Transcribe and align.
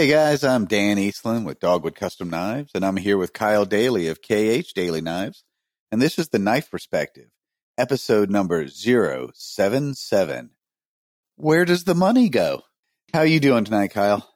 Hey 0.00 0.08
guys, 0.08 0.42
I'm 0.42 0.64
Dan 0.64 0.96
Eastland 0.96 1.44
with 1.44 1.60
Dogwood 1.60 1.94
Custom 1.94 2.30
Knives, 2.30 2.70
and 2.74 2.86
I'm 2.86 2.96
here 2.96 3.18
with 3.18 3.34
Kyle 3.34 3.66
Daly 3.66 4.08
of 4.08 4.22
KH 4.22 4.72
Daily 4.74 5.02
Knives, 5.02 5.44
and 5.92 6.00
this 6.00 6.18
is 6.18 6.30
the 6.30 6.38
Knife 6.38 6.70
Perspective, 6.70 7.26
episode 7.76 8.30
number 8.30 8.66
077. 8.66 10.50
Where 11.36 11.66
does 11.66 11.84
the 11.84 11.94
money 11.94 12.30
go? 12.30 12.62
How 13.12 13.20
you 13.20 13.40
doing 13.40 13.64
tonight, 13.64 13.88
Kyle? 13.88 14.26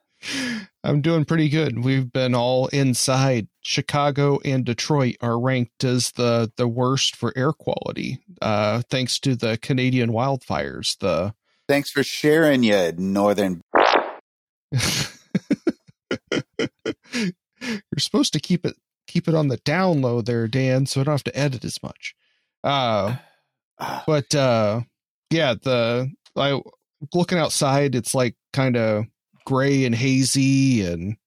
I'm 0.83 1.01
doing 1.01 1.25
pretty 1.25 1.49
good. 1.49 1.83
We've 1.83 2.13
been 2.13 2.35
all 2.35 2.67
inside. 2.67 3.47
Chicago 3.63 4.37
and 4.45 4.65
Detroit 4.65 5.15
are 5.19 5.39
ranked 5.39 5.83
as 5.83 6.11
the 6.11 6.51
the 6.57 6.67
worst 6.67 7.15
for 7.15 7.33
air 7.35 7.53
quality, 7.53 8.19
uh, 8.39 8.83
thanks 8.91 9.17
to 9.21 9.35
the 9.35 9.57
Canadian 9.57 10.11
wildfires. 10.11 10.95
The 10.99 11.33
Thanks 11.67 11.89
for 11.89 12.03
sharing, 12.03 12.61
you 12.61 12.91
northern. 12.95 13.61
you're 17.13 17.99
supposed 17.99 18.33
to 18.33 18.39
keep 18.39 18.65
it 18.65 18.75
keep 19.07 19.27
it 19.27 19.35
on 19.35 19.47
the 19.47 19.57
down 19.57 20.01
low 20.01 20.21
there, 20.21 20.47
Dan, 20.47 20.85
so 20.85 21.01
I 21.01 21.03
don't 21.03 21.13
have 21.13 21.23
to 21.25 21.37
edit 21.37 21.63
as 21.63 21.81
much. 21.81 22.15
Uh, 22.63 23.17
Ah, 23.77 24.05
but 24.07 24.33
uh, 24.33 24.83
yeah, 25.31 25.55
the 25.61 26.09
I 26.37 26.61
looking 27.13 27.37
outside, 27.37 27.93
it's 27.93 28.15
like 28.15 28.37
kind 28.53 28.77
of 28.77 29.03
gray 29.45 29.83
and 29.83 29.93
hazy 29.93 30.85
and 30.85 31.17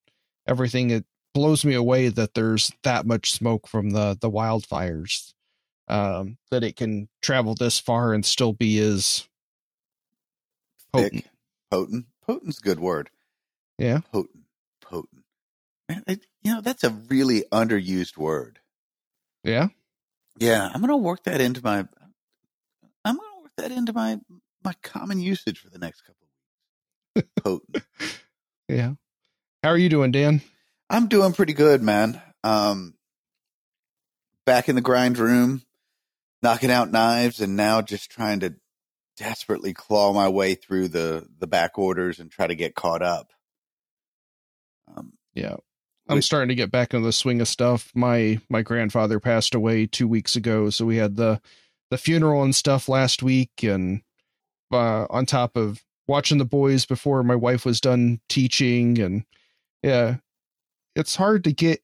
everything. 0.46 0.88
It 0.88 1.04
blows 1.34 1.62
me 1.62 1.74
away 1.74 2.08
that 2.08 2.32
there's 2.32 2.72
that 2.84 3.06
much 3.06 3.32
smoke 3.32 3.68
from 3.68 3.90
the 3.90 4.16
the 4.18 4.30
wildfires. 4.30 5.34
Um, 5.88 6.38
that 6.50 6.64
it 6.64 6.76
can 6.76 7.08
travel 7.22 7.54
this 7.54 7.78
far 7.78 8.14
and 8.14 8.24
still 8.24 8.54
be 8.54 8.78
as 8.78 9.26
potent. 10.92 11.12
Thick. 11.12 11.30
Potent. 11.70 12.06
Potent's 12.26 12.58
a 12.58 12.62
good 12.62 12.80
word. 12.80 13.10
Yeah. 13.78 14.00
Potent. 14.12 14.44
Potent. 14.82 15.17
Man, 15.88 16.04
it, 16.06 16.26
you 16.42 16.54
know, 16.54 16.60
that's 16.60 16.84
a 16.84 16.90
really 16.90 17.44
underused 17.52 18.16
word. 18.16 18.58
Yeah. 19.44 19.68
Yeah, 20.38 20.70
I'm 20.72 20.80
gonna 20.80 20.96
work 20.96 21.24
that 21.24 21.40
into 21.40 21.62
my. 21.64 21.78
I'm 23.04 23.16
gonna 23.16 23.42
work 23.42 23.52
that 23.56 23.72
into 23.72 23.92
my 23.92 24.20
my 24.64 24.74
common 24.82 25.20
usage 25.20 25.58
for 25.58 25.70
the 25.70 25.78
next 25.78 26.02
couple 26.02 26.26
of 27.16 27.22
weeks. 27.22 27.30
Potent. 27.42 27.84
Yeah. 28.68 28.92
How 29.64 29.70
are 29.70 29.78
you 29.78 29.88
doing, 29.88 30.12
Dan? 30.12 30.42
I'm 30.90 31.08
doing 31.08 31.32
pretty 31.32 31.54
good, 31.54 31.82
man. 31.82 32.20
Um, 32.44 32.94
back 34.46 34.68
in 34.68 34.76
the 34.76 34.80
grind 34.80 35.18
room, 35.18 35.62
knocking 36.42 36.70
out 36.70 36.92
knives, 36.92 37.40
and 37.40 37.56
now 37.56 37.82
just 37.82 38.10
trying 38.10 38.40
to 38.40 38.54
desperately 39.16 39.74
claw 39.74 40.12
my 40.12 40.28
way 40.28 40.54
through 40.54 40.88
the 40.88 41.26
the 41.38 41.48
back 41.48 41.78
orders 41.78 42.20
and 42.20 42.30
try 42.30 42.46
to 42.46 42.54
get 42.54 42.74
caught 42.76 43.02
up. 43.02 43.32
Um, 44.96 45.14
Yeah. 45.34 45.56
I'm 46.08 46.22
starting 46.22 46.48
to 46.48 46.54
get 46.54 46.70
back 46.70 46.94
into 46.94 47.06
the 47.06 47.12
swing 47.12 47.40
of 47.40 47.48
stuff. 47.48 47.90
My 47.94 48.40
my 48.48 48.62
grandfather 48.62 49.20
passed 49.20 49.54
away 49.54 49.86
two 49.86 50.08
weeks 50.08 50.36
ago, 50.36 50.70
so 50.70 50.84
we 50.86 50.96
had 50.96 51.16
the 51.16 51.40
the 51.90 51.98
funeral 51.98 52.42
and 52.42 52.54
stuff 52.54 52.88
last 52.88 53.22
week, 53.22 53.62
and 53.62 54.02
uh, 54.72 55.06
on 55.10 55.26
top 55.26 55.56
of 55.56 55.82
watching 56.06 56.38
the 56.38 56.44
boys 56.44 56.86
before 56.86 57.22
my 57.22 57.34
wife 57.34 57.64
was 57.64 57.80
done 57.80 58.20
teaching, 58.28 58.98
and 58.98 59.24
yeah, 59.82 60.16
it's 60.94 61.16
hard 61.16 61.44
to 61.44 61.52
get 61.52 61.80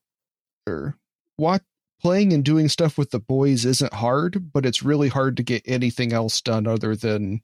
or 0.67 0.97
what 1.37 1.63
playing 2.01 2.33
and 2.33 2.45
doing 2.45 2.69
stuff 2.69 2.99
with 2.99 3.11
the 3.11 3.19
boys 3.21 3.65
isn't 3.65 3.95
hard, 3.95 4.53
but 4.53 4.67
it's 4.67 4.83
really 4.83 5.09
hard 5.09 5.37
to 5.37 5.43
get 5.43 5.63
anything 5.67 6.13
else 6.13 6.41
done 6.41 6.67
other 6.67 6.95
than 6.95 7.41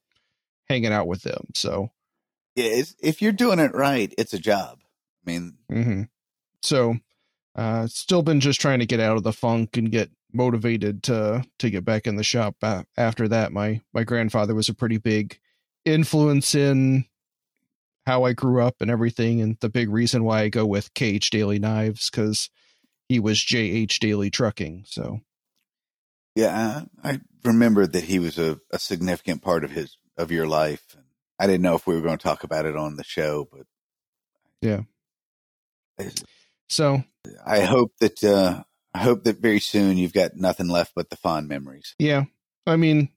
hanging 0.68 0.92
out 0.92 1.06
with 1.06 1.22
them. 1.22 1.48
So 1.54 1.90
yeah, 2.56 2.82
if 3.02 3.22
you're 3.22 3.32
doing 3.32 3.58
it 3.58 3.74
right, 3.74 4.12
it's 4.18 4.34
a 4.34 4.38
job. 4.38 4.78
I 5.26 5.30
mean, 5.30 5.54
hmm 5.68 6.02
So, 6.62 6.96
uh, 7.54 7.86
still 7.86 8.22
been 8.22 8.40
just 8.40 8.60
trying 8.60 8.78
to 8.78 8.86
get 8.86 9.00
out 9.00 9.16
of 9.16 9.22
the 9.22 9.32
funk 9.32 9.76
and 9.76 9.90
get 9.90 10.10
motivated 10.32 11.02
to 11.04 11.44
to 11.58 11.70
get 11.70 11.84
back 11.84 12.06
in 12.06 12.16
the 12.16 12.24
shop. 12.24 12.56
Uh, 12.62 12.84
after 12.96 13.28
that, 13.28 13.52
my 13.52 13.80
my 13.92 14.04
grandfather 14.04 14.54
was 14.54 14.68
a 14.68 14.74
pretty 14.74 14.98
big 14.98 15.38
influence 15.84 16.54
in 16.54 17.06
how 18.06 18.24
I 18.24 18.32
grew 18.32 18.62
up 18.62 18.76
and 18.80 18.90
everything, 18.90 19.40
and 19.40 19.56
the 19.60 19.68
big 19.68 19.90
reason 19.90 20.24
why 20.24 20.42
I 20.42 20.48
go 20.48 20.66
with 20.66 20.94
KH 20.94 21.30
Daily 21.30 21.58
Knives 21.58 22.10
because 22.10 22.50
he 23.08 23.18
was 23.18 23.38
JH 23.38 23.98
Daily 23.98 24.30
Trucking. 24.30 24.84
So, 24.86 25.20
yeah, 26.34 26.84
I, 27.02 27.20
remembered 27.44 27.92
that 27.92 28.04
he 28.04 28.18
was 28.18 28.38
a, 28.38 28.60
a 28.70 28.78
significant 28.78 29.42
part 29.42 29.64
of 29.64 29.70
his 29.70 29.96
of 30.16 30.30
your 30.30 30.46
life. 30.46 30.96
I 31.38 31.46
didn't 31.46 31.62
know 31.62 31.74
if 31.74 31.86
we 31.86 31.94
were 31.94 32.02
going 32.02 32.18
to 32.18 32.22
talk 32.22 32.44
about 32.44 32.66
it 32.66 32.76
on 32.76 32.96
the 32.96 33.04
show, 33.04 33.48
but 33.50 33.66
Yeah. 34.60 34.82
So 36.70 37.02
I 37.44 37.60
hope 37.62 37.92
that 37.98 38.22
uh, 38.22 38.62
I 38.94 38.98
hope 39.00 39.24
that 39.24 39.38
very 39.38 39.58
soon 39.58 39.98
you've 39.98 40.12
got 40.12 40.36
nothing 40.36 40.68
left 40.68 40.92
but 40.94 41.10
the 41.10 41.16
fond 41.16 41.48
memories. 41.48 41.94
yeah, 41.98 42.24
I 42.66 42.76
mean, 42.76 43.10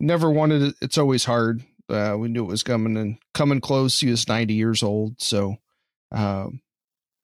never 0.00 0.28
wanted 0.28 0.62
it. 0.62 0.74
It's 0.82 0.98
always 0.98 1.24
hard. 1.24 1.62
Uh, 1.88 2.16
we 2.18 2.28
knew 2.28 2.44
it 2.44 2.48
was 2.48 2.64
coming 2.64 2.96
and 2.96 3.18
coming 3.34 3.60
close. 3.60 4.00
He 4.00 4.10
was 4.10 4.26
90 4.26 4.54
years 4.54 4.82
old. 4.82 5.20
So, 5.20 5.56
um, 6.10 6.60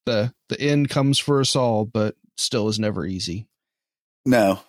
the, 0.07 0.33
the 0.49 0.61
end 0.61 0.91
comes 0.91 1.19
for 1.19 1.41
us 1.41 1.57
all, 1.57 1.85
but 1.85 2.15
still 2.37 2.69
is 2.69 2.79
never 2.79 3.05
easy. 3.05 3.49
No, 4.25 4.61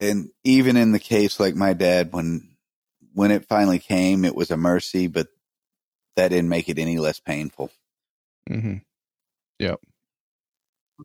and 0.00 0.30
even 0.42 0.76
in 0.76 0.90
the 0.90 0.98
case 0.98 1.38
like 1.38 1.54
my 1.54 1.72
dad, 1.72 2.12
when 2.12 2.56
when 3.14 3.30
it 3.30 3.46
finally 3.46 3.78
came, 3.78 4.24
it 4.24 4.34
was 4.34 4.50
a 4.50 4.56
mercy, 4.56 5.06
but 5.06 5.28
that 6.16 6.28
didn't 6.28 6.48
make 6.48 6.68
it 6.68 6.78
any 6.78 6.98
less 6.98 7.20
painful. 7.20 7.70
hmm 8.48 8.78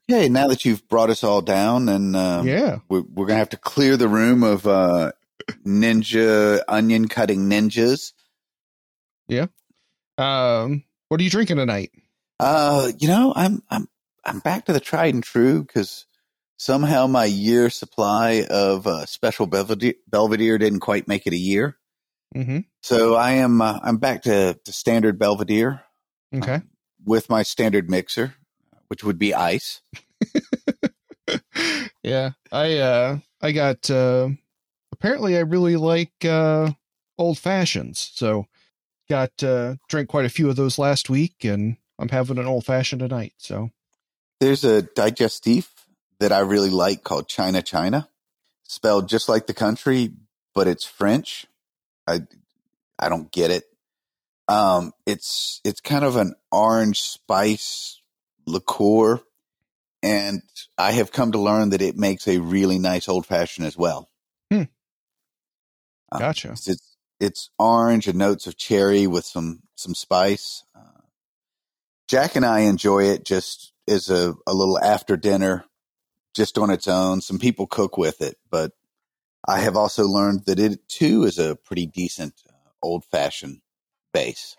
Okay, 0.10 0.30
now 0.30 0.48
that 0.48 0.64
you've 0.64 0.88
brought 0.88 1.10
us 1.10 1.24
all 1.24 1.42
down, 1.42 1.90
and 1.90 2.16
um, 2.16 2.48
yeah. 2.48 2.80
we're, 2.90 3.02
we're 3.02 3.26
gonna 3.26 3.40
have 3.40 3.50
to 3.50 3.58
clear 3.58 3.98
the 3.98 4.08
room 4.08 4.44
of 4.44 4.66
uh, 4.66 5.12
ninja 5.66 6.62
onion 6.68 7.08
cutting 7.08 7.50
ninjas. 7.50 8.14
Yeah. 9.28 9.48
Um, 10.18 10.84
what 11.10 11.20
are 11.20 11.24
you 11.24 11.30
drinking 11.30 11.58
tonight? 11.58 11.92
Uh, 12.40 12.92
you 13.00 13.08
know, 13.08 13.34
I'm 13.36 13.62
I'm 13.70 13.88
I'm 14.24 14.40
back 14.40 14.66
to 14.66 14.74
the 14.74 14.80
tried 14.80 15.14
and 15.14 15.24
true 15.24 15.62
because 15.64 16.06
somehow 16.58 17.08
my 17.08 17.26
year 17.26 17.70
supply 17.70 18.46
of 18.50 18.88
uh, 18.88 19.06
special 19.06 19.48
Belvedere, 19.48 19.96
Belvedere 20.08 20.58
didn't 20.58 20.80
quite 20.80 21.08
make 21.08 21.28
it 21.28 21.34
a 21.34 21.38
year. 21.38 21.78
hmm 22.34 22.60
So 22.82 23.16
I 23.16 23.32
am 23.34 23.62
uh, 23.62 23.80
I'm 23.84 23.98
back 23.98 24.24
to, 24.24 24.58
to 24.64 24.72
standard 24.72 25.20
Belvedere 25.20 25.82
Okay. 26.34 26.62
with 27.04 27.30
my 27.30 27.44
standard 27.44 27.90
mixer, 27.90 28.36
which 28.92 29.06
would 29.06 29.18
be 29.18 29.34
ice. 29.34 29.82
yeah. 32.04 32.32
I, 32.52 32.78
uh, 32.80 33.20
I 33.42 33.54
got, 33.54 33.90
uh, 33.90 34.28
apparently 34.92 35.38
I 35.38 35.40
really 35.40 35.78
like, 35.78 36.12
uh, 36.26 36.74
old 37.18 37.38
fashions. 37.38 38.12
So 38.14 38.48
got, 39.10 39.42
uh, 39.42 39.76
drank 39.88 40.10
quite 40.10 40.26
a 40.26 40.30
few 40.30 40.50
of 40.50 40.58
those 40.58 40.78
last 40.78 41.10
week 41.10 41.46
and 41.46 41.78
I'm 41.98 42.10
having 42.10 42.38
an 42.38 42.48
old 42.48 42.66
fashioned 42.66 43.00
tonight. 43.00 43.32
So, 43.38 43.70
There's 44.42 44.66
a 44.66 44.82
digestif 44.82 45.70
that 46.20 46.34
I 46.34 46.40
really 46.40 46.70
like 46.70 47.06
called 47.06 47.30
China 47.30 47.62
China, 47.62 48.10
spelled 48.64 49.08
just 49.08 49.30
like 49.30 49.48
the 49.48 49.54
country, 49.54 50.12
but 50.54 50.68
it's 50.68 50.84
French. 50.84 51.46
I 52.06 52.24
I 53.00 53.08
don't 53.08 53.32
get 53.32 53.52
it. 53.52 53.64
Um, 54.50 54.92
it's 55.06 55.62
it's 55.64 55.80
kind 55.80 56.04
of 56.04 56.18
an 56.18 56.34
orange 56.52 57.00
spice 57.00 58.01
liqueur, 58.52 59.22
and 60.04 60.42
I 60.78 60.92
have 60.92 61.12
come 61.12 61.32
to 61.34 61.40
learn 61.40 61.70
that 61.72 61.82
it 61.82 61.98
makes 61.98 62.28
a 62.28 62.40
really 62.40 62.80
nice 62.80 63.08
old 63.08 63.26
fashioned 63.26 63.68
as 63.68 63.78
well. 63.78 64.10
Hmm. 64.52 64.64
Um, 66.12 66.20
Gotcha. 66.20 66.52
It's, 66.52 66.68
it's 66.68 66.98
it's 67.20 67.50
orange 67.60 68.08
and 68.08 68.18
notes 68.18 68.48
of 68.48 68.58
cherry 68.58 69.08
with 69.08 69.26
some 69.26 69.62
some 69.76 69.94
spice. 69.94 70.64
Uh, 70.76 71.02
Jack 72.08 72.36
and 72.36 72.46
I 72.46 72.62
enjoy 72.62 73.06
it 73.06 73.24
just 73.24 73.74
as 73.88 74.10
a, 74.10 74.36
a 74.48 74.54
little 74.54 74.80
after 74.80 75.16
dinner, 75.16 75.66
just 76.36 76.58
on 76.58 76.72
its 76.72 76.88
own. 76.88 77.22
Some 77.22 77.40
people 77.40 77.68
cook 77.68 77.98
with 77.98 78.22
it, 78.22 78.38
but 78.50 78.72
I 79.48 79.60
have 79.60 79.76
also 79.76 80.06
learned 80.06 80.46
that 80.46 80.60
it 80.60 80.88
too 80.88 81.24
is 81.24 81.38
a 81.38 81.56
pretty 81.56 81.86
decent 81.86 82.34
uh, 82.50 82.54
old 82.82 83.06
fashioned 83.06 83.62
base. 84.14 84.58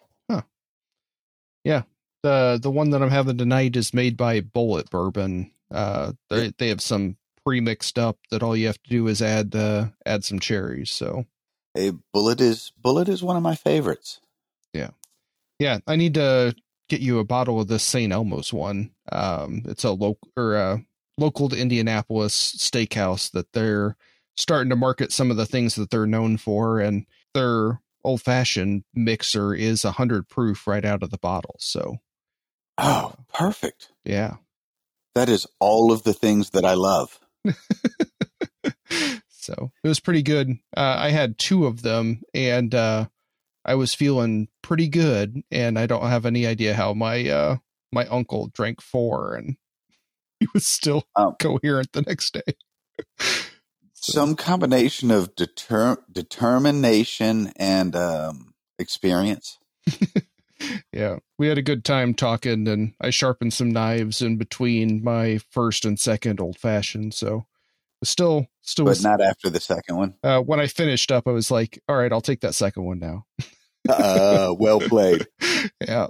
The 2.22 2.58
the 2.60 2.70
one 2.70 2.90
that 2.90 3.02
I'm 3.02 3.10
having 3.10 3.38
tonight 3.38 3.76
is 3.76 3.94
made 3.94 4.16
by 4.16 4.40
Bullet 4.40 4.90
Bourbon. 4.90 5.52
Uh, 5.70 6.12
they 6.30 6.52
they 6.58 6.69
have 6.69 6.80
some 6.80 7.16
pre-mixed 7.44 7.98
up 7.98 8.19
that 8.30 8.42
all 8.42 8.56
you 8.56 8.66
have 8.66 8.80
to 8.82 8.90
do 8.90 9.06
is 9.08 9.20
add 9.22 9.54
uh, 9.54 9.86
add 10.06 10.24
some 10.24 10.38
cherries. 10.38 10.90
So 10.90 11.24
A 11.76 11.92
bullet 12.12 12.40
is 12.40 12.72
bullet 12.80 13.08
is 13.08 13.22
one 13.22 13.36
of 13.36 13.42
my 13.42 13.54
favorites. 13.54 14.20
yeah, 14.72 14.90
yeah. 15.58 15.78
I 15.86 15.96
need 15.96 16.14
to 16.14 16.54
get 16.88 17.00
you 17.00 17.19
a 17.19 17.24
bottle 17.24 17.60
of 17.60 17.69
this 17.69 17.82
St. 17.82 18.12
Elmo's 18.12 18.52
one. 18.52 18.90
Um, 19.10 19.62
it's 19.66 19.84
a 19.84 19.90
local 19.92 20.28
or 20.36 20.54
a 20.56 20.84
local 21.19 21.48
to 21.48 21.56
Indianapolis 21.58 22.54
steakhouse 22.58 23.30
that 23.32 23.52
they're 23.52 23.96
starting 24.36 24.70
to 24.70 24.76
market 24.76 25.12
some 25.12 25.30
of 25.30 25.36
the 25.36 25.46
things 25.46 25.74
that 25.74 25.90
they're 25.90 26.06
known 26.06 26.36
for, 26.36 26.80
and 26.80 27.06
their 27.34 27.80
old 28.04 28.20
fashioned 28.22 28.84
mixer 28.94 29.54
is 29.54 29.84
a 29.84 29.92
hundred 29.92 30.28
proof 30.28 30.66
right 30.66 30.84
out 30.84 31.02
of 31.02 31.10
the 31.10 31.19
bottle. 31.19 31.56
So 31.58 31.96
Oh, 32.78 33.14
perfect. 33.34 33.92
yeah. 34.04 34.36
That 35.14 35.28
is 35.28 35.46
all 35.60 35.92
of 35.92 36.04
the 36.04 36.14
things 36.14 36.50
that 36.50 36.64
I 36.64 36.72
love. 36.74 37.20
so 39.28 39.72
it 39.84 39.88
was 39.88 40.00
pretty 40.00 40.22
good. 40.22 40.50
Uh, 40.76 40.96
I 40.98 41.10
had 41.10 41.38
two 41.38 41.66
of 41.66 41.82
them, 41.82 42.22
and 42.32 42.74
uh, 42.74 43.06
I 43.64 43.74
was 43.74 43.94
feeling 43.94 44.48
pretty 44.62 44.88
good. 44.88 45.42
And 45.50 45.78
I 45.78 45.86
don't 45.86 46.06
have 46.08 46.24
any 46.26 46.46
idea 46.46 46.74
how 46.74 46.94
my 46.94 47.28
uh, 47.28 47.56
my 47.92 48.06
uncle 48.06 48.50
drank 48.54 48.80
four, 48.80 49.34
and 49.34 49.56
he 50.40 50.46
was 50.54 50.66
still 50.66 51.04
Oh. 51.14 51.36
coherent 51.38 51.92
the 51.92 52.02
next 52.02 52.32
day. 52.34 52.54
So- 54.04 54.12
Some 54.14 54.34
combination 54.34 55.12
of 55.12 55.36
deter- 55.36 56.02
determination 56.10 57.52
and 57.54 57.94
um, 57.94 58.52
experience. 58.76 59.58
Yeah, 60.93 61.17
we 61.38 61.49
had 61.49 61.59
a 61.59 61.62
good 61.62 61.85
time 61.85 62.14
talking, 62.14 62.67
and 62.69 62.94
I 63.00 63.11
sharpened 63.11 63.53
some 63.53 63.70
knives 63.70 64.23
in 64.23 64.37
between 64.37 65.03
my 65.03 65.38
first 65.50 65.85
and 65.85 65.99
second 65.99 66.41
old 66.41 66.59
fashioned. 66.59 67.14
So 67.14 67.47
still, 68.05 68.47
still, 68.61 68.85
But 68.85 68.91
was, 68.91 69.05
not 69.05 69.20
after 69.20 69.50
the 69.50 69.61
second 69.61 69.97
one. 69.97 70.14
uh, 70.23 70.41
when 70.41 70.61
I 70.61 70.67
finished 70.67 71.11
up, 71.12 71.26
I 71.26 71.32
was 71.32 71.50
like, 71.50 71.81
"All 71.88 71.97
right, 71.97 72.12
I'll 72.12 72.20
take 72.20 72.41
that 72.41 72.55
second 72.55 72.85
one 72.85 72.99
now." 72.99 73.26
Uh, 73.88 74.55
well 74.59 74.81
played. 74.81 75.26
yeah. 75.81 76.06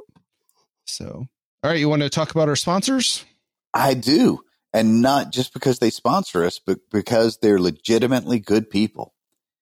So, 0.86 1.26
all 1.62 1.70
right, 1.70 1.78
you 1.78 1.88
want 1.88 2.02
to 2.02 2.10
talk 2.10 2.30
about 2.30 2.48
our 2.48 2.56
sponsors? 2.56 3.24
I 3.72 3.94
do. 3.94 4.40
And 4.74 5.00
not 5.02 5.32
just 5.32 5.52
because 5.52 5.78
they 5.78 5.90
sponsor 5.90 6.44
us, 6.44 6.58
but 6.58 6.78
because 6.90 7.38
they're 7.40 7.58
legitimately 7.58 8.40
good 8.40 8.68
people. 8.70 9.14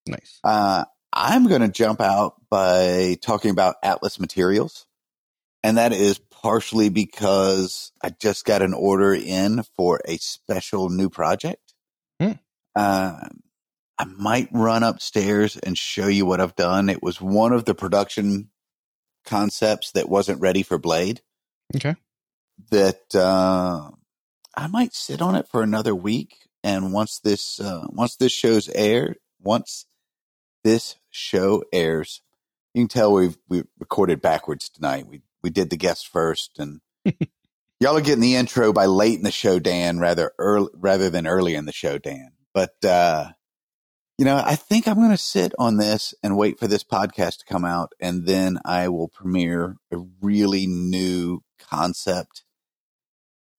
Nice. 0.06 0.38
Uh, 0.42 0.84
I'm 1.12 1.48
going 1.48 1.62
to 1.62 1.68
jump 1.68 2.00
out 2.00 2.34
by 2.50 3.16
talking 3.20 3.50
about 3.50 3.76
Atlas 3.82 4.20
Materials. 4.20 4.86
And 5.62 5.76
that 5.76 5.92
is 5.92 6.18
partially 6.18 6.88
because 6.88 7.92
I 8.02 8.10
just 8.10 8.44
got 8.46 8.62
an 8.62 8.72
order 8.72 9.12
in 9.14 9.62
for 9.76 10.00
a 10.06 10.16
special 10.16 10.88
new 10.88 11.10
project. 11.10 11.74
Hmm. 12.20 12.32
Uh, 12.74 13.20
I 13.98 14.04
might 14.04 14.48
run 14.52 14.82
upstairs 14.82 15.58
and 15.58 15.76
show 15.76 16.06
you 16.06 16.24
what 16.24 16.40
I've 16.40 16.56
done. 16.56 16.88
It 16.88 17.02
was 17.02 17.20
one 17.20 17.52
of 17.52 17.66
the 17.66 17.74
production 17.74 18.48
concepts 19.26 19.92
that 19.92 20.08
wasn't 20.08 20.40
ready 20.40 20.62
for 20.62 20.78
Blade 20.78 21.20
Okay. 21.76 21.94
that 22.70 23.14
uh, 23.14 23.90
I 24.56 24.66
might 24.68 24.94
sit 24.94 25.20
on 25.20 25.34
it 25.34 25.46
for 25.48 25.62
another 25.62 25.94
week. 25.94 26.36
And 26.64 26.92
once 26.92 27.20
this 27.20 27.60
uh, 27.60 27.86
once 27.90 28.16
this 28.16 28.32
show's 28.32 28.68
aired, 28.70 29.18
once 29.42 29.86
this 30.64 30.96
show 31.10 31.64
airs, 31.72 32.22
you 32.74 32.82
can 32.82 32.88
tell 32.88 33.12
we've 33.12 33.36
we 33.48 33.64
recorded 33.78 34.22
backwards 34.22 34.68
tonight. 34.68 35.06
We 35.06 35.22
we 35.42 35.50
did 35.50 35.70
the 35.70 35.76
guest 35.76 36.08
first, 36.08 36.58
and 36.58 36.80
y'all 37.80 37.96
are 37.96 38.00
getting 38.00 38.20
the 38.20 38.36
intro 38.36 38.72
by 38.72 38.86
late 38.86 39.18
in 39.18 39.24
the 39.24 39.30
show, 39.30 39.58
Dan, 39.58 39.98
rather 39.98 40.32
early 40.38 40.70
rather 40.74 41.10
than 41.10 41.26
early 41.26 41.54
in 41.54 41.64
the 41.64 41.72
show, 41.72 41.98
Dan. 41.98 42.32
But 42.54 42.84
uh, 42.84 43.30
you 44.20 44.26
know, 44.26 44.36
I 44.36 44.54
think 44.54 44.86
I'm 44.86 44.96
going 44.96 45.10
to 45.12 45.16
sit 45.16 45.54
on 45.58 45.78
this 45.78 46.12
and 46.22 46.36
wait 46.36 46.58
for 46.58 46.66
this 46.66 46.84
podcast 46.84 47.38
to 47.38 47.46
come 47.46 47.64
out, 47.64 47.94
and 48.00 48.26
then 48.26 48.58
I 48.66 48.88
will 48.88 49.08
premiere 49.08 49.76
a 49.90 49.96
really 50.20 50.66
new 50.66 51.40
concept. 51.58 52.44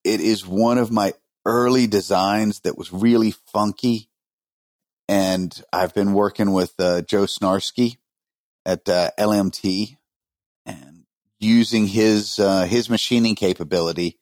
It 0.04 0.22
is 0.22 0.46
one 0.46 0.78
of 0.78 0.92
my 0.92 1.14
early 1.48 1.88
designs 1.88 2.60
that 2.60 2.78
was 2.78 2.94
really 2.94 3.32
funky, 3.32 4.11
and 5.12 5.62
I've 5.74 5.94
been 5.94 6.14
working 6.14 6.54
with 6.54 6.74
uh, 6.80 7.02
Joe 7.02 7.24
Snarsky 7.24 7.98
at 8.66 8.88
uh, 8.88 9.12
LMT 9.20 9.98
and 10.66 11.04
using 11.38 11.86
his 11.86 12.40
uh, 12.40 12.64
his 12.64 12.90
machining 12.90 13.36
capability. 13.36 14.20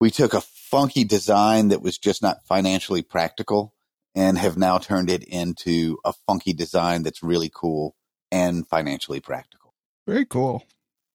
We 0.00 0.12
took 0.12 0.32
a 0.32 0.40
funky 0.40 1.02
design 1.02 1.68
that 1.68 1.82
was 1.82 1.98
just 1.98 2.22
not 2.22 2.46
financially 2.46 3.02
practical 3.02 3.74
and 4.14 4.38
have 4.38 4.56
now 4.56 4.78
turned 4.78 5.10
it 5.10 5.24
into 5.24 5.98
a 6.04 6.12
funky 6.28 6.52
design 6.52 7.02
that's 7.02 7.24
really 7.24 7.50
cool 7.52 7.96
and 8.30 8.68
financially 8.68 9.18
practical. 9.18 9.74
Very 10.06 10.26
cool. 10.26 10.64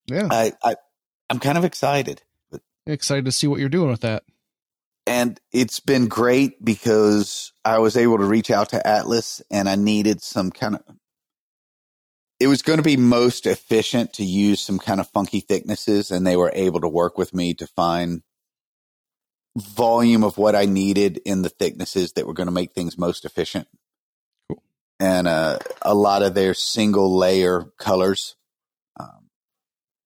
Yeah. 0.07 0.27
I, 0.29 0.51
I 0.61 0.75
I'm 1.29 1.39
kind 1.39 1.57
of 1.57 1.63
excited. 1.63 2.21
Excited 2.85 3.23
to 3.23 3.31
see 3.31 3.47
what 3.47 3.61
you're 3.61 3.69
doing 3.69 3.91
with 3.91 4.01
that. 4.01 4.23
And 5.09 5.39
it's 5.51 5.79
been 5.79 6.07
great 6.07 6.63
because 6.63 7.51
I 7.65 7.79
was 7.79 7.97
able 7.97 8.19
to 8.19 8.25
reach 8.25 8.51
out 8.51 8.69
to 8.69 8.87
Atlas 8.87 9.41
and 9.49 9.67
I 9.67 9.75
needed 9.75 10.21
some 10.21 10.51
kind 10.51 10.75
of 10.75 10.83
it 12.39 12.47
was 12.47 12.61
going 12.61 12.77
to 12.77 12.83
be 12.83 12.95
most 12.95 13.47
efficient 13.47 14.13
to 14.13 14.23
use 14.23 14.61
some 14.61 14.77
kind 14.77 14.99
of 14.99 15.09
funky 15.09 15.39
thicknesses 15.39 16.11
and 16.11 16.25
they 16.25 16.37
were 16.37 16.51
able 16.53 16.79
to 16.81 16.87
work 16.87 17.17
with 17.17 17.33
me 17.33 17.55
to 17.55 17.67
find 17.67 18.21
volume 19.57 20.23
of 20.23 20.37
what 20.37 20.55
I 20.55 20.65
needed 20.65 21.19
in 21.25 21.41
the 21.41 21.49
thicknesses 21.49 22.13
that 22.13 22.27
were 22.27 22.33
going 22.33 22.47
to 22.47 22.53
make 22.53 22.73
things 22.73 22.97
most 22.97 23.25
efficient. 23.25 23.67
Cool. 24.47 24.63
And 24.99 25.27
uh, 25.27 25.57
a 25.81 25.95
lot 25.95 26.21
of 26.21 26.33
their 26.35 26.53
single 26.53 27.17
layer 27.17 27.65
colors 27.77 28.35
um, 28.97 29.27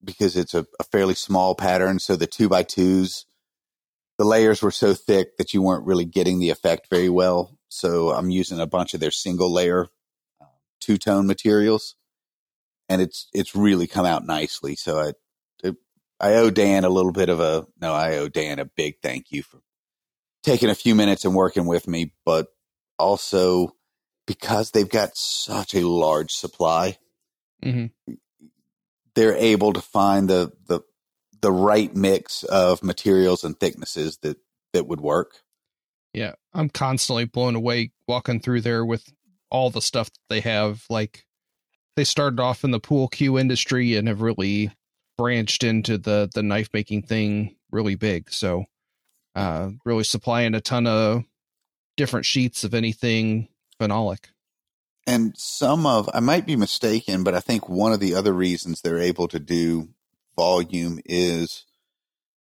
because 0.02 0.36
it's 0.36 0.54
a, 0.54 0.66
a 0.80 0.84
fairly 0.84 1.14
small 1.14 1.54
pattern. 1.54 1.98
So 2.00 2.16
the 2.16 2.26
two 2.26 2.48
by 2.48 2.64
twos, 2.64 3.26
the 4.18 4.24
layers 4.24 4.62
were 4.62 4.70
so 4.70 4.94
thick 4.94 5.36
that 5.38 5.52
you 5.54 5.62
weren't 5.62 5.86
really 5.86 6.04
getting 6.04 6.38
the 6.38 6.50
effect 6.50 6.88
very 6.88 7.08
well. 7.08 7.58
So 7.68 8.10
I'm 8.10 8.30
using 8.30 8.60
a 8.60 8.66
bunch 8.66 8.94
of 8.94 9.00
their 9.00 9.10
single 9.10 9.52
layer 9.52 9.88
uh, 10.40 10.46
two 10.80 10.96
tone 10.98 11.26
materials, 11.26 11.96
and 12.88 13.02
it's 13.02 13.28
it's 13.32 13.56
really 13.56 13.86
come 13.86 14.06
out 14.06 14.24
nicely. 14.24 14.76
So 14.76 15.00
I 15.00 15.12
it, 15.62 15.76
I 16.20 16.34
owe 16.34 16.50
Dan 16.50 16.84
a 16.84 16.88
little 16.90 17.12
bit 17.12 17.28
of 17.28 17.40
a 17.40 17.66
no, 17.80 17.92
I 17.92 18.18
owe 18.18 18.28
Dan 18.28 18.58
a 18.58 18.64
big 18.64 18.96
thank 19.02 19.32
you 19.32 19.42
for 19.42 19.60
taking 20.44 20.70
a 20.70 20.74
few 20.74 20.94
minutes 20.94 21.24
and 21.24 21.34
working 21.34 21.66
with 21.66 21.88
me, 21.88 22.12
but 22.24 22.46
also 22.98 23.74
because 24.26 24.70
they've 24.70 24.88
got 24.88 25.16
such 25.16 25.74
a 25.74 25.86
large 25.86 26.30
supply, 26.30 26.98
hmm 27.62 27.86
they're 29.14 29.36
able 29.36 29.72
to 29.72 29.80
find 29.80 30.28
the 30.28 30.52
the 30.66 30.80
the 31.44 31.52
right 31.52 31.94
mix 31.94 32.42
of 32.44 32.82
materials 32.82 33.44
and 33.44 33.60
thicknesses 33.60 34.16
that 34.22 34.38
that 34.72 34.86
would 34.86 35.02
work. 35.02 35.42
Yeah. 36.14 36.32
I'm 36.54 36.70
constantly 36.70 37.26
blown 37.26 37.54
away 37.54 37.92
walking 38.08 38.40
through 38.40 38.62
there 38.62 38.82
with 38.82 39.12
all 39.50 39.68
the 39.68 39.82
stuff 39.82 40.06
that 40.06 40.20
they 40.30 40.40
have. 40.40 40.86
Like 40.88 41.26
they 41.96 42.04
started 42.04 42.40
off 42.40 42.64
in 42.64 42.70
the 42.70 42.80
pool 42.80 43.08
cue 43.08 43.38
industry 43.38 43.94
and 43.94 44.08
have 44.08 44.22
really 44.22 44.72
branched 45.18 45.64
into 45.64 45.98
the 45.98 46.30
the 46.34 46.42
knife 46.42 46.70
making 46.72 47.02
thing 47.02 47.56
really 47.70 47.94
big. 47.94 48.30
So 48.32 48.64
uh 49.34 49.72
really 49.84 50.04
supplying 50.04 50.54
a 50.54 50.62
ton 50.62 50.86
of 50.86 51.24
different 51.98 52.24
sheets 52.24 52.64
of 52.64 52.72
anything 52.72 53.48
phenolic. 53.78 54.30
And 55.06 55.34
some 55.36 55.84
of 55.84 56.08
I 56.14 56.20
might 56.20 56.46
be 56.46 56.56
mistaken, 56.56 57.22
but 57.22 57.34
I 57.34 57.40
think 57.40 57.68
one 57.68 57.92
of 57.92 58.00
the 58.00 58.14
other 58.14 58.32
reasons 58.32 58.80
they're 58.80 58.98
able 58.98 59.28
to 59.28 59.38
do 59.38 59.90
volume 60.36 60.98
is 61.04 61.64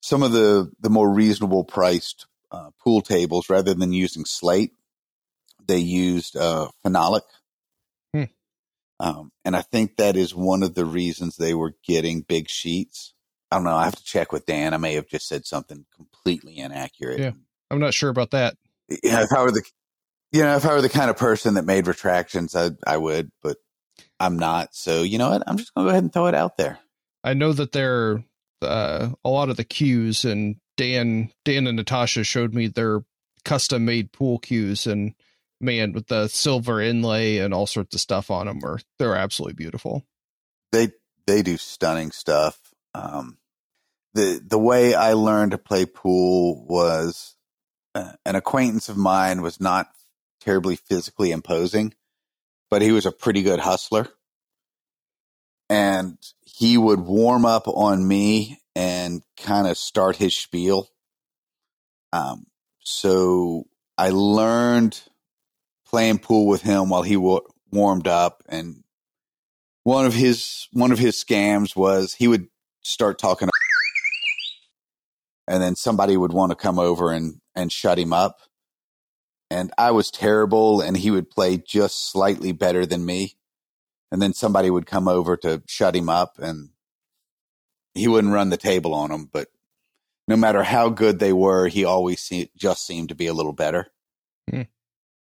some 0.00 0.22
of 0.22 0.32
the 0.32 0.70
the 0.80 0.90
more 0.90 1.12
reasonable 1.12 1.64
priced 1.64 2.26
uh, 2.50 2.70
pool 2.82 3.00
tables 3.00 3.48
rather 3.48 3.74
than 3.74 3.92
using 3.92 4.24
slate, 4.24 4.72
they 5.66 5.78
used 5.78 6.36
uh, 6.36 6.68
phenolic. 6.84 7.22
Hmm. 8.12 8.24
Um, 9.00 9.32
and 9.44 9.56
I 9.56 9.62
think 9.62 9.96
that 9.96 10.16
is 10.16 10.34
one 10.34 10.62
of 10.62 10.74
the 10.74 10.84
reasons 10.84 11.36
they 11.36 11.54
were 11.54 11.74
getting 11.86 12.20
big 12.20 12.48
sheets. 12.48 13.14
I 13.50 13.56
don't 13.56 13.64
know. 13.64 13.76
I 13.76 13.84
have 13.84 13.96
to 13.96 14.04
check 14.04 14.32
with 14.32 14.46
Dan. 14.46 14.74
I 14.74 14.78
may 14.78 14.94
have 14.94 15.08
just 15.08 15.28
said 15.28 15.46
something 15.46 15.84
completely 15.94 16.58
inaccurate. 16.58 17.20
Yeah. 17.20 17.32
I'm 17.70 17.80
not 17.80 17.94
sure 17.94 18.10
about 18.10 18.32
that. 18.32 18.56
Yeah, 18.88 19.22
if 19.22 19.32
I 19.36 19.42
were 19.42 19.50
the, 19.50 19.62
you 20.32 20.42
know, 20.42 20.56
if 20.56 20.66
I 20.66 20.74
were 20.74 20.82
the 20.82 20.88
kind 20.88 21.10
of 21.10 21.16
person 21.16 21.54
that 21.54 21.64
made 21.64 21.86
retractions, 21.86 22.54
I 22.54 22.70
I 22.86 22.98
would, 22.98 23.30
but 23.42 23.56
I'm 24.20 24.38
not. 24.38 24.74
So 24.74 25.02
you 25.02 25.18
know 25.18 25.30
what? 25.30 25.42
I'm 25.46 25.56
just 25.56 25.74
gonna 25.74 25.86
go 25.86 25.90
ahead 25.90 26.02
and 26.02 26.12
throw 26.12 26.26
it 26.26 26.34
out 26.34 26.56
there. 26.56 26.78
I 27.24 27.32
know 27.34 27.54
that 27.54 27.72
they're 27.72 28.22
uh, 28.60 29.08
a 29.24 29.28
lot 29.30 29.48
of 29.48 29.56
the 29.56 29.64
cues, 29.64 30.24
and 30.24 30.56
Dan, 30.76 31.30
Dan 31.44 31.66
and 31.66 31.76
Natasha 31.76 32.22
showed 32.22 32.54
me 32.54 32.66
their 32.66 33.00
custom 33.44 33.84
made 33.84 34.12
pool 34.12 34.38
cues, 34.38 34.86
and 34.86 35.14
man, 35.60 35.92
with 35.92 36.08
the 36.08 36.28
silver 36.28 36.80
inlay 36.80 37.38
and 37.38 37.54
all 37.54 37.66
sorts 37.66 37.94
of 37.94 38.00
stuff 38.00 38.30
on 38.30 38.46
them, 38.46 38.60
are 38.62 38.78
they're 38.98 39.16
absolutely 39.16 39.54
beautiful. 39.54 40.04
They 40.70 40.90
they 41.26 41.42
do 41.42 41.56
stunning 41.56 42.10
stuff. 42.10 42.58
Um, 42.94 43.38
the 44.12 44.40
the 44.44 44.58
way 44.58 44.94
I 44.94 45.14
learned 45.14 45.52
to 45.52 45.58
play 45.58 45.86
pool 45.86 46.64
was 46.66 47.36
uh, 47.94 48.12
an 48.26 48.36
acquaintance 48.36 48.88
of 48.88 48.96
mine 48.96 49.40
was 49.40 49.60
not 49.60 49.88
terribly 50.40 50.76
physically 50.76 51.32
imposing, 51.32 51.94
but 52.70 52.82
he 52.82 52.92
was 52.92 53.06
a 53.06 53.12
pretty 53.12 53.42
good 53.42 53.60
hustler. 53.60 54.08
And 55.68 56.18
he 56.42 56.76
would 56.78 57.00
warm 57.00 57.44
up 57.44 57.66
on 57.66 58.06
me 58.06 58.60
and 58.74 59.22
kind 59.36 59.66
of 59.66 59.78
start 59.78 60.16
his 60.16 60.36
spiel. 60.36 60.88
Um, 62.12 62.46
so 62.80 63.64
I 63.96 64.10
learned 64.10 65.00
playing 65.86 66.18
pool 66.18 66.46
with 66.46 66.62
him 66.62 66.88
while 66.88 67.02
he 67.02 67.16
warmed 67.16 68.08
up, 68.08 68.42
and 68.48 68.82
one 69.84 70.06
of 70.06 70.14
his 70.14 70.68
one 70.72 70.92
of 70.92 70.98
his 70.98 71.22
scams 71.22 71.76
was 71.76 72.14
he 72.14 72.28
would 72.28 72.48
start 72.82 73.18
talking, 73.18 73.48
and 75.48 75.62
then 75.62 75.76
somebody 75.76 76.16
would 76.16 76.32
want 76.32 76.50
to 76.50 76.56
come 76.56 76.78
over 76.78 77.10
and 77.12 77.40
and 77.54 77.72
shut 77.72 77.98
him 77.98 78.12
up, 78.12 78.40
and 79.50 79.72
I 79.78 79.92
was 79.92 80.10
terrible, 80.10 80.80
and 80.80 80.96
he 80.96 81.10
would 81.10 81.30
play 81.30 81.56
just 81.56 82.10
slightly 82.10 82.52
better 82.52 82.84
than 82.86 83.06
me, 83.06 83.36
and 84.12 84.20
then 84.20 84.32
somebody 84.32 84.70
would 84.70 84.86
come 84.86 85.08
over 85.08 85.36
to 85.38 85.62
shut 85.66 85.96
him 85.96 86.08
up, 86.08 86.38
and 86.38 86.70
he 87.94 88.08
wouldn't 88.08 88.32
run 88.32 88.50
the 88.50 88.56
table 88.56 88.94
on 88.94 89.10
them, 89.10 89.28
but 89.32 89.48
no 90.26 90.36
matter 90.36 90.62
how 90.62 90.88
good 90.88 91.18
they 91.18 91.32
were, 91.32 91.68
he 91.68 91.84
always 91.84 92.20
se- 92.20 92.50
just 92.56 92.86
seemed 92.86 93.10
to 93.10 93.14
be 93.14 93.26
a 93.26 93.34
little 93.34 93.52
better. 93.52 93.88
Hmm. 94.48 94.62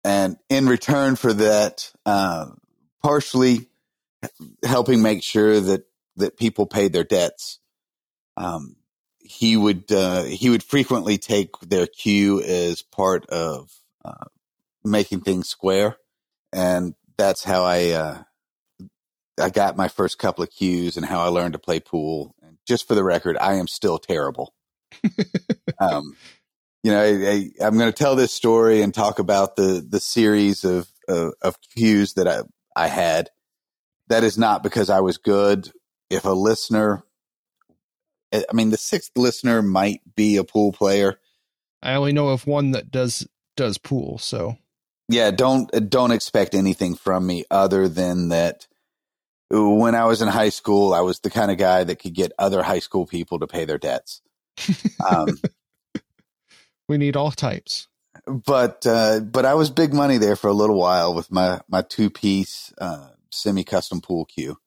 And 0.03 0.37
in 0.49 0.67
return 0.67 1.15
for 1.15 1.33
that, 1.33 1.91
uh, 2.05 2.47
partially 3.01 3.69
helping 4.63 5.01
make 5.01 5.23
sure 5.23 5.59
that 5.59 5.85
that 6.15 6.37
people 6.37 6.67
paid 6.67 6.93
their 6.93 7.03
debts, 7.03 7.59
um, 8.37 8.75
he 9.19 9.57
would 9.57 9.91
uh, 9.91 10.23
he 10.23 10.49
would 10.49 10.63
frequently 10.63 11.17
take 11.17 11.57
their 11.61 11.87
cue 11.87 12.41
as 12.41 12.81
part 12.81 13.25
of 13.27 13.71
uh, 14.05 14.25
making 14.83 15.21
things 15.21 15.49
square, 15.49 15.97
and 16.51 16.93
that's 17.17 17.43
how 17.43 17.63
I 17.63 17.89
uh, 17.91 18.23
I 19.39 19.49
got 19.49 19.77
my 19.77 19.87
first 19.87 20.19
couple 20.19 20.43
of 20.43 20.51
cues 20.51 20.97
and 20.97 21.05
how 21.05 21.21
I 21.21 21.27
learned 21.27 21.53
to 21.53 21.59
play 21.59 21.79
pool. 21.79 22.35
And 22.41 22.57
just 22.67 22.87
for 22.87 22.95
the 22.95 23.03
record, 23.03 23.37
I 23.37 23.55
am 23.55 23.67
still 23.67 23.97
terrible. 23.97 24.53
um, 25.79 26.15
you 26.83 26.91
know, 26.91 27.01
I, 27.01 27.49
am 27.61 27.77
going 27.77 27.91
to 27.91 27.97
tell 27.97 28.15
this 28.15 28.33
story 28.33 28.81
and 28.81 28.93
talk 28.93 29.19
about 29.19 29.55
the 29.55 29.85
the 29.87 29.99
series 29.99 30.63
of 30.63 30.87
of, 31.07 31.33
of 31.41 31.57
cues 31.75 32.13
that 32.13 32.27
I 32.27 32.41
I 32.75 32.87
had. 32.87 33.29
That 34.07 34.23
is 34.23 34.37
not 34.37 34.63
because 34.63 34.89
I 34.89 34.99
was 34.99 35.17
good. 35.17 35.71
If 36.09 36.25
a 36.25 36.31
listener, 36.31 37.03
I 38.33 38.43
mean, 38.53 38.69
the 38.69 38.77
sixth 38.77 39.11
listener 39.15 39.61
might 39.61 40.01
be 40.15 40.37
a 40.37 40.43
pool 40.43 40.73
player. 40.73 41.19
I 41.81 41.95
only 41.95 42.11
know 42.11 42.29
of 42.29 42.45
one 42.45 42.71
that 42.71 42.91
does 42.91 43.27
does 43.55 43.77
pool, 43.77 44.17
so 44.17 44.57
yeah, 45.09 45.31
don't 45.31 45.89
don't 45.89 46.11
expect 46.11 46.53
anything 46.53 46.95
from 46.95 47.25
me 47.25 47.45
other 47.49 47.87
than 47.87 48.29
that. 48.29 48.67
When 49.55 49.93
I 49.93 50.05
was 50.05 50.21
in 50.21 50.27
high 50.27 50.49
school, 50.49 50.95
I 50.95 51.01
was 51.01 51.19
the 51.19 51.29
kind 51.29 51.51
of 51.51 51.57
guy 51.57 51.83
that 51.83 51.97
could 51.97 52.15
get 52.15 52.31
other 52.39 52.63
high 52.63 52.79
school 52.79 53.05
people 53.05 53.37
to 53.39 53.47
pay 53.47 53.65
their 53.65 53.77
debts. 53.77 54.21
Um, 55.07 55.27
we 56.87 56.97
need 56.97 57.15
all 57.15 57.29
types. 57.29 57.87
But 58.25 58.85
uh, 58.87 59.19
but 59.19 59.45
I 59.45 59.53
was 59.53 59.69
big 59.69 59.93
money 59.93 60.17
there 60.17 60.35
for 60.35 60.47
a 60.47 60.53
little 60.53 60.77
while 60.77 61.13
with 61.13 61.31
my 61.31 61.61
my 61.67 61.83
two 61.83 62.09
piece 62.09 62.73
uh, 62.79 63.09
semi 63.31 63.63
custom 63.63 64.01
pool 64.01 64.25
cue. 64.25 64.57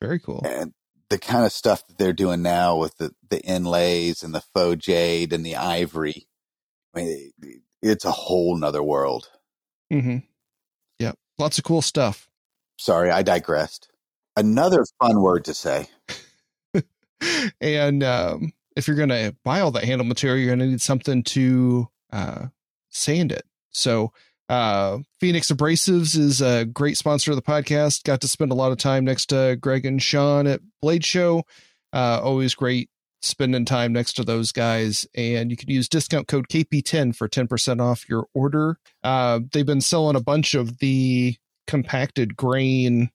Very 0.00 0.18
cool. 0.18 0.42
And 0.44 0.72
the 1.10 1.18
kind 1.18 1.44
of 1.44 1.52
stuff 1.52 1.86
that 1.86 1.98
they're 1.98 2.12
doing 2.12 2.42
now 2.42 2.76
with 2.76 2.96
the 2.96 3.14
the 3.28 3.40
inlays 3.42 4.22
and 4.22 4.34
the 4.34 4.42
faux 4.54 4.84
jade 4.84 5.32
and 5.32 5.44
the 5.44 5.56
ivory. 5.56 6.26
I 6.94 7.00
mean, 7.00 7.32
it's 7.82 8.04
a 8.04 8.10
whole 8.10 8.56
nother 8.56 8.82
world. 8.82 9.28
Mm-hmm. 9.92 10.18
Yeah, 10.98 11.12
lots 11.38 11.58
of 11.58 11.64
cool 11.64 11.82
stuff. 11.82 12.28
Sorry, 12.78 13.10
I 13.10 13.22
digressed. 13.22 13.88
Another 14.36 14.84
fun 15.00 15.20
word 15.20 15.44
to 15.44 15.54
say. 15.54 15.88
and 17.60 18.02
um, 18.02 18.52
if 18.76 18.88
you're 18.88 18.96
going 18.96 19.10
to 19.10 19.34
buy 19.44 19.60
all 19.60 19.70
that 19.72 19.84
handle 19.84 20.06
material, 20.06 20.38
you're 20.38 20.56
going 20.56 20.66
to 20.66 20.72
need 20.72 20.82
something 20.82 21.22
to 21.22 21.88
uh, 22.12 22.46
sand 22.90 23.32
it. 23.32 23.44
So, 23.70 24.12
uh, 24.48 24.98
Phoenix 25.20 25.50
Abrasives 25.50 26.18
is 26.18 26.42
a 26.42 26.66
great 26.66 26.96
sponsor 26.98 27.30
of 27.32 27.36
the 27.36 27.42
podcast. 27.42 28.04
Got 28.04 28.20
to 28.20 28.28
spend 28.28 28.52
a 28.52 28.56
lot 28.56 28.72
of 28.72 28.78
time 28.78 29.04
next 29.04 29.26
to 29.26 29.56
Greg 29.58 29.86
and 29.86 30.02
Sean 30.02 30.46
at 30.46 30.60
Blade 30.82 31.04
Show. 31.04 31.44
Uh, 31.92 32.20
always 32.22 32.54
great 32.54 32.90
spending 33.22 33.64
time 33.64 33.92
next 33.92 34.14
to 34.14 34.24
those 34.24 34.52
guys. 34.52 35.06
And 35.14 35.50
you 35.50 35.56
can 35.56 35.70
use 35.70 35.88
discount 35.88 36.28
code 36.28 36.48
KP10 36.48 37.16
for 37.16 37.28
10% 37.28 37.80
off 37.80 38.08
your 38.08 38.26
order. 38.34 38.78
Uh, 39.02 39.40
they've 39.52 39.64
been 39.64 39.80
selling 39.80 40.16
a 40.16 40.20
bunch 40.20 40.54
of 40.54 40.78
the 40.78 41.36
compacted 41.66 42.36
grain 42.36 43.10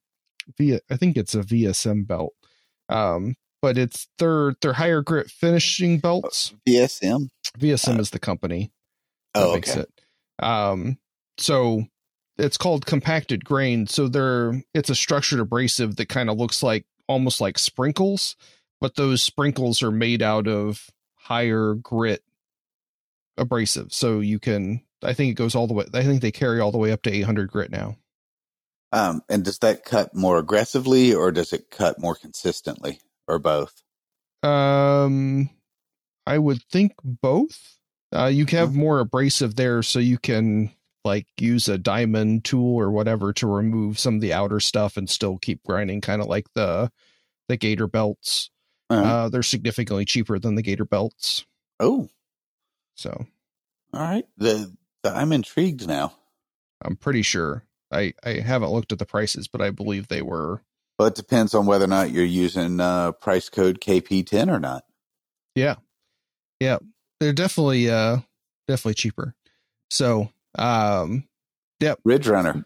via, 0.58 0.80
I 0.90 0.98
think 0.98 1.18
it's 1.18 1.36
a 1.36 1.42
VSM 1.42 2.08
belt. 2.08 2.34
Um, 2.88 3.36
but 3.62 3.78
it's 3.78 4.08
their 4.18 4.56
their 4.62 4.74
higher 4.74 5.02
grit 5.02 5.30
finishing 5.30 6.00
belts. 6.00 6.54
VSM. 6.68 7.30
VSM 7.58 7.98
uh, 7.98 8.02
is 8.02 8.12
the 8.12 8.20
company 8.20 8.72
oh, 9.36 9.54
makes 9.54 9.72
okay. 9.72 9.82
it. 9.82 10.44
Um, 10.44 10.98
so 11.38 11.86
it's 12.38 12.58
called 12.58 12.86
compacted 12.86 13.44
grain. 13.46 13.88
So 13.88 14.08
they're 14.08 14.62
it's 14.74 14.90
a 14.90 14.96
structured 14.96 15.40
abrasive 15.40 15.98
that 15.98 16.10
kind 16.10 16.30
of 16.30 16.38
looks 16.38 16.64
like 16.64 16.86
almost 17.08 17.42
like 17.42 17.60
sprinkles, 17.60 18.36
but 18.80 18.96
those 18.96 19.22
sprinkles 19.22 19.84
are 19.84 19.92
made 19.92 20.22
out 20.22 20.48
of 20.48 20.90
higher 21.16 21.74
grit 21.74 22.24
abrasive. 23.38 23.94
So 23.94 24.20
you 24.20 24.40
can 24.40 24.84
I 25.04 25.14
think 25.14 25.32
it 25.32 25.36
goes 25.36 25.56
all 25.56 25.68
the 25.68 25.74
way 25.74 25.86
I 25.94 26.04
think 26.04 26.22
they 26.22 26.32
carry 26.32 26.60
all 26.60 26.72
the 26.72 26.78
way 26.78 26.92
up 26.92 27.02
to 27.04 27.14
800 27.14 27.50
grit 27.52 27.72
now. 27.72 27.98
Um, 28.92 29.22
and 29.30 29.46
does 29.46 29.60
that 29.60 29.86
cut 29.86 30.16
more 30.16 30.40
aggressively 30.40 31.14
or 31.14 31.32
does 31.32 31.54
it 31.54 31.70
cut 31.70 32.00
more 32.00 32.16
consistently? 32.16 33.00
or 33.30 33.40
both? 33.40 33.82
Um, 34.44 35.50
I 36.26 36.38
would 36.38 36.62
think 36.64 36.94
both. 37.04 37.78
Uh, 38.14 38.26
you 38.26 38.46
have 38.48 38.70
mm-hmm. 38.70 38.80
more 38.80 39.00
abrasive 39.00 39.56
there, 39.56 39.84
so 39.84 40.00
you 40.00 40.18
can 40.18 40.72
like 41.06 41.28
use 41.38 41.70
a 41.70 41.78
diamond 41.78 42.44
tool 42.44 42.76
or 42.76 42.92
whatever 42.92 43.32
to 43.32 43.48
remove 43.48 44.00
some 44.00 44.16
of 44.16 44.22
the 44.22 44.34
outer 44.34 44.60
stuff 44.60 44.98
and 44.98 45.10
still 45.10 45.38
keep 45.38 45.64
grinding, 45.64 46.02
kind 46.02 46.22
of 46.22 46.28
like 46.28 46.48
the 46.56 46.92
the 47.48 47.56
gator 47.56 47.88
belts. 47.88 48.50
Uh-huh. 48.90 49.04
Uh, 49.04 49.30
they're 49.30 49.44
significantly 49.44 50.06
cheaper 50.06 50.40
than 50.40 50.56
the 50.56 50.64
gator 50.64 50.86
belts. 50.86 51.46
Oh, 51.80 52.10
so 52.96 53.28
all 53.94 54.02
right. 54.02 54.26
The, 54.38 54.76
the 55.04 55.12
I'm 55.12 55.32
intrigued 55.32 55.88
now. 55.88 56.14
I'm 56.82 56.96
pretty 56.96 57.22
sure. 57.22 57.64
I 57.92 58.14
I 58.24 58.40
haven't 58.40 58.72
looked 58.72 58.92
at 58.92 59.00
the 59.00 59.06
prices, 59.06 59.48
but 59.48 59.62
I 59.62 59.70
believe 59.70 60.08
they 60.08 60.22
were 60.22 60.64
well, 61.00 61.08
it 61.08 61.16
depends 61.16 61.54
on 61.56 61.66
whether 61.66 61.86
or 61.86 61.88
not 61.88 62.12
you're 62.12 62.26
using 62.26 62.82
uh, 62.82 63.14
price 63.14 63.48
code 63.48 63.80
KP10 63.80 64.52
or 64.52 64.60
not. 64.60 64.84
Yeah, 65.56 65.76
yeah, 66.60 66.80
they're 67.20 67.34
definitely 67.34 67.90
uh, 67.90 68.18
definitely 68.68 68.96
cheaper. 68.96 69.34
So, 69.90 70.30
um, 70.58 71.24
yep, 71.80 72.00
Ridge 72.04 72.28
Runner. 72.28 72.66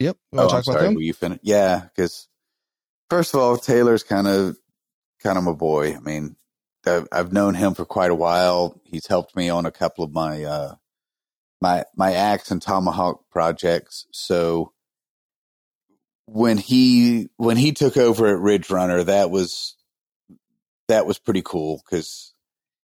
Yep. 0.00 0.16
oh, 0.34 0.48
I'm 0.48 0.62
sorry. 0.64 0.94
Were 0.94 1.00
you 1.00 1.14
finished? 1.14 1.40
Yeah, 1.44 1.84
because 1.94 2.28
first 3.08 3.34
of 3.34 3.40
all, 3.40 3.56
Taylor's 3.56 4.02
kind 4.02 4.26
of 4.26 4.56
kind 5.22 5.38
of 5.38 5.44
my 5.44 5.52
boy. 5.52 5.94
I 5.94 6.00
mean, 6.00 6.36
I've, 6.84 7.08
I've 7.12 7.32
known 7.32 7.54
him 7.54 7.74
for 7.74 7.84
quite 7.84 8.10
a 8.10 8.16
while. 8.16 8.80
He's 8.84 9.06
helped 9.06 9.36
me 9.36 9.48
on 9.48 9.64
a 9.64 9.70
couple 9.70 10.04
of 10.04 10.12
my 10.12 10.44
uh, 10.44 10.74
my 11.60 11.84
my 11.94 12.12
axe 12.12 12.50
and 12.50 12.60
tomahawk 12.60 13.28
projects. 13.30 14.06
So 14.12 14.72
when 16.26 16.58
he 16.58 17.30
when 17.36 17.56
he 17.56 17.72
took 17.72 17.96
over 17.96 18.26
at 18.26 18.38
Ridge 18.38 18.70
Runner, 18.70 19.02
that 19.04 19.30
was 19.30 19.76
that 20.88 21.06
was 21.06 21.18
pretty 21.18 21.42
cool 21.42 21.82
because 21.84 22.34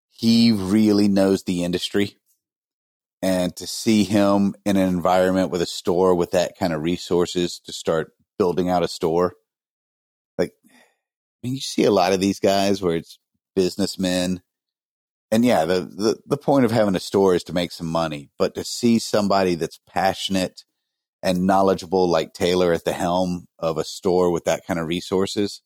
he 0.10 0.52
really 0.52 1.08
knows 1.08 1.44
the 1.44 1.64
industry, 1.64 2.18
and 3.22 3.56
to 3.58 3.68
see 3.68 4.04
him 4.04 4.56
in 4.66 4.78
an 4.78 4.88
environment 4.88 5.50
with 5.50 5.62
a 5.62 5.68
store 5.68 6.16
with 6.16 6.32
that 6.32 6.58
kind 6.58 6.74
of 6.74 6.82
resources 6.82 7.60
to 7.66 7.74
start 7.74 8.14
building 8.38 8.70
out 8.70 8.84
a 8.84 8.88
store, 8.88 9.34
like 10.38 10.54
I 10.66 11.48
mean, 11.48 11.56
you 11.56 11.62
see 11.62 11.84
a 11.84 11.92
lot 11.92 12.14
of 12.14 12.20
these 12.20 12.40
guys 12.40 12.82
where 12.82 12.96
it's 12.96 13.18
businessmen. 13.56 14.42
And 15.32 15.46
yeah, 15.46 15.64
the, 15.66 15.80
the, 15.82 16.20
the 16.26 16.38
point 16.38 16.66
of 16.66 16.72
having 16.72 16.96
a 16.96 17.00
store 17.00 17.36
is 17.36 17.44
to 17.46 17.54
make 17.54 17.72
some 17.72 17.88
money, 17.88 18.30
but 18.38 18.54
to 18.56 18.66
see 18.66 19.00
somebody 19.00 19.56
that's 19.56 19.80
passionate 19.88 20.66
and 21.24 21.48
knowledgeable 21.48 22.10
like 22.10 22.34
Taylor 22.34 22.74
at 22.74 22.84
the 22.84 22.92
helm 22.92 23.48
of 23.58 23.78
a 23.78 23.84
store 23.84 24.30
with 24.32 24.46
that 24.46 24.66
kind 24.68 24.80
of 24.80 24.88
resources, 24.88 25.62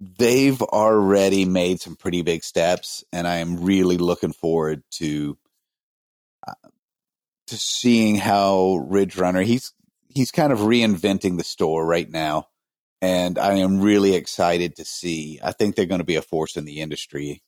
they've 0.00 0.60
already 0.62 1.44
made 1.44 1.80
some 1.80 1.96
pretty 1.96 2.22
big 2.22 2.42
steps, 2.42 3.04
and 3.12 3.26
I 3.28 3.36
am 3.36 3.62
really 3.62 3.98
looking 3.98 4.32
forward 4.32 4.82
to 4.92 5.36
uh, 6.46 6.68
to 7.48 7.56
seeing 7.56 8.16
how 8.16 8.76
Ridge 8.88 9.16
Runner 9.16 9.42
he's 9.42 9.72
he's 10.08 10.30
kind 10.30 10.52
of 10.52 10.60
reinventing 10.60 11.36
the 11.36 11.44
store 11.44 11.84
right 11.84 12.08
now, 12.08 12.48
and 13.02 13.38
I 13.38 13.54
am 13.54 13.80
really 13.80 14.14
excited 14.14 14.76
to 14.76 14.84
see. 14.84 15.38
I 15.42 15.52
think 15.52 15.74
they're 15.74 15.86
going 15.86 16.00
to 16.00 16.04
be 16.04 16.16
a 16.16 16.22
force 16.22 16.56
in 16.56 16.64
the 16.64 16.80
industry, 16.80 17.42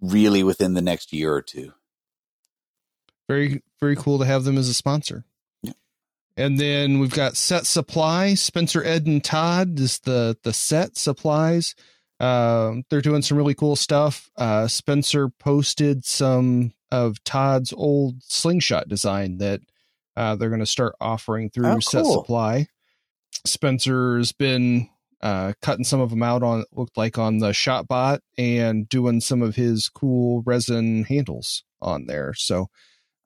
really 0.00 0.42
within 0.42 0.74
the 0.74 0.82
next 0.82 1.12
year 1.12 1.32
or 1.32 1.42
two. 1.42 1.72
Very 3.28 3.62
very 3.80 3.96
cool 3.96 4.18
to 4.18 4.24
have 4.24 4.44
them 4.44 4.58
as 4.58 4.68
a 4.68 4.74
sponsor. 4.74 5.24
Yeah. 5.62 5.72
And 6.36 6.58
then 6.58 6.98
we've 6.98 7.14
got 7.14 7.36
Set 7.36 7.66
Supply. 7.66 8.34
Spencer, 8.34 8.82
Ed, 8.84 9.06
and 9.06 9.22
Todd 9.22 9.78
is 9.78 10.00
the 10.00 10.36
the 10.42 10.52
Set 10.52 10.96
Supplies. 10.96 11.74
Um, 12.18 12.84
they're 12.90 13.00
doing 13.00 13.22
some 13.22 13.38
really 13.38 13.54
cool 13.54 13.76
stuff. 13.76 14.30
Uh, 14.36 14.66
Spencer 14.68 15.28
posted 15.28 16.04
some 16.04 16.72
of 16.92 17.22
Todd's 17.24 17.72
old 17.72 18.22
slingshot 18.22 18.88
design 18.88 19.38
that 19.38 19.60
uh, 20.16 20.36
they're 20.36 20.50
going 20.50 20.60
to 20.60 20.66
start 20.66 20.94
offering 21.00 21.48
through 21.50 21.66
Oh, 21.68 21.78
Set 21.80 22.02
cool. 22.02 22.20
Supply. 22.20 22.66
Spencer's 23.46 24.32
been 24.32 24.90
uh, 25.22 25.52
cutting 25.60 25.84
some 25.84 26.00
of 26.00 26.10
them 26.10 26.22
out 26.22 26.42
on 26.42 26.64
looked 26.72 26.96
like 26.96 27.18
on 27.18 27.38
the 27.38 27.50
ShopBot 27.50 28.20
and 28.38 28.88
doing 28.88 29.20
some 29.20 29.42
of 29.42 29.56
his 29.56 29.88
cool 29.88 30.42
resin 30.46 31.04
handles 31.04 31.64
on 31.80 32.06
there. 32.06 32.32
So 32.34 32.68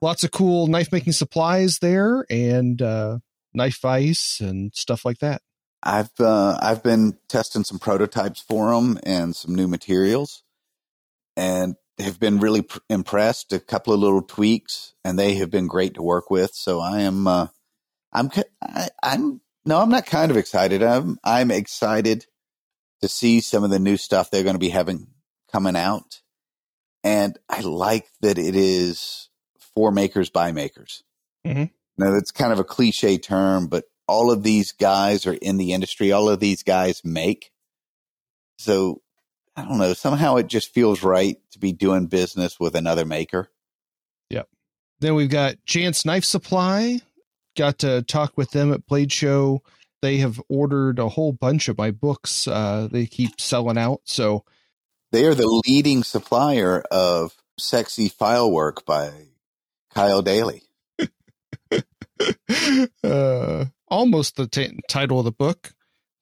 lots 0.03 0.25
of 0.25 0.31
cool 0.31 0.67
knife 0.67 0.93
making 0.93 1.13
supplies 1.13 1.79
there 1.81 2.25
and 2.29 2.81
uh, 2.83 3.19
knife 3.53 3.81
vice 3.81 4.41
and 4.41 4.73
stuff 4.75 5.05
like 5.05 5.19
that. 5.19 5.43
I've 5.83 6.19
uh, 6.19 6.59
I've 6.61 6.83
been 6.83 7.19
testing 7.29 7.63
some 7.65 7.79
prototypes 7.79 8.41
for 8.41 8.75
them 8.75 8.99
and 9.03 9.37
some 9.37 9.55
new 9.55 9.69
materials, 9.69 10.43
and 11.37 11.77
have 11.99 12.19
been 12.19 12.41
really 12.41 12.63
pr- 12.63 12.79
impressed. 12.89 13.53
A 13.53 13.61
couple 13.61 13.93
of 13.93 14.01
little 14.01 14.23
tweaks, 14.23 14.95
and 15.05 15.19
they 15.19 15.35
have 15.35 15.51
been 15.51 15.67
great 15.67 15.95
to 15.95 16.03
work 16.03 16.31
with. 16.31 16.53
So 16.55 16.81
I 16.81 17.03
am 17.03 17.27
uh, 17.27 17.49
I'm 18.15 18.31
ki- 18.31 18.45
I, 18.63 18.89
I'm 19.03 19.43
no, 19.65 19.81
I'm 19.81 19.89
not 19.91 20.07
kind 20.07 20.31
of 20.31 20.37
excited. 20.37 20.83
I'm 20.83 21.19
I'm 21.25 21.51
excited 21.51 22.27
to 23.01 23.09
see 23.09 23.41
some 23.41 23.65
of 23.65 23.71
the 23.71 23.79
new 23.79 23.97
stuff 23.97 24.31
they're 24.31 24.43
going 24.43 24.55
to 24.55 24.61
be 24.61 24.69
having 24.71 25.09
coming 25.53 25.77
out, 25.77 26.21
and 27.03 27.39
I 27.49 27.61
like 27.61 28.07
that 28.21 28.39
it 28.39 28.57
is 28.57 29.29
for 29.75 29.91
makers 29.91 30.31
by 30.31 30.53
makers. 30.53 31.03
Mhm. 31.47 31.71
Now 31.97 32.13
that's 32.13 32.31
kind 32.31 32.53
of 32.53 32.59
a 32.59 32.65
cliche 32.65 33.19
term, 33.19 33.69
but 33.69 33.85
all 34.07 34.31
of 34.31 34.43
these 34.43 34.73
guys 34.73 35.27
are 35.27 35.35
in 35.35 35.57
the 35.57 35.73
industry. 35.73 36.13
All 36.13 36.29
of 36.29 36.41
these 36.41 36.63
guys 36.63 37.03
make. 37.05 37.51
So 38.59 39.03
I 39.57 39.63
don't 39.63 39.79
know. 39.79 39.93
Somehow 39.95 40.37
it 40.37 40.49
just 40.49 40.73
feels 40.73 41.03
right 41.03 41.39
to 41.53 41.59
be 41.59 41.73
doing 41.73 42.07
business 42.07 42.59
with 42.59 42.75
another 42.75 43.05
maker. 43.05 43.51
Yep. 44.31 44.49
Then 45.01 45.15
we've 45.15 45.31
got 45.31 45.57
Jantz 45.67 46.05
Knife 46.05 46.25
Supply. 46.25 47.01
Got 47.57 47.79
to 47.81 48.03
talk 48.03 48.37
with 48.37 48.51
them 48.51 48.73
at 48.73 48.87
Blade 48.87 49.13
Show. 49.13 49.63
They 50.03 50.19
have 50.19 50.41
ordered 50.49 50.99
a 50.99 51.09
whole 51.09 51.33
bunch 51.33 51.69
of 51.69 51.79
my 51.79 51.91
books. 51.91 52.47
Uh, 52.47 52.89
they 52.91 53.07
keep 53.07 53.41
selling 53.41 53.79
out. 53.79 54.01
So 54.05 54.45
They 55.13 55.25
are 55.25 55.35
the 55.35 55.63
leading 55.67 56.03
supplier 56.03 56.81
of 56.91 57.33
sexy 57.59 58.09
file 58.09 58.51
work 58.51 58.85
by 58.85 59.11
Kyle 59.95 60.21
Daly. 60.23 60.63
uh, 63.03 63.65
almost 63.89 64.37
the 64.37 64.47
t- 64.47 64.79
title 64.89 65.19
of 65.19 65.25
the 65.25 65.33
book. 65.33 65.73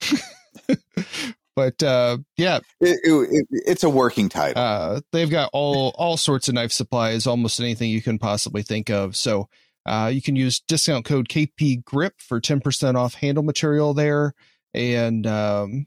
but 1.57 1.83
uh, 1.83 2.19
yeah, 2.37 2.61
It, 2.81 2.99
it, 3.03 3.29
it, 3.31 3.47
it's 3.51 3.85
a 3.85 3.91
working 3.91 4.29
title. 4.29 4.63
uh, 4.63 5.01
they've 5.13 5.31
got 5.31 5.51
all 5.53 5.95
all 5.97 6.17
sorts 6.17 6.49
of 6.49 6.55
knife 6.55 6.73
supplies, 6.73 7.27
almost 7.27 7.61
anything 7.61 7.91
you 7.91 8.03
can 8.03 8.19
possibly 8.19 8.63
think 8.63 8.91
of. 8.91 9.17
So 9.17 9.49
uh, 9.87 10.11
you 10.13 10.23
can 10.23 10.37
use 10.37 10.61
discount 10.61 11.05
code 11.05 11.29
KP 11.29 11.85
Grip 11.85 12.15
for 12.19 12.41
ten 12.41 12.61
percent 12.61 12.97
off 12.97 13.15
handle 13.15 13.45
material 13.45 13.95
there, 13.95 14.35
and 14.75 15.27
um, 15.27 15.87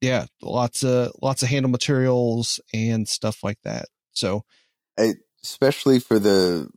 yeah, 0.00 0.26
lots 0.40 0.82
of 0.84 1.12
lots 1.22 1.42
of 1.42 1.48
handle 1.48 1.70
materials 1.70 2.60
and 2.74 3.08
stuff 3.08 3.42
like 3.42 3.58
that. 3.64 3.86
So 4.12 4.44
especially 5.42 5.98
for 5.98 6.18
the 6.18 6.68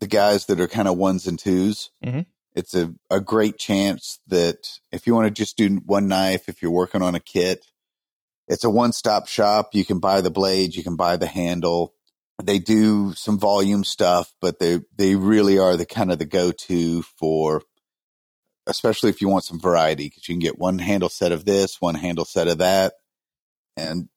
the 0.00 0.06
guys 0.06 0.46
that 0.46 0.60
are 0.60 0.68
kind 0.68 0.88
of 0.88 0.96
ones 0.98 1.26
and 1.26 1.38
2s 1.38 1.90
Mhm. 2.04 2.26
It's 2.54 2.74
a, 2.74 2.94
a 3.10 3.20
great 3.20 3.58
chance 3.58 4.20
that 4.28 4.78
if 4.92 5.06
you 5.06 5.14
want 5.14 5.26
to 5.26 5.30
just 5.32 5.56
do 5.56 5.80
one 5.86 6.06
knife, 6.06 6.48
if 6.48 6.62
you're 6.62 6.70
working 6.70 7.02
on 7.02 7.16
a 7.16 7.20
kit, 7.20 7.66
it's 8.46 8.62
a 8.62 8.70
one 8.70 8.92
stop 8.92 9.26
shop. 9.26 9.74
You 9.74 9.84
can 9.84 9.98
buy 9.98 10.20
the 10.20 10.30
blade, 10.30 10.76
you 10.76 10.84
can 10.84 10.94
buy 10.94 11.16
the 11.16 11.26
handle. 11.26 11.94
They 12.42 12.58
do 12.58 13.12
some 13.14 13.38
volume 13.38 13.84
stuff, 13.84 14.32
but 14.40 14.58
they 14.58 14.80
they 14.96 15.14
really 15.16 15.58
are 15.58 15.76
the 15.76 15.86
kind 15.86 16.10
of 16.10 16.18
the 16.18 16.24
go 16.24 16.50
to 16.52 17.02
for, 17.02 17.62
especially 18.66 19.10
if 19.10 19.20
you 19.20 19.28
want 19.28 19.44
some 19.44 19.60
variety, 19.60 20.04
because 20.08 20.28
you 20.28 20.34
can 20.34 20.40
get 20.40 20.58
one 20.58 20.78
handle 20.78 21.08
set 21.08 21.32
of 21.32 21.44
this, 21.44 21.80
one 21.80 21.94
handle 21.94 22.24
set 22.24 22.48
of 22.48 22.58
that, 22.58 22.94
and 23.76 24.08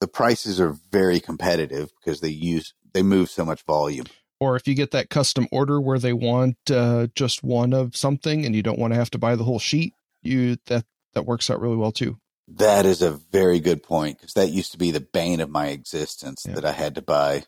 the 0.00 0.06
prices 0.08 0.60
are 0.60 0.76
very 0.90 1.20
competitive 1.20 1.90
because 2.00 2.20
they 2.20 2.28
use 2.28 2.74
they 2.92 3.02
move 3.02 3.28
so 3.28 3.44
much 3.44 3.62
volume. 3.62 4.06
or 4.40 4.54
if 4.56 4.68
you 4.68 4.74
get 4.74 4.92
that 4.92 5.10
custom 5.10 5.48
order 5.50 5.80
where 5.80 5.98
they 5.98 6.12
want 6.12 6.56
uh, 6.70 7.08
just 7.16 7.42
one 7.42 7.72
of 7.72 7.96
something 7.96 8.44
and 8.46 8.54
you 8.54 8.62
don't 8.62 8.78
want 8.78 8.92
to 8.92 8.98
have 8.98 9.10
to 9.10 9.18
buy 9.18 9.34
the 9.34 9.44
whole 9.44 9.58
sheet, 9.58 9.94
you 10.22 10.56
that 10.66 10.84
that 11.14 11.26
works 11.26 11.50
out 11.50 11.60
really 11.60 11.76
well 11.76 11.92
too. 11.92 12.18
That 12.46 12.84
is 12.86 13.00
a 13.02 13.10
very 13.32 13.58
good 13.58 13.82
point 13.82 14.18
because 14.18 14.34
that 14.34 14.50
used 14.50 14.72
to 14.72 14.78
be 14.78 14.90
the 14.90 15.00
bane 15.00 15.40
of 15.40 15.48
my 15.50 15.68
existence 15.68 16.44
Yeah. 16.46 16.54
that 16.56 16.64
I 16.64 16.72
had 16.72 16.94
to 16.96 17.02
buy 17.02 17.44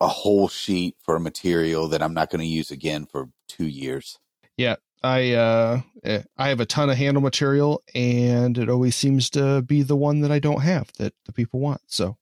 a 0.00 0.08
whole 0.08 0.48
sheet 0.48 0.96
for 1.02 1.16
a 1.16 1.20
material 1.20 1.88
that 1.88 2.02
I'm 2.02 2.14
not 2.14 2.30
going 2.30 2.40
to 2.40 2.46
use 2.46 2.70
again 2.70 3.06
for 3.06 3.28
two 3.48 3.66
years. 3.66 4.18
Yeah, 4.56 4.76
I 5.02 5.32
uh 5.32 5.80
eh, 6.04 6.22
I 6.36 6.48
have 6.48 6.60
a 6.60 6.66
ton 6.66 6.90
of 6.90 6.96
handle 6.96 7.22
material 7.22 7.82
and 7.94 8.58
it 8.58 8.68
always 8.68 8.96
seems 8.96 9.30
to 9.30 9.62
be 9.62 9.82
the 9.82 9.96
one 9.96 10.20
that 10.20 10.32
I 10.32 10.38
don't 10.38 10.62
have 10.62 10.90
that 10.98 11.14
the 11.26 11.32
people 11.32 11.60
want. 11.60 11.82
So 11.86 12.16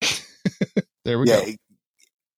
there 1.04 1.18
we 1.18 1.28
yeah, 1.28 1.44
go. 1.44 1.52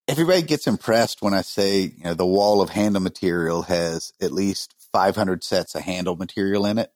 everybody 0.08 0.42
gets 0.42 0.66
impressed 0.66 1.22
when 1.22 1.34
I 1.34 1.42
say 1.42 1.80
you 1.80 2.04
know 2.04 2.14
the 2.14 2.26
wall 2.26 2.62
of 2.62 2.70
handle 2.70 3.02
material 3.02 3.62
has 3.62 4.12
at 4.20 4.32
least 4.32 4.74
500 4.92 5.42
sets 5.42 5.74
of 5.74 5.82
handle 5.82 6.16
material 6.16 6.66
in 6.66 6.78
it. 6.78 6.92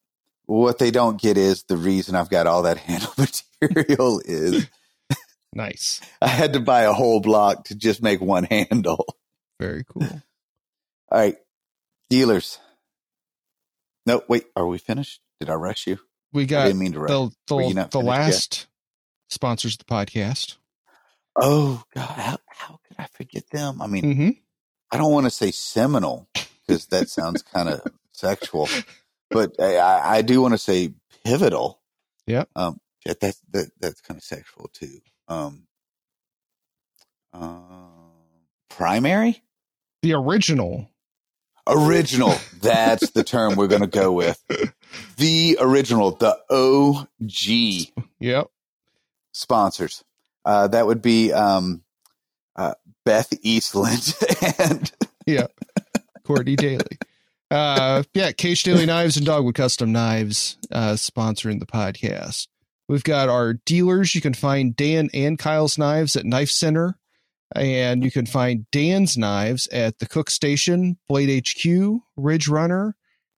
What 0.46 0.78
they 0.78 0.90
don't 0.90 1.20
get 1.20 1.37
is 1.38 1.64
the 1.64 1.76
reason 1.76 2.14
I've 2.14 2.30
got 2.30 2.46
all 2.46 2.62
that 2.62 2.78
handle 2.78 3.12
material 3.18 4.20
is 4.24 4.68
Nice. 5.54 6.00
I 6.20 6.26
had 6.28 6.52
to 6.54 6.60
buy 6.60 6.82
a 6.82 6.92
whole 6.92 7.20
block 7.20 7.64
to 7.66 7.74
just 7.74 8.02
make 8.02 8.20
one 8.20 8.44
handle. 8.50 9.06
Very 9.60 9.84
cool. 9.84 10.02
All 10.02 11.18
right, 11.20 11.36
dealers. 12.10 12.58
No, 14.06 14.22
wait, 14.28 14.44
are 14.56 14.66
we 14.66 14.78
finished? 14.78 15.20
Did 15.40 15.48
I 15.50 15.54
rush 15.54 15.86
you? 15.86 15.98
We 16.32 16.42
I 16.42 16.46
got 16.46 16.64
didn't 16.64 16.80
mean 16.80 16.92
to 16.92 17.00
rush. 17.00 17.10
the 17.10 17.30
the, 17.46 17.56
the 17.56 17.62
finished 17.62 17.94
yet? 17.94 18.04
last 18.04 18.66
sponsors 19.28 19.74
of 19.74 19.78
the 19.78 19.84
podcast. 19.84 20.56
Oh 21.36 21.82
God, 21.94 22.02
how, 22.08 22.38
how 22.48 22.78
could 22.86 22.96
I 22.98 23.06
forget 23.12 23.44
them? 23.50 23.80
I 23.80 23.86
mean, 23.86 24.16
hmm 24.16 24.30
I 24.92 24.98
don't 24.98 25.12
want 25.12 25.26
to 25.26 25.30
say 25.30 25.50
seminal 25.50 26.28
because 26.66 26.86
that 26.86 27.08
sounds 27.08 27.42
kind 27.42 27.68
of 27.68 27.80
sexual, 28.12 28.68
but 29.30 29.52
I, 29.58 29.76
I, 29.76 30.16
I 30.16 30.22
do 30.22 30.40
want 30.42 30.54
to 30.54 30.58
say 30.58 30.92
pivotal. 31.24 31.80
Yeah, 32.26 32.44
Um, 32.54 32.78
that, 33.04 33.18
that's 33.20 33.40
that, 33.50 33.70
that's 33.80 34.00
kind 34.00 34.18
of 34.18 34.24
sexual 34.24 34.70
too. 34.72 35.00
Um, 35.28 35.66
uh, 37.32 37.58
primary, 38.70 39.42
The 40.02 40.14
original. 40.14 40.88
original. 41.66 42.34
that's 42.60 43.10
the 43.10 43.24
term 43.24 43.56
we're 43.56 43.66
going 43.68 43.80
to 43.82 43.87
go 43.87 44.12
with. 44.12 44.42
The 45.16 45.56
original, 45.60 46.12
the 46.12 46.37
OG 46.50 48.04
Yep. 48.20 48.46
sponsors. 49.32 50.04
Uh, 50.44 50.68
that 50.68 50.87
would 50.87 51.02
be 51.02 51.32
um, 51.32 51.82
uh, 52.54 52.74
Beth 53.04 53.32
Eastland 53.42 54.14
and 54.58 54.92
yeah, 55.26 55.46
Courtney 56.24 56.54
Daly. 56.54 56.98
Uh, 57.50 58.04
yeah, 58.14 58.30
KH 58.30 58.62
Daily 58.62 58.87
Knives 58.87 59.16
and 59.16 59.26
Dogwood 59.26 59.56
Custom 59.56 59.90
Knives 59.90 60.58
uh, 60.70 60.92
sponsoring 60.92 61.58
the 61.58 61.66
podcast. 61.66 62.46
We've 62.88 63.05
got 63.05 63.29
our 63.29 63.55
dealers. 63.55 64.14
You 64.14 64.20
can 64.20 64.35
find 64.35 64.77
Dan 64.77 65.09
and 65.14 65.38
Kyle's 65.38 65.79
knives 65.79 66.16
at 66.16 66.27
Knife 66.27 66.51
Center, 66.51 66.99
and 67.55 68.05
you 68.05 68.11
can 68.11 68.27
find 68.27 68.70
Dan's 68.70 69.16
knives 69.16 69.66
at 69.68 69.99
the 69.99 70.07
Cook 70.07 70.29
Station, 70.31 70.99
Blade 71.09 71.47
HQ, 71.47 72.01
Ridge 72.16 72.49
Runner, 72.49 72.97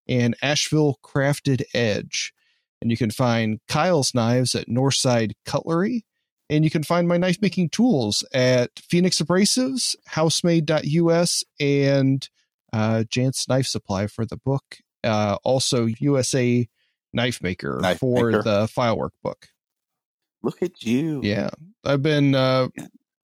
and 0.08 0.36
Asheville 0.42 0.98
Crafted 1.02 1.62
Edge. 1.74 2.32
And 2.80 2.90
you 2.90 2.96
can 2.96 3.10
find 3.10 3.60
Kyle's 3.68 4.14
knives 4.14 4.54
at 4.54 4.68
Northside 4.68 5.32
Cutlery. 5.44 6.04
And 6.48 6.64
you 6.64 6.70
can 6.70 6.84
find 6.84 7.08
my 7.08 7.16
knife 7.16 7.38
making 7.42 7.70
tools 7.70 8.24
at 8.32 8.70
Phoenix 8.78 9.20
Abrasives, 9.20 9.96
housemade.us, 10.06 11.42
and 11.58 12.28
uh, 12.72 13.04
Jantz 13.08 13.48
Knife 13.48 13.66
Supply 13.66 14.06
for 14.06 14.24
the 14.24 14.36
book. 14.36 14.78
Uh, 15.02 15.38
also, 15.42 15.86
USA 15.86 16.68
Knife 17.16 17.42
Maker 17.42 17.78
Knife 17.80 17.98
for 17.98 18.30
Maker. 18.30 18.42
the 18.42 18.68
filework 18.68 19.12
book. 19.22 19.48
look 20.42 20.62
at 20.62 20.82
you. 20.84 21.20
Yeah, 21.24 21.50
I've 21.84 22.02
been 22.02 22.34
uh, 22.36 22.68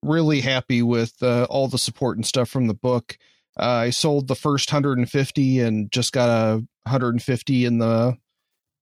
really 0.01 0.41
happy 0.41 0.81
with 0.81 1.23
uh, 1.23 1.45
all 1.49 1.69
the 1.69 1.77
support 1.77 2.17
and 2.17 2.25
stuff 2.25 2.49
from 2.49 2.67
the 2.67 2.73
book. 2.73 3.17
Uh, 3.57 3.85
I 3.85 3.89
sold 3.91 4.27
the 4.27 4.35
first 4.35 4.73
150 4.73 5.59
and 5.59 5.91
just 5.91 6.11
got 6.11 6.27
a 6.27 6.55
150 6.83 7.65
in 7.65 7.77
the 7.77 8.17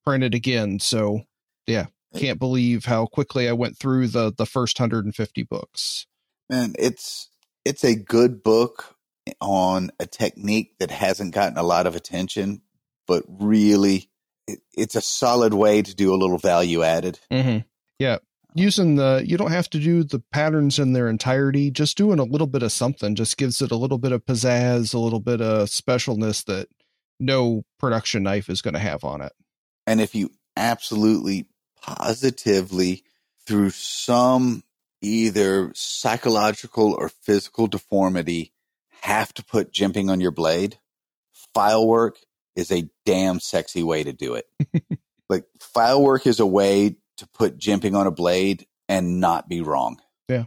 printed 0.03 0.33
again. 0.33 0.79
So 0.79 1.21
yeah, 1.67 1.87
can't 2.15 2.39
believe 2.39 2.85
how 2.85 3.05
quickly 3.05 3.47
I 3.47 3.53
went 3.53 3.77
through 3.77 4.07
the 4.07 4.33
the 4.35 4.45
first 4.45 4.79
150 4.79 5.43
books. 5.43 6.07
Man, 6.49 6.73
it's 6.79 7.29
it's 7.63 7.83
a 7.83 7.95
good 7.95 8.43
book 8.43 8.95
on 9.39 9.91
a 9.99 10.05
technique 10.05 10.77
that 10.79 10.91
hasn't 10.91 11.33
gotten 11.33 11.57
a 11.57 11.63
lot 11.63 11.87
of 11.87 11.95
attention, 11.95 12.61
but 13.07 13.23
really 13.27 14.09
it, 14.51 14.59
it's 14.73 14.95
a 14.95 15.01
solid 15.01 15.53
way 15.53 15.81
to 15.81 15.95
do 15.95 16.13
a 16.13 16.17
little 16.17 16.37
value 16.37 16.83
added. 16.83 17.19
Mm-hmm. 17.31 17.59
Yeah. 17.99 18.17
Using 18.53 18.95
the, 18.95 19.23
you 19.25 19.37
don't 19.37 19.51
have 19.51 19.69
to 19.69 19.79
do 19.79 20.03
the 20.03 20.19
patterns 20.31 20.77
in 20.77 20.93
their 20.93 21.07
entirety. 21.07 21.71
Just 21.71 21.97
doing 21.97 22.19
a 22.19 22.23
little 22.23 22.47
bit 22.47 22.63
of 22.63 22.71
something 22.71 23.15
just 23.15 23.37
gives 23.37 23.61
it 23.61 23.71
a 23.71 23.77
little 23.77 23.97
bit 23.97 24.11
of 24.11 24.25
pizzazz, 24.25 24.93
a 24.93 24.99
little 24.99 25.21
bit 25.21 25.41
of 25.41 25.69
specialness 25.69 26.43
that 26.45 26.67
no 27.19 27.63
production 27.79 28.23
knife 28.23 28.49
is 28.49 28.61
going 28.61 28.73
to 28.73 28.79
have 28.79 29.03
on 29.03 29.21
it. 29.21 29.31
And 29.87 30.01
if 30.01 30.15
you 30.15 30.31
absolutely 30.57 31.47
positively, 31.81 33.03
through 33.45 33.71
some 33.71 34.63
either 35.01 35.71
psychological 35.73 36.93
or 36.93 37.09
physical 37.09 37.67
deformity, 37.67 38.51
have 39.01 39.33
to 39.33 39.43
put 39.43 39.73
jimping 39.73 40.11
on 40.11 40.21
your 40.21 40.31
blade, 40.31 40.77
file 41.53 41.87
work 41.87 42.17
is 42.55 42.71
a 42.71 42.89
damn 43.05 43.39
sexy 43.39 43.83
way 43.83 44.03
to 44.03 44.13
do 44.13 44.35
it. 44.35 44.47
like 45.29 45.45
file 45.59 46.01
work 46.01 46.27
is 46.27 46.39
a 46.39 46.45
way 46.45 46.95
to 47.17 47.27
put 47.29 47.57
jimping 47.57 47.95
on 47.95 48.07
a 48.07 48.11
blade 48.11 48.65
and 48.89 49.19
not 49.19 49.47
be 49.47 49.61
wrong. 49.61 50.01
Yeah. 50.27 50.45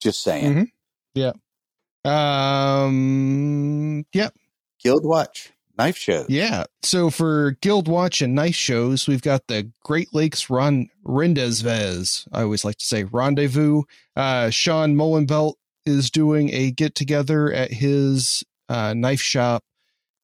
Just 0.00 0.22
saying. 0.22 0.54
Mhm. 0.54 0.70
Yeah. 1.14 1.32
Um. 2.78 4.04
Yep. 4.12 4.34
Guild 4.82 5.04
Watch, 5.04 5.52
knife 5.76 5.96
shows. 5.96 6.26
Yeah. 6.28 6.64
So 6.82 7.10
for 7.10 7.52
Guild 7.60 7.88
Watch 7.88 8.22
and 8.22 8.34
Knife 8.34 8.54
shows, 8.54 9.08
we've 9.08 9.22
got 9.22 9.46
the 9.48 9.70
Great 9.82 10.14
Lakes 10.14 10.48
Ron 10.48 10.88
Rendezvous. 11.04 12.04
I 12.32 12.42
always 12.42 12.64
like 12.64 12.76
to 12.78 12.86
say 12.86 13.04
rendezvous. 13.04 13.82
Uh, 14.14 14.50
Sean 14.50 14.94
Mullenbelt 14.94 15.54
is 15.84 16.10
doing 16.10 16.50
a 16.52 16.70
get 16.70 16.94
together 16.94 17.52
at 17.52 17.72
his 17.72 18.44
uh, 18.68 18.94
knife 18.94 19.20
shop 19.20 19.64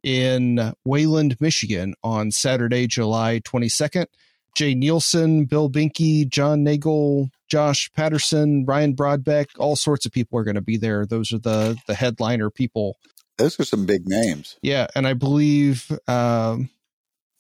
in 0.04 0.74
Wayland, 0.84 1.36
Michigan 1.40 1.94
on 2.04 2.30
Saturday, 2.30 2.86
July 2.86 3.40
22nd. 3.40 4.06
Jay 4.54 4.72
Neilson, 4.72 5.48
Bill 5.48 5.68
Binky, 5.68 6.28
John 6.28 6.62
Nagel, 6.62 7.28
Josh 7.48 7.90
Patterson, 7.96 8.64
Ryan 8.64 8.94
Broadbeck, 8.94 9.46
all 9.58 9.74
sorts 9.74 10.06
of 10.06 10.12
people 10.12 10.38
are 10.38 10.44
going 10.44 10.54
to 10.54 10.60
be 10.60 10.76
there. 10.76 11.04
Those 11.04 11.32
are 11.32 11.38
the 11.38 11.76
the 11.88 11.94
headliner 11.94 12.50
people 12.50 12.96
Those 13.36 13.58
are 13.58 13.64
some 13.64 13.84
big 13.84 14.06
names. 14.06 14.56
yeah, 14.62 14.86
and 14.94 15.08
I 15.08 15.14
believe 15.14 15.90
um, 16.06 16.70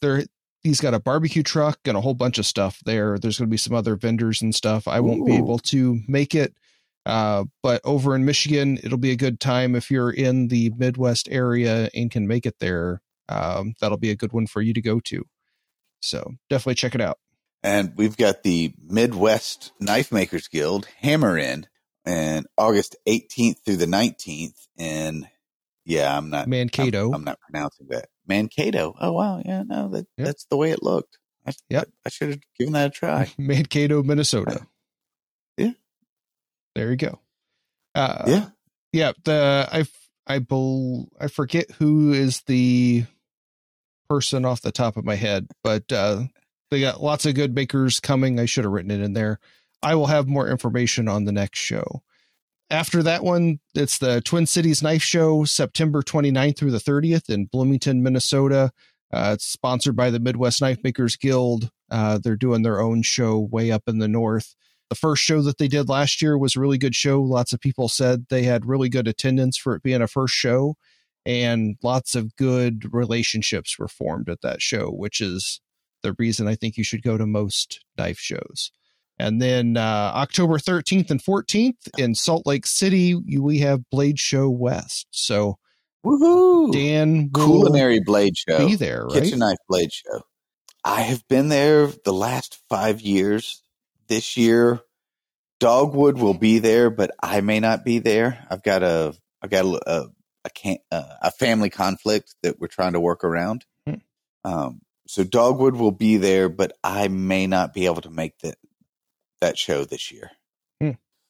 there 0.00 0.24
he's 0.64 0.80
got 0.80 0.94
a 0.94 0.98
barbecue 0.98 1.44
truck 1.44 1.78
and 1.84 1.96
a 1.96 2.00
whole 2.00 2.14
bunch 2.14 2.38
of 2.38 2.46
stuff 2.46 2.80
there. 2.84 3.18
There's 3.18 3.38
going 3.38 3.48
to 3.48 3.52
be 3.52 3.58
some 3.58 3.76
other 3.76 3.94
vendors 3.94 4.42
and 4.42 4.54
stuff. 4.54 4.88
I 4.88 4.98
won't 4.98 5.26
be 5.26 5.36
able 5.36 5.58
to 5.58 6.00
make 6.08 6.34
it, 6.34 6.54
uh, 7.06 7.44
but 7.62 7.80
over 7.84 8.14
in 8.14 8.24
Michigan, 8.24 8.78
it'll 8.82 8.98
be 8.98 9.10
a 9.12 9.16
good 9.16 9.40
time 9.40 9.74
if 9.74 9.90
you're 9.90 10.10
in 10.10 10.48
the 10.48 10.70
Midwest 10.76 11.28
area 11.30 11.88
and 11.94 12.10
can 12.10 12.26
make 12.26 12.46
it 12.46 12.58
there. 12.60 13.02
Um, 13.28 13.74
that'll 13.80 13.98
be 13.98 14.10
a 14.10 14.16
good 14.16 14.32
one 14.32 14.46
for 14.46 14.60
you 14.62 14.72
to 14.74 14.80
go 14.82 15.00
to. 15.00 15.24
So 16.00 16.34
definitely 16.50 16.74
check 16.76 16.94
it 16.94 17.00
out. 17.00 17.18
And 17.62 17.92
we've 17.96 18.16
got 18.16 18.42
the 18.42 18.74
Midwest 18.82 19.72
Knife 19.80 20.12
Makers 20.12 20.48
Guild 20.48 20.86
Hammer 21.00 21.38
In 21.38 21.66
and 22.04 22.46
August 22.58 22.96
18th 23.08 23.64
through 23.64 23.76
the 23.76 23.86
19th. 23.86 24.66
And 24.78 25.26
yeah, 25.86 26.14
I'm 26.16 26.28
not 26.28 26.46
Mankato. 26.48 27.08
I'm, 27.08 27.14
I'm 27.14 27.24
not 27.24 27.40
pronouncing 27.40 27.86
that. 27.90 28.08
Mankato. 28.26 28.94
Oh 29.00 29.12
wow, 29.12 29.40
yeah, 29.44 29.62
no, 29.66 29.88
that 29.88 30.06
Yep. 30.18 30.26
that's 30.26 30.44
the 30.46 30.56
way 30.56 30.70
it 30.70 30.82
looked. 30.82 31.18
I, 31.46 31.52
Yep. 31.70 31.88
I, 32.04 32.08
should 32.08 32.30
have 32.30 32.40
given 32.58 32.72
that 32.74 32.86
a 32.86 32.90
try. 32.90 33.30
Mankato, 33.38 34.02
Minnesota. 34.02 34.66
There 36.74 36.90
you 36.90 36.96
go. 36.96 37.20
Uh, 37.94 38.24
yeah, 38.26 38.48
yeah 38.92 39.12
the 39.24 39.68
i 39.70 39.84
i 40.26 40.38
bel 40.40 41.08
i 41.20 41.28
forget 41.28 41.70
who 41.72 42.12
is 42.12 42.40
the 42.46 43.04
person 44.08 44.44
off 44.44 44.62
the 44.62 44.72
top 44.72 44.96
of 44.96 45.04
my 45.04 45.14
head 45.14 45.46
but 45.62 45.92
uh 45.92 46.22
they 46.70 46.80
got 46.80 47.02
lots 47.02 47.24
of 47.24 47.36
good 47.36 47.54
makers 47.54 48.00
coming. 48.00 48.40
I 48.40 48.46
should 48.46 48.64
have 48.64 48.72
written 48.72 48.90
it 48.90 49.00
in 49.00 49.12
there. 49.12 49.38
I 49.80 49.94
will 49.94 50.06
have 50.06 50.26
more 50.26 50.48
information 50.48 51.06
on 51.06 51.24
the 51.24 51.30
next 51.30 51.60
show. 51.60 52.02
After 52.68 53.02
that 53.02 53.22
one 53.22 53.60
it's 53.74 53.98
the 53.98 54.20
twin 54.22 54.46
cities 54.46 54.82
knife 54.82 55.02
show 55.02 55.44
september 55.44 56.02
29th 56.02 56.56
through 56.56 56.72
the 56.72 56.78
30th 56.78 57.30
in 57.30 57.46
bloomington 57.46 58.02
minnesota. 58.02 58.72
Uh, 59.12 59.32
it's 59.34 59.46
sponsored 59.46 59.94
by 59.94 60.10
the 60.10 60.18
midwest 60.18 60.60
knife 60.60 60.78
makers 60.82 61.14
guild. 61.16 61.70
Uh, 61.90 62.18
they're 62.18 62.34
doing 62.34 62.62
their 62.62 62.80
own 62.80 63.02
show 63.02 63.38
way 63.38 63.70
up 63.70 63.82
in 63.86 63.98
the 63.98 64.08
north 64.08 64.56
the 64.88 64.94
first 64.94 65.22
show 65.22 65.42
that 65.42 65.58
they 65.58 65.68
did 65.68 65.88
last 65.88 66.20
year 66.20 66.36
was 66.36 66.56
a 66.56 66.60
really 66.60 66.78
good 66.78 66.94
show. 66.94 67.20
Lots 67.20 67.52
of 67.52 67.60
people 67.60 67.88
said 67.88 68.26
they 68.28 68.42
had 68.42 68.66
really 68.66 68.88
good 68.88 69.08
attendance 69.08 69.56
for 69.56 69.74
it 69.74 69.82
being 69.82 70.02
a 70.02 70.08
first 70.08 70.34
show, 70.34 70.76
and 71.24 71.76
lots 71.82 72.14
of 72.14 72.36
good 72.36 72.92
relationships 72.92 73.78
were 73.78 73.88
formed 73.88 74.28
at 74.28 74.42
that 74.42 74.60
show, 74.60 74.88
which 74.88 75.20
is 75.20 75.60
the 76.02 76.14
reason 76.18 76.46
I 76.46 76.54
think 76.54 76.76
you 76.76 76.84
should 76.84 77.02
go 77.02 77.16
to 77.16 77.26
most 77.26 77.80
knife 77.96 78.18
shows. 78.18 78.70
And 79.18 79.40
then 79.40 79.76
uh, 79.76 80.12
October 80.14 80.58
13th 80.58 81.10
and 81.10 81.22
14th 81.22 81.88
in 81.98 82.14
Salt 82.14 82.46
Lake 82.46 82.66
City, 82.66 83.14
we 83.14 83.58
have 83.60 83.88
Blade 83.90 84.18
Show 84.18 84.50
West. 84.50 85.06
So 85.10 85.58
woohoo! 86.04 86.72
Dan 86.72 87.30
Culinary 87.30 88.00
Blade 88.00 88.36
Show, 88.36 88.66
be 88.66 88.74
there, 88.74 89.06
right? 89.06 89.22
Kitchen 89.22 89.38
Knife 89.38 89.58
Blade 89.68 89.92
Show. 89.92 90.22
I 90.84 91.02
have 91.02 91.26
been 91.28 91.48
there 91.48 91.86
the 92.04 92.12
last 92.12 92.60
five 92.68 93.00
years. 93.00 93.62
This 94.08 94.36
year, 94.36 94.80
Dogwood 95.60 96.18
will 96.18 96.34
be 96.34 96.58
there, 96.58 96.90
but 96.90 97.12
I 97.22 97.40
may 97.40 97.60
not 97.60 97.84
be 97.84 97.98
there. 97.98 98.46
I've 98.50 98.62
got 98.62 98.82
a, 98.82 99.14
I've 99.42 99.50
got 99.50 99.64
a, 99.64 99.80
a, 99.86 100.04
a, 100.44 100.50
can, 100.50 100.76
uh, 100.90 101.14
a 101.22 101.30
family 101.30 101.70
conflict 101.70 102.34
that 102.42 102.60
we're 102.60 102.66
trying 102.66 102.92
to 102.92 103.00
work 103.00 103.24
around. 103.24 103.64
Hmm. 103.86 103.94
Um, 104.44 104.80
so 105.06 105.24
Dogwood 105.24 105.76
will 105.76 105.92
be 105.92 106.16
there, 106.16 106.48
but 106.48 106.72
I 106.82 107.08
may 107.08 107.46
not 107.46 107.72
be 107.74 107.86
able 107.86 108.02
to 108.02 108.10
make 108.10 108.38
that 108.40 108.56
that 109.40 109.58
show 109.58 109.84
this 109.84 110.10
year. 110.10 110.30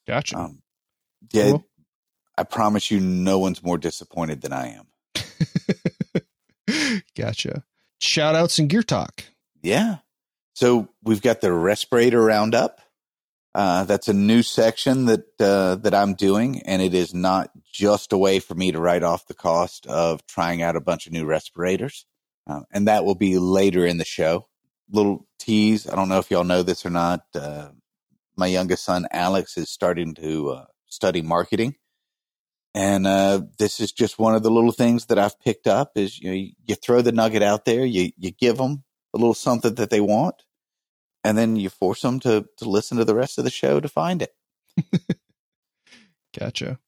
Gotcha. 0.06 0.38
Um, 0.38 0.62
yeah, 1.32 1.50
Cool. 1.50 1.66
I 2.36 2.44
promise 2.44 2.90
you, 2.90 3.00
no 3.00 3.38
one's 3.38 3.62
more 3.62 3.78
disappointed 3.78 4.42
than 4.42 4.52
I 4.52 4.76
am. 4.76 4.86
gotcha. 7.16 7.64
Shout 7.98 8.34
outs 8.34 8.58
and 8.58 8.68
gear 8.68 8.82
talk. 8.82 9.24
Yeah. 9.62 9.98
So 10.54 10.88
we've 11.02 11.22
got 11.22 11.40
the 11.40 11.52
respirator 11.52 12.22
roundup. 12.22 12.80
Uh, 13.54 13.84
that's 13.84 14.08
a 14.08 14.12
new 14.12 14.42
section 14.42 15.06
that 15.06 15.26
uh, 15.40 15.76
that 15.76 15.94
I'm 15.94 16.14
doing, 16.14 16.62
and 16.62 16.82
it 16.82 16.94
is 16.94 17.14
not 17.14 17.50
just 17.72 18.12
a 18.12 18.18
way 18.18 18.40
for 18.40 18.54
me 18.54 18.72
to 18.72 18.80
write 18.80 19.04
off 19.04 19.26
the 19.26 19.34
cost 19.34 19.86
of 19.86 20.26
trying 20.26 20.62
out 20.62 20.74
a 20.74 20.80
bunch 20.80 21.06
of 21.06 21.12
new 21.12 21.24
respirators, 21.24 22.06
uh, 22.48 22.62
and 22.72 22.88
that 22.88 23.04
will 23.04 23.14
be 23.14 23.38
later 23.38 23.86
in 23.86 23.98
the 23.98 24.04
show. 24.04 24.48
Little 24.90 25.28
tease. 25.38 25.88
I 25.88 25.94
don't 25.94 26.08
know 26.08 26.18
if 26.18 26.30
y'all 26.32 26.42
know 26.44 26.64
this 26.64 26.84
or 26.84 26.90
not. 26.90 27.22
Uh, 27.32 27.70
my 28.36 28.46
youngest 28.46 28.84
son 28.84 29.06
Alex 29.12 29.56
is 29.56 29.70
starting 29.70 30.14
to 30.14 30.50
uh, 30.50 30.64
study 30.86 31.22
marketing, 31.22 31.76
and 32.74 33.06
uh, 33.06 33.42
this 33.58 33.78
is 33.78 33.92
just 33.92 34.18
one 34.18 34.34
of 34.34 34.42
the 34.42 34.50
little 34.50 34.72
things 34.72 35.06
that 35.06 35.18
I've 35.18 35.40
picked 35.40 35.68
up. 35.68 35.92
Is 35.96 36.18
you 36.18 36.28
know 36.30 36.48
you 36.64 36.74
throw 36.74 37.02
the 37.02 37.12
nugget 37.12 37.42
out 37.42 37.64
there, 37.64 37.84
you 37.84 38.10
you 38.18 38.32
give 38.32 38.56
them 38.56 38.82
a 39.14 39.16
little 39.16 39.34
something 39.34 39.76
that 39.76 39.90
they 39.90 40.00
want, 40.00 40.43
and 41.24 41.36
then 41.38 41.56
you 41.56 41.70
force 41.70 42.02
them 42.02 42.20
to 42.20 42.46
to 42.58 42.68
listen 42.68 42.98
to 42.98 43.04
the 43.04 43.14
rest 43.14 43.38
of 43.38 43.44
the 43.44 43.50
show 43.50 43.80
to 43.80 43.88
find 43.88 44.22
it. 44.22 44.34
Gotcha. 46.38 46.78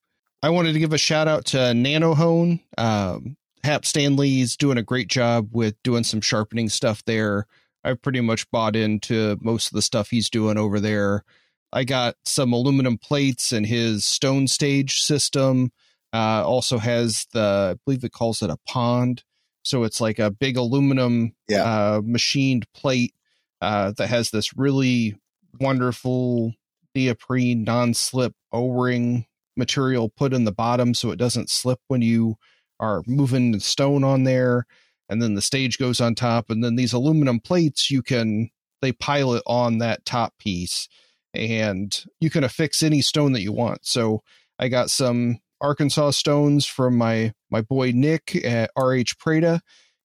I 0.43 0.51
wanted 0.51 0.73
to 0.75 0.79
give 0.79 0.93
a 0.93 0.99
shout 0.99 1.29
out 1.29 1.47
to 1.47 1.57
Nanohone. 1.59 2.61
Um, 2.77 3.37
Hap 3.65 3.85
Stanley's 3.85 4.57
doing 4.57 4.79
a 4.79 4.83
great 4.83 5.09
job 5.09 5.49
with 5.53 5.81
doing 5.83 6.05
some 6.05 6.21
sharpening 6.21 6.69
stuff 6.69 7.05
there. 7.05 7.47
I've 7.85 8.03
pretty 8.03 8.21
much 8.21 8.51
bought 8.51 8.77
into 8.77 9.39
most 9.41 9.69
of 9.69 9.73
the 9.75 9.83
stuff 9.83 10.11
he's 10.11 10.29
doing 10.31 10.59
over 10.59 10.81
there. 10.81 11.25
I 11.73 11.85
got 11.85 12.17
some 12.25 12.53
aluminum 12.53 12.99
plates 12.99 13.53
and 13.53 13.67
his 13.67 14.05
stone 14.05 14.47
stage 14.49 14.99
system. 15.01 15.73
Uh, 16.13 16.43
also 16.47 16.79
has 16.79 17.27
the, 17.33 17.75
I 17.77 17.79
believe 17.85 18.05
it 18.05 18.13
calls 18.13 18.43
it 18.43 18.51
a 18.51 18.57
pond. 18.69 19.25
So 19.63 19.83
it's 19.85 20.01
like 20.01 20.19
a 20.19 20.31
big 20.31 20.57
aluminum 20.57 21.35
Yeah. 21.49 21.65
uh, 21.65 22.01
machined 22.05 22.67
plate 22.73 23.15
uh, 23.61 23.93
that 23.97 24.09
has 24.09 24.31
this 24.31 24.57
really 24.57 25.17
wonderful 25.59 26.55
neoprene 26.95 27.65
non-slip 27.65 28.33
o-ring 28.53 29.27
material 29.57 30.11
put 30.17 30.33
in 30.33 30.45
the 30.45 30.53
bottom 30.53 30.95
so 30.95 31.11
it 31.11 31.19
doesn't 31.19 31.51
slip 31.51 31.79
when 31.89 32.03
you 32.03 32.37
are 32.79 33.03
moving 33.07 33.53
the 33.53 33.61
stone 33.61 34.05
on 34.05 34.25
there 34.25 34.67
and 35.09 35.23
then 35.23 35.35
the 35.35 35.43
stage 35.43 35.79
goes 35.79 36.01
on 36.01 36.15
top 36.15 36.51
and 36.51 36.63
then 36.63 36.77
these 36.77 36.93
aluminum 36.93 37.41
plates 37.41 37.91
you 37.91 38.03
can 38.03 38.51
they 38.83 38.93
pile 38.93 39.35
it 39.35 39.43
on 39.47 39.79
that 39.79 40.05
top 40.05 40.35
piece 40.39 40.89
and 41.33 42.05
you 42.21 42.31
can 42.31 42.45
affix 42.45 42.83
any 42.83 43.01
stone 43.01 43.33
that 43.33 43.43
you 43.43 43.53
want 43.53 43.85
so 43.87 44.23
i 44.59 44.69
got 44.69 44.91
some 44.91 45.39
Arkansas 45.61 46.11
stones 46.11 46.67
from 46.67 46.97
my 46.97 47.33
my 47.51 47.63
boy 47.63 47.93
Nick 47.95 48.45
at 48.45 48.71
RH 48.77 49.17
Preyda. 49.19 49.61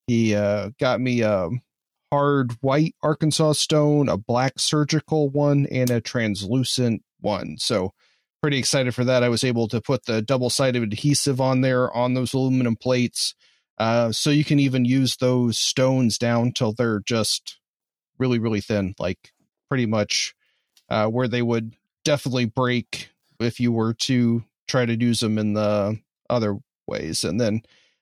He 0.08 0.36
uh, 0.36 0.72
got 0.80 1.02
me 1.02 1.22
a 1.22 1.50
hard 2.12 2.54
white 2.62 2.95
Arkansas 3.02 3.54
stone, 3.54 4.10
a 4.10 4.17
black 4.17 4.60
surgical 4.60 5.30
one, 5.30 5.65
and 5.71 5.89
a 5.89 6.02
translucent 6.02 7.04
one. 7.19 7.56
So 7.58 7.93
pretty 8.41 8.58
excited 8.58 8.93
for 8.93 9.06
that. 9.06 9.24
I 9.24 9.30
was 9.30 9.43
able 9.43 9.67
to 9.69 9.80
put 9.80 10.06
the 10.06 10.21
double 10.21 10.50
sided 10.50 10.84
adhesive 10.84 11.39
on 11.39 11.62
there 11.62 11.95
on 11.95 12.13
those 12.13 12.34
aluminum 12.34 12.76
plates. 12.76 13.36
Uh, 13.78 14.12
so 14.12 14.30
you 14.30 14.43
can 14.43 14.60
even 14.60 14.86
use 14.86 15.17
those 15.17 15.58
stones 15.58 16.17
down 16.17 16.52
till 16.52 16.74
they're 16.74 17.00
just 17.00 17.60
really, 18.17 18.39
really 18.39 18.62
thin, 18.62 18.93
like 19.00 19.32
pretty 19.69 19.86
much 19.86 20.36
uh, 20.89 21.08
where 21.08 21.28
they 21.28 21.41
would 21.41 21.76
definitely 22.04 22.45
break 22.45 23.10
if 23.39 23.60
you 23.60 23.71
were 23.71 23.93
to 23.93 24.43
try 24.67 24.86
to 24.86 25.00
use 25.00 25.19
them 25.19 25.38
in 25.38 25.54
the 25.54 26.00
other 26.30 26.58
ways. 26.88 27.24
And 27.24 27.39
then 27.39 27.62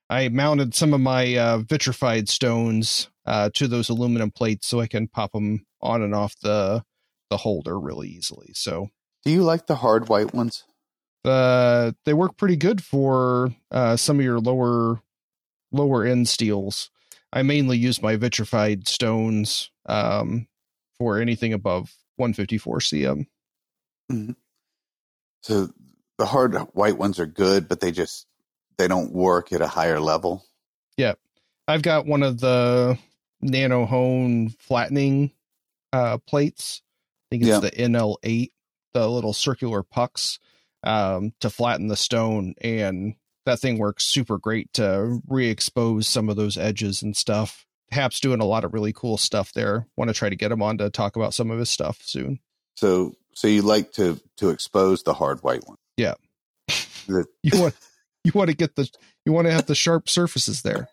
I 0.10 0.30
mounted 0.30 0.74
some 0.74 0.94
of 0.94 1.02
my 1.02 1.38
uh, 1.38 1.60
vitrified 1.60 2.30
stones 2.30 3.10
uh, 3.30 3.50
to 3.54 3.68
those 3.68 3.90
aluminum 3.90 4.32
plates 4.32 4.68
so 4.68 4.80
I 4.80 4.88
can 4.88 5.08
pop 5.08 5.32
them 5.34 5.66
on 5.82 6.02
and 6.02 6.16
off 6.16 6.36
the 6.42 6.84
the 7.30 7.38
holder 7.38 7.80
really 7.80 8.10
easily. 8.10 8.52
So 8.56 8.90
Do 9.24 9.32
you 9.32 9.44
like 9.44 9.68
the 9.68 9.76
hard 9.76 10.10
white 10.10 10.34
ones? 10.34 10.64
uh, 11.24 11.92
they 12.06 12.14
work 12.14 12.38
pretty 12.38 12.56
good 12.56 12.84
for 12.84 13.54
uh, 13.70 13.96
some 13.98 14.18
of 14.20 14.26
your 14.26 14.40
lower 14.40 15.02
lower 15.72 16.04
end 16.06 16.28
steels. 16.28 16.90
I 17.32 17.44
mainly 17.44 17.78
use 17.78 18.02
my 18.02 18.16
vitrified 18.16 18.88
stones 18.88 19.70
um, 19.86 20.48
for 20.98 21.20
anything 21.20 21.54
above 21.54 21.94
154CM. 22.20 23.28
So 25.44 25.70
the 26.18 26.26
hard 26.26 26.56
white 26.74 26.98
ones 26.98 27.20
are 27.20 27.28
good, 27.28 27.68
but 27.70 27.80
they 27.80 27.92
just 27.92 28.26
they 28.78 28.88
don't 28.88 29.14
work 29.14 29.54
at 29.54 29.62
a 29.62 29.68
higher 29.68 30.00
level. 30.00 30.44
Yeah, 30.98 31.14
I've 31.68 31.84
got 31.84 32.06
one 32.08 32.24
of 32.24 32.40
the 32.40 32.98
nano 33.42 33.86
hone 33.86 34.50
flattening 34.60 35.32
uh, 35.94 36.18
plates. 36.20 36.82
I 37.32 37.36
think 37.36 37.44
it's 37.44 37.50
Yeah. 37.50 37.60
the 37.60 37.72
NL8, 37.72 38.52
the 38.94 39.08
little 39.10 39.34
circular 39.34 39.84
pucks 39.84 40.40
um, 40.84 41.34
to 41.42 41.50
flatten 41.50 41.88
the 41.88 41.96
stone, 41.98 42.56
and 42.62 43.16
that 43.46 43.60
thing 43.60 43.78
works 43.78 44.06
super 44.06 44.38
great 44.38 44.72
to 44.74 45.22
re-expose 45.28 46.08
some 46.08 46.30
of 46.30 46.36
those 46.36 46.58
edges 46.58 47.02
and 47.02 47.16
stuff. 47.18 47.66
Hap's 47.92 48.20
doing 48.20 48.40
a 48.40 48.46
lot 48.46 48.64
of 48.64 48.74
really 48.74 48.94
cool 48.94 49.18
stuff 49.18 49.52
there. 49.54 49.88
Want 49.98 50.10
to 50.10 50.14
try 50.14 50.30
to 50.30 50.36
get 50.36 50.52
him 50.52 50.62
on 50.62 50.78
to 50.78 50.90
talk 50.90 51.16
about 51.16 51.34
some 51.34 51.50
of 51.52 51.58
his 51.60 51.70
stuff 51.70 52.00
soon. 52.04 52.40
So 52.76 53.16
so 53.34 53.48
you 53.48 53.62
like 53.64 53.92
to 53.94 54.20
to 54.38 54.50
expose 54.50 55.04
the 55.04 55.14
hard 55.14 55.42
white 55.44 55.68
one. 55.68 55.78
Yeah. 55.98 56.14
You 57.42 57.60
want 57.60 57.76
you 58.24 58.32
want 58.36 58.50
to 58.52 58.56
get 58.56 58.76
the 58.76 58.88
you 59.26 59.32
want 59.32 59.48
to 59.48 59.52
have 59.54 59.66
the 59.66 59.74
sharp 59.74 60.08
surfaces 60.10 60.62
there. 60.62 60.88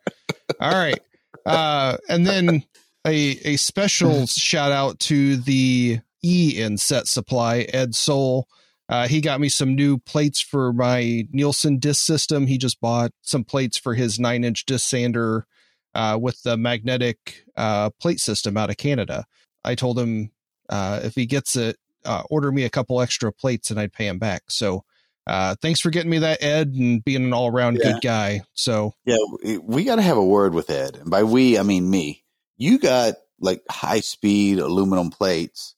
All 0.61 0.72
right. 0.72 0.98
Uh 1.46 1.96
and 2.09 2.26
then 2.26 2.64
a 3.06 3.38
a 3.44 3.56
special 3.56 4.26
shout 4.26 4.72
out 4.72 4.98
to 5.00 5.37
the 5.37 6.00
E 6.24 6.61
in 6.61 6.76
set 6.76 7.06
supply, 7.06 7.61
Ed 7.72 7.94
Soul. 7.94 8.48
Uh, 8.88 9.09
he 9.09 9.20
got 9.20 9.40
me 9.40 9.48
some 9.48 9.74
new 9.74 9.98
plates 9.98 10.40
for 10.40 10.72
my 10.72 11.26
Nielsen 11.32 11.78
disc 11.78 12.04
system. 12.04 12.46
He 12.46 12.59
just 12.59 12.80
bought 12.80 13.11
some 13.22 13.44
plates 13.44 13.76
for 13.78 13.94
his 13.94 14.18
nine 14.18 14.44
inch 14.44 14.64
disc 14.64 14.88
sander 14.88 15.46
uh, 15.94 16.18
with 16.20 16.42
the 16.42 16.56
magnetic 16.56 17.44
uh, 17.56 17.90
plate 18.00 18.20
system 18.20 18.56
out 18.56 18.70
of 18.70 18.76
Canada. 18.76 19.24
I 19.64 19.74
told 19.74 19.98
him 19.98 20.30
uh, 20.68 21.00
if 21.02 21.14
he 21.14 21.26
gets 21.26 21.56
it, 21.56 21.78
uh, 22.04 22.22
order 22.30 22.52
me 22.52 22.64
a 22.64 22.70
couple 22.70 23.00
extra 23.00 23.32
plates 23.32 23.70
and 23.70 23.80
I'd 23.80 23.92
pay 23.92 24.06
him 24.06 24.18
back. 24.18 24.42
So 24.48 24.85
uh, 25.26 25.54
thanks 25.60 25.80
for 25.80 25.90
getting 25.90 26.10
me 26.10 26.18
that, 26.18 26.42
Ed, 26.42 26.68
and 26.74 27.04
being 27.04 27.24
an 27.24 27.32
all 27.32 27.48
around 27.48 27.78
Yeah. 27.78 27.92
good 27.92 28.00
guy. 28.02 28.42
So 28.54 28.94
Yeah, 29.04 29.16
we- 29.60 29.84
got 29.84 29.96
to 29.96 30.02
have 30.02 30.16
a 30.16 30.24
word 30.24 30.54
with 30.54 30.70
Ed, 30.70 30.96
and 30.96 31.10
by 31.10 31.22
we 31.24 31.58
I 31.58 31.62
mean 31.62 31.88
me. 31.90 32.24
You 32.56 32.78
got 32.78 33.14
like 33.40 33.62
high 33.70 34.00
speed 34.00 34.58
aluminum 34.58 35.10
plates. 35.10 35.74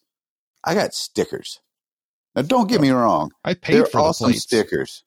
I 0.65 0.75
got 0.75 0.95
stickers. 0.95 1.61
Now, 2.37 2.43
don't 2.43 2.69
get 2.69 2.81
me 2.81 2.91
wrong; 2.91 3.33
I 3.45 3.55
paid 3.55 3.75
they're 3.77 3.87
for 3.87 4.01
awesome 4.01 4.27
the 4.29 4.33
plates. 4.35 4.43
stickers. 4.45 5.03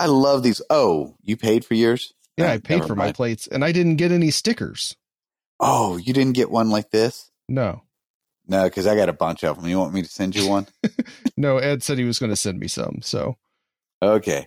I 0.00 0.06
love 0.06 0.42
these. 0.42 0.60
Oh, 0.70 1.14
you 1.22 1.36
paid 1.36 1.64
for 1.64 1.74
yours? 1.74 2.12
Yeah, 2.36 2.50
I 2.50 2.58
paid 2.58 2.76
never 2.76 2.88
for 2.88 2.94
my 2.96 3.12
plates, 3.12 3.46
and 3.46 3.64
I 3.64 3.70
didn't 3.72 3.96
get 3.96 4.10
any 4.12 4.30
stickers. 4.32 4.96
Oh, 5.60 5.96
you 5.96 6.12
didn't 6.12 6.34
get 6.34 6.50
one 6.50 6.68
like 6.68 6.90
this? 6.90 7.30
No, 7.48 7.82
No, 8.48 8.64
because 8.64 8.86
I 8.88 8.96
got 8.96 9.08
a 9.08 9.12
bunch 9.14 9.44
of 9.44 9.56
them. 9.56 9.68
You 9.68 9.78
want 9.78 9.94
me 9.94 10.02
to 10.02 10.08
send 10.08 10.34
you 10.34 10.48
one? 10.48 10.66
no. 11.36 11.58
Ed 11.58 11.82
said 11.84 11.96
he 11.96 12.04
was 12.04 12.18
going 12.18 12.30
to 12.30 12.36
send 12.36 12.58
me 12.58 12.66
some. 12.68 12.98
So 13.02 13.36
okay. 14.12 14.46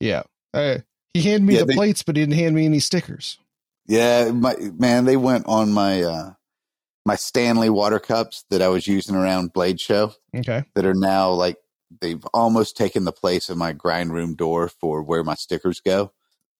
yeah, 0.00 0.22
uh, 0.54 0.78
he 1.14 1.22
handed 1.22 1.46
me 1.46 1.54
Yeah, 1.54 1.60
the 1.60 1.66
they- 1.66 1.74
plates, 1.74 2.02
but 2.02 2.16
he 2.16 2.22
didn't 2.22 2.34
hand 2.38 2.54
me 2.54 2.64
any 2.66 2.80
stickers. 2.80 3.38
Yeah, 3.86 4.30
my 4.32 4.54
man, 4.78 5.04
they 5.06 5.16
went 5.16 5.46
on 5.46 5.72
my 5.72 6.02
uh 6.02 6.32
my 7.06 7.16
Stanley 7.16 7.70
water 7.70 7.98
cups 7.98 8.44
that 8.50 8.60
I 8.60 8.68
was 8.68 8.86
using 8.86 9.14
around 9.16 9.54
Blade 9.54 9.80
Show 9.80 10.12
Okay. 10.36 10.64
that 10.74 10.84
are 10.84 10.92
now 10.94 11.30
like 11.30 11.56
they've 12.02 12.22
almost 12.34 12.76
taken 12.76 13.04
the 13.04 13.12
place 13.12 13.48
of 13.48 13.56
my 13.56 13.72
grind 13.72 14.12
room 14.12 14.34
door 14.34 14.68
for 14.68 15.02
where 15.02 15.24
my 15.24 15.34
stickers 15.34 15.80
go. 15.80 16.12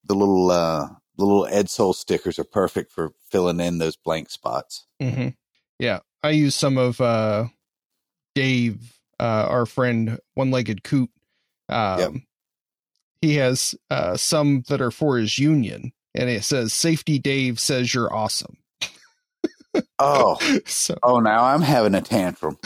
The 0.05 0.15
little 0.15 0.51
uh 0.51 0.89
the 1.19 1.25
little 1.27 1.47
Ed 1.47 1.69
Soul 1.69 1.93
stickers 1.93 2.39
are 2.39 2.45
perfect 2.45 2.93
for 2.93 3.13
filling 3.31 3.61
in 3.61 3.77
those 3.79 3.97
blank 3.97 4.31
spots. 4.31 4.87
hmm 5.01 5.29
Yeah, 5.79 5.99
I 6.23 6.31
use 6.31 6.55
some 6.55 6.79
of 6.79 6.99
uh, 7.01 7.49
Dave, 8.35 8.99
uh, 9.21 9.47
our 9.51 9.67
friend, 9.67 10.19
one 10.35 10.51
legged 10.51 10.83
coot. 10.85 11.11
Um, 11.69 11.99
Yep. 11.99 12.13
He 13.21 13.37
has 13.37 13.75
uh, 13.91 14.17
some 14.17 14.63
that 14.69 14.81
are 14.81 14.91
for 14.91 15.19
his 15.19 15.39
union, 15.39 15.93
and 16.15 16.29
it 16.31 16.45
says 16.45 16.73
"Safety 16.73 17.19
Dave 17.19 17.59
says 17.59 17.93
you're 17.95 18.13
awesome." 18.13 18.59
Oh, 19.99 20.39
so 20.67 20.97
oh 21.03 21.19
now 21.19 21.45
I'm 21.45 21.61
having 21.61 21.95
a 21.95 22.01
tantrum. 22.01 22.59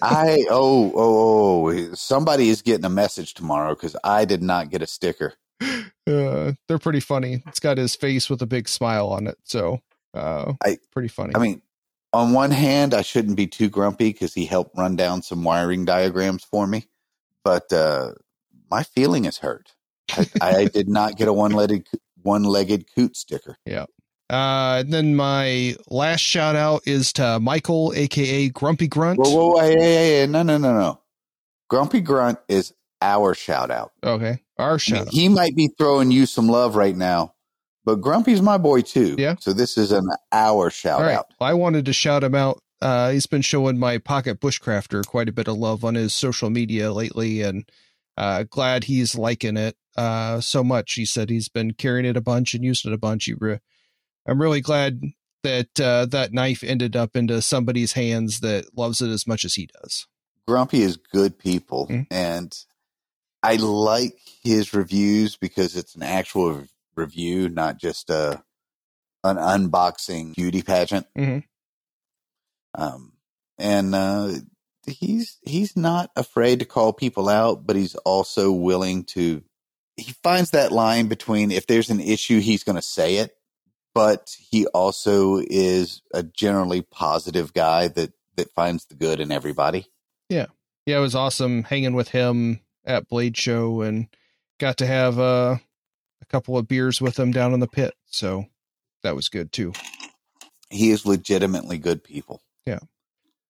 I 0.00 0.44
oh 0.50 0.92
oh 0.94 1.68
oh 1.70 1.94
somebody 1.94 2.48
is 2.50 2.62
getting 2.62 2.84
a 2.84 2.90
message 2.90 3.34
tomorrow 3.34 3.74
because 3.74 3.96
I 4.04 4.24
did 4.24 4.42
not 4.42 4.70
get 4.70 4.82
a 4.82 4.86
sticker. 4.86 5.34
uh, 5.60 6.52
they're 6.68 6.78
pretty 6.78 7.00
funny. 7.00 7.42
It's 7.46 7.60
got 7.60 7.78
his 7.78 7.94
face 7.94 8.28
with 8.28 8.42
a 8.42 8.46
big 8.46 8.68
smile 8.68 9.08
on 9.08 9.26
it, 9.26 9.38
so 9.44 9.80
uh, 10.14 10.52
I- 10.64 10.78
pretty 10.92 11.08
funny. 11.08 11.32
I 11.34 11.38
mean, 11.38 11.62
on 12.12 12.32
one 12.32 12.50
hand, 12.50 12.94
I 12.94 13.02
shouldn't 13.02 13.36
be 13.36 13.46
too 13.46 13.68
grumpy 13.68 14.12
because 14.12 14.34
he 14.34 14.44
helped 14.44 14.76
run 14.76 14.96
down 14.96 15.22
some 15.22 15.44
wiring 15.44 15.84
diagrams 15.84 16.44
for 16.44 16.66
me, 16.66 16.86
but 17.44 17.72
uh, 17.72 18.12
my 18.70 18.82
feeling 18.82 19.24
is 19.24 19.38
hurt. 19.38 19.72
I, 20.40 20.56
I 20.56 20.64
did 20.66 20.88
not 20.88 21.16
get 21.16 21.28
a 21.28 21.32
one-legged 21.32 21.86
one-legged 22.22 22.86
coot 22.94 23.16
sticker. 23.16 23.56
Uh, 24.30 24.78
and 24.80 24.94
then 24.94 25.14
my 25.14 25.76
last 25.90 26.20
shout 26.20 26.56
out 26.56 26.80
is 26.86 27.12
to 27.12 27.38
Michael, 27.38 27.92
aka 27.94 28.48
Grumpy 28.48 28.88
Grunt. 28.88 29.18
Whoa, 29.18 29.30
whoa, 29.30 29.60
hey, 29.60 29.72
hey, 29.72 29.78
hey, 29.78 30.20
hey, 30.20 30.26
no, 30.26 30.42
no, 30.42 30.56
no, 30.56 30.72
no. 30.72 31.00
Grumpy 31.68 32.00
Grunt 32.00 32.38
is 32.48 32.72
our 33.02 33.34
shout 33.34 33.70
out. 33.70 33.92
Okay, 34.02 34.38
our 34.58 34.68
I 34.68 34.72
mean, 34.72 34.78
shout 34.78 35.06
out. 35.08 35.12
he 35.12 35.28
might 35.28 35.54
be 35.54 35.68
throwing 35.76 36.10
you 36.10 36.24
some 36.24 36.48
love 36.48 36.76
right 36.76 36.96
now, 36.96 37.34
but 37.84 37.96
Grumpy's 37.96 38.40
my 38.40 38.56
boy 38.56 38.80
too. 38.80 39.16
Yeah. 39.18 39.34
So 39.38 39.52
this 39.52 39.76
is 39.76 39.92
an 39.92 40.08
our 40.30 40.70
shout 40.70 41.02
right, 41.02 41.16
out. 41.16 41.26
I 41.38 41.52
wanted 41.52 41.84
to 41.84 41.92
shout 41.92 42.24
him 42.24 42.34
out. 42.34 42.58
Uh, 42.80 43.10
he's 43.10 43.26
been 43.26 43.42
showing 43.42 43.78
my 43.78 43.98
pocket 43.98 44.40
bushcrafter 44.40 45.04
quite 45.04 45.28
a 45.28 45.32
bit 45.32 45.46
of 45.46 45.58
love 45.58 45.84
on 45.84 45.94
his 45.94 46.14
social 46.14 46.48
media 46.48 46.90
lately, 46.90 47.42
and 47.42 47.68
uh, 48.16 48.44
glad 48.44 48.84
he's 48.84 49.14
liking 49.14 49.58
it 49.58 49.76
uh, 49.96 50.40
so 50.40 50.62
much. 50.64 50.94
He 50.94 51.04
said 51.04 51.30
he's 51.30 51.48
been 51.48 51.72
carrying 51.74 52.06
it 52.06 52.16
a 52.16 52.20
bunch 52.22 52.54
and 52.54 52.64
using 52.64 52.90
it 52.90 52.94
a 52.94 52.98
bunch. 52.98 53.28
Re- 53.38 53.60
I'm 54.26 54.40
really 54.40 54.60
glad 54.60 55.00
that 55.42 55.80
uh, 55.80 56.06
that 56.06 56.32
knife 56.32 56.62
ended 56.62 56.94
up 56.96 57.16
into 57.16 57.42
somebody's 57.42 57.92
hands 57.92 58.40
that 58.40 58.76
loves 58.76 59.00
it 59.00 59.08
as 59.10 59.26
much 59.26 59.44
as 59.44 59.54
he 59.54 59.68
does. 59.82 60.06
Grumpy 60.46 60.82
is 60.82 60.96
good 60.96 61.38
people, 61.38 61.86
Mhm. 61.88 62.06
and 62.10 62.56
I 63.42 63.56
like 63.56 64.18
his 64.42 64.72
reviews 64.72 65.36
because 65.36 65.74
it's 65.76 65.94
an 65.96 66.02
actual 66.04 66.66
review, 66.94 67.48
not 67.48 67.78
just 67.78 68.10
a 68.10 68.44
an 69.24 69.36
unboxing 69.36 70.34
beauty 70.34 70.62
pageant. 70.62 71.06
Mhm. 71.16 71.44
Um, 72.74 73.12
and 73.58 73.94
uh, 73.94 74.32
he's 74.86 75.38
he's 75.44 75.76
not 75.76 76.10
afraid 76.16 76.58
to 76.60 76.64
call 76.64 76.92
people 76.92 77.28
out, 77.28 77.66
but 77.66 77.76
he's 77.76 77.94
also 77.96 78.50
willing 78.52 79.04
to. 79.04 79.42
He 80.02 80.12
finds 80.22 80.50
that 80.50 80.72
line 80.72 81.06
between 81.06 81.50
if 81.50 81.66
there's 81.66 81.90
an 81.90 82.00
issue, 82.00 82.40
he's 82.40 82.64
going 82.64 82.76
to 82.76 82.82
say 82.82 83.16
it, 83.16 83.36
but 83.94 84.36
he 84.50 84.66
also 84.68 85.38
is 85.38 86.02
a 86.12 86.22
generally 86.22 86.82
positive 86.82 87.52
guy 87.52 87.88
that 87.88 88.12
that 88.36 88.54
finds 88.54 88.86
the 88.86 88.94
good 88.94 89.20
in 89.20 89.30
everybody. 89.30 89.86
yeah, 90.28 90.46
yeah, 90.86 90.98
it 90.98 91.00
was 91.00 91.14
awesome 91.14 91.64
hanging 91.64 91.94
with 91.94 92.08
him 92.08 92.60
at 92.84 93.08
Blade 93.08 93.36
Show 93.36 93.82
and 93.82 94.08
got 94.58 94.78
to 94.78 94.86
have 94.86 95.18
uh, 95.18 95.56
a 96.20 96.24
couple 96.26 96.56
of 96.56 96.66
beers 96.66 97.00
with 97.00 97.18
him 97.18 97.30
down 97.30 97.52
in 97.52 97.60
the 97.60 97.68
pit. 97.68 97.94
So 98.06 98.46
that 99.02 99.14
was 99.14 99.28
good 99.28 99.52
too. 99.52 99.72
He 100.70 100.90
is 100.90 101.04
legitimately 101.04 101.78
good 101.78 102.02
people. 102.02 102.40
Yeah. 102.66 102.78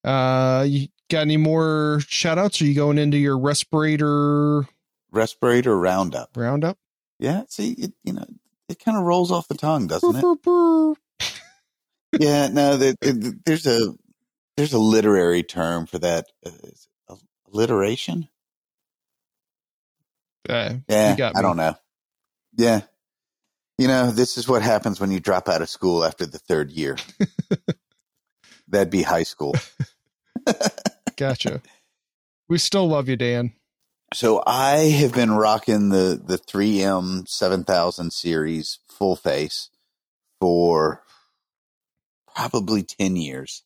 Uh, 0.03 0.65
you 0.65 0.88
got 1.09 1.21
any 1.21 1.37
more 1.37 2.01
shout 2.09 2.38
outs? 2.38 2.61
Are 2.61 2.65
you 2.65 2.75
going 2.75 2.99
into 2.99 3.17
your 3.17 3.38
respirator 3.38 4.67
Respirator 5.12 5.79
Roundup. 5.79 6.31
roundup? 6.37 6.79
Yeah. 7.18 7.42
See, 7.48 7.72
it, 7.72 7.92
you 8.03 8.14
know, 8.14 8.25
it 8.68 8.83
kind 8.85 8.96
of 8.98 9.05
rolls 9.05 9.31
off 9.31 9.46
the 9.48 9.55
tongue, 9.57 9.87
doesn't 9.87 10.16
it? 10.16 10.20
yeah. 12.18 12.48
No, 12.48 12.77
there, 12.77 12.94
there- 13.01 13.35
there's 13.46 13.66
a 13.66 13.94
there's 14.57 14.72
a 14.72 14.79
literary 14.79 15.42
term 15.42 15.87
for 15.87 15.98
that. 16.01 16.27
Uh, 16.44 16.51
alliteration. 17.53 18.29
Uh, 20.48 20.75
Yeah, 20.88 21.14
I 21.37 21.42
don't 21.42 21.57
know. 21.57 21.77
Yeah. 22.57 22.81
You 23.79 23.88
know, 23.88 24.11
this 24.11 24.37
is 24.38 24.48
what 24.48 24.62
happens 24.62 25.01
when 25.01 25.11
you 25.11 25.20
drop 25.20 25.48
out 25.48 25.62
of 25.62 25.68
school 25.68 26.05
after 26.05 26.27
the 26.27 26.38
third 26.38 26.70
year. 26.70 26.96
That'd 28.68 28.90
be 28.90 29.03
high 29.03 29.22
school. 29.25 29.55
gotcha. 31.16 31.61
We 32.48 32.59
still 32.59 32.87
love 32.88 33.09
you, 33.09 33.16
Dan. 33.16 33.53
So 34.14 34.42
I 34.46 34.77
have 34.77 35.12
been 35.12 35.33
rocking 35.33 35.88
the 35.88 36.20
the 36.22 36.38
3M 36.38 37.29
7000 37.29 38.12
series 38.12 38.79
full 38.88 39.16
face 39.16 39.70
for 40.40 41.03
probably 42.35 42.83
10 42.83 43.16
years. 43.16 43.62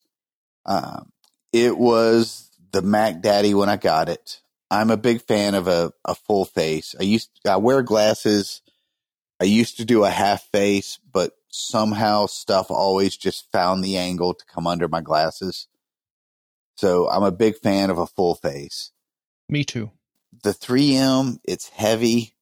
Um, 0.65 1.11
it 1.51 1.77
was 1.77 2.49
the 2.71 2.81
Mac 2.81 3.21
Daddy 3.21 3.53
when 3.53 3.69
I 3.69 3.77
got 3.77 4.09
it. 4.09 4.41
I'm 4.69 4.91
a 4.91 4.97
big 4.97 5.21
fan 5.21 5.55
of 5.55 5.67
a, 5.67 5.93
a 6.03 6.15
full 6.15 6.45
face. 6.45 6.95
I 6.99 7.03
used 7.03 7.29
I 7.47 7.57
wear 7.57 7.81
glasses. 7.81 8.61
I 9.39 9.45
used 9.45 9.77
to 9.77 9.85
do 9.85 10.03
a 10.03 10.09
half 10.09 10.43
face, 10.51 10.99
but 11.11 11.33
somehow 11.49 12.25
stuff 12.25 12.71
always 12.71 13.15
just 13.15 13.51
found 13.51 13.83
the 13.83 13.97
angle 13.97 14.33
to 14.33 14.45
come 14.45 14.67
under 14.67 14.87
my 14.87 15.01
glasses. 15.01 15.67
So 16.75 17.09
I'm 17.09 17.23
a 17.23 17.31
big 17.31 17.57
fan 17.57 17.89
of 17.89 17.97
a 17.97 18.07
full 18.07 18.35
face 18.35 18.91
Me 19.49 19.63
too. 19.63 19.91
The 20.43 20.51
3M 20.51 21.37
it's 21.43 21.69
heavy 21.69 22.35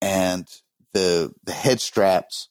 and 0.00 0.46
the 0.92 1.32
the 1.44 1.52
head 1.52 1.80
straps 1.80 2.48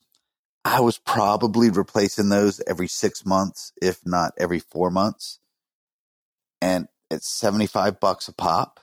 I 0.66 0.82
was 0.82 0.98
probably 0.98 1.70
replacing 1.70 2.30
those 2.30 2.62
every 2.68 2.88
6 2.88 3.26
months 3.26 3.72
if 3.82 4.06
not 4.06 4.34
every 4.38 4.60
4 4.60 4.92
months. 4.92 5.40
And 6.62 6.88
it's 7.10 7.34
75 7.40 8.00
bucks 8.00 8.28
a 8.28 8.34
pop 8.34 8.80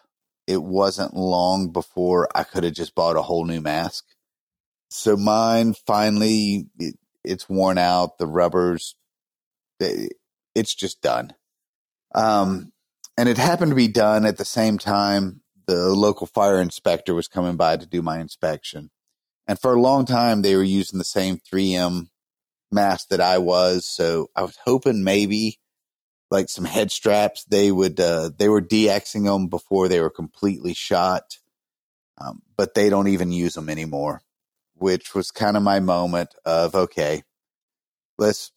it 0.47 0.63
wasn't 0.63 1.15
long 1.15 1.73
before 1.73 2.29
I 2.35 2.45
could 2.45 2.65
have 2.65 2.73
just 2.73 2.95
bought 2.95 3.17
a 3.17 3.23
whole 3.23 3.45
new 3.45 3.61
mask. 3.61 4.05
So 4.91 5.17
mine 5.17 5.75
finally 5.87 6.69
it, 6.79 6.95
it's 7.25 7.49
worn 7.49 7.79
out 7.79 8.19
the 8.19 8.27
rubbers 8.27 8.95
it, 9.81 10.13
it's 10.55 10.75
just 10.75 11.03
done. 11.03 11.33
Um 12.15 12.73
and 13.19 13.29
it 13.29 13.39
happened 13.39 13.73
to 13.73 13.77
be 13.77 13.89
done 13.89 14.25
at 14.25 14.39
the 14.39 14.45
same 14.45 14.79
time 14.79 15.41
the 15.67 15.89
local 15.89 16.27
fire 16.27 16.61
inspector 16.61 17.15
was 17.15 17.29
coming 17.29 17.57
by 17.57 17.77
to 17.77 17.87
do 17.87 18.03
my 18.03 18.21
inspection. 18.21 18.91
And 19.47 19.59
for 19.59 19.75
a 19.75 19.81
long 19.81 20.07
time, 20.07 20.43
they 20.43 20.57
were 20.57 20.63
using 20.63 20.99
the 20.99 21.05
same 21.05 21.39
3M 21.39 22.09
mask 22.71 23.09
that 23.09 23.21
I 23.21 23.39
was. 23.39 23.87
So 23.87 24.31
I 24.35 24.43
was 24.43 24.59
hoping 24.65 25.05
maybe 25.05 25.59
like 26.31 26.49
some 26.49 26.65
head 26.65 26.91
straps, 26.91 27.45
they 27.45 27.71
would, 27.71 28.01
uh, 28.01 28.31
they 28.37 28.49
were 28.49 28.61
DXing 28.61 29.25
them 29.25 29.47
before 29.47 29.89
they 29.89 30.01
were 30.01 30.11
completely 30.11 30.75
shot. 30.75 31.39
Um, 32.19 32.43
but 32.57 32.75
they 32.75 32.89
don't 32.89 33.09
even 33.09 33.31
use 33.31 33.55
them 33.55 33.69
anymore, 33.69 34.23
which 34.75 35.15
was 35.15 35.31
kind 35.31 35.57
of 35.57 35.63
my 35.63 35.81
moment 35.81 36.35
of, 36.45 36.75
okay, 36.75 37.23
let's, 38.19 38.53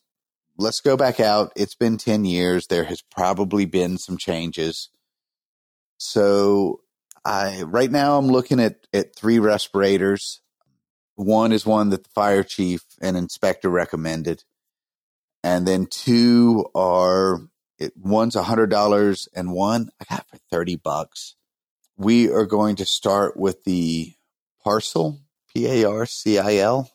let's 0.58 0.82
go 0.82 0.98
back 0.98 1.20
out. 1.20 1.52
It's 1.56 1.76
been 1.76 1.98
10 1.98 2.26
years. 2.26 2.68
There 2.68 2.86
has 2.86 3.02
probably 3.02 3.66
been 3.66 3.98
some 3.98 4.18
changes. 4.18 4.90
So 5.98 6.80
I 7.26 7.64
right 7.64 7.92
now 7.92 8.18
I'm 8.18 8.28
looking 8.28 8.60
at 8.60 8.88
at 8.94 9.16
three 9.16 9.40
respirators. 9.40 10.42
One 11.16 11.52
is 11.52 11.66
one 11.66 11.90
that 11.90 12.04
the 12.04 12.10
fire 12.10 12.44
chief 12.44 12.82
and 13.02 13.18
inspector 13.18 13.70
recommended, 13.70 14.44
and 15.44 15.68
then 15.68 15.86
two 15.86 16.66
are 16.74 17.42
it, 17.78 17.94
one's 17.98 18.36
a 18.36 18.44
hundred 18.44 18.70
dollars 18.70 19.28
and 19.36 19.52
one 19.52 19.90
I 20.02 20.06
got 20.10 20.28
for 20.30 20.38
thirty 20.50 20.76
bucks. 20.76 21.36
We 21.98 22.32
are 22.32 22.46
going 22.46 22.78
to 22.78 22.86
start 22.86 23.36
with 23.36 23.64
the 23.66 24.14
Parcil 24.64 25.20
P 25.54 25.68
A 25.68 25.90
R 25.90 26.06
C 26.06 26.40
I 26.40 26.56
L 26.58 26.90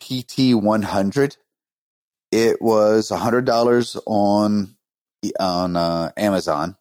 P 0.00 0.22
T 0.22 0.54
one 0.54 0.82
hundred. 0.82 1.36
It 2.32 2.62
was 2.62 3.10
a 3.10 3.18
hundred 3.18 3.44
dollars 3.44 3.96
on 4.06 4.76
on 5.38 5.76
uh, 5.76 6.12
Amazon 6.16 6.76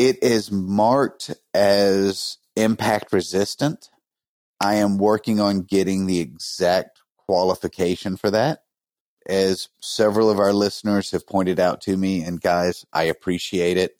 it 0.00 0.22
is 0.22 0.50
marked 0.50 1.30
as 1.52 2.38
impact 2.56 3.12
resistant. 3.12 3.90
I 4.58 4.76
am 4.76 4.96
working 4.96 5.40
on 5.40 5.60
getting 5.60 6.06
the 6.06 6.20
exact 6.20 7.02
qualification 7.18 8.16
for 8.16 8.30
that. 8.30 8.60
As 9.28 9.68
several 9.82 10.30
of 10.30 10.38
our 10.38 10.54
listeners 10.54 11.10
have 11.10 11.26
pointed 11.26 11.60
out 11.60 11.82
to 11.82 11.98
me, 11.98 12.22
and 12.22 12.40
guys, 12.40 12.86
I 12.94 13.04
appreciate 13.04 13.76
it. 13.76 13.98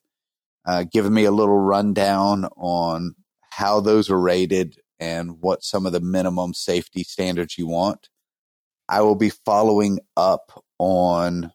Uh, 0.65 0.85
giving 0.91 1.13
me 1.13 1.25
a 1.25 1.31
little 1.31 1.59
rundown 1.59 2.47
on 2.57 3.15
how 3.51 3.81
those 3.81 4.09
are 4.09 4.19
rated 4.19 4.81
and 4.99 5.43
what 5.43 5.63
some 5.63 5.85
of 5.85 5.93
the 5.93 6.01
minimum 6.01 6.55
safety 6.55 7.03
standards 7.03 7.59
you 7.59 7.67
want. 7.67 8.09
I 8.89 9.03
will 9.03 9.17
be 9.17 9.29
following 9.29 9.99
up 10.17 10.65
on 10.79 11.53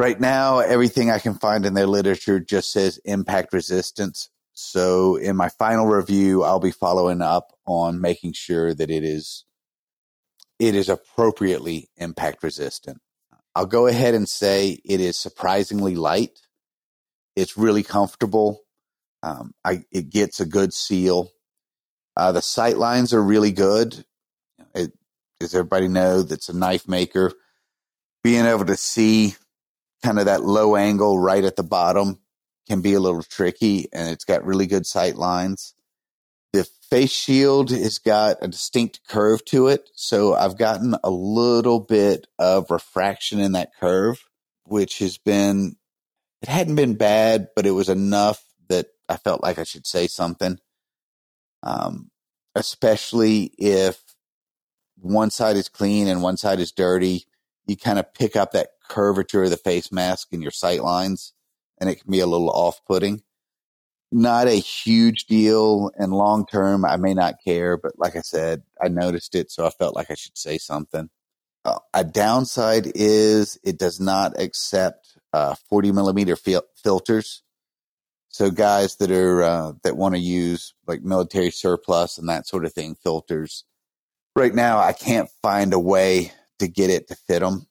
Right 0.00 0.18
now, 0.18 0.60
everything 0.60 1.10
I 1.10 1.18
can 1.18 1.34
find 1.34 1.66
in 1.66 1.74
their 1.74 1.86
literature 1.86 2.40
just 2.40 2.72
says 2.72 2.98
impact 3.04 3.52
resistance. 3.52 4.30
So 4.54 5.16
in 5.16 5.36
my 5.36 5.50
final 5.50 5.86
review, 5.86 6.42
I'll 6.42 6.58
be 6.58 6.70
following 6.70 7.20
up 7.20 7.52
on 7.66 8.00
making 8.00 8.32
sure 8.32 8.72
that 8.72 8.90
it 8.90 9.04
is 9.04 9.44
it 10.58 10.74
is 10.74 10.88
appropriately 10.88 11.90
impact 11.98 12.42
resistant. 12.42 13.02
I'll 13.54 13.66
go 13.66 13.88
ahead 13.88 14.14
and 14.14 14.26
say 14.26 14.80
it 14.86 15.02
is 15.02 15.18
surprisingly 15.18 15.96
light. 15.96 16.38
It's 17.36 17.58
really 17.58 17.82
comfortable. 17.82 18.62
Um, 19.22 19.52
I, 19.66 19.84
it 19.92 20.08
gets 20.08 20.40
a 20.40 20.46
good 20.46 20.72
seal. 20.72 21.28
Uh, 22.16 22.32
the 22.32 22.40
sight 22.40 22.78
lines 22.78 23.12
are 23.12 23.22
really 23.22 23.52
good. 23.52 24.02
It, 24.74 24.92
as 25.42 25.54
everybody 25.54 25.88
know, 25.88 26.22
that's 26.22 26.48
a 26.48 26.56
knife 26.56 26.88
maker. 26.88 27.32
Being 28.24 28.46
able 28.46 28.64
to 28.64 28.78
see 28.78 29.34
kind 30.02 30.18
of 30.18 30.26
that 30.26 30.42
low 30.42 30.76
angle 30.76 31.18
right 31.18 31.44
at 31.44 31.56
the 31.56 31.62
bottom 31.62 32.18
can 32.68 32.80
be 32.80 32.94
a 32.94 33.00
little 33.00 33.22
tricky 33.22 33.88
and 33.92 34.08
it's 34.10 34.24
got 34.24 34.44
really 34.44 34.66
good 34.66 34.86
sight 34.86 35.16
lines. 35.16 35.74
The 36.52 36.66
face 36.88 37.12
shield 37.12 37.70
has 37.70 37.98
got 37.98 38.38
a 38.42 38.48
distinct 38.48 39.00
curve 39.08 39.44
to 39.46 39.68
it. 39.68 39.88
So 39.94 40.34
I've 40.34 40.58
gotten 40.58 40.96
a 41.04 41.10
little 41.10 41.80
bit 41.80 42.26
of 42.38 42.70
refraction 42.70 43.40
in 43.40 43.52
that 43.52 43.70
curve, 43.78 44.22
which 44.64 44.98
has 44.98 45.18
been, 45.18 45.76
it 46.42 46.48
hadn't 46.48 46.76
been 46.76 46.94
bad, 46.94 47.48
but 47.54 47.66
it 47.66 47.72
was 47.72 47.88
enough 47.88 48.42
that 48.68 48.86
I 49.08 49.16
felt 49.16 49.42
like 49.42 49.58
I 49.58 49.64
should 49.64 49.86
say 49.86 50.06
something. 50.06 50.58
Um, 51.62 52.10
especially 52.54 53.52
if 53.58 54.02
one 54.96 55.30
side 55.30 55.56
is 55.56 55.68
clean 55.68 56.08
and 56.08 56.22
one 56.22 56.36
side 56.36 56.60
is 56.60 56.72
dirty, 56.72 57.26
you 57.66 57.76
kind 57.76 57.98
of 57.98 58.12
pick 58.14 58.36
up 58.36 58.52
that 58.52 58.70
curvature 58.90 59.44
of 59.44 59.50
the 59.50 59.56
face 59.56 59.90
mask 59.90 60.28
and 60.32 60.42
your 60.42 60.50
sight 60.50 60.82
lines, 60.82 61.32
and 61.78 61.88
it 61.88 62.02
can 62.02 62.10
be 62.10 62.20
a 62.20 62.26
little 62.26 62.50
off 62.50 62.80
putting. 62.86 63.22
Not 64.12 64.48
a 64.48 64.60
huge 64.60 65.26
deal, 65.26 65.90
and 65.96 66.12
long 66.12 66.44
term, 66.44 66.84
I 66.84 66.96
may 66.96 67.14
not 67.14 67.36
care, 67.42 67.76
but 67.76 67.92
like 67.96 68.16
I 68.16 68.20
said, 68.20 68.64
I 68.82 68.88
noticed 68.88 69.34
it, 69.34 69.50
so 69.50 69.64
I 69.64 69.70
felt 69.70 69.94
like 69.94 70.10
I 70.10 70.14
should 70.14 70.36
say 70.36 70.58
something. 70.58 71.08
Uh, 71.64 71.78
a 71.94 72.02
downside 72.02 72.90
is 72.94 73.58
it 73.62 73.78
does 73.78 74.00
not 74.00 74.40
accept 74.40 75.16
uh, 75.32 75.54
40 75.68 75.92
millimeter 75.92 76.34
fil- 76.34 76.66
filters. 76.82 77.42
So 78.28 78.50
guys 78.50 78.96
that 78.96 79.10
are 79.10 79.42
uh, 79.42 79.72
that 79.82 79.96
want 79.96 80.14
to 80.14 80.20
use 80.20 80.74
like 80.86 81.02
military 81.02 81.50
surplus 81.50 82.16
and 82.16 82.28
that 82.28 82.46
sort 82.46 82.64
of 82.64 82.72
thing 82.72 82.94
filters, 82.94 83.64
right 84.36 84.54
now 84.54 84.78
I 84.78 84.92
can't 84.92 85.28
find 85.42 85.72
a 85.72 85.78
way 85.78 86.32
to 86.60 86.68
get 86.68 86.90
it 86.90 87.08
to 87.08 87.16
fit 87.16 87.40
them. 87.40 87.66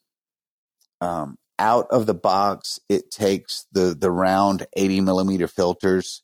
Um, 1.01 1.37
out 1.57 1.87
of 1.91 2.05
the 2.05 2.13
box, 2.13 2.79
it 2.89 3.11
takes 3.11 3.65
the 3.71 3.95
the 3.99 4.11
round 4.11 4.65
80 4.75 5.01
millimeter 5.01 5.47
filters. 5.47 6.23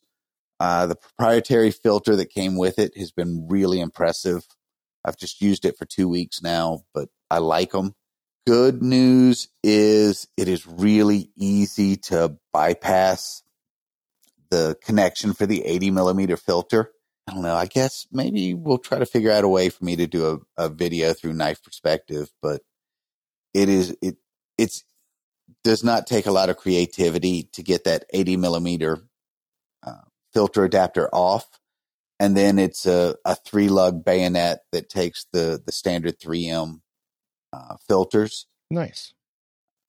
Uh, 0.58 0.86
the 0.86 0.96
proprietary 0.96 1.70
filter 1.70 2.16
that 2.16 2.30
came 2.30 2.56
with 2.56 2.78
it 2.78 2.96
has 2.96 3.12
been 3.12 3.46
really 3.48 3.80
impressive. 3.80 4.46
I've 5.04 5.18
just 5.18 5.40
used 5.40 5.64
it 5.64 5.76
for 5.76 5.84
two 5.84 6.08
weeks 6.08 6.42
now, 6.42 6.80
but 6.94 7.08
I 7.30 7.38
like 7.38 7.72
them. 7.72 7.94
Good 8.46 8.82
news 8.82 9.48
is 9.62 10.28
it 10.36 10.48
is 10.48 10.66
really 10.66 11.30
easy 11.36 11.96
to 11.96 12.36
bypass 12.52 13.42
the 14.50 14.76
connection 14.82 15.34
for 15.34 15.46
the 15.46 15.64
80 15.64 15.90
millimeter 15.90 16.36
filter. 16.36 16.92
I 17.26 17.32
don't 17.32 17.42
know. 17.42 17.56
I 17.56 17.66
guess 17.66 18.06
maybe 18.12 18.54
we'll 18.54 18.78
try 18.78 19.00
to 19.00 19.06
figure 19.06 19.32
out 19.32 19.44
a 19.44 19.48
way 19.48 19.68
for 19.68 19.84
me 19.84 19.96
to 19.96 20.06
do 20.06 20.40
a, 20.56 20.64
a 20.64 20.68
video 20.68 21.12
through 21.12 21.32
knife 21.34 21.62
perspective, 21.62 22.30
but 22.40 22.62
it 23.52 23.68
is, 23.68 23.96
it, 24.00 24.16
it's, 24.58 24.84
does 25.64 25.82
not 25.82 26.06
take 26.06 26.26
a 26.26 26.32
lot 26.32 26.48
of 26.48 26.56
creativity 26.56 27.48
to 27.52 27.62
get 27.62 27.84
that 27.84 28.04
80 28.12 28.36
millimeter 28.36 29.02
uh, 29.84 30.02
filter 30.32 30.64
adapter 30.64 31.08
off. 31.12 31.46
and 32.18 32.36
then 32.36 32.58
it's 32.58 32.86
a, 32.86 33.16
a 33.24 33.34
three 33.34 33.68
lug 33.68 34.04
bayonet 34.04 34.60
that 34.72 34.88
takes 34.88 35.26
the 35.32 35.62
the 35.64 35.72
standard 35.72 36.18
3M 36.18 36.80
uh, 37.52 37.76
filters. 37.88 38.46
Nice. 38.70 39.12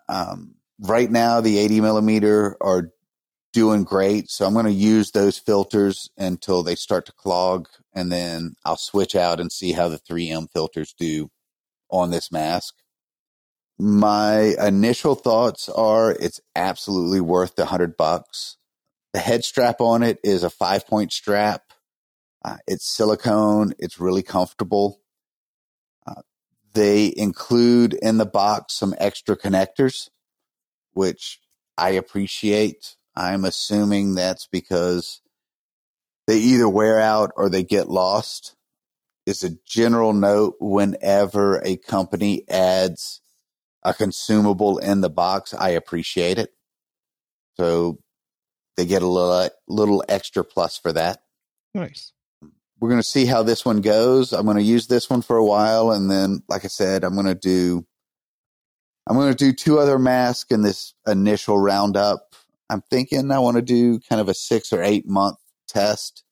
Um, 0.09 0.55
right 0.79 1.09
now, 1.09 1.41
the 1.41 1.57
80 1.57 1.81
millimeter 1.81 2.57
are 2.61 2.91
doing 3.53 3.83
great, 3.83 4.29
so 4.29 4.45
I'm 4.45 4.53
going 4.53 4.65
to 4.65 4.71
use 4.71 5.11
those 5.11 5.37
filters 5.37 6.09
until 6.17 6.63
they 6.63 6.75
start 6.75 7.05
to 7.07 7.11
clog, 7.13 7.67
and 7.93 8.11
then 8.11 8.55
I'll 8.63 8.77
switch 8.77 9.15
out 9.15 9.39
and 9.39 9.51
see 9.51 9.71
how 9.71 9.89
the 9.89 9.99
3M 9.99 10.51
filters 10.51 10.93
do 10.97 11.29
on 11.89 12.11
this 12.11 12.31
mask. 12.31 12.75
My 13.79 14.55
initial 14.59 15.13
thoughts 15.13 15.69
are 15.69 16.11
it's 16.11 16.41
absolutely 16.55 17.21
worth 17.21 17.55
the 17.55 17.67
hundred 17.67 17.95
bucks. 17.95 18.57
The 19.13 19.19
head 19.19 19.43
strap 19.43 19.81
on 19.81 20.01
it 20.01 20.19
is 20.23 20.43
a 20.43 20.49
five 20.49 20.87
point 20.87 21.11
strap. 21.11 21.61
Uh, 22.43 22.57
it's 22.65 22.87
silicone. 22.87 23.73
It's 23.77 23.99
really 23.99 24.23
comfortable. 24.23 25.01
Uh, 26.07 26.21
they 26.73 27.13
include 27.15 27.93
in 27.93 28.17
the 28.17 28.25
box 28.25 28.73
some 28.73 28.95
extra 28.97 29.37
connectors, 29.37 30.09
which 30.93 31.39
I 31.77 31.91
appreciate. 31.91 32.95
I'm 33.15 33.45
assuming 33.45 34.15
that's 34.15 34.47
because 34.47 35.21
they 36.25 36.37
either 36.37 36.69
wear 36.69 36.99
out 36.99 37.31
or 37.35 37.49
they 37.49 37.63
get 37.63 37.89
lost. 37.89 38.55
Is 39.27 39.43
a 39.43 39.57
general 39.67 40.13
note 40.13 40.55
whenever 40.59 41.61
a 41.63 41.75
company 41.75 42.43
adds 42.49 43.21
a 43.87 43.93
consumable 43.93 44.79
in 44.79 44.99
the 44.99 45.09
box, 45.09 45.53
I 45.53 45.69
appreciate 45.69 46.37
it. 46.37 46.53
So 47.55 47.99
they 48.75 48.85
get 48.85 49.01
a 49.01 49.07
little 49.07 49.49
little 49.67 50.03
extra 50.09 50.43
plus 50.43 50.77
for 50.77 50.91
that. 50.91 51.21
Nice. 51.73 52.11
We're 52.79 52.89
going 52.89 53.01
to 53.01 53.07
see 53.07 53.25
how 53.25 53.43
this 53.43 53.65
one 53.65 53.81
goes. 53.81 54.33
I'm 54.33 54.45
going 54.45 54.57
to 54.57 54.63
use 54.63 54.87
this 54.87 55.09
one 55.09 55.23
for 55.23 55.37
a 55.37 55.45
while, 55.45 55.91
and 55.91 56.11
then, 56.11 56.43
like 56.47 56.65
I 56.65 56.67
said, 56.67 57.03
I'm 57.03 57.15
going 57.15 57.25
to 57.27 57.33
do 57.33 57.87
I'm 59.07 59.15
going 59.15 59.33
to 59.33 59.45
do 59.45 59.53
two 59.53 59.79
other 59.79 59.97
masks 59.97 60.51
in 60.51 60.63
this 60.63 60.93
initial 61.07 61.57
roundup. 61.57 62.35
I'm 62.69 62.81
thinking 62.81 63.31
I 63.31 63.39
want 63.39 63.55
to 63.55 63.61
do 63.61 64.01
kind 64.01 64.19
of 64.19 64.27
a 64.27 64.33
six 64.33 64.73
or 64.73 64.83
eight 64.83 65.07
month 65.07 65.37
test, 65.69 66.25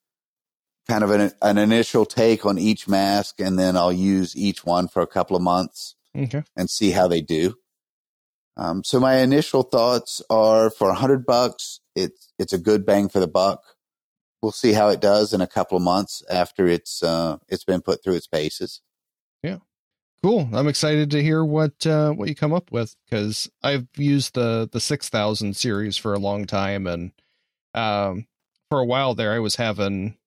kind 0.89 1.05
of 1.05 1.11
an, 1.11 1.31
an 1.41 1.57
initial 1.57 2.05
take 2.05 2.45
on 2.45 2.59
each 2.59 2.85
mask, 2.85 3.39
and 3.39 3.57
then 3.57 3.77
I'll 3.77 3.93
use 3.93 4.35
each 4.35 4.65
one 4.65 4.89
for 4.89 5.01
a 5.01 5.07
couple 5.07 5.37
of 5.37 5.41
months 5.41 5.94
Okay. 6.15 6.43
and 6.55 6.69
see 6.69 6.91
how 6.91 7.07
they 7.07 7.21
do. 7.21 7.55
Um, 8.57 8.83
so 8.83 8.99
my 8.99 9.15
initial 9.17 9.63
thoughts 9.63 10.21
are 10.29 10.69
for 10.69 10.89
a 10.89 10.95
hundred 10.95 11.25
bucks, 11.25 11.81
it's 11.95 12.31
it's 12.39 12.53
a 12.53 12.57
good 12.57 12.85
bang 12.85 13.09
for 13.09 13.19
the 13.19 13.27
buck. 13.27 13.61
We'll 14.41 14.51
see 14.53 14.73
how 14.73 14.89
it 14.89 15.01
does 15.01 15.33
in 15.33 15.41
a 15.41 15.47
couple 15.47 15.75
of 15.75 15.83
months 15.83 16.23
after 16.29 16.67
it's 16.67 17.03
uh, 17.03 17.37
it's 17.49 17.65
been 17.65 17.81
put 17.81 18.03
through 18.03 18.15
its 18.15 18.27
paces. 18.27 18.81
Yeah, 19.43 19.57
cool. 20.23 20.47
I'm 20.53 20.67
excited 20.67 21.11
to 21.11 21.23
hear 21.23 21.43
what 21.43 21.85
uh, 21.85 22.11
what 22.11 22.29
you 22.29 22.35
come 22.35 22.53
up 22.53 22.71
with 22.71 22.95
because 23.05 23.49
I've 23.61 23.87
used 23.97 24.35
the 24.35 24.69
the 24.71 24.79
six 24.79 25.09
thousand 25.09 25.57
series 25.57 25.97
for 25.97 26.13
a 26.13 26.19
long 26.19 26.45
time, 26.45 26.87
and 26.87 27.11
um, 27.73 28.27
for 28.69 28.79
a 28.79 28.85
while 28.85 29.15
there, 29.15 29.33
I 29.33 29.39
was 29.39 29.55
having 29.57 30.17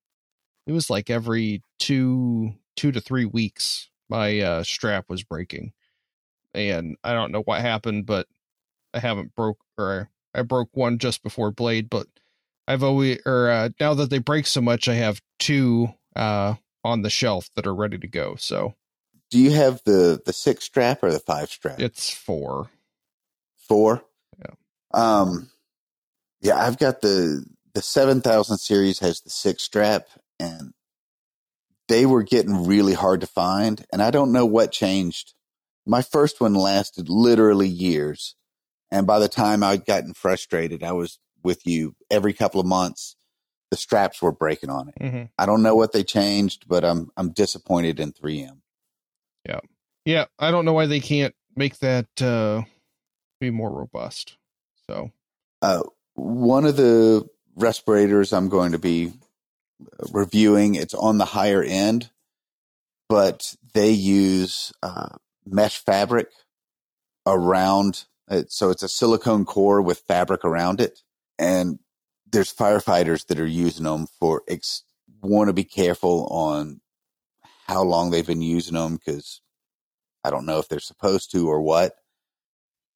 it 0.66 0.72
was 0.72 0.90
like 0.90 1.08
every 1.08 1.62
two 1.78 2.52
two 2.76 2.92
to 2.92 3.00
three 3.00 3.24
weeks 3.24 3.88
my 4.08 4.40
uh, 4.40 4.62
strap 4.62 5.06
was 5.08 5.22
breaking, 5.22 5.72
and 6.58 6.96
I 7.04 7.12
don't 7.12 7.32
know 7.32 7.42
what 7.42 7.60
happened, 7.60 8.06
but 8.06 8.26
I 8.94 8.98
haven't 9.00 9.34
broke 9.34 9.58
or 9.78 10.10
I 10.34 10.42
broke 10.42 10.70
one 10.72 10.98
just 10.98 11.22
before 11.22 11.50
blade, 11.50 11.88
but 11.90 12.06
I've 12.66 12.82
always 12.82 13.20
or 13.24 13.50
uh, 13.50 13.68
now 13.80 13.94
that 13.94 14.10
they 14.10 14.18
break 14.18 14.46
so 14.46 14.60
much, 14.60 14.88
I 14.88 14.94
have 14.94 15.20
two 15.38 15.88
uh, 16.16 16.54
on 16.84 17.02
the 17.02 17.10
shelf 17.10 17.48
that 17.56 17.66
are 17.66 17.74
ready 17.74 17.98
to 17.98 18.08
go. 18.08 18.36
So 18.36 18.74
Do 19.30 19.38
you 19.38 19.52
have 19.52 19.80
the 19.84 20.20
the 20.24 20.32
six 20.32 20.64
strap 20.64 21.02
or 21.02 21.12
the 21.12 21.20
five 21.20 21.50
strap? 21.50 21.80
it's 21.80 22.10
four. 22.10 22.70
Four. 23.68 24.02
Yeah. 24.38 24.54
Um. 24.92 25.50
Yeah, 26.40 26.56
I've 26.56 26.78
got 26.78 27.00
the 27.00 27.44
the 27.74 27.82
seven 27.82 28.20
thousand 28.20 28.58
series 28.58 28.98
has 29.00 29.20
the 29.20 29.30
six 29.30 29.62
strap, 29.62 30.06
and 30.40 30.72
they 31.88 32.06
were 32.06 32.22
getting 32.22 32.66
really 32.66 32.94
hard 32.94 33.20
to 33.22 33.26
find, 33.26 33.84
and 33.92 34.02
I 34.02 34.10
don't 34.10 34.32
know 34.32 34.46
what 34.46 34.72
changed. 34.72 35.34
My 35.88 36.02
first 36.02 36.40
one 36.40 36.54
lasted 36.54 37.08
literally 37.08 37.66
years, 37.68 38.36
and 38.90 39.06
by 39.06 39.18
the 39.18 39.28
time 39.28 39.62
I'd 39.62 39.86
gotten 39.86 40.12
frustrated, 40.12 40.82
I 40.82 40.92
was 40.92 41.18
with 41.42 41.66
you 41.66 41.96
every 42.10 42.34
couple 42.34 42.60
of 42.60 42.66
months. 42.66 43.16
The 43.70 43.76
straps 43.76 44.20
were 44.22 44.32
breaking 44.32 44.70
on 44.70 44.88
it. 44.90 44.94
Mm-hmm. 45.00 45.22
I 45.38 45.46
don't 45.46 45.62
know 45.62 45.74
what 45.74 45.92
they 45.92 46.04
changed, 46.04 46.66
but 46.68 46.84
I'm 46.84 47.10
I'm 47.16 47.32
disappointed 47.32 48.00
in 48.00 48.12
3M. 48.12 48.58
Yeah, 49.46 49.60
yeah. 50.04 50.24
I 50.38 50.50
don't 50.50 50.64
know 50.64 50.72
why 50.74 50.86
they 50.86 51.00
can't 51.00 51.34
make 51.56 51.78
that 51.78 52.06
uh, 52.22 52.62
be 53.40 53.50
more 53.50 53.70
robust. 53.70 54.36
So 54.86 55.12
Uh, 55.62 55.82
one 56.14 56.64
of 56.64 56.76
the 56.76 57.26
respirators 57.56 58.32
I'm 58.32 58.48
going 58.48 58.72
to 58.72 58.78
be 58.78 59.12
reviewing, 60.12 60.74
it's 60.74 60.94
on 60.94 61.18
the 61.18 61.24
higher 61.24 61.62
end, 61.62 62.10
but 63.08 63.54
they 63.74 63.90
use 63.90 64.72
uh, 64.82 65.16
mesh 65.50 65.78
fabric 65.78 66.28
around 67.26 68.04
it. 68.30 68.52
So 68.52 68.70
it's 68.70 68.82
a 68.82 68.88
silicone 68.88 69.44
core 69.44 69.82
with 69.82 70.00
fabric 70.00 70.44
around 70.44 70.80
it. 70.80 71.00
And 71.38 71.78
there's 72.30 72.52
firefighters 72.52 73.26
that 73.26 73.40
are 73.40 73.46
using 73.46 73.84
them 73.84 74.06
for, 74.18 74.42
ex- 74.48 74.82
want 75.20 75.48
to 75.48 75.52
be 75.52 75.64
careful 75.64 76.26
on 76.26 76.80
how 77.66 77.82
long 77.82 78.10
they've 78.10 78.26
been 78.26 78.42
using 78.42 78.74
them 78.74 78.96
because 78.96 79.40
I 80.24 80.30
don't 80.30 80.46
know 80.46 80.58
if 80.58 80.68
they're 80.68 80.80
supposed 80.80 81.32
to 81.32 81.48
or 81.48 81.60
what 81.60 81.94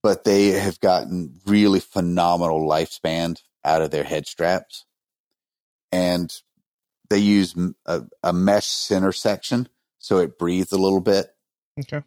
but 0.02 0.24
they 0.24 0.48
have 0.48 0.80
gotten 0.80 1.40
really 1.46 1.80
phenomenal 1.80 2.68
lifespan 2.68 3.40
out 3.64 3.82
of 3.82 3.90
their 3.90 4.04
head 4.04 4.26
straps. 4.26 4.84
And 5.92 6.34
they 7.08 7.18
use 7.18 7.54
a 7.86 8.32
mesh 8.32 8.66
center 8.66 9.12
section 9.12 9.68
so 9.98 10.18
it 10.18 10.38
breathes 10.38 10.72
a 10.72 10.78
little 10.78 11.00
bit, 11.00 11.28
okay, 11.78 12.02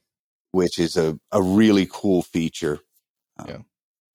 which 0.55 0.79
is 0.79 0.95
a, 0.95 1.19
a 1.33 1.41
really 1.41 1.85
cool 1.91 2.21
feature. 2.21 2.79
Um, 3.37 3.45
Yeah. 3.49 3.57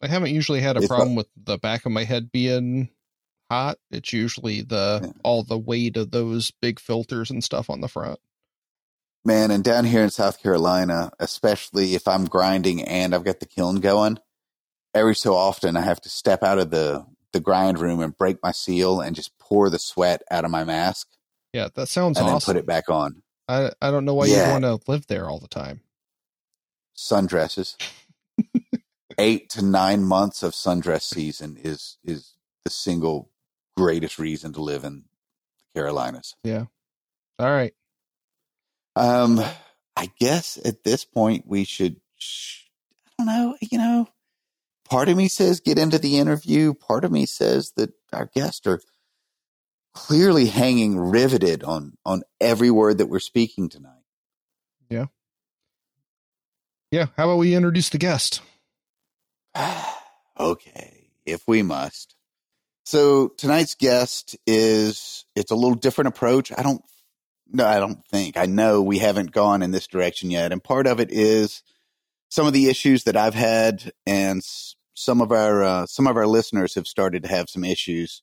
I 0.02 0.06
haven't 0.08 0.30
usually 0.34 0.62
had 0.62 0.78
a 0.78 0.86
problem 0.88 1.14
with 1.14 1.28
the 1.36 1.58
back 1.58 1.84
of 1.84 1.92
my 1.92 2.04
head 2.04 2.32
being 2.32 2.88
hot. 3.50 3.76
It's 3.90 4.14
usually 4.14 4.62
the 4.62 5.00
Yeah. 5.02 5.12
all 5.22 5.42
the 5.42 5.58
weight 5.58 5.98
of 5.98 6.10
those 6.10 6.50
big 6.62 6.80
filters 6.80 7.30
and 7.30 7.44
stuff 7.44 7.68
on 7.68 7.82
the 7.82 7.88
front. 7.88 8.18
Man, 9.22 9.50
and 9.50 9.62
down 9.62 9.84
here 9.84 10.02
in 10.02 10.08
South 10.08 10.42
Carolina, 10.42 11.10
especially 11.18 11.94
if 11.94 12.08
I'm 12.08 12.24
grinding 12.24 12.82
and 12.82 13.14
I've 13.14 13.24
got 13.24 13.40
the 13.40 13.46
kiln 13.46 13.76
going, 13.80 14.18
every 14.94 15.14
so 15.14 15.34
often 15.34 15.76
I 15.76 15.82
have 15.82 16.00
to 16.00 16.08
step 16.08 16.42
out 16.42 16.58
of 16.58 16.70
the, 16.70 17.04
the 17.34 17.40
grind 17.40 17.78
room 17.78 18.00
and 18.00 18.16
break 18.16 18.38
my 18.42 18.52
seal 18.52 19.00
and 19.02 19.14
just 19.14 19.38
pour 19.38 19.68
the 19.68 19.78
sweat 19.78 20.22
out 20.30 20.46
of 20.46 20.50
my 20.50 20.64
mask 20.64 21.06
Yeah, 21.52 21.68
that 21.74 21.88
sounds 21.88 22.16
and 22.16 22.26
then 22.26 22.36
awesome. 22.36 22.54
put 22.54 22.58
it 22.58 22.64
back 22.66 22.88
on. 22.88 23.22
I 23.46 23.72
I 23.82 23.90
don't 23.90 24.06
know 24.06 24.14
why 24.14 24.26
Yeah. 24.26 24.46
you 24.46 24.52
want 24.52 24.64
to 24.64 24.90
live 24.90 25.06
there 25.08 25.28
all 25.28 25.38
the 25.40 25.48
time. 25.48 25.82
Sundresses. 27.00 27.76
Eight 29.18 29.50
to 29.50 29.62
nine 29.64 30.04
months 30.04 30.42
of 30.42 30.52
sundress 30.52 31.02
season 31.02 31.58
is 31.62 31.98
is 32.04 32.34
the 32.64 32.70
single 32.70 33.30
greatest 33.76 34.18
reason 34.18 34.52
to 34.54 34.62
live 34.62 34.84
in 34.84 35.04
the 35.74 35.80
Carolinas. 35.80 36.36
Yeah. 36.42 36.66
All 37.38 37.50
right. 37.50 37.74
Um, 38.96 39.40
I 39.96 40.10
guess 40.18 40.58
at 40.64 40.84
this 40.84 41.04
point 41.04 41.44
we 41.46 41.64
should. 41.64 42.00
sh- 42.16 42.64
I 43.06 43.24
don't 43.24 43.26
know. 43.26 43.56
You 43.60 43.78
know, 43.78 44.08
part 44.88 45.08
of 45.08 45.16
me 45.16 45.28
says 45.28 45.60
get 45.60 45.78
into 45.78 45.98
the 45.98 46.18
interview. 46.18 46.72
Part 46.74 47.04
of 47.04 47.12
me 47.12 47.26
says 47.26 47.72
that 47.76 47.92
our 48.12 48.26
guests 48.34 48.66
are 48.66 48.80
clearly 49.92 50.46
hanging 50.46 50.98
riveted 50.98 51.62
on 51.62 51.96
on 52.06 52.22
every 52.40 52.70
word 52.70 52.98
that 52.98 53.06
we're 53.06 53.18
speaking 53.20 53.68
tonight. 53.68 54.04
Yeah. 54.88 55.06
Yeah, 56.90 57.06
how 57.16 57.24
about 57.24 57.38
we 57.38 57.54
introduce 57.54 57.88
the 57.90 57.98
guest? 57.98 58.42
okay, 60.40 61.08
if 61.24 61.46
we 61.46 61.62
must. 61.62 62.16
So 62.84 63.28
tonight's 63.28 63.76
guest 63.76 64.36
is 64.46 65.24
it's 65.36 65.52
a 65.52 65.56
little 65.56 65.76
different 65.76 66.08
approach. 66.08 66.50
I 66.56 66.62
don't 66.62 66.82
no, 67.52 67.66
I 67.66 67.80
don't 67.80 68.04
think. 68.06 68.36
I 68.36 68.46
know 68.46 68.80
we 68.82 68.98
haven't 68.98 69.32
gone 69.32 69.62
in 69.62 69.70
this 69.72 69.86
direction 69.86 70.30
yet. 70.30 70.52
And 70.52 70.62
part 70.62 70.86
of 70.86 71.00
it 71.00 71.10
is 71.10 71.62
some 72.28 72.46
of 72.46 72.52
the 72.52 72.68
issues 72.68 73.04
that 73.04 73.16
I've 73.16 73.34
had 73.34 73.92
and 74.06 74.42
some 74.94 75.20
of 75.20 75.32
our 75.32 75.62
uh, 75.62 75.86
some 75.86 76.06
of 76.06 76.16
our 76.16 76.26
listeners 76.26 76.74
have 76.74 76.86
started 76.86 77.22
to 77.24 77.28
have 77.28 77.48
some 77.48 77.64
issues. 77.64 78.22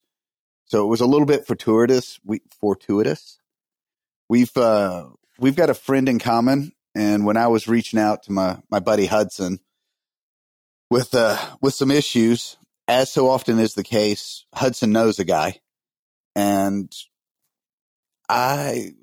So 0.65 0.84
it 0.84 0.88
was 0.88 1.01
a 1.01 1.05
little 1.05 1.26
bit 1.26 1.45
fortuitous. 1.45 2.20
We 2.24 2.41
fortuitous. 2.59 3.39
We've 4.30 4.55
uh, 4.55 5.07
we've 5.39 5.55
got 5.55 5.70
a 5.70 5.74
friend 5.74 6.07
in 6.07 6.20
common, 6.20 6.74
and 6.96 7.26
when 7.26 7.38
I 7.38 7.48
was 7.48 7.68
reaching 7.68 8.00
out 8.00 8.24
to 8.24 8.32
my 8.32 8.60
my 8.70 8.80
buddy 8.80 9.06
Hudson 9.06 9.60
with 10.90 11.14
uh 11.14 11.38
with 11.62 11.74
some 11.74 11.92
issues, 11.92 12.58
as 12.88 13.12
so 13.12 13.30
often 13.30 13.60
is 13.60 13.74
the 13.74 13.84
case, 13.84 14.46
Hudson 14.54 14.92
knows 14.92 15.20
a 15.20 15.26
guy, 15.26 15.60
and 16.36 16.94
I 18.30 18.94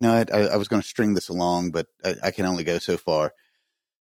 no, 0.00 0.12
I, 0.12 0.40
I 0.40 0.56
was 0.56 0.68
going 0.68 0.80
to 0.80 0.88
string 0.88 1.14
this 1.14 1.28
along, 1.28 1.72
but 1.72 1.86
I, 2.04 2.14
I, 2.24 2.30
can 2.30 2.46
only 2.46 2.64
go 2.64 2.78
so 2.78 2.96
far. 2.96 3.34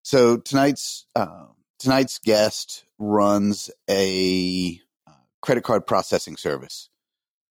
So 0.02 0.38
tonight's 0.38 1.06
uh, 1.16 1.48
tonight's 1.78 2.20
guest 2.20 2.86
runs 2.98 3.70
a 3.90 4.80
uh, 5.08 5.12
credit 5.42 5.64
card 5.64 5.86
processing 5.86 6.38
service. 6.38 6.90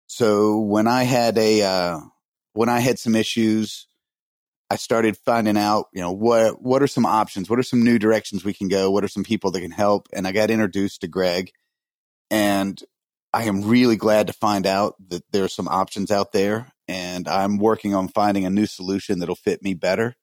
So 0.07 0.59
when 0.59 0.87
I 0.87 1.03
had 1.03 1.37
a 1.37 1.61
uh, 1.61 1.99
when 2.53 2.69
I 2.69 2.79
had 2.79 2.99
some 2.99 3.15
issues, 3.15 3.87
I 4.71 4.77
started 4.77 5.17
finding 5.17 5.57
out, 5.57 5.87
you 5.91 5.99
know, 5.99 6.13
what 6.13 6.61
what 6.61 6.81
are 6.81 6.87
some 6.87 7.05
options? 7.05 7.49
What 7.49 7.59
are 7.59 7.63
some 7.63 7.83
new 7.83 7.99
directions 7.99 8.45
we 8.45 8.53
can 8.53 8.69
go? 8.69 8.89
What 8.89 9.03
are 9.03 9.09
some 9.09 9.25
people 9.25 9.51
that 9.51 9.59
can 9.59 9.69
help? 9.69 10.07
And 10.13 10.25
I 10.25 10.31
got 10.31 10.49
introduced 10.49 11.01
to 11.01 11.09
Greg, 11.09 11.51
and 12.29 12.81
I 13.33 13.43
am 13.43 13.63
really 13.63 13.97
glad 13.97 14.27
to 14.27 14.33
find 14.33 14.65
out 14.65 14.95
that 15.09 15.29
there 15.33 15.43
are 15.43 15.49
some 15.49 15.67
options 15.67 16.09
out 16.09 16.31
there, 16.31 16.71
and 16.87 17.27
I'm 17.27 17.57
working 17.57 17.93
on 17.93 18.07
finding 18.07 18.45
a 18.45 18.49
new 18.49 18.65
solution 18.65 19.19
that'll 19.19 19.35
fit 19.35 19.61
me 19.61 19.73
better. 19.73 20.15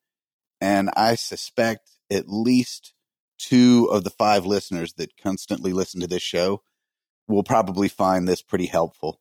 And 0.63 0.89
I 0.97 1.17
suspect 1.17 1.91
at 2.11 2.31
least 2.31 2.95
two 3.37 3.91
of 3.93 4.03
the 4.03 4.09
five 4.09 4.47
listeners 4.47 4.95
that 4.95 5.19
constantly 5.23 5.75
listen 5.75 6.01
to 6.01 6.07
this 6.07 6.23
show 6.23 6.63
will 7.29 7.43
probably 7.43 7.89
find 7.89 8.27
this 8.27 8.41
pretty 8.41 8.67
helpful. 8.67 9.21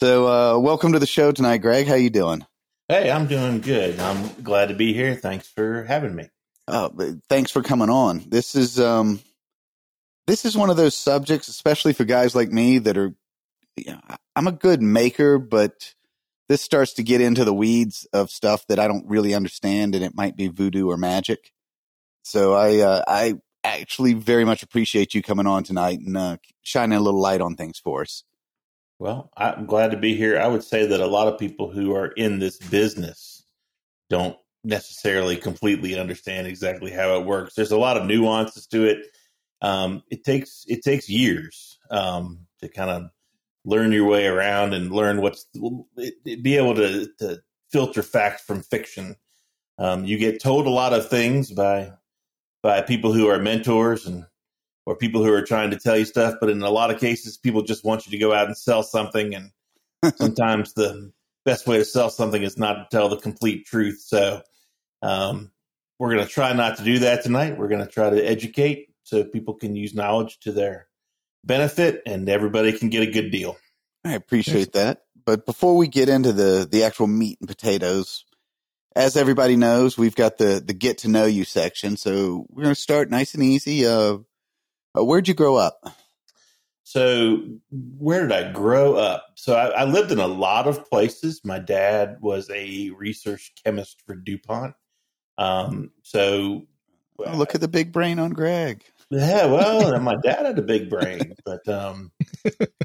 So, 0.00 0.26
uh, 0.26 0.58
welcome 0.58 0.94
to 0.94 0.98
the 0.98 1.06
show 1.06 1.30
tonight, 1.30 1.58
Greg. 1.58 1.86
How 1.86 1.94
you 1.94 2.10
doing? 2.10 2.44
Hey, 2.88 3.10
I'm 3.10 3.26
doing 3.26 3.60
good. 3.60 4.00
I'm 4.00 4.42
glad 4.42 4.68
to 4.68 4.74
be 4.74 4.94
here. 4.94 5.14
Thanks 5.14 5.46
for 5.46 5.84
having 5.84 6.14
me. 6.14 6.30
Uh, 6.66 6.88
thanks 7.28 7.50
for 7.50 7.62
coming 7.62 7.90
on. 7.90 8.24
This 8.26 8.54
is 8.54 8.80
um, 8.80 9.20
this 10.26 10.46
is 10.46 10.56
one 10.56 10.70
of 10.70 10.78
those 10.78 10.94
subjects, 10.94 11.48
especially 11.48 11.92
for 11.92 12.04
guys 12.04 12.34
like 12.34 12.50
me 12.50 12.78
that 12.78 12.96
are, 12.96 13.14
you 13.76 13.92
know, 13.92 14.00
I'm 14.34 14.46
a 14.46 14.52
good 14.52 14.80
maker, 14.80 15.38
but 15.38 15.94
this 16.48 16.62
starts 16.62 16.94
to 16.94 17.02
get 17.02 17.20
into 17.20 17.44
the 17.44 17.52
weeds 17.52 18.06
of 18.14 18.30
stuff 18.30 18.66
that 18.68 18.78
I 18.78 18.88
don't 18.88 19.06
really 19.06 19.34
understand, 19.34 19.94
and 19.94 20.02
it 20.02 20.14
might 20.14 20.36
be 20.36 20.48
voodoo 20.48 20.88
or 20.88 20.96
magic. 20.96 21.52
So 22.22 22.54
I, 22.54 22.78
uh, 22.78 23.02
I 23.06 23.34
actually 23.64 24.14
very 24.14 24.46
much 24.46 24.62
appreciate 24.62 25.14
you 25.14 25.22
coming 25.22 25.46
on 25.46 25.62
tonight 25.62 26.00
and 26.00 26.16
uh, 26.16 26.36
shining 26.62 26.96
a 26.96 27.02
little 27.02 27.20
light 27.20 27.42
on 27.42 27.54
things 27.54 27.78
for 27.78 28.02
us. 28.02 28.24
Well, 28.98 29.30
I'm 29.36 29.66
glad 29.66 29.92
to 29.92 29.96
be 29.96 30.16
here. 30.16 30.38
I 30.38 30.48
would 30.48 30.64
say 30.64 30.86
that 30.86 31.00
a 31.00 31.06
lot 31.06 31.28
of 31.28 31.38
people 31.38 31.70
who 31.70 31.94
are 31.94 32.08
in 32.08 32.38
this 32.38 32.58
business 32.58 33.44
don't 34.10 34.36
necessarily 34.64 35.36
completely 35.36 35.98
understand 35.98 36.46
exactly 36.46 36.90
how 36.90 37.18
it 37.18 37.26
works. 37.26 37.54
There's 37.54 37.70
a 37.72 37.78
lot 37.78 37.96
of 37.96 38.06
nuances 38.06 38.66
to 38.68 38.84
it 38.84 39.06
um, 39.60 40.02
it 40.10 40.24
takes 40.24 40.64
it 40.68 40.82
takes 40.82 41.08
years 41.08 41.78
um, 41.90 42.46
to 42.60 42.68
kind 42.68 42.90
of 42.90 43.10
learn 43.64 43.92
your 43.92 44.06
way 44.06 44.26
around 44.26 44.72
and 44.72 44.92
learn 44.92 45.20
what's 45.20 45.46
be 46.24 46.56
able 46.56 46.74
to, 46.76 47.08
to 47.18 47.40
filter 47.70 48.02
fact 48.02 48.42
from 48.42 48.62
fiction. 48.62 49.16
Um, 49.78 50.04
you 50.04 50.18
get 50.18 50.40
told 50.40 50.66
a 50.66 50.70
lot 50.70 50.92
of 50.92 51.08
things 51.08 51.50
by 51.50 51.92
by 52.62 52.82
people 52.82 53.12
who 53.12 53.28
are 53.28 53.38
mentors 53.38 54.06
and 54.06 54.24
or 54.88 54.96
people 54.96 55.22
who 55.22 55.30
are 55.30 55.42
trying 55.42 55.70
to 55.70 55.78
tell 55.78 55.98
you 55.98 56.06
stuff, 56.06 56.36
but 56.40 56.48
in 56.48 56.62
a 56.62 56.70
lot 56.70 56.90
of 56.90 56.98
cases, 56.98 57.36
people 57.36 57.60
just 57.60 57.84
want 57.84 58.06
you 58.06 58.12
to 58.12 58.16
go 58.16 58.32
out 58.32 58.46
and 58.46 58.56
sell 58.56 58.82
something, 58.82 59.34
and 59.34 59.50
sometimes 60.16 60.72
the 60.72 61.12
best 61.44 61.66
way 61.66 61.76
to 61.76 61.84
sell 61.84 62.08
something 62.08 62.42
is 62.42 62.56
not 62.56 62.72
to 62.72 62.96
tell 62.96 63.10
the 63.10 63.18
complete 63.18 63.66
truth. 63.66 64.00
So 64.00 64.40
um, 65.02 65.50
we're 65.98 66.14
going 66.14 66.26
to 66.26 66.32
try 66.32 66.54
not 66.54 66.78
to 66.78 66.84
do 66.84 67.00
that 67.00 67.22
tonight. 67.22 67.58
We're 67.58 67.68
going 67.68 67.84
to 67.84 67.92
try 67.92 68.08
to 68.08 68.26
educate 68.26 68.88
so 69.02 69.24
people 69.24 69.54
can 69.54 69.76
use 69.76 69.94
knowledge 69.94 70.38
to 70.40 70.52
their 70.52 70.88
benefit 71.44 72.00
and 72.06 72.26
everybody 72.26 72.72
can 72.72 72.88
get 72.88 73.06
a 73.06 73.10
good 73.10 73.30
deal. 73.30 73.58
I 74.06 74.14
appreciate 74.14 74.72
that. 74.72 75.02
But 75.26 75.44
before 75.44 75.76
we 75.76 75.88
get 75.88 76.08
into 76.08 76.32
the 76.32 76.66
the 76.70 76.84
actual 76.84 77.08
meat 77.08 77.36
and 77.40 77.48
potatoes, 77.48 78.24
as 78.96 79.18
everybody 79.18 79.56
knows, 79.56 79.98
we've 79.98 80.16
got 80.16 80.38
the 80.38 80.62
the 80.64 80.72
get 80.72 80.98
to 80.98 81.08
know 81.08 81.26
you 81.26 81.44
section. 81.44 81.98
So 81.98 82.46
we're 82.48 82.62
going 82.62 82.74
to 82.74 82.80
start 82.80 83.10
nice 83.10 83.34
and 83.34 83.42
easy. 83.42 83.84
Uh, 83.84 84.18
uh, 84.96 85.04
where'd 85.04 85.28
you 85.28 85.34
grow 85.34 85.56
up? 85.56 85.92
So 86.84 87.42
where 87.70 88.26
did 88.26 88.32
I 88.32 88.50
grow 88.50 88.94
up? 88.96 89.26
So 89.34 89.54
I, 89.54 89.82
I, 89.82 89.84
lived 89.84 90.10
in 90.10 90.20
a 90.20 90.26
lot 90.26 90.66
of 90.66 90.88
places. 90.88 91.42
My 91.44 91.58
dad 91.58 92.16
was 92.22 92.48
a 92.48 92.88
research 92.96 93.52
chemist 93.62 94.02
for 94.06 94.14
DuPont. 94.14 94.74
Um, 95.36 95.90
so 96.02 96.66
oh, 97.18 97.36
look 97.36 97.54
at 97.54 97.60
the 97.60 97.68
big 97.68 97.92
brain 97.92 98.18
on 98.18 98.30
Greg. 98.30 98.84
Yeah, 99.10 99.44
well, 99.46 100.00
my 100.00 100.16
dad 100.16 100.46
had 100.46 100.58
a 100.58 100.62
big 100.62 100.88
brain, 100.88 101.34
but 101.44 101.68
um, 101.68 102.10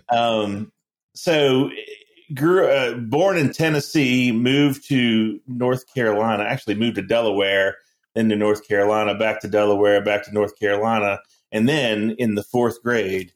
um, 0.09 0.71
so 1.15 1.69
grew 2.33 2.67
uh, 2.67 2.95
born 2.95 3.37
in 3.37 3.53
Tennessee, 3.53 4.31
moved 4.31 4.87
to 4.89 5.39
North 5.47 5.85
Carolina. 5.93 6.43
Actually, 6.43 6.75
moved 6.75 6.95
to 6.95 7.01
Delaware, 7.01 7.77
then 8.15 8.29
to 8.29 8.35
North 8.35 8.67
Carolina, 8.67 9.15
back 9.15 9.41
to 9.41 9.47
Delaware, 9.47 10.01
back 10.03 10.25
to 10.25 10.33
North 10.33 10.57
Carolina, 10.59 11.19
and 11.53 11.69
then 11.69 12.15
in 12.17 12.35
the 12.35 12.43
fourth 12.43 12.83
grade, 12.83 13.31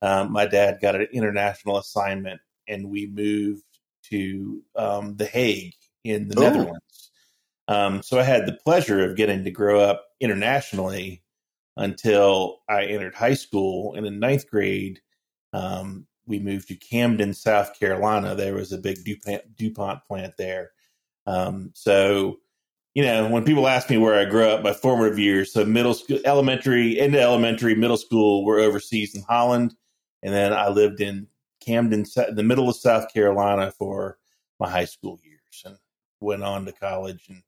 um, 0.00 0.32
my 0.32 0.46
dad 0.46 0.78
got 0.80 0.94
an 0.94 1.08
international 1.12 1.76
assignment, 1.76 2.40
and 2.68 2.88
we 2.88 3.08
moved 3.08 3.64
to 4.04 4.62
um, 4.76 5.16
The 5.16 5.26
Hague 5.26 5.74
in 6.04 6.28
the 6.28 6.38
Ooh. 6.38 6.42
Netherlands. 6.42 7.10
Um, 7.68 8.02
so 8.02 8.18
I 8.18 8.22
had 8.22 8.46
the 8.46 8.56
pleasure 8.64 9.04
of 9.04 9.16
getting 9.16 9.44
to 9.44 9.50
grow 9.50 9.80
up 9.80 10.04
internationally 10.20 11.24
until 11.76 12.60
I 12.68 12.84
entered 12.84 13.16
high 13.16 13.34
school. 13.34 13.94
And 13.96 14.06
in 14.06 14.20
ninth 14.20 14.48
grade, 14.48 15.00
um, 15.52 16.06
we 16.26 16.38
moved 16.38 16.68
to 16.68 16.76
Camden, 16.76 17.34
South 17.34 17.78
Carolina. 17.78 18.36
There 18.36 18.54
was 18.54 18.72
a 18.72 18.78
big 18.78 19.04
DuPont, 19.04 19.56
DuPont 19.56 20.04
plant 20.06 20.34
there. 20.38 20.70
Um, 21.26 21.72
so, 21.74 22.38
you 22.96 23.02
know, 23.02 23.28
when 23.28 23.44
people 23.44 23.68
ask 23.68 23.90
me 23.90 23.98
where 23.98 24.14
I 24.14 24.24
grew 24.24 24.46
up, 24.48 24.62
my 24.62 24.72
formative 24.72 25.18
years, 25.18 25.52
so 25.52 25.66
middle 25.66 25.92
school, 25.92 26.18
elementary, 26.24 26.98
into 26.98 27.20
elementary, 27.20 27.74
middle 27.74 27.98
school 27.98 28.42
were 28.42 28.58
overseas 28.58 29.14
in 29.14 29.22
Holland. 29.28 29.74
And 30.22 30.32
then 30.32 30.54
I 30.54 30.70
lived 30.70 31.02
in 31.02 31.26
Camden, 31.60 32.06
the 32.32 32.42
middle 32.42 32.70
of 32.70 32.76
South 32.76 33.12
Carolina 33.12 33.70
for 33.70 34.16
my 34.58 34.70
high 34.70 34.86
school 34.86 35.20
years 35.22 35.62
and 35.66 35.76
went 36.20 36.42
on 36.42 36.64
to 36.64 36.72
college 36.72 37.26
and 37.28 37.42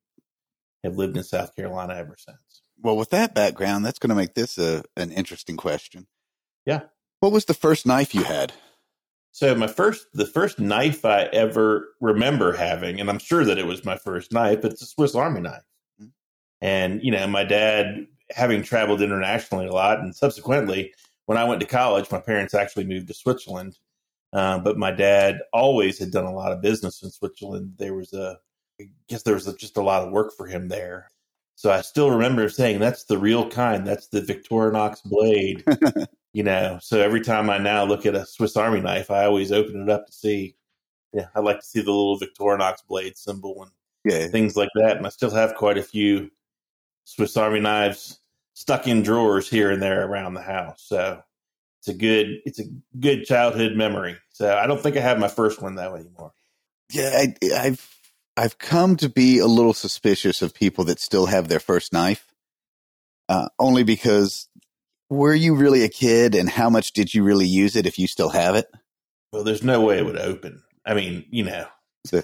have 0.84 0.96
lived 0.96 1.16
in 1.16 1.24
South 1.24 1.56
Carolina 1.56 1.94
ever 1.94 2.16
since. 2.18 2.62
Well, 2.82 2.98
with 2.98 3.08
that 3.10 3.34
background, 3.34 3.86
that's 3.86 3.98
going 3.98 4.10
to 4.10 4.16
make 4.16 4.34
this 4.34 4.58
a, 4.58 4.84
an 4.98 5.12
interesting 5.12 5.56
question. 5.56 6.08
Yeah. 6.66 6.80
What 7.20 7.32
was 7.32 7.46
the 7.46 7.54
first 7.54 7.86
knife 7.86 8.14
you 8.14 8.24
had? 8.24 8.52
So 9.38 9.54
my 9.54 9.68
first, 9.68 10.08
the 10.14 10.26
first 10.26 10.58
knife 10.58 11.04
I 11.04 11.26
ever 11.26 11.90
remember 12.00 12.52
having, 12.52 12.98
and 12.98 13.08
I'm 13.08 13.20
sure 13.20 13.44
that 13.44 13.56
it 13.56 13.66
was 13.68 13.84
my 13.84 13.96
first 13.96 14.32
knife, 14.32 14.62
but 14.62 14.72
it's 14.72 14.82
a 14.82 14.86
Swiss 14.86 15.14
Army 15.14 15.40
knife. 15.40 15.62
Mm-hmm. 16.02 16.08
And 16.60 17.00
you 17.04 17.12
know, 17.12 17.24
my 17.28 17.44
dad, 17.44 18.08
having 18.30 18.64
traveled 18.64 19.00
internationally 19.00 19.68
a 19.68 19.72
lot, 19.72 20.00
and 20.00 20.12
subsequently, 20.12 20.92
when 21.26 21.38
I 21.38 21.44
went 21.44 21.60
to 21.60 21.68
college, 21.68 22.10
my 22.10 22.18
parents 22.18 22.52
actually 22.52 22.86
moved 22.86 23.06
to 23.06 23.14
Switzerland. 23.14 23.78
Uh, 24.32 24.58
but 24.58 24.76
my 24.76 24.90
dad 24.90 25.38
always 25.52 26.00
had 26.00 26.10
done 26.10 26.24
a 26.24 26.34
lot 26.34 26.50
of 26.50 26.60
business 26.60 27.04
in 27.04 27.10
Switzerland. 27.10 27.74
There 27.78 27.94
was 27.94 28.12
a, 28.12 28.40
I 28.80 28.88
guess 29.08 29.22
there 29.22 29.34
was 29.34 29.46
a, 29.46 29.56
just 29.56 29.76
a 29.76 29.82
lot 29.82 30.02
of 30.02 30.10
work 30.10 30.32
for 30.36 30.48
him 30.48 30.66
there. 30.66 31.12
So 31.54 31.70
I 31.70 31.82
still 31.82 32.10
remember 32.10 32.48
saying 32.48 32.80
that's 32.80 33.04
the 33.04 33.18
real 33.18 33.48
kind. 33.48 33.86
That's 33.86 34.08
the 34.08 34.20
Victorinox 34.20 35.04
blade. 35.04 35.62
you 36.32 36.42
know, 36.42 36.78
so 36.80 37.00
every 37.00 37.20
time 37.20 37.50
I 37.50 37.58
now 37.58 37.84
look 37.84 38.06
at 38.06 38.14
a 38.14 38.26
Swiss 38.26 38.56
Army 38.56 38.80
knife, 38.80 39.10
I 39.10 39.24
always 39.24 39.52
open 39.52 39.82
it 39.82 39.90
up 39.90 40.06
to 40.06 40.12
see. 40.12 40.54
Yeah, 41.12 41.26
I 41.34 41.40
like 41.40 41.60
to 41.60 41.66
see 41.66 41.80
the 41.80 41.90
little 41.90 42.20
Victorinox 42.20 42.86
blade 42.86 43.16
symbol 43.16 43.62
and 43.62 43.70
yeah. 44.04 44.28
things 44.28 44.56
like 44.56 44.68
that. 44.74 44.98
And 44.98 45.06
I 45.06 45.08
still 45.08 45.30
have 45.30 45.54
quite 45.54 45.78
a 45.78 45.82
few 45.82 46.30
Swiss 47.04 47.36
Army 47.36 47.60
knives 47.60 48.20
stuck 48.52 48.86
in 48.86 49.02
drawers 49.02 49.48
here 49.48 49.70
and 49.70 49.80
there 49.80 50.06
around 50.06 50.34
the 50.34 50.42
house. 50.42 50.84
So 50.86 51.22
it's 51.80 51.88
a 51.88 51.94
good 51.94 52.40
it's 52.44 52.58
a 52.58 52.64
good 52.98 53.24
childhood 53.24 53.76
memory. 53.76 54.18
So 54.30 54.56
I 54.56 54.66
don't 54.66 54.82
think 54.82 54.96
I 54.96 55.00
have 55.00 55.18
my 55.18 55.28
first 55.28 55.62
one 55.62 55.76
though 55.76 55.94
anymore. 55.94 56.32
Yeah, 56.92 57.10
I, 57.14 57.34
I've 57.54 57.96
I've 58.36 58.58
come 58.58 58.96
to 58.96 59.08
be 59.08 59.38
a 59.38 59.46
little 59.46 59.74
suspicious 59.74 60.42
of 60.42 60.54
people 60.54 60.84
that 60.84 61.00
still 61.00 61.26
have 61.26 61.48
their 61.48 61.60
first 61.60 61.92
knife, 61.92 62.32
uh, 63.28 63.48
only 63.58 63.84
because 63.84 64.48
were 65.10 65.34
you 65.34 65.54
really 65.54 65.84
a 65.84 65.88
kid 65.88 66.34
and 66.34 66.48
how 66.48 66.70
much 66.70 66.92
did 66.92 67.14
you 67.14 67.22
really 67.22 67.46
use 67.46 67.76
it 67.76 67.86
if 67.86 67.98
you 67.98 68.06
still 68.06 68.30
have 68.30 68.54
it? 68.54 68.70
Well, 69.32 69.44
there's 69.44 69.62
no 69.62 69.80
way 69.80 69.98
it 69.98 70.04
would 70.04 70.18
open. 70.18 70.62
I 70.84 70.94
mean, 70.94 71.24
you 71.30 71.44
know, 71.44 71.66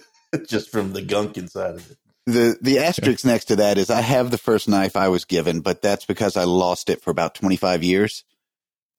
just 0.48 0.70
from 0.70 0.92
the 0.92 1.02
gunk 1.02 1.36
inside 1.36 1.74
of 1.74 1.90
it. 1.90 1.98
The 2.26 2.56
the 2.60 2.78
asterisk 2.78 3.24
next 3.24 3.46
to 3.46 3.56
that 3.56 3.76
is 3.76 3.90
I 3.90 4.00
have 4.00 4.30
the 4.30 4.38
first 4.38 4.68
knife 4.68 4.96
I 4.96 5.08
was 5.08 5.24
given, 5.24 5.60
but 5.60 5.82
that's 5.82 6.06
because 6.06 6.36
I 6.36 6.44
lost 6.44 6.88
it 6.88 7.02
for 7.02 7.10
about 7.10 7.34
25 7.34 7.82
years 7.82 8.24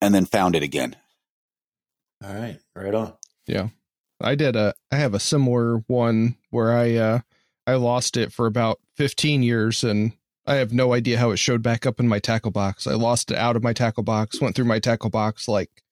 and 0.00 0.14
then 0.14 0.26
found 0.26 0.54
it 0.54 0.62
again. 0.62 0.96
All 2.24 2.32
right, 2.34 2.58
right 2.74 2.94
on. 2.94 3.14
Yeah. 3.46 3.68
I 4.20 4.34
did 4.34 4.56
a 4.56 4.74
I 4.90 4.96
have 4.96 5.14
a 5.14 5.20
similar 5.20 5.78
one 5.88 6.36
where 6.50 6.72
I 6.72 6.94
uh 6.94 7.20
I 7.66 7.74
lost 7.74 8.16
it 8.16 8.32
for 8.32 8.46
about 8.46 8.78
15 8.96 9.42
years 9.42 9.82
and 9.82 10.12
I 10.46 10.56
have 10.56 10.72
no 10.72 10.92
idea 10.92 11.18
how 11.18 11.30
it 11.32 11.38
showed 11.38 11.62
back 11.62 11.86
up 11.86 11.98
in 11.98 12.06
my 12.06 12.18
tackle 12.18 12.52
box. 12.52 12.86
I 12.86 12.94
lost 12.94 13.30
it 13.30 13.36
out 13.36 13.56
of 13.56 13.62
my 13.62 13.72
tackle 13.72 14.04
box, 14.04 14.40
went 14.40 14.54
through 14.54 14.66
my 14.66 14.78
tackle 14.78 15.10
box 15.10 15.48
like 15.48 15.82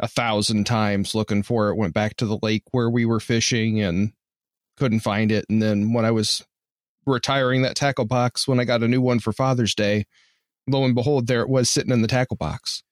a 0.00 0.08
thousand 0.08 0.64
times 0.64 1.14
looking 1.14 1.42
for 1.42 1.68
it, 1.68 1.76
went 1.76 1.94
back 1.94 2.16
to 2.16 2.26
the 2.26 2.38
lake 2.42 2.64
where 2.70 2.88
we 2.88 3.04
were 3.04 3.20
fishing 3.20 3.80
and 3.80 4.12
couldn't 4.76 5.00
find 5.00 5.30
it. 5.30 5.46
And 5.48 5.62
then 5.62 5.92
when 5.92 6.04
I 6.04 6.10
was 6.10 6.44
retiring 7.06 7.62
that 7.62 7.76
tackle 7.76 8.04
box, 8.04 8.48
when 8.48 8.60
I 8.60 8.64
got 8.64 8.82
a 8.82 8.88
new 8.88 9.00
one 9.00 9.20
for 9.20 9.32
Father's 9.32 9.74
Day, 9.74 10.06
lo 10.66 10.84
and 10.84 10.94
behold, 10.94 11.26
there 11.26 11.42
it 11.42 11.48
was 11.48 11.70
sitting 11.70 11.92
in 11.92 12.02
the 12.02 12.08
tackle 12.08 12.36
box. 12.36 12.82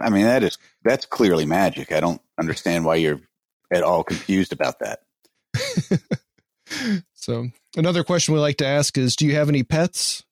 I 0.00 0.10
mean, 0.10 0.24
that 0.24 0.42
is 0.42 0.58
that's 0.84 1.06
clearly 1.06 1.46
magic. 1.46 1.92
I 1.92 2.00
don't 2.00 2.20
understand 2.38 2.84
why 2.84 2.96
you're 2.96 3.20
at 3.70 3.82
all 3.82 4.04
confused 4.04 4.52
about 4.52 4.80
that. 4.80 5.00
so 7.14 7.48
another 7.76 8.04
question 8.04 8.34
we 8.34 8.40
like 8.40 8.58
to 8.58 8.66
ask 8.66 8.96
is, 8.98 9.16
do 9.16 9.26
you 9.26 9.34
have 9.34 9.48
any 9.48 9.62
pets? 9.62 10.24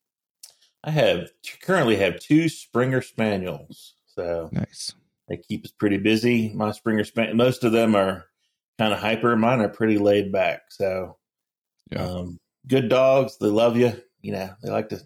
I 0.85 0.91
have 0.91 1.31
currently 1.63 1.97
have 1.97 2.19
two 2.19 2.49
Springer 2.49 3.03
Spaniels. 3.03 3.95
So 4.15 4.49
nice. 4.53 4.95
They 5.29 5.37
keep 5.37 5.65
us 5.65 5.71
pretty 5.71 5.99
busy. 5.99 6.53
My 6.55 6.73
Springer 6.73 7.05
Spaniel, 7.05 7.37
most 7.37 7.65
of 7.65 7.73
them 7.73 7.95
are 7.95 8.25
kind 8.79 8.93
of 8.93 8.99
hyper. 8.99 9.37
Mine 9.37 9.61
are 9.61 9.69
pretty 9.69 9.99
laid 9.99 10.33
back. 10.33 10.63
So, 10.71 11.17
yeah. 11.91 12.05
um, 12.05 12.41
good 12.67 12.89
dogs. 12.89 13.39
They 13.39 13.47
love 13.47 13.77
you. 13.77 13.93
You 14.21 14.33
know, 14.33 14.51
they 14.63 14.71
like 14.71 14.89
to. 14.91 15.01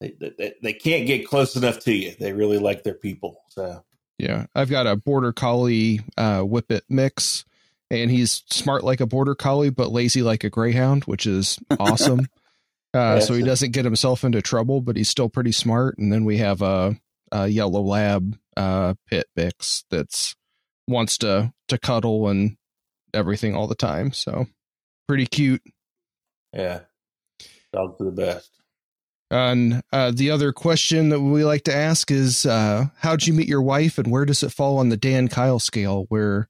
They, 0.00 0.14
they 0.20 0.54
they 0.62 0.72
can't 0.72 1.06
get 1.06 1.26
close 1.26 1.56
enough 1.56 1.80
to 1.80 1.92
you. 1.92 2.14
They 2.18 2.32
really 2.32 2.58
like 2.58 2.84
their 2.84 2.94
people. 2.94 3.42
So 3.48 3.84
yeah, 4.16 4.46
I've 4.54 4.70
got 4.70 4.86
a 4.86 4.96
border 4.96 5.32
collie 5.32 6.00
uh, 6.16 6.40
whippet 6.40 6.82
mix, 6.88 7.44
and 7.90 8.10
he's 8.10 8.42
smart 8.50 8.84
like 8.84 9.00
a 9.00 9.06
border 9.06 9.34
collie, 9.34 9.70
but 9.70 9.90
lazy 9.90 10.22
like 10.22 10.44
a 10.44 10.50
greyhound, 10.50 11.04
which 11.04 11.26
is 11.26 11.58
awesome. 11.78 12.26
Uh, 12.94 13.20
so 13.20 13.34
he 13.34 13.42
doesn't 13.42 13.72
get 13.72 13.84
himself 13.84 14.24
into 14.24 14.40
trouble, 14.40 14.80
but 14.80 14.96
he's 14.96 15.10
still 15.10 15.28
pretty 15.28 15.52
smart. 15.52 15.98
And 15.98 16.10
then 16.10 16.24
we 16.24 16.38
have 16.38 16.62
a, 16.62 16.96
a 17.30 17.46
yellow 17.46 17.82
lab 17.82 18.38
uh, 18.56 18.94
pit 19.06 19.26
mix 19.36 19.84
that's 19.90 20.34
wants 20.88 21.18
to 21.18 21.52
to 21.68 21.78
cuddle 21.78 22.28
and 22.28 22.56
everything 23.12 23.54
all 23.54 23.66
the 23.66 23.74
time. 23.74 24.12
So 24.12 24.46
pretty 25.06 25.26
cute. 25.26 25.62
Yeah, 26.52 26.80
dogs 27.74 28.00
are 28.00 28.04
the 28.06 28.10
best. 28.10 28.50
And 29.30 29.82
uh, 29.92 30.12
the 30.14 30.30
other 30.30 30.52
question 30.52 31.10
that 31.10 31.20
we 31.20 31.44
like 31.44 31.64
to 31.64 31.74
ask 31.74 32.10
is, 32.10 32.46
uh, 32.46 32.86
how'd 33.00 33.26
you 33.26 33.34
meet 33.34 33.46
your 33.46 33.60
wife, 33.60 33.98
and 33.98 34.10
where 34.10 34.24
does 34.24 34.42
it 34.42 34.52
fall 34.52 34.78
on 34.78 34.88
the 34.88 34.96
Dan 34.96 35.28
Kyle 35.28 35.58
scale? 35.58 36.06
Where 36.08 36.48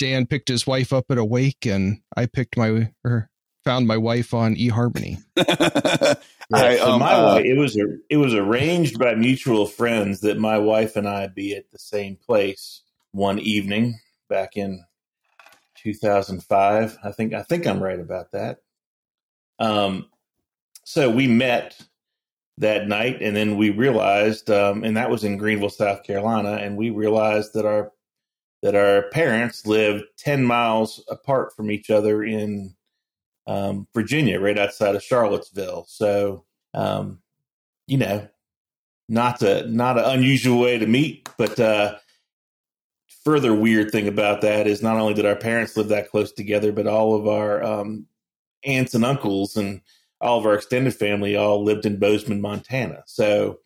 Dan 0.00 0.26
picked 0.26 0.48
his 0.48 0.66
wife 0.66 0.94
up 0.94 1.10
at 1.10 1.18
a 1.18 1.24
wake, 1.24 1.66
and 1.66 2.00
I 2.16 2.24
picked 2.24 2.56
my 2.56 2.90
or 3.04 3.28
found 3.64 3.86
my 3.86 3.98
wife 3.98 4.32
on 4.32 4.56
eHarmony. 4.56 5.22
yeah, 5.36 6.14
I, 6.50 6.76
so 6.78 6.92
um, 6.92 7.00
my 7.00 7.12
uh, 7.12 7.34
wife, 7.34 7.44
it 7.44 7.58
was 7.58 7.76
a, 7.76 7.84
it 8.08 8.16
was 8.16 8.32
arranged 8.32 8.98
by 8.98 9.14
mutual 9.14 9.66
friends 9.66 10.20
that 10.20 10.38
my 10.38 10.56
wife 10.56 10.96
and 10.96 11.06
I 11.06 11.26
be 11.26 11.54
at 11.54 11.70
the 11.70 11.78
same 11.78 12.16
place 12.16 12.80
one 13.12 13.38
evening 13.40 14.00
back 14.30 14.56
in 14.56 14.82
2005. 15.76 16.98
I 17.04 17.12
think 17.12 17.34
I 17.34 17.42
think 17.42 17.66
I'm 17.66 17.82
right 17.82 18.00
about 18.00 18.32
that. 18.32 18.60
Um, 19.58 20.08
so 20.84 21.10
we 21.10 21.26
met 21.26 21.78
that 22.56 22.88
night, 22.88 23.20
and 23.20 23.36
then 23.36 23.58
we 23.58 23.68
realized, 23.68 24.50
um, 24.50 24.82
and 24.82 24.96
that 24.96 25.10
was 25.10 25.24
in 25.24 25.36
Greenville, 25.36 25.68
South 25.68 26.04
Carolina, 26.04 26.52
and 26.52 26.78
we 26.78 26.88
realized 26.88 27.52
that 27.52 27.66
our 27.66 27.92
that 28.62 28.74
our 28.74 29.08
parents 29.10 29.66
lived 29.66 30.04
10 30.18 30.44
miles 30.44 31.02
apart 31.08 31.54
from 31.56 31.70
each 31.70 31.90
other 31.90 32.22
in 32.22 32.74
um, 33.46 33.86
Virginia, 33.94 34.38
right 34.38 34.58
outside 34.58 34.94
of 34.94 35.02
Charlottesville. 35.02 35.86
So, 35.88 36.44
um, 36.74 37.20
you 37.86 37.98
know, 37.98 38.28
not 39.08 39.42
a 39.42 39.66
not 39.66 39.98
an 39.98 40.04
unusual 40.04 40.60
way 40.60 40.78
to 40.78 40.86
meet, 40.86 41.28
but 41.36 41.58
uh, 41.58 41.96
further 43.24 43.54
weird 43.54 43.90
thing 43.90 44.06
about 44.06 44.42
that 44.42 44.66
is 44.66 44.82
not 44.82 44.96
only 44.96 45.14
did 45.14 45.26
our 45.26 45.36
parents 45.36 45.76
live 45.76 45.88
that 45.88 46.10
close 46.10 46.32
together, 46.32 46.70
but 46.70 46.86
all 46.86 47.16
of 47.16 47.26
our 47.26 47.62
um, 47.62 48.06
aunts 48.64 48.94
and 48.94 49.04
uncles 49.04 49.56
and 49.56 49.80
all 50.20 50.38
of 50.38 50.46
our 50.46 50.54
extended 50.54 50.94
family 50.94 51.36
all 51.36 51.64
lived 51.64 51.86
in 51.86 51.98
Bozeman, 51.98 52.40
Montana. 52.40 53.02
So 53.06 53.58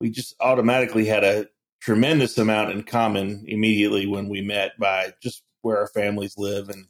we 0.00 0.10
just 0.10 0.34
automatically 0.40 1.04
had 1.04 1.24
a 1.24 1.46
tremendous 1.80 2.36
amount 2.38 2.72
in 2.72 2.82
common 2.82 3.44
immediately 3.46 4.06
when 4.06 4.28
we 4.28 4.40
met 4.40 4.72
by 4.78 5.12
just 5.22 5.42
where 5.62 5.78
our 5.78 5.88
families 5.88 6.34
live 6.36 6.68
and 6.68 6.86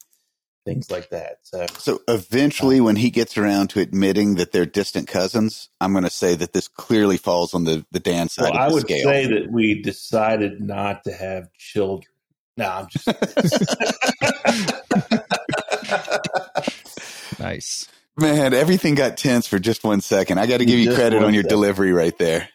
things 0.67 0.91
like 0.91 1.09
that. 1.11 1.39
So, 1.43 1.65
so 1.79 2.01
eventually, 2.09 2.81
um, 2.81 2.85
when 2.85 2.97
he 2.97 3.11
gets 3.11 3.39
around 3.39 3.71
to 3.71 3.81
admitting 3.81 4.35
that 4.35 4.53
they're 4.53 4.67
distant 4.67 5.09
cousins, 5.09 5.71
I'm 5.81 5.93
going 5.93 6.05
to 6.05 6.11
say 6.11 6.35
that 6.35 6.53
this 6.53 6.69
clearly 6.69 7.17
falls 7.17 7.55
on 7.55 7.65
the 7.65 7.87
the 7.93 8.01
Dan 8.01 8.29
side. 8.29 8.51
Well, 8.53 8.61
I 8.61 8.69
would 8.69 8.83
scale. 8.83 9.09
say 9.09 9.27
that 9.29 9.51
we 9.51 9.81
decided 9.81 10.61
not 10.61 11.05
to 11.05 11.13
have 11.13 11.51
children. 11.55 12.13
No, 12.59 12.69
I'm 12.69 12.89
just 12.89 13.07
nice. 17.39 17.87
Man, 18.19 18.55
everything 18.55 18.95
got 18.95 19.19
tense 19.19 19.47
for 19.47 19.59
just 19.59 19.85
one 19.85 20.01
second. 20.01 20.39
I 20.39 20.47
got 20.47 20.57
to 20.59 20.65
give 20.65 20.79
you 20.79 20.95
credit 20.95 21.23
on 21.23 21.35
your 21.35 21.43
second. 21.43 21.57
delivery 21.57 21.93
right 21.93 22.17
there. 22.19 22.49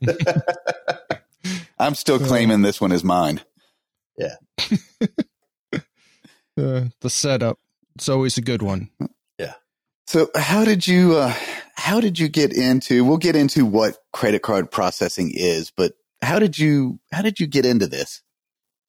Yeah. 0.00 0.12
I'm 1.82 1.94
still 1.94 2.18
claiming 2.18 2.62
this 2.62 2.80
one 2.80 2.92
is 2.92 3.04
mine. 3.04 3.40
Yeah. 4.16 4.36
Uh, 6.54 6.84
the 7.00 7.08
setup. 7.08 7.58
It's 7.94 8.10
always 8.10 8.36
a 8.36 8.42
good 8.42 8.60
one. 8.60 8.90
Yeah. 9.38 9.54
So 10.06 10.28
how 10.36 10.66
did 10.66 10.86
you 10.86 11.16
uh, 11.16 11.34
how 11.76 11.98
did 11.98 12.18
you 12.18 12.28
get 12.28 12.52
into 12.52 13.06
we'll 13.06 13.16
get 13.16 13.36
into 13.36 13.64
what 13.64 13.96
credit 14.12 14.42
card 14.42 14.70
processing 14.70 15.32
is, 15.34 15.72
but 15.74 15.94
how 16.20 16.38
did 16.38 16.58
you 16.58 17.00
how 17.10 17.22
did 17.22 17.40
you 17.40 17.46
get 17.46 17.64
into 17.64 17.86
this? 17.86 18.20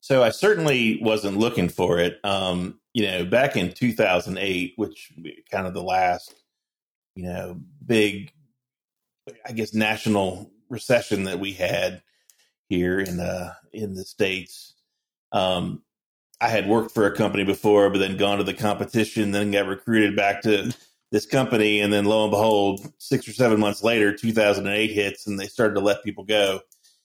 So 0.02 0.22
I 0.22 0.32
certainly 0.32 1.00
wasn't 1.02 1.38
looking 1.38 1.70
for 1.70 2.00
it. 2.00 2.20
Um, 2.26 2.82
you 2.94 3.08
know, 3.08 3.24
back 3.24 3.56
in 3.56 3.72
2008, 3.72 4.74
which 4.76 5.14
kind 5.50 5.66
of 5.66 5.74
the 5.74 5.82
last, 5.82 6.36
you 7.16 7.24
know, 7.24 7.62
big, 7.86 8.34
I 9.46 9.54
guess, 9.54 9.74
national 9.74 10.52
recession 10.68 11.24
that 11.24 11.40
we 11.40 11.54
had 11.54 12.04
here 12.74 13.00
in 13.00 13.18
the 13.18 13.24
uh, 13.24 13.54
in 13.72 13.94
the 13.94 14.04
states. 14.04 14.74
Um, 15.32 15.82
I 16.42 16.50
had 16.50 16.68
worked 16.68 16.92
for 16.92 17.06
a 17.06 17.16
company 17.16 17.44
before, 17.44 17.90
but 17.90 18.00
then 18.00 18.18
gone 18.18 18.40
to 18.40 18.44
the 18.44 18.54
competition, 18.54 19.32
then 19.32 19.52
got 19.52 19.68
recruited 19.68 20.16
back 20.16 20.42
to 20.42 20.74
this 21.12 21.26
company, 21.26 21.80
and 21.80 21.94
then 21.94 22.06
lo 22.06 22.24
and 22.24 22.32
behold, 22.32 22.82
six 22.98 23.28
or 23.28 23.34
seven 23.34 23.60
months 23.60 23.84
later, 23.84 24.14
2008 24.14 24.92
hits, 24.92 25.28
and 25.28 25.40
they 25.40 25.46
started 25.46 25.76
to 25.76 25.80
let 25.80 26.04
people 26.04 26.24
go. 26.24 26.60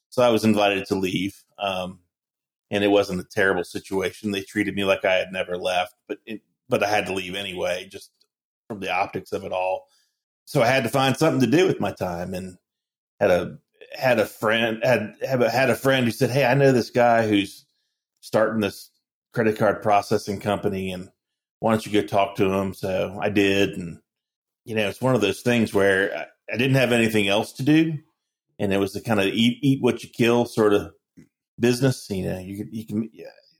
So 0.08 0.22
I 0.22 0.30
was 0.30 0.44
invited 0.44 0.86
to 0.86 0.94
leave, 0.94 1.36
um, 1.58 2.00
and 2.70 2.82
it 2.82 2.88
wasn't 2.88 3.20
a 3.20 3.24
terrible 3.24 3.64
situation. 3.64 4.30
They 4.30 4.42
treated 4.42 4.74
me 4.74 4.84
like 4.84 5.04
I 5.04 5.14
had 5.14 5.30
never 5.30 5.56
left, 5.56 5.94
but 6.08 6.18
it, 6.26 6.40
but 6.68 6.82
I 6.82 6.88
had 6.88 7.06
to 7.06 7.14
leave 7.14 7.34
anyway, 7.34 7.86
just 7.90 8.10
from 8.66 8.80
the 8.80 8.90
optics 8.90 9.32
of 9.32 9.44
it 9.44 9.52
all. 9.52 9.86
So 10.46 10.62
I 10.62 10.66
had 10.66 10.84
to 10.84 10.90
find 10.90 11.16
something 11.16 11.40
to 11.40 11.56
do 11.56 11.66
with 11.66 11.80
my 11.80 11.92
time, 11.92 12.34
and 12.34 12.56
had 13.20 13.30
a 13.30 13.58
had 13.93 14.18
a 14.18 14.26
friend 14.26 14.80
had 14.82 15.14
had 15.22 15.70
a 15.70 15.76
friend 15.76 16.05
who 16.05 16.11
said, 16.11 16.30
"Hey, 16.30 16.45
I 16.45 16.55
know 16.55 16.72
this 16.72 16.91
guy 16.91 17.26
who's 17.26 17.64
starting 18.20 18.61
this 18.61 18.91
credit 19.32 19.59
card 19.59 19.82
processing 19.82 20.41
company 20.41 20.93
and 20.93 21.11
why 21.61 21.72
don't 21.72 21.84
you 21.84 21.93
go 21.93 22.07
talk 22.07 22.36
to 22.36 22.53
him? 22.53 22.74
So 22.74 23.18
I 23.20 23.30
did. 23.30 23.76
And, 23.76 23.99
you 24.64 24.74
know, 24.74 24.89
it's 24.89 25.01
one 25.01 25.14
of 25.14 25.20
those 25.20 25.41
things 25.41 25.74
where 25.74 26.28
I, 26.53 26.57
didn't 26.57 26.76
have 26.76 26.93
anything 26.93 27.28
else 27.28 27.53
to 27.55 27.62
do. 27.62 27.99
And 28.59 28.72
it 28.72 28.78
was 28.78 28.93
the 28.93 29.01
kind 29.01 29.20
of 29.20 29.26
eat, 29.26 29.59
eat 29.62 29.82
what 29.82 30.03
you 30.03 30.09
kill 30.09 30.47
sort 30.47 30.72
of 30.72 30.93
business. 31.59 32.09
You 32.11 32.30
know, 32.30 32.39
you 32.39 32.57
can, 32.57 32.74
you 32.74 32.86
can, 32.86 33.11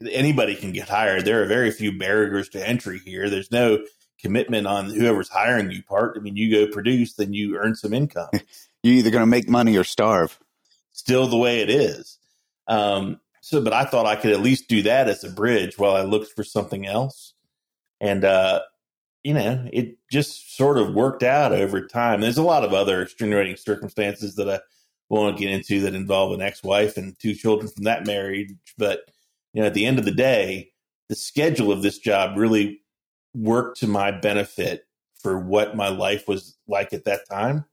anybody 0.09 0.55
can 0.55 0.71
get 0.71 0.89
hired. 0.89 1.25
There 1.25 1.43
are 1.43 1.47
very 1.47 1.71
few 1.71 1.97
barriers 1.97 2.49
to 2.49 2.67
entry 2.67 2.99
here. 2.99 3.29
There's 3.29 3.51
no 3.51 3.79
commitment 4.19 4.67
on 4.67 4.89
whoever's 4.89 5.29
hiring 5.29 5.71
you 5.71 5.83
part. 5.83 6.17
I 6.17 6.21
mean, 6.21 6.35
you 6.35 6.51
go 6.51 6.71
produce, 6.71 7.13
then 7.13 7.33
you 7.33 7.57
earn 7.57 7.75
some 7.75 7.93
income. 7.93 8.29
You're 8.83 8.95
either 8.95 9.11
going 9.11 9.23
to 9.23 9.27
make 9.27 9.49
money 9.49 9.77
or 9.77 9.83
starve. 9.83 10.39
Still 10.91 11.27
the 11.27 11.37
way 11.37 11.61
it 11.61 11.69
is. 11.69 12.17
Um, 12.67 13.19
so, 13.41 13.61
but 13.61 13.73
I 13.73 13.85
thought 13.85 14.05
I 14.05 14.15
could 14.15 14.31
at 14.31 14.41
least 14.41 14.67
do 14.67 14.83
that 14.83 15.07
as 15.07 15.23
a 15.23 15.29
bridge 15.29 15.77
while 15.77 15.95
I 15.95 16.01
looked 16.01 16.31
for 16.33 16.43
something 16.43 16.85
else. 16.85 17.33
And, 17.99 18.23
uh, 18.23 18.61
you 19.23 19.33
know, 19.33 19.67
it 19.73 19.97
just 20.11 20.55
sort 20.55 20.77
of 20.77 20.93
worked 20.93 21.23
out 21.23 21.51
over 21.51 21.85
time. 21.85 22.21
There's 22.21 22.37
a 22.37 22.43
lot 22.43 22.63
of 22.63 22.73
other 22.73 23.01
extenuating 23.01 23.57
circumstances 23.57 24.35
that 24.35 24.49
I 24.49 24.59
won't 25.09 25.37
get 25.37 25.51
into 25.51 25.81
that 25.81 25.95
involve 25.95 26.33
an 26.33 26.41
ex-wife 26.41 26.95
and 26.95 27.17
two 27.19 27.33
children 27.33 27.69
from 27.69 27.83
that 27.83 28.05
marriage. 28.05 28.53
But, 28.77 29.01
you 29.53 29.61
know, 29.61 29.67
at 29.67 29.73
the 29.73 29.85
end 29.85 29.99
of 29.99 30.05
the 30.05 30.11
day, 30.11 30.71
the 31.09 31.15
schedule 31.15 31.71
of 31.71 31.81
this 31.81 31.97
job 31.97 32.37
really 32.37 32.81
worked 33.33 33.79
to 33.79 33.87
my 33.87 34.11
benefit 34.11 34.85
for 35.21 35.37
what 35.37 35.75
my 35.75 35.89
life 35.89 36.27
was 36.27 36.57
like 36.67 36.93
at 36.93 37.05
that 37.05 37.27
time. 37.29 37.65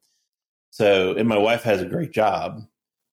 So, 0.71 1.15
and 1.15 1.29
my 1.29 1.39
wife 1.39 1.63
has 1.63 1.81
a 1.81 1.87
great 1.87 2.13
job. 2.13 2.63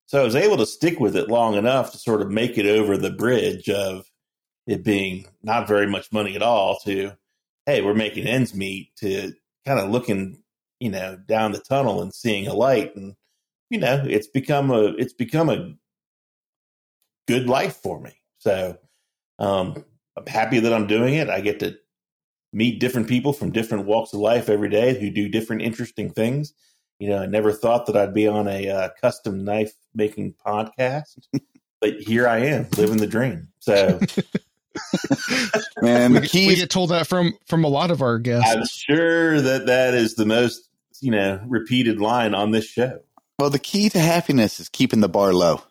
So 0.05 0.21
I 0.21 0.23
was 0.25 0.35
able 0.35 0.57
to 0.57 0.65
stick 0.65 0.99
with 0.99 1.15
it 1.15 1.29
long 1.29 1.55
enough 1.55 1.91
to 1.91 1.97
sort 1.97 2.21
of 2.21 2.29
make 2.29 2.57
it 2.57 2.65
over 2.65 2.97
the 2.97 3.09
bridge 3.09 3.69
of 3.69 4.05
it 4.67 4.83
being 4.83 5.27
not 5.41 5.67
very 5.67 5.87
much 5.87 6.11
money 6.11 6.35
at 6.35 6.41
all 6.41 6.77
to, 6.85 7.13
hey, 7.65 7.81
we're 7.81 7.93
making 7.93 8.27
ends 8.27 8.53
meet 8.53 8.95
to 8.97 9.33
kind 9.65 9.79
of 9.79 9.89
looking, 9.89 10.41
you 10.79 10.89
know, 10.89 11.17
down 11.27 11.51
the 11.51 11.59
tunnel 11.59 12.01
and 12.01 12.13
seeing 12.13 12.47
a 12.47 12.53
light. 12.53 12.95
And, 12.95 13.15
you 13.69 13.79
know, 13.79 14.03
it's 14.05 14.27
become 14.27 14.71
a, 14.71 14.93
it's 14.97 15.13
become 15.13 15.49
a 15.49 15.73
good 17.27 17.47
life 17.47 17.77
for 17.77 17.99
me. 17.99 18.11
So, 18.39 18.77
um, 19.39 19.83
I'm 20.15 20.27
happy 20.27 20.59
that 20.59 20.73
I'm 20.73 20.87
doing 20.87 21.15
it. 21.15 21.29
I 21.29 21.41
get 21.41 21.59
to 21.61 21.75
meet 22.51 22.79
different 22.79 23.07
people 23.07 23.33
from 23.33 23.51
different 23.51 23.85
walks 23.85 24.13
of 24.13 24.19
life 24.19 24.47
every 24.47 24.69
day 24.69 24.99
who 24.99 25.09
do 25.09 25.27
different 25.27 25.63
interesting 25.63 26.11
things. 26.11 26.53
You 27.03 27.09
know, 27.09 27.17
I 27.17 27.25
never 27.25 27.51
thought 27.51 27.87
that 27.87 27.97
I'd 27.97 28.13
be 28.13 28.29
on 28.29 28.47
a 28.47 28.69
uh, 28.69 28.89
custom 29.01 29.43
knife 29.43 29.73
making 29.93 30.35
podcast, 30.45 31.17
but 31.81 31.95
here 31.99 32.29
I 32.29 32.37
am 32.45 32.69
living 32.77 32.95
the 32.95 33.07
dream. 33.07 33.49
So, 33.59 33.99
Man, 35.81 36.13
We, 36.13 36.19
the 36.19 36.27
get- 36.27 36.47
we 36.47 36.55
get 36.55 36.69
told 36.69 36.91
that 36.91 37.05
from 37.07 37.33
from 37.45 37.65
a 37.65 37.67
lot 37.67 37.91
of 37.91 38.01
our 38.01 38.19
guests. 38.19 38.49
I'm 38.55 38.63
sure 38.65 39.41
that 39.41 39.65
that 39.65 39.93
is 39.95 40.15
the 40.15 40.25
most, 40.25 40.69
you 41.01 41.11
know, 41.11 41.41
repeated 41.45 41.99
line 41.99 42.33
on 42.33 42.51
this 42.51 42.63
show. 42.65 42.99
well, 43.37 43.49
the 43.49 43.59
key 43.59 43.89
to 43.89 43.99
happiness 43.99 44.61
is 44.61 44.69
keeping 44.69 45.01
the 45.01 45.09
bar 45.09 45.33
low. 45.33 45.61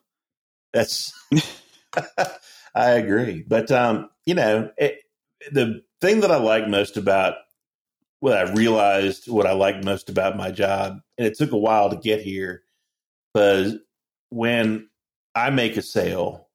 That's, 0.74 1.14
I 2.74 2.90
agree. 2.90 3.42
But, 3.48 3.70
um, 3.70 4.10
you 4.26 4.34
know, 4.34 4.70
it, 4.76 4.98
the 5.50 5.80
thing 6.02 6.20
that 6.20 6.30
I 6.30 6.36
like 6.36 6.68
most 6.68 6.98
about 6.98 7.36
what 8.22 8.38
I 8.38 8.52
realized, 8.52 9.28
what 9.28 9.48
I 9.48 9.52
like 9.52 9.82
most 9.82 10.08
about 10.08 10.36
my 10.36 10.52
job, 10.52 11.00
and 11.18 11.26
it 11.26 11.36
took 11.36 11.50
a 11.50 11.58
while 11.58 11.90
to 11.90 11.96
get 11.96 12.20
here, 12.20 12.62
was 13.34 13.74
when 14.30 14.88
I 15.34 15.50
make 15.50 15.76
a 15.76 15.82
sale, 15.82 16.46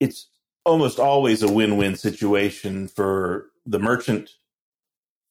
it's 0.00 0.30
almost 0.64 0.98
always 0.98 1.42
a 1.42 1.52
win-win 1.52 1.94
situation 1.94 2.88
for 2.88 3.50
the 3.66 3.78
merchant 3.78 4.30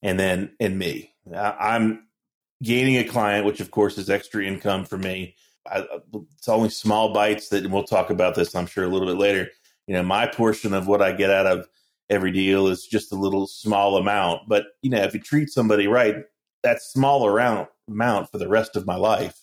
and 0.00 0.20
then 0.20 0.52
and 0.60 0.78
me. 0.78 1.10
I- 1.34 1.56
I'm 1.74 2.06
gaining 2.62 2.98
a 2.98 3.04
client, 3.04 3.44
which 3.44 3.58
of 3.58 3.72
course 3.72 3.98
is 3.98 4.08
extra 4.08 4.44
income 4.44 4.84
for 4.84 4.96
me. 4.96 5.34
I, 5.68 5.84
it's 6.36 6.48
only 6.48 6.70
small 6.70 7.12
bites 7.12 7.48
that 7.48 7.68
we'll 7.68 7.82
talk 7.82 8.10
about 8.10 8.36
this, 8.36 8.54
I'm 8.54 8.66
sure, 8.66 8.84
a 8.84 8.88
little 8.88 9.08
bit 9.08 9.18
later. 9.18 9.48
You 9.88 9.94
know, 9.94 10.04
my 10.04 10.28
portion 10.28 10.72
of 10.72 10.86
what 10.86 11.02
I 11.02 11.10
get 11.10 11.30
out 11.30 11.46
of 11.46 11.68
every 12.10 12.32
deal 12.32 12.68
is 12.68 12.86
just 12.86 13.12
a 13.12 13.16
little 13.16 13.46
small 13.46 13.96
amount. 13.96 14.48
But 14.48 14.64
you 14.82 14.90
know, 14.90 15.02
if 15.02 15.14
you 15.14 15.20
treat 15.20 15.50
somebody 15.50 15.86
right, 15.86 16.16
that 16.62 16.82
small 16.82 17.28
amount 17.28 17.68
amount 17.88 18.30
for 18.30 18.38
the 18.38 18.48
rest 18.48 18.76
of 18.76 18.86
my 18.86 18.96
life, 18.96 19.38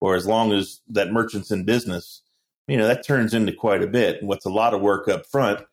or 0.00 0.16
as 0.16 0.26
long 0.26 0.52
as 0.52 0.80
that 0.88 1.12
merchant's 1.12 1.50
in 1.50 1.64
business, 1.64 2.22
you 2.68 2.76
know, 2.76 2.86
that 2.86 3.06
turns 3.06 3.34
into 3.34 3.52
quite 3.52 3.82
a 3.82 3.86
bit. 3.86 4.20
And 4.20 4.28
what's 4.28 4.46
a 4.46 4.50
lot 4.50 4.74
of 4.74 4.80
work 4.80 5.08
up 5.08 5.26
front 5.26 5.64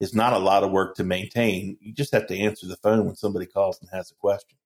is 0.00 0.14
not 0.14 0.32
a 0.32 0.38
lot 0.38 0.64
of 0.64 0.70
work 0.70 0.96
to 0.96 1.04
maintain. 1.04 1.76
You 1.80 1.92
just 1.92 2.12
have 2.12 2.26
to 2.28 2.38
answer 2.38 2.66
the 2.66 2.76
phone 2.76 3.04
when 3.04 3.16
somebody 3.16 3.46
calls 3.46 3.80
and 3.80 3.90
has 3.92 4.10
a 4.10 4.14
question. 4.14 4.56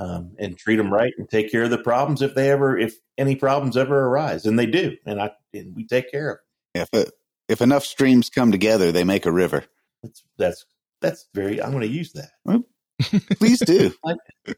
Um, 0.00 0.32
and 0.40 0.58
treat 0.58 0.74
them 0.74 0.92
right 0.92 1.12
and 1.18 1.30
take 1.30 1.52
care 1.52 1.62
of 1.62 1.70
the 1.70 1.78
problems 1.78 2.20
if 2.20 2.34
they 2.34 2.50
ever, 2.50 2.76
if 2.76 2.96
any 3.16 3.36
problems 3.36 3.76
ever 3.76 4.06
arise, 4.06 4.44
and 4.44 4.58
they 4.58 4.66
do, 4.66 4.96
and 5.06 5.22
I 5.22 5.30
and 5.52 5.76
we 5.76 5.86
take 5.86 6.10
care 6.10 6.32
of. 6.32 6.38
If 6.74 6.88
it, 6.92 7.12
if 7.48 7.60
enough 7.60 7.84
streams 7.84 8.28
come 8.28 8.50
together, 8.50 8.90
they 8.90 9.04
make 9.04 9.24
a 9.24 9.30
river. 9.30 9.64
That's 10.04 10.22
that's 10.38 10.64
that's 11.00 11.28
very. 11.34 11.62
I'm 11.62 11.70
going 11.72 11.82
to 11.82 11.88
use 11.88 12.12
that. 12.12 12.30
Please 13.38 13.58
do. 13.58 13.92
Th- 14.46 14.56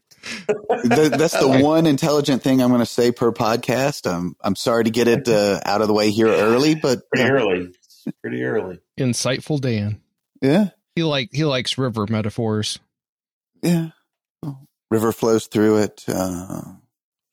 that's 1.11 1.33
the 1.33 1.47
Okay. 1.49 1.63
one 1.63 1.85
intelligent 1.87 2.43
thing 2.43 2.61
I'm 2.61 2.69
going 2.69 2.79
to 2.81 2.85
say 2.85 3.11
per 3.11 3.31
podcast. 3.31 4.09
I'm 4.11 4.35
I'm 4.41 4.55
sorry 4.55 4.83
to 4.83 4.89
get 4.91 5.07
it 5.07 5.27
uh, 5.27 5.59
out 5.65 5.81
of 5.81 5.87
the 5.87 5.93
way 5.93 6.11
here 6.11 6.27
early, 6.27 6.75
but 6.75 6.99
Pretty 7.13 7.29
uh, 7.29 7.33
early. 7.33 7.73
Pretty 8.21 8.43
early. 8.43 8.79
Insightful 8.99 9.59
Dan. 9.59 10.01
yeah, 10.41 10.69
He 10.95 11.03
like 11.03 11.29
he 11.33 11.43
likes 11.45 11.77
river 11.77 12.05
metaphors. 12.09 12.79
yeah. 13.61 13.89
River 14.89 15.11
flows 15.11 15.47
through 15.47 15.79
it. 15.79 16.05
Uh, 16.07 16.61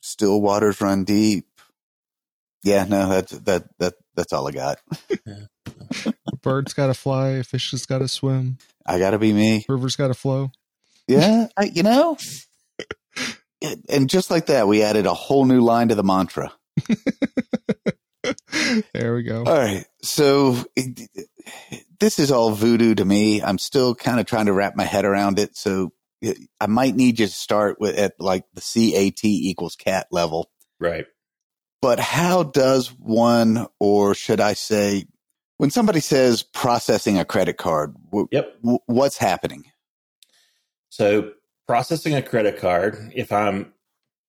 still 0.03 0.41
waters 0.41 0.81
run 0.81 1.05
deep. 1.05 1.47
Yeah, 2.65 2.85
no, 2.85 3.09
that 3.09 3.29
that 3.45 3.65
that 3.79 3.95
that's 4.15 4.33
all 4.33 4.49
I 4.49 4.53
got. 4.53 4.79
A 6.07 6.37
bird's 6.43 6.73
got 6.73 6.87
to 6.89 6.95
fly. 6.95 7.31
A 7.31 7.45
fish 7.45 7.71
has 7.73 7.87
got 7.87 7.99
to 7.99 8.09
swim. 8.09 8.59
I 8.87 8.99
got 8.99 9.11
to 9.11 9.19
be 9.19 9.33
me. 9.33 9.65
River's 9.69 9.97
got 9.97 10.09
to 10.09 10.15
flow. 10.15 10.51
Yeah, 11.09 11.49
I, 11.57 11.65
you 11.65 11.83
know. 11.83 12.17
And 13.89 14.11
just 14.11 14.31
like 14.31 14.47
that, 14.47 14.69
we 14.69 14.83
added 14.83 15.07
a 15.07 15.15
whole 15.15 15.47
new 15.47 15.61
line 15.63 15.89
to 15.89 15.95
the 15.95 16.03
mantra. 16.03 16.53
there 18.93 19.15
we 19.15 19.23
go. 19.23 19.45
All 19.45 19.57
right. 19.57 19.85
So 20.03 20.57
it, 20.77 21.09
this 22.01 22.19
is 22.19 22.31
all 22.31 22.53
voodoo 22.53 22.95
to 22.95 23.05
me. 23.05 23.43
I'm 23.43 23.59
still 23.59 23.95
kind 23.95 24.21
of 24.21 24.27
trying 24.27 24.47
to 24.47 24.53
wrap 24.53 24.77
my 24.77 24.85
head 24.85 25.05
around 25.05 25.39
it. 25.39 25.57
So 25.57 25.93
it- 26.21 26.39
I 26.61 26.67
might 26.67 26.95
need 26.95 27.21
you 27.21 27.27
to 27.27 27.33
start 27.33 27.77
with 27.81 27.97
at 27.99 28.15
like 28.19 28.45
the 28.55 28.61
CAT 28.61 29.25
equals 29.25 29.77
cat 29.77 30.07
level. 30.11 30.51
Right. 30.81 31.07
But 31.85 32.01
how 32.01 32.45
does 32.45 32.89
one, 32.99 33.67
or 33.79 34.15
should 34.15 34.41
I 34.41 34.55
say, 34.55 35.05
when 35.59 35.69
somebody 35.69 36.01
says 36.01 36.43
processing 36.43 37.19
a 37.19 37.27
credit 37.27 37.59
card, 37.59 37.95
w- 38.07 38.27
Yep. 38.33 38.55
w- 38.63 38.79
what's 38.87 39.19
happening? 39.19 39.65
So 40.89 41.33
processing 41.69 42.15
a 42.15 42.23
credit 42.23 42.57
card, 42.59 43.13
if 43.15 43.31
I'm, 43.31 43.75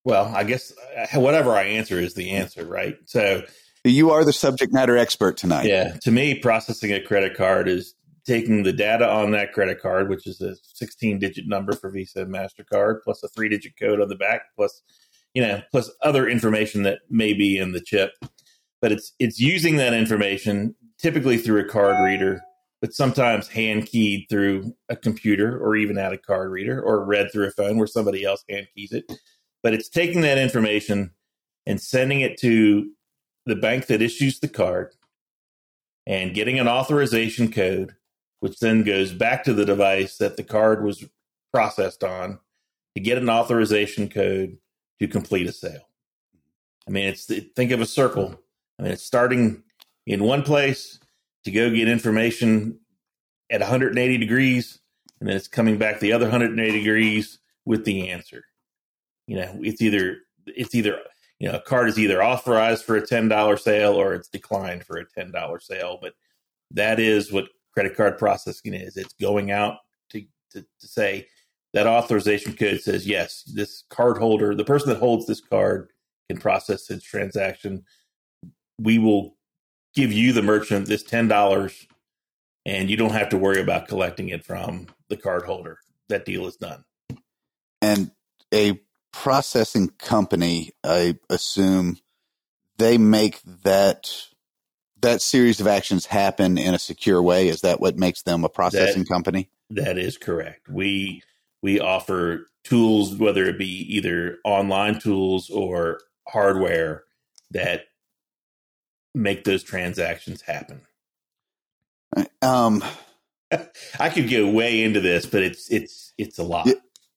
well, 0.04 0.26
I 0.36 0.44
guess 0.44 0.70
uh, 0.98 1.18
whatever 1.18 1.52
I 1.52 1.62
answer 1.62 1.98
is 1.98 2.12
the 2.12 2.32
answer, 2.32 2.62
right? 2.66 2.98
So 3.06 3.44
You 3.84 4.10
are 4.10 4.22
the 4.22 4.34
subject 4.34 4.74
matter 4.74 4.98
expert 4.98 5.38
tonight. 5.38 5.64
yeah, 5.64 5.96
to 6.02 6.10
me, 6.10 6.34
processing 6.34 6.92
a 6.92 7.00
credit 7.00 7.38
card 7.38 7.68
is 7.68 7.94
taking 8.26 8.64
the 8.64 8.72
data 8.74 9.08
on 9.08 9.30
that 9.30 9.54
credit 9.54 9.80
card, 9.80 10.10
which 10.10 10.26
is 10.26 10.42
a 10.42 10.56
16 10.74 11.20
digit 11.20 11.46
number 11.48 11.72
for 11.72 11.88
Visa 11.88 12.20
and 12.20 12.34
MasterCard, 12.34 13.02
plus 13.02 13.22
a 13.22 13.28
three 13.28 13.48
digit 13.48 13.78
code 13.80 14.02
on 14.02 14.08
the 14.10 14.14
back, 14.14 14.42
plus, 14.54 14.82
you 15.36 15.42
know, 15.42 15.60
plus 15.70 15.90
other 16.00 16.26
information 16.26 16.82
that 16.84 17.00
may 17.10 17.34
be 17.34 17.58
in 17.58 17.72
the 17.72 17.80
chip. 17.82 18.12
But 18.80 18.90
it's, 18.90 19.12
it's 19.18 19.38
using 19.38 19.76
that 19.76 19.92
information 19.92 20.74
typically 20.98 21.36
through 21.36 21.60
a 21.60 21.68
card 21.68 22.02
reader, 22.02 22.40
but 22.80 22.94
sometimes 22.94 23.48
hand 23.48 23.84
keyed 23.84 24.28
through 24.30 24.72
a 24.88 24.96
computer 24.96 25.62
or 25.62 25.76
even 25.76 25.98
at 25.98 26.14
a 26.14 26.16
card 26.16 26.50
reader 26.50 26.80
or 26.80 27.04
read 27.04 27.30
through 27.30 27.48
a 27.48 27.50
phone 27.50 27.76
where 27.76 27.86
somebody 27.86 28.24
else 28.24 28.44
hand 28.48 28.68
keys 28.74 28.92
it. 28.92 29.12
But 29.62 29.74
it's 29.74 29.90
taking 29.90 30.22
that 30.22 30.38
information 30.38 31.10
and 31.66 31.82
sending 31.82 32.22
it 32.22 32.40
to 32.40 32.90
the 33.44 33.56
bank 33.56 33.88
that 33.88 34.00
issues 34.00 34.40
the 34.40 34.48
card 34.48 34.94
and 36.06 36.32
getting 36.32 36.58
an 36.58 36.66
authorization 36.66 37.52
code, 37.52 37.94
which 38.40 38.58
then 38.60 38.84
goes 38.84 39.12
back 39.12 39.44
to 39.44 39.52
the 39.52 39.66
device 39.66 40.16
that 40.16 40.38
the 40.38 40.44
card 40.44 40.82
was 40.82 41.04
processed 41.52 42.02
on 42.02 42.38
to 42.94 43.02
get 43.02 43.18
an 43.18 43.28
authorization 43.28 44.08
code 44.08 44.56
to 45.00 45.08
complete 45.08 45.46
a 45.46 45.52
sale. 45.52 45.88
I 46.86 46.90
mean, 46.90 47.06
it's 47.06 47.26
think 47.26 47.70
of 47.72 47.80
a 47.80 47.86
circle. 47.86 48.24
Mm-hmm. 48.24 48.34
I 48.78 48.82
mean, 48.82 48.92
it's 48.92 49.02
starting 49.02 49.62
in 50.06 50.22
one 50.22 50.42
place 50.42 50.98
to 51.44 51.50
go 51.50 51.70
get 51.70 51.88
information 51.88 52.78
at 53.50 53.60
180 53.60 54.18
degrees, 54.18 54.78
and 55.20 55.28
then 55.28 55.36
it's 55.36 55.48
coming 55.48 55.78
back 55.78 56.00
the 56.00 56.12
other 56.12 56.26
180 56.26 56.78
degrees 56.78 57.38
with 57.64 57.84
the 57.84 58.08
answer. 58.08 58.44
You 59.26 59.36
know, 59.36 59.58
it's 59.60 59.82
either 59.82 60.18
it's 60.46 60.74
either 60.74 61.00
you 61.38 61.48
know 61.48 61.56
a 61.56 61.60
card 61.60 61.88
is 61.88 61.98
either 61.98 62.22
authorized 62.22 62.84
for 62.84 62.96
a 62.96 63.06
ten 63.06 63.28
dollar 63.28 63.56
sale 63.56 63.94
or 63.94 64.14
it's 64.14 64.28
declined 64.28 64.84
for 64.84 64.98
a 64.98 65.04
ten 65.04 65.32
dollar 65.32 65.58
sale. 65.58 65.98
But 66.00 66.14
that 66.70 67.00
is 67.00 67.32
what 67.32 67.48
credit 67.72 67.96
card 67.96 68.18
processing 68.18 68.74
is. 68.74 68.96
It's 68.96 69.14
going 69.14 69.50
out 69.50 69.78
to, 70.10 70.22
to 70.52 70.62
to 70.62 70.86
say 70.86 71.26
that 71.76 71.86
authorization 71.86 72.54
code 72.54 72.80
says 72.80 73.06
yes, 73.06 73.42
this 73.42 73.84
card 73.90 74.16
holder, 74.16 74.54
the 74.54 74.64
person 74.64 74.88
that 74.88 74.98
holds 74.98 75.26
this 75.26 75.42
card 75.42 75.90
can 76.26 76.38
process 76.38 76.88
its 76.88 77.04
transaction. 77.04 77.84
We 78.78 78.98
will 78.98 79.36
give 79.94 80.10
you 80.10 80.32
the 80.32 80.40
merchant 80.40 80.86
this 80.86 81.02
ten 81.02 81.28
dollars 81.28 81.86
and 82.64 82.88
you 82.88 82.96
don't 82.96 83.12
have 83.12 83.28
to 83.28 83.36
worry 83.36 83.60
about 83.60 83.88
collecting 83.88 84.30
it 84.30 84.42
from 84.42 84.86
the 85.10 85.18
card 85.18 85.42
holder. 85.42 85.80
That 86.08 86.24
deal 86.24 86.46
is 86.46 86.56
done. 86.56 86.82
And 87.82 88.10
a 88.54 88.80
processing 89.12 89.88
company, 89.98 90.72
I 90.82 91.18
assume 91.28 91.98
they 92.78 92.96
make 92.96 93.42
that 93.64 94.10
that 95.02 95.20
series 95.20 95.60
of 95.60 95.66
actions 95.66 96.06
happen 96.06 96.56
in 96.56 96.72
a 96.72 96.78
secure 96.78 97.22
way. 97.22 97.48
Is 97.48 97.60
that 97.60 97.80
what 97.80 97.98
makes 97.98 98.22
them 98.22 98.44
a 98.44 98.48
processing 98.48 99.04
company? 99.04 99.50
That 99.68 99.98
is 99.98 100.16
correct. 100.16 100.70
We 100.70 101.22
we 101.62 101.80
offer 101.80 102.46
tools, 102.64 103.14
whether 103.14 103.44
it 103.44 103.58
be 103.58 103.94
either 103.96 104.38
online 104.44 104.98
tools 104.98 105.50
or 105.50 106.00
hardware 106.28 107.04
that 107.50 107.84
make 109.14 109.44
those 109.44 109.62
transactions 109.62 110.42
happen. 110.42 110.82
Um, 112.42 112.82
I 113.98 114.10
could 114.10 114.30
go 114.30 114.50
way 114.50 114.82
into 114.82 115.00
this, 115.00 115.26
but 115.26 115.42
it's 115.42 115.70
it's 115.70 116.12
it's 116.18 116.38
a 116.38 116.42
lot. 116.42 116.68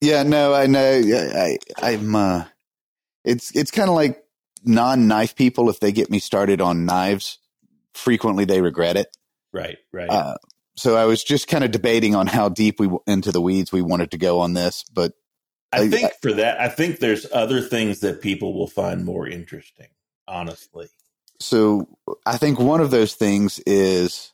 Yeah. 0.01 0.23
no, 0.23 0.53
I 0.53 0.67
know. 0.67 1.01
I, 1.01 1.57
I 1.77 1.91
I'm. 1.91 2.15
Uh, 2.15 2.45
it's 3.25 3.55
it's 3.55 3.71
kind 3.71 3.89
of 3.89 3.95
like 3.95 4.23
non-knife 4.63 5.35
people. 5.35 5.69
If 5.69 5.79
they 5.79 5.91
get 5.91 6.09
me 6.09 6.19
started 6.19 6.61
on 6.61 6.85
knives, 6.85 7.39
frequently 7.93 8.45
they 8.45 8.61
regret 8.61 8.97
it. 8.97 9.15
Right, 9.51 9.77
right. 9.91 10.09
Uh, 10.09 10.35
so 10.79 10.95
I 10.95 11.05
was 11.05 11.23
just 11.23 11.47
kind 11.47 11.63
of 11.63 11.71
debating 11.71 12.15
on 12.15 12.27
how 12.27 12.49
deep 12.49 12.79
we 12.79 12.89
into 13.05 13.31
the 13.31 13.41
weeds 13.41 13.71
we 13.71 13.81
wanted 13.81 14.11
to 14.11 14.17
go 14.17 14.39
on 14.39 14.53
this, 14.53 14.83
but 14.93 15.13
I 15.71 15.81
I- 15.81 15.89
think 15.89 16.11
for 16.21 16.33
that, 16.33 16.59
I 16.59 16.69
think 16.69 16.99
there's 16.99 17.27
other 17.31 17.61
things 17.61 17.99
that 17.99 18.21
people 18.21 18.53
will 18.53 18.67
find 18.67 19.05
more 19.05 19.27
interesting. 19.27 19.87
Honestly, 20.27 20.87
so 21.39 21.87
I 22.25 22.37
think 22.37 22.59
one 22.59 22.81
of 22.81 22.91
those 22.91 23.15
things 23.15 23.59
is 23.65 24.31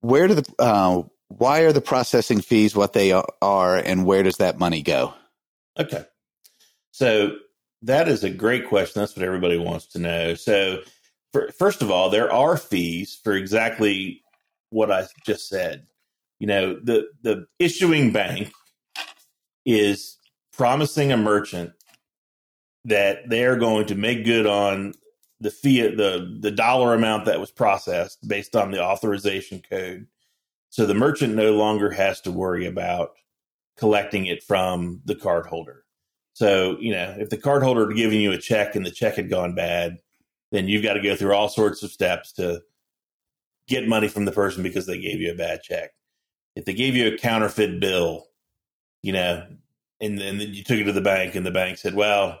where 0.00 0.28
do 0.28 0.34
the 0.34 0.54
uh, 0.58 1.02
why 1.28 1.60
are 1.60 1.72
the 1.72 1.80
processing 1.80 2.40
fees 2.40 2.74
what 2.74 2.92
they 2.92 3.12
are, 3.12 3.76
and 3.76 4.04
where 4.06 4.22
does 4.22 4.36
that 4.36 4.58
money 4.58 4.82
go? 4.82 5.14
Okay. 5.78 6.04
So 6.92 7.36
that 7.82 8.08
is 8.08 8.24
a 8.24 8.30
great 8.30 8.68
question. 8.68 9.00
That's 9.00 9.16
what 9.16 9.24
everybody 9.24 9.56
wants 9.56 9.86
to 9.88 9.98
know. 9.98 10.34
So, 10.34 10.82
for, 11.32 11.50
first 11.52 11.82
of 11.82 11.90
all, 11.90 12.10
there 12.10 12.32
are 12.32 12.56
fees 12.56 13.18
for 13.22 13.32
exactly 13.32 14.22
what 14.70 14.90
I 14.90 15.06
just 15.24 15.48
said. 15.48 15.86
You 16.38 16.46
know, 16.46 16.80
the 16.82 17.08
the 17.22 17.46
issuing 17.58 18.12
bank 18.12 18.50
is 19.66 20.18
promising 20.52 21.12
a 21.12 21.16
merchant 21.16 21.72
that 22.86 23.28
they 23.28 23.44
are 23.44 23.56
going 23.56 23.86
to 23.86 23.94
make 23.94 24.24
good 24.24 24.46
on 24.46 24.94
the 25.40 25.50
fee 25.50 25.82
the 25.82 26.38
the 26.40 26.50
dollar 26.50 26.94
amount 26.94 27.26
that 27.26 27.40
was 27.40 27.50
processed 27.50 28.26
based 28.26 28.56
on 28.56 28.70
the 28.70 28.82
authorization 28.82 29.62
code. 29.68 30.06
So 30.70 30.86
the 30.86 30.94
merchant 30.94 31.34
no 31.34 31.52
longer 31.52 31.90
has 31.90 32.20
to 32.22 32.30
worry 32.30 32.66
about 32.66 33.10
collecting 33.76 34.26
it 34.26 34.42
from 34.42 35.00
the 35.04 35.16
cardholder. 35.16 35.80
So, 36.34 36.76
you 36.80 36.92
know, 36.92 37.16
if 37.18 37.28
the 37.30 37.36
cardholder 37.36 37.88
had 37.88 37.96
given 37.96 38.20
you 38.20 38.32
a 38.32 38.38
check 38.38 38.76
and 38.76 38.86
the 38.86 38.90
check 38.90 39.16
had 39.16 39.28
gone 39.28 39.54
bad, 39.54 39.98
then 40.52 40.68
you've 40.68 40.82
got 40.82 40.94
to 40.94 41.02
go 41.02 41.16
through 41.16 41.34
all 41.34 41.48
sorts 41.48 41.82
of 41.82 41.90
steps 41.90 42.32
to 42.32 42.62
get 43.70 43.88
money 43.88 44.08
from 44.08 44.26
the 44.26 44.32
person 44.32 44.62
because 44.62 44.84
they 44.84 45.00
gave 45.00 45.20
you 45.20 45.30
a 45.30 45.36
bad 45.36 45.62
check. 45.62 45.92
If 46.56 46.66
they 46.66 46.74
gave 46.74 46.96
you 46.96 47.08
a 47.08 47.16
counterfeit 47.16 47.80
bill, 47.80 48.26
you 49.02 49.12
know, 49.12 49.46
and 50.00 50.18
then 50.18 50.40
you 50.40 50.64
took 50.64 50.78
it 50.78 50.84
to 50.84 50.92
the 50.92 51.00
bank 51.00 51.34
and 51.34 51.46
the 51.46 51.50
bank 51.50 51.78
said, 51.78 51.94
well, 51.94 52.40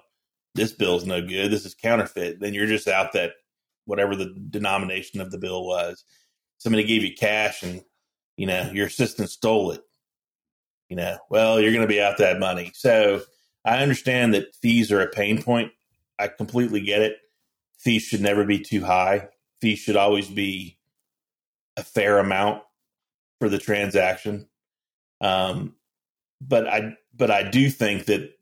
this 0.54 0.72
bill's 0.72 1.06
no 1.06 1.22
good. 1.22 1.50
This 1.50 1.64
is 1.64 1.74
counterfeit. 1.74 2.40
Then 2.40 2.52
you're 2.52 2.66
just 2.66 2.88
out 2.88 3.12
that 3.12 3.32
whatever 3.84 4.16
the 4.16 4.34
denomination 4.50 5.20
of 5.20 5.30
the 5.30 5.38
bill 5.38 5.64
was. 5.64 6.04
Somebody 6.58 6.84
gave 6.84 7.02
you 7.02 7.14
cash 7.14 7.62
and, 7.62 7.82
you 8.36 8.46
know, 8.46 8.70
your 8.72 8.86
assistant 8.86 9.30
stole 9.30 9.70
it. 9.70 9.82
You 10.88 10.96
know, 10.96 11.18
well, 11.30 11.60
you're 11.60 11.72
going 11.72 11.86
to 11.86 11.88
be 11.88 12.02
out 12.02 12.18
that 12.18 12.40
money. 12.40 12.72
So 12.74 13.22
I 13.64 13.78
understand 13.82 14.34
that 14.34 14.56
fees 14.60 14.90
are 14.90 15.00
a 15.00 15.08
pain 15.08 15.40
point. 15.40 15.70
I 16.18 16.26
completely 16.28 16.80
get 16.80 17.02
it. 17.02 17.16
Fees 17.78 18.02
should 18.02 18.20
never 18.20 18.44
be 18.44 18.58
too 18.58 18.84
high. 18.84 19.28
Fees 19.60 19.78
should 19.78 19.96
always 19.96 20.28
be 20.28 20.79
a 21.80 21.84
fair 21.84 22.18
amount 22.18 22.62
for 23.40 23.48
the 23.48 23.58
transaction. 23.58 24.46
Um, 25.20 25.74
but 26.40 26.66
I 26.66 26.96
but 27.14 27.30
I 27.30 27.50
do 27.50 27.68
think 27.70 28.06
that 28.06 28.32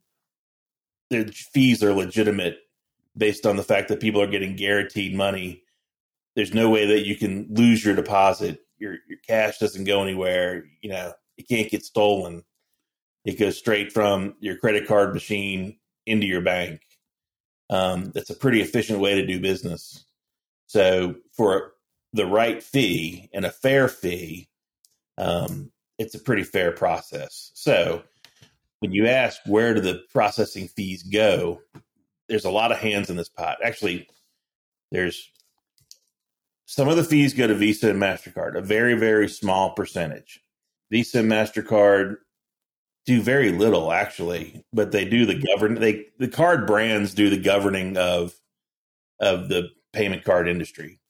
the 1.10 1.32
fees 1.52 1.82
are 1.82 1.94
legitimate 1.94 2.58
based 3.16 3.46
on 3.46 3.56
the 3.56 3.62
fact 3.62 3.88
that 3.88 4.00
people 4.00 4.20
are 4.20 4.28
getting 4.30 4.56
guaranteed 4.56 5.16
money. 5.16 5.62
There's 6.36 6.54
no 6.54 6.70
way 6.70 6.86
that 6.86 7.06
you 7.06 7.16
can 7.16 7.48
lose 7.50 7.84
your 7.84 7.96
deposit. 7.96 8.60
Your 8.78 8.96
your 9.08 9.18
cash 9.26 9.58
doesn't 9.58 9.84
go 9.84 10.02
anywhere. 10.02 10.64
You 10.80 10.90
know, 10.90 11.12
it 11.36 11.48
can't 11.48 11.70
get 11.70 11.84
stolen. 11.84 12.44
It 13.24 13.38
goes 13.38 13.58
straight 13.58 13.92
from 13.92 14.34
your 14.40 14.56
credit 14.56 14.86
card 14.86 15.14
machine 15.14 15.78
into 16.06 16.26
your 16.26 16.40
bank. 16.40 16.80
Um, 17.70 18.12
that's 18.14 18.30
a 18.30 18.36
pretty 18.36 18.62
efficient 18.62 19.00
way 19.00 19.16
to 19.16 19.26
do 19.26 19.40
business. 19.40 20.04
So 20.66 21.16
for 21.36 21.72
the 22.12 22.26
right 22.26 22.62
fee 22.62 23.28
and 23.32 23.44
a 23.44 23.50
fair 23.50 23.88
fee, 23.88 24.48
um, 25.16 25.70
it's 25.98 26.14
a 26.14 26.20
pretty 26.20 26.44
fair 26.44 26.72
process. 26.72 27.50
So 27.54 28.02
when 28.80 28.92
you 28.92 29.06
ask 29.06 29.40
where 29.46 29.74
do 29.74 29.80
the 29.80 30.02
processing 30.12 30.68
fees 30.68 31.02
go, 31.02 31.60
there's 32.28 32.44
a 32.44 32.50
lot 32.50 32.72
of 32.72 32.78
hands 32.78 33.10
in 33.10 33.16
this 33.16 33.28
pot. 33.28 33.58
Actually, 33.64 34.08
there's 34.90 35.30
some 36.66 36.88
of 36.88 36.96
the 36.96 37.04
fees 37.04 37.34
go 37.34 37.46
to 37.46 37.54
Visa 37.54 37.90
and 37.90 38.00
MasterCard, 38.00 38.56
a 38.56 38.60
very, 38.60 38.94
very 38.94 39.28
small 39.28 39.72
percentage. 39.72 40.40
Visa 40.90 41.20
and 41.20 41.30
MasterCard 41.30 42.16
do 43.06 43.22
very 43.22 43.52
little 43.52 43.90
actually, 43.90 44.64
but 44.72 44.92
they 44.92 45.06
do 45.06 45.24
the 45.24 45.42
govern 45.42 45.76
they 45.76 46.06
the 46.18 46.28
card 46.28 46.66
brands 46.66 47.14
do 47.14 47.30
the 47.30 47.38
governing 47.38 47.96
of 47.96 48.34
of 49.18 49.48
the 49.48 49.70
payment 49.94 50.24
card 50.24 50.46
industry. 50.46 51.00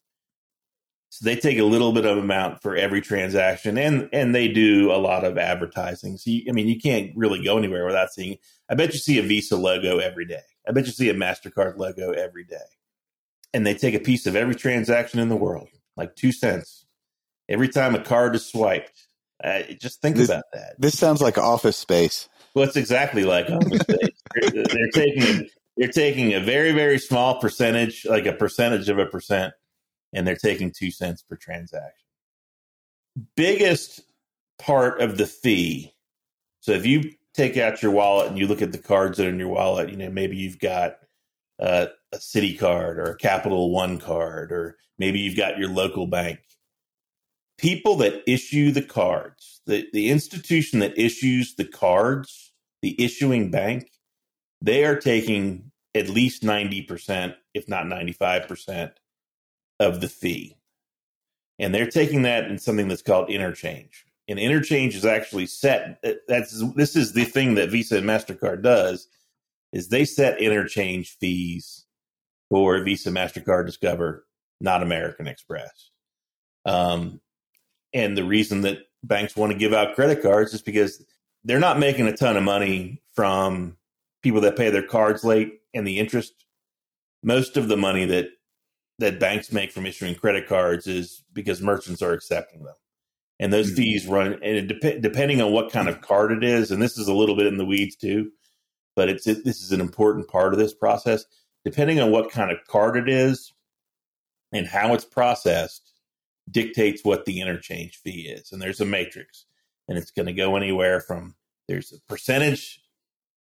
So 1.11 1.25
they 1.25 1.37
take 1.37 1.59
a 1.59 1.65
little 1.65 1.93
bit 1.93 2.05
of 2.05 2.19
amount 2.19 2.61
for 2.61 2.77
every 2.77 3.01
transaction, 3.01 3.79
and 3.79 4.09
and 4.13 4.35
they 4.35 4.49
do 4.49 4.93
a 4.93 4.99
lot 4.99 5.25
of 5.25 5.39
advertising. 5.39 6.19
So 6.19 6.31
you, 6.31 6.43
I 6.49 6.53
mean, 6.53 6.69
you 6.69 6.79
can't 6.79 7.13
really 7.17 7.43
go 7.43 7.57
anywhere 7.57 7.87
without 7.87 8.13
seeing. 8.13 8.37
I 8.69 8.75
bet 8.75 8.93
you 8.93 8.99
see 8.99 9.19
a 9.19 9.23
Visa 9.23 9.57
logo 9.57 9.99
every 9.99 10.27
day. 10.27 10.43
I 10.69 10.73
bet 10.73 10.87
you 10.87 10.93
see 10.93 11.09
a 11.09 11.15
Mastercard 11.15 11.79
logo 11.79 12.13
every 12.13 12.45
day, 12.45 12.57
and 13.55 13.67
they 13.67 13.75
take 13.75 13.95
a 13.95 14.01
piece 14.01 14.27
of 14.27 14.37
every 14.37 14.55
transaction 14.55 15.19
in 15.19 15.31
the 15.31 15.37
world, 15.37 15.69
like 15.97 16.15
two 16.15 16.31
cents, 16.31 16.85
every 17.49 17.69
time 17.69 17.95
a 17.95 18.01
card 18.01 18.35
is 18.35 18.45
swiped. 18.45 19.09
Uh, 19.43 19.63
just 19.81 20.03
think 20.03 20.17
this, 20.17 20.29
about 20.29 20.45
that. 20.53 20.75
This 20.79 20.99
sounds 20.99 21.23
like 21.23 21.39
Office 21.39 21.77
Space. 21.77 22.29
Well, 22.55 22.67
it's 22.67 22.77
exactly 22.77 23.25
like 23.25 23.49
Office 23.49 23.81
Space. 23.81 24.23
they're, 24.53 24.63
they're 24.63 24.91
taking 24.93 25.49
they're 25.79 25.89
taking 25.89 26.35
a 26.35 26.41
very 26.41 26.73
very 26.73 26.99
small 26.99 27.41
percentage, 27.41 28.05
like 28.05 28.27
a 28.27 28.33
percentage 28.35 28.91
of 28.91 28.99
a 28.99 29.07
percent 29.07 29.55
and 30.13 30.27
they're 30.27 30.37
taking 30.37 30.71
two 30.71 30.91
cents 30.91 31.23
per 31.23 31.37
transaction. 31.37 32.07
Biggest 33.37 34.01
part 34.59 35.01
of 35.01 35.19
the 35.19 35.27
fee. 35.27 35.95
So 36.61 36.73
if 36.73 36.87
you 36.87 37.13
take 37.35 37.57
out 37.57 37.83
your 37.83 37.93
wallet 37.93 38.29
and 38.29 38.39
you 38.39 38.47
look 38.47 38.63
at 38.63 38.73
the 38.73 38.79
cards 38.79 39.19
that 39.19 39.27
are 39.27 39.31
in 39.31 39.39
your 39.39 39.49
wallet, 39.49 39.91
you 39.91 39.97
know, 39.97 40.11
maybe 40.11 40.37
you've 40.37 40.59
got 40.59 40.97
uh, 41.61 41.87
a 42.13 42.17
Citi 42.17 42.59
card 42.59 42.99
or 42.99 43.11
a 43.11 43.17
Capital 43.17 43.71
One 43.71 43.99
card, 43.99 44.53
or 44.53 44.77
maybe 44.99 45.21
you've 45.21 45.37
got 45.37 45.59
your 45.59 45.69
local 45.69 46.07
bank. 46.07 46.41
People 47.59 47.97
that 47.97 48.23
issue 48.31 48.71
the 48.71 48.83
cards, 48.83 49.61
the, 49.67 49.87
the 49.93 50.11
institution 50.11 50.79
that 50.79 50.99
issues 50.99 51.55
the 51.57 51.65
cards, 51.65 52.53
the 52.83 53.01
issuing 53.03 53.51
bank, 53.51 53.91
they 54.63 54.85
are 54.85 54.97
taking 54.97 55.73
at 55.95 56.09
least 56.09 56.43
90%, 56.43 57.35
if 57.55 57.69
not 57.69 57.87
95% 57.87 58.93
of 59.81 60.01
the 60.01 60.09
fee. 60.09 60.57
And 61.59 61.75
they're 61.75 61.91
taking 61.91 62.23
that 62.23 62.45
in 62.45 62.59
something 62.59 62.89
that's 62.89 63.03
called 63.03 63.31
interchange. 63.31 64.05
And 64.29 64.39
interchange 64.39 64.95
is 64.95 65.07
actually 65.07 65.47
set. 65.47 66.03
That's 66.29 66.63
this 66.75 66.95
is 66.95 67.15
the 67.15 67.25
thing 67.25 67.55
that 67.55 67.71
Visa 67.71 67.99
and 67.99 68.07
Mastercard 68.07 68.63
does 68.63 69.09
is 69.73 69.89
they 69.89 70.05
set 70.05 70.41
interchange 70.41 71.17
fees 71.19 71.87
for 72.51 72.83
Visa, 72.83 73.11
Mastercard, 73.11 73.67
Discover, 73.67 74.27
not 74.61 74.83
American 74.83 75.27
Express. 75.27 75.91
Um, 76.65 77.21
and 77.95 78.17
the 78.17 78.25
reason 78.25 78.63
that 78.63 78.79
banks 79.03 79.37
want 79.37 79.53
to 79.53 79.59
give 79.59 79.73
out 79.73 79.95
credit 79.95 80.23
cards 80.23 80.53
is 80.55 80.63
because 80.63 81.05
they're 81.45 81.59
not 81.59 81.79
making 81.79 82.07
a 82.07 82.17
ton 82.17 82.37
of 82.37 82.43
money 82.43 83.03
from 83.15 83.77
people 84.23 84.43
that 84.43 84.57
pay 84.57 84.71
their 84.71 84.83
cards 84.83 85.25
late 85.25 85.61
and 85.73 85.87
the 85.87 85.99
interest. 85.99 86.33
Most 87.23 87.57
of 87.57 87.69
the 87.69 87.77
money 87.77 88.05
that 88.07 88.29
that 88.99 89.21
banks 89.21 89.53
make 89.53 89.73
from 89.73 89.87
issuing 89.87 90.15
credit 90.15 90.47
cards 90.49 90.87
is 90.87 91.23
because 91.33 91.61
merchants 91.63 92.03
are 92.03 92.13
accepting 92.13 92.65
them. 92.65 92.75
And 93.41 93.53
those 93.53 93.69
mm-hmm. 93.69 93.77
fees 93.77 94.07
run, 94.07 94.33
and 94.35 94.43
it 94.43 94.81
dep- 94.81 95.01
depending 95.01 95.41
on 95.41 95.53
what 95.53 95.71
kind 95.71 95.89
of 95.89 96.01
card 96.01 96.33
it 96.33 96.43
is, 96.43 96.71
and 96.71 96.83
this 96.83 96.99
is 96.99 97.07
a 97.07 97.15
little 97.15 97.37
bit 97.37 97.47
in 97.47 97.57
the 97.57 97.65
weeds 97.65 97.95
too, 97.95 98.31
but 98.97 99.09
it's 99.09 99.27
it, 99.29 99.45
this 99.45 99.63
is 99.63 99.71
an 99.71 99.81
important 99.81 100.29
part 100.29 100.53
of 100.53 100.59
this 100.59 100.75
process. 100.75 101.25
Depending 101.65 102.01
on 102.01 102.11
what 102.11 102.31
kind 102.31 102.51
of 102.51 102.59
card 102.67 102.97
it 102.97 103.09
is 103.09 103.53
and 104.53 104.67
how 104.67 104.95
it's 104.95 105.05
processed, 105.05 105.93
dictates 106.51 107.05
what 107.05 107.25
the 107.25 107.41
interchange 107.41 108.01
fee 108.03 108.29
is. 108.29 108.51
And 108.51 108.61
there's 108.61 108.81
a 108.81 108.87
matrix, 108.87 109.45
and 109.87 109.97
it's 109.97 110.11
going 110.11 110.27
to 110.27 110.33
go 110.33 110.57
anywhere 110.57 111.01
from 111.01 111.37
there's 111.69 111.93
a 111.93 112.01
percentage 112.09 112.81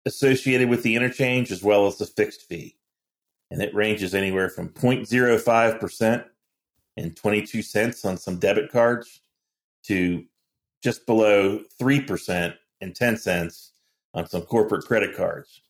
associated 0.06 0.70
with 0.70 0.84
the 0.84 0.96
interchange 0.96 1.52
as 1.52 1.64
well 1.64 1.88
as 1.88 1.98
the 1.98 2.06
fixed 2.06 2.42
fee 2.44 2.77
and 3.52 3.62
it 3.62 3.74
ranges 3.74 4.14
anywhere 4.14 4.50
from 4.50 4.70
0.05% 4.70 6.26
and 6.98 7.16
22 7.16 7.62
cents 7.62 8.06
on 8.06 8.18
some 8.18 8.38
debit 8.38 8.72
cards 8.72 9.22
to 9.84 10.26
just 10.84 11.06
below 11.06 11.62
3% 11.80 12.54
and 12.82 12.96
10 12.96 13.18
cents 13.18 13.72
on 14.14 14.28
some 14.28 14.42
corporate 14.42 14.86
credit 14.86 15.16
cards. 15.16 15.62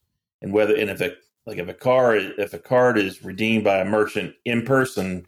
And 0.42 0.54
whether 0.54 0.76
and 0.76 0.90
if 0.90 1.02
a 1.02 1.16
like 1.46 1.58
if 1.58 1.68
a 1.68 1.74
car 1.74 2.16
if 2.16 2.54
a 2.54 2.60
card 2.60 2.98
is 2.98 3.24
redeemed 3.24 3.64
by 3.64 3.80
a 3.80 3.86
merchant 3.86 4.36
in 4.46 4.64
person 4.64 5.26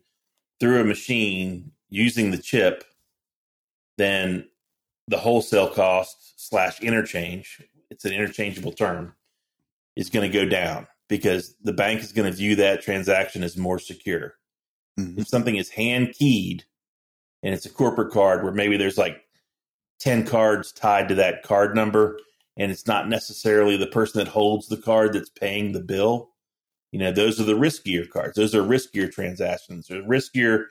through 0.60 0.82
a 0.82 0.86
machine 0.86 1.72
using 1.90 2.32
the 2.32 2.38
chip, 2.38 2.84
then 3.98 4.48
the 5.08 5.18
wholesale 5.18 5.70
cost 5.70 6.48
slash 6.48 6.80
interchange, 6.82 7.62
it's 7.90 8.06
an 8.06 8.14
interchangeable 8.14 8.72
term, 8.72 9.16
is 9.96 10.10
going 10.10 10.30
to 10.30 10.38
go 10.38 10.48
down 10.48 10.88
because 11.10 11.56
the 11.62 11.74
bank 11.74 12.02
is 12.02 12.14
going 12.14 12.30
to 12.32 12.38
view 12.38 12.56
that 12.56 12.82
transaction 12.82 13.44
as 13.44 13.58
more 13.58 13.80
secure. 13.80 14.36
Mm-hmm. 14.98 15.20
If 15.20 15.28
something 15.28 15.58
is 15.58 15.70
hand 15.70 16.14
keyed 16.14 16.64
and 17.44 17.54
it's 17.54 17.66
a 17.66 17.70
corporate 17.70 18.14
card 18.14 18.44
where 18.44 18.54
maybe 18.54 18.78
there's 18.78 18.98
like 18.98 19.22
10 20.00 20.26
cards 20.26 20.72
tied 20.72 21.10
to 21.10 21.16
that 21.16 21.44
card 21.44 21.76
number 21.76 22.18
and 22.56 22.72
it's 22.72 22.88
not 22.88 23.10
necessarily 23.10 23.76
the 23.76 23.88
person 23.88 24.20
that 24.20 24.32
holds 24.32 24.68
the 24.68 24.78
card 24.78 25.14
that's 25.14 25.30
paying 25.30 25.72
the 25.72 25.82
bill, 25.82 26.30
you 26.92 27.00
know, 27.00 27.12
those 27.12 27.40
are 27.40 27.46
the 27.46 27.54
riskier 27.54 28.10
cards. 28.10 28.36
Those 28.36 28.56
are 28.56 28.62
riskier 28.62 29.12
transactions. 29.12 29.88
They're 29.88 30.04
riskier 30.04 30.66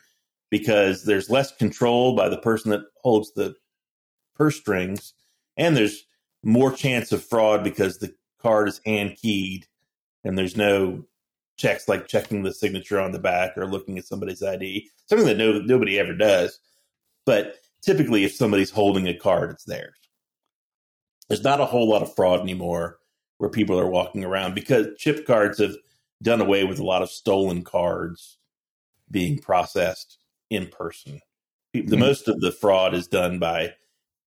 because 0.51 1.05
there's 1.05 1.31
less 1.31 1.55
control 1.57 2.17
by 2.17 2.29
the 2.29 2.39
person 2.39 2.71
that 2.71 2.83
holds 3.03 3.33
the 3.33 3.55
purse 4.35 4.57
strings, 4.57 5.15
and 5.57 5.77
there's 5.77 6.05
more 6.43 6.73
chance 6.73 7.13
of 7.13 7.25
fraud 7.25 7.63
because 7.65 7.99
the 7.99 8.15
card 8.41 8.69
is 8.69 8.81
hand 8.85 9.17
keyed 9.21 9.67
and 10.25 10.37
there's 10.37 10.57
no 10.57 11.05
checks 11.57 11.89
like 11.89 12.07
checking 12.07 12.43
the 12.43 12.55
signature 12.55 13.01
on 13.01 13.13
the 13.13 13.19
back 13.19 13.57
or 13.57 13.67
looking 13.67 13.99
at 13.99 14.07
somebody's 14.07 14.43
ID, 14.43 14.89
something 15.07 15.27
that 15.27 15.37
no, 15.37 15.59
nobody 15.61 15.99
ever 15.99 16.15
does. 16.15 16.61
But 17.27 17.57
typically, 17.83 18.25
if 18.25 18.33
somebody's 18.35 18.71
holding 18.71 19.09
a 19.09 19.15
card, 19.15 19.51
it's 19.51 19.65
theirs. 19.65 19.97
There's 21.29 21.45
not 21.45 21.61
a 21.61 21.67
whole 21.67 21.89
lot 21.89 22.03
of 22.03 22.15
fraud 22.15 22.41
anymore 22.41 22.99
where 23.39 23.51
people 23.51 23.79
are 23.79 23.89
walking 23.91 24.25
around 24.25 24.55
because 24.55 24.87
chip 24.97 25.27
cards 25.27 25.59
have 25.59 25.75
done 26.23 26.41
away 26.41 26.65
with 26.65 26.79
a 26.79 26.85
lot 26.85 27.03
of 27.03 27.11
stolen 27.11 27.63
cards 27.63 28.39
being 29.11 29.39
processed 29.39 30.19
in 30.51 30.67
person. 30.69 31.21
The 31.73 31.83
Mhm. 31.83 31.99
most 31.99 32.29
of 32.29 32.41
the 32.41 32.51
fraud 32.51 32.95
is 32.95 33.07
done 33.07 33.39
by 33.39 33.75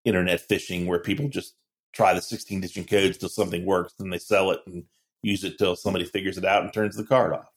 internet 0.06 0.48
phishing, 0.48 0.86
where 0.86 1.00
people 1.00 1.28
just 1.28 1.56
try 1.92 2.14
the 2.14 2.22
16 2.22 2.62
digit 2.62 2.88
codes 2.88 3.18
till 3.18 3.30
something 3.30 3.66
works, 3.66 3.94
then 3.98 4.10
they 4.10 4.18
sell 4.18 4.52
it 4.52 4.62
and 4.66 4.86
use 5.24 5.44
it 5.44 5.58
till 5.58 5.76
somebody 5.76 6.06
figures 6.06 6.38
it 6.38 6.46
out 6.46 6.64
and 6.64 6.74
turns 6.74 6.96
the 6.96 7.04
card 7.04 7.34
off. 7.34 7.48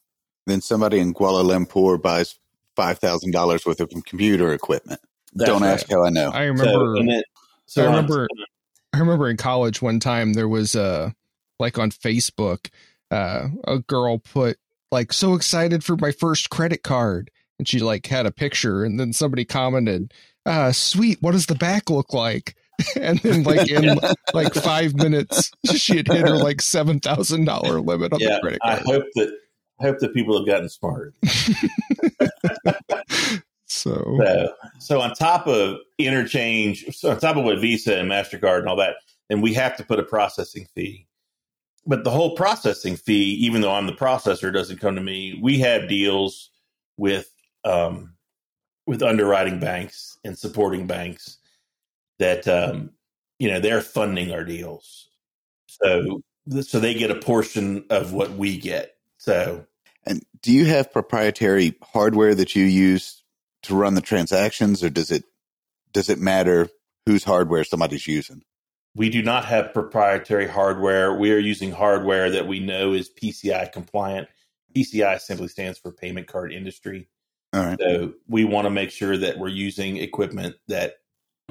Then 0.45 0.61
somebody 0.61 0.99
in 0.99 1.13
Kuala 1.13 1.43
Lumpur 1.43 2.01
buys 2.01 2.37
five 2.75 2.99
thousand 2.99 3.31
dollars 3.31 3.65
worth 3.65 3.79
of 3.79 3.89
computer 4.05 4.53
equipment. 4.53 4.99
That's 5.33 5.49
Don't 5.49 5.61
right. 5.63 5.71
ask 5.71 5.89
how 5.89 6.05
I 6.05 6.09
know. 6.09 6.29
I 6.29 6.43
remember. 6.43 6.95
and 6.95 7.09
then, 7.09 7.23
so 7.65 7.83
I 7.83 7.87
on- 7.87 7.93
remember- 7.95 8.27
I 8.93 8.99
remember 8.99 9.29
in 9.29 9.35
college 9.37 9.81
one 9.81 9.99
time 9.99 10.33
there 10.33 10.47
was 10.47 10.73
a 10.75 11.13
like 11.59 11.77
on 11.77 11.91
Facebook, 11.91 12.69
uh, 13.11 13.47
a 13.67 13.79
girl 13.79 14.19
put 14.19 14.57
like 14.91 15.11
so 15.11 15.33
excited 15.33 15.83
for 15.83 15.97
my 15.97 16.11
first 16.11 16.49
credit 16.49 16.83
card, 16.83 17.29
and 17.59 17.67
she 17.67 17.79
like 17.79 18.05
had 18.07 18.25
a 18.25 18.31
picture, 18.31 18.83
and 18.85 18.97
then 18.99 19.11
somebody 19.13 19.43
commented, 19.45 20.13
uh, 20.45 20.71
"Sweet, 20.71 21.21
what 21.21 21.31
does 21.31 21.47
the 21.47 21.55
back 21.55 21.89
look 21.89 22.13
like?" 22.13 22.55
and 22.99 23.19
then 23.19 23.43
like 23.43 23.69
in 23.69 23.99
like 24.33 24.53
five 24.53 24.95
minutes, 24.95 25.51
she 25.73 25.97
had 25.97 26.07
hit 26.07 26.27
her 26.27 26.35
like 26.35 26.61
seven 26.61 26.99
thousand 26.99 27.45
dollar 27.45 27.79
limit 27.79 28.13
on 28.13 28.19
yeah, 28.19 28.35
the 28.35 28.41
credit 28.41 28.59
I 28.63 28.75
hope 28.77 29.05
that 29.15 29.37
I 29.79 29.83
hope 29.83 29.99
that 29.99 30.13
people 30.13 30.37
have 30.37 30.47
gotten 30.47 30.69
smarter. 30.69 31.13
so 33.65 34.17
So, 34.17 34.53
so 34.79 35.01
on 35.01 35.13
top 35.13 35.47
of 35.47 35.79
interchange, 35.97 36.85
so 36.95 37.11
on 37.11 37.19
top 37.19 37.37
of 37.37 37.43
what 37.43 37.59
Visa 37.59 37.97
and 37.97 38.09
Mastercard 38.09 38.59
and 38.59 38.69
all 38.69 38.77
that, 38.77 38.95
and 39.29 39.41
we 39.41 39.53
have 39.53 39.75
to 39.77 39.83
put 39.83 39.99
a 39.99 40.03
processing 40.03 40.67
fee. 40.75 41.07
But 41.85 42.03
the 42.03 42.11
whole 42.11 42.35
processing 42.35 42.95
fee, 42.95 43.33
even 43.45 43.61
though 43.61 43.73
I'm 43.73 43.85
the 43.85 43.93
processor, 43.93 44.51
doesn't 44.51 44.79
come 44.79 44.95
to 44.95 45.01
me. 45.01 45.39
We 45.41 45.59
have 45.59 45.87
deals 45.87 46.49
with 46.97 47.29
um, 47.63 48.13
with 48.87 49.03
underwriting 49.03 49.59
banks 49.59 50.17
and 50.23 50.37
supporting 50.37 50.87
banks 50.87 51.37
that 52.19 52.47
um, 52.47 52.91
you 53.39 53.49
know 53.49 53.59
they're 53.59 53.81
funding 53.81 54.31
our 54.31 54.43
deals, 54.43 55.09
so 55.67 56.21
so 56.61 56.79
they 56.79 56.93
get 56.93 57.11
a 57.11 57.15
portion 57.15 57.85
of 57.89 58.13
what 58.13 58.31
we 58.31 58.57
get. 58.57 58.95
So 59.17 59.65
And 60.05 60.23
do 60.41 60.51
you 60.51 60.65
have 60.65 60.93
proprietary 60.93 61.75
hardware 61.81 62.35
that 62.35 62.55
you 62.55 62.65
use 62.65 63.23
to 63.63 63.75
run 63.75 63.95
the 63.95 64.01
transactions, 64.01 64.83
or 64.83 64.89
does 64.89 65.11
it 65.11 65.23
does 65.93 66.09
it 66.09 66.19
matter 66.19 66.69
whose 67.05 67.23
hardware 67.23 67.63
somebody's 67.63 68.07
using? 68.07 68.43
We 68.95 69.09
do 69.09 69.21
not 69.21 69.45
have 69.45 69.73
proprietary 69.73 70.47
hardware. 70.47 71.13
We 71.13 71.31
are 71.33 71.39
using 71.39 71.71
hardware 71.71 72.31
that 72.31 72.47
we 72.47 72.59
know 72.59 72.93
is 72.93 73.09
PCI 73.09 73.71
compliant. 73.71 74.29
PCI 74.75 75.19
simply 75.19 75.47
stands 75.47 75.77
for 75.77 75.91
Payment 75.91 76.27
Card 76.27 76.53
Industry. 76.53 77.09
All 77.53 77.65
right. 77.65 77.79
So 77.79 78.13
we 78.27 78.45
want 78.45 78.65
to 78.65 78.69
make 78.69 78.91
sure 78.91 79.17
that 79.17 79.37
we're 79.37 79.47
using 79.49 79.97
equipment 79.97 80.55
that, 80.67 80.95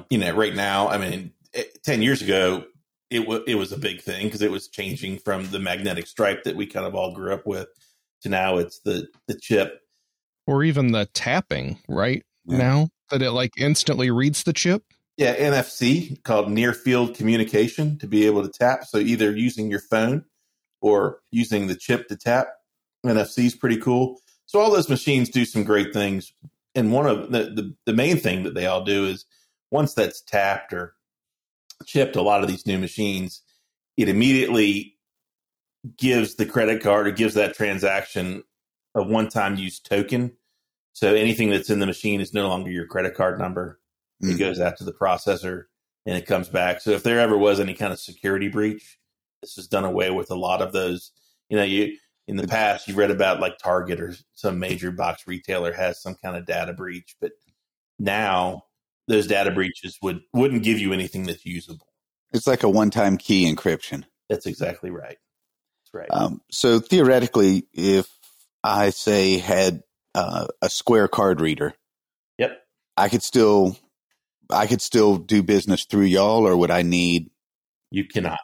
you 0.09 0.17
know, 0.17 0.33
right 0.35 0.55
now, 0.55 0.87
I 0.87 0.97
mean, 0.97 1.31
eh, 1.53 1.63
10 1.83 2.01
years 2.01 2.21
ago, 2.21 2.65
it, 3.09 3.19
w- 3.19 3.43
it 3.47 3.55
was 3.55 3.71
a 3.71 3.77
big 3.77 4.01
thing 4.01 4.25
because 4.27 4.41
it 4.41 4.51
was 4.51 4.67
changing 4.67 5.19
from 5.19 5.47
the 5.51 5.59
magnetic 5.59 6.07
stripe 6.07 6.43
that 6.43 6.55
we 6.55 6.65
kind 6.65 6.85
of 6.85 6.95
all 6.95 7.13
grew 7.13 7.33
up 7.33 7.45
with 7.45 7.67
to 8.21 8.29
now 8.29 8.57
it's 8.57 8.79
the, 8.79 9.07
the 9.27 9.35
chip. 9.35 9.79
or 10.47 10.63
even 10.63 10.91
the 10.91 11.05
tapping 11.13 11.79
right 11.87 12.23
Yeah. 12.45 12.57
now 12.57 12.89
that 13.11 13.21
it 13.21 13.31
like 13.31 13.51
instantly 13.57 14.09
reads 14.11 14.43
the 14.43 14.53
chip. 14.53 14.83
Yeah, 15.17 15.35
NFC 15.35 16.21
called 16.23 16.51
near 16.51 16.73
field 16.73 17.15
communication 17.15 17.97
to 17.99 18.07
be 18.07 18.25
able 18.25 18.43
to 18.43 18.49
tap. 18.49 18.83
So 18.85 18.97
either 18.97 19.31
using 19.31 19.69
your 19.69 19.79
phone 19.79 20.25
or 20.81 21.19
using 21.31 21.67
the 21.67 21.75
chip 21.75 22.07
to 22.09 22.17
tap. 22.17 22.47
NFC 23.05 23.45
is 23.45 23.55
pretty 23.55 23.77
cool. 23.77 24.19
So 24.45 24.59
all 24.59 24.71
those 24.71 24.89
machines 24.89 25.29
do 25.29 25.45
some 25.45 25.63
great 25.63 25.93
things. 25.93 26.33
And 26.73 26.91
one 26.91 27.05
of 27.07 27.31
the, 27.31 27.43
the, 27.43 27.75
the 27.85 27.93
main 27.93 28.17
thing 28.17 28.43
that 28.43 28.55
they 28.55 28.65
all 28.65 28.83
do 28.83 29.05
is 29.05 29.25
once 29.75 29.93
that's 29.93 30.21
tapped 30.21 30.73
or 30.73 30.95
chipped, 31.85 32.15
a 32.15 32.21
lot 32.21 32.41
of 32.41 32.47
these 32.47 32.65
new 32.65 32.79
machines, 32.79 33.41
it 33.97 34.07
immediately 34.09 34.95
gives 35.97 36.35
the 36.35 36.45
credit 36.45 36.81
card 36.81 37.07
or 37.07 37.11
gives 37.11 37.33
that 37.35 37.53
transaction 37.55 38.43
a 38.95 39.03
one 39.03 39.27
time 39.27 39.57
use 39.57 39.79
token. 39.79 40.31
So 40.93 41.13
anything 41.13 41.49
that's 41.49 41.69
in 41.69 41.79
the 41.79 41.85
machine 41.85 42.21
is 42.21 42.33
no 42.33 42.47
longer 42.47 42.71
your 42.71 42.87
credit 42.87 43.15
card 43.15 43.37
number 43.37 43.79
it 44.21 44.27
Mm. 44.27 44.39
goes 44.39 44.61
out 44.61 44.77
to 44.77 44.85
the 44.85 44.93
processor 44.93 45.65
and 46.05 46.17
it 46.17 46.25
comes 46.25 46.47
back. 46.47 46.79
So 46.79 46.91
if 46.91 47.03
there 47.03 47.19
ever 47.19 47.37
was 47.37 47.59
any 47.59 47.73
kind 47.73 47.91
of 47.91 47.99
security 47.99 48.47
breach, 48.47 48.97
this 49.41 49.57
has 49.57 49.67
done 49.67 49.83
away 49.83 50.09
with 50.09 50.31
a 50.31 50.35
lot 50.35 50.61
of 50.61 50.71
those. 50.71 51.11
You 51.49 51.57
know, 51.57 51.63
you 51.63 51.97
in 52.27 52.37
the 52.37 52.47
past 52.47 52.87
you 52.87 52.95
read 52.95 53.11
about 53.11 53.41
like 53.41 53.57
Target 53.57 53.99
or 53.99 54.15
some 54.33 54.57
major 54.57 54.91
box 54.91 55.27
retailer 55.27 55.73
has 55.73 56.01
some 56.01 56.15
kind 56.23 56.37
of 56.37 56.45
data 56.45 56.71
breach, 56.73 57.17
but 57.19 57.33
now 57.99 58.63
those 59.07 59.27
data 59.27 59.51
breaches 59.51 59.97
would 60.01 60.21
wouldn't 60.33 60.63
give 60.63 60.79
you 60.79 60.93
anything 60.93 61.23
that's 61.23 61.45
usable. 61.45 61.87
It's 62.33 62.47
like 62.47 62.63
a 62.63 62.69
one 62.69 62.89
time 62.89 63.17
key 63.17 63.51
encryption. 63.51 64.03
That's 64.29 64.45
exactly 64.45 64.89
right. 64.89 65.17
That's 65.83 65.93
right. 65.93 66.07
Um, 66.09 66.41
so 66.51 66.79
theoretically, 66.79 67.67
if 67.73 68.07
I 68.63 68.89
say 68.89 69.37
had 69.37 69.83
uh, 70.13 70.47
a 70.61 70.69
Square 70.69 71.09
card 71.09 71.41
reader, 71.41 71.73
Yep. 72.37 72.59
I 72.97 73.09
could 73.09 73.23
still 73.23 73.77
I 74.49 74.67
could 74.67 74.81
still 74.81 75.17
do 75.17 75.43
business 75.43 75.85
through 75.85 76.05
y'all, 76.05 76.47
or 76.47 76.55
would 76.55 76.71
I 76.71 76.81
need? 76.81 77.29
You 77.91 78.05
cannot. 78.05 78.39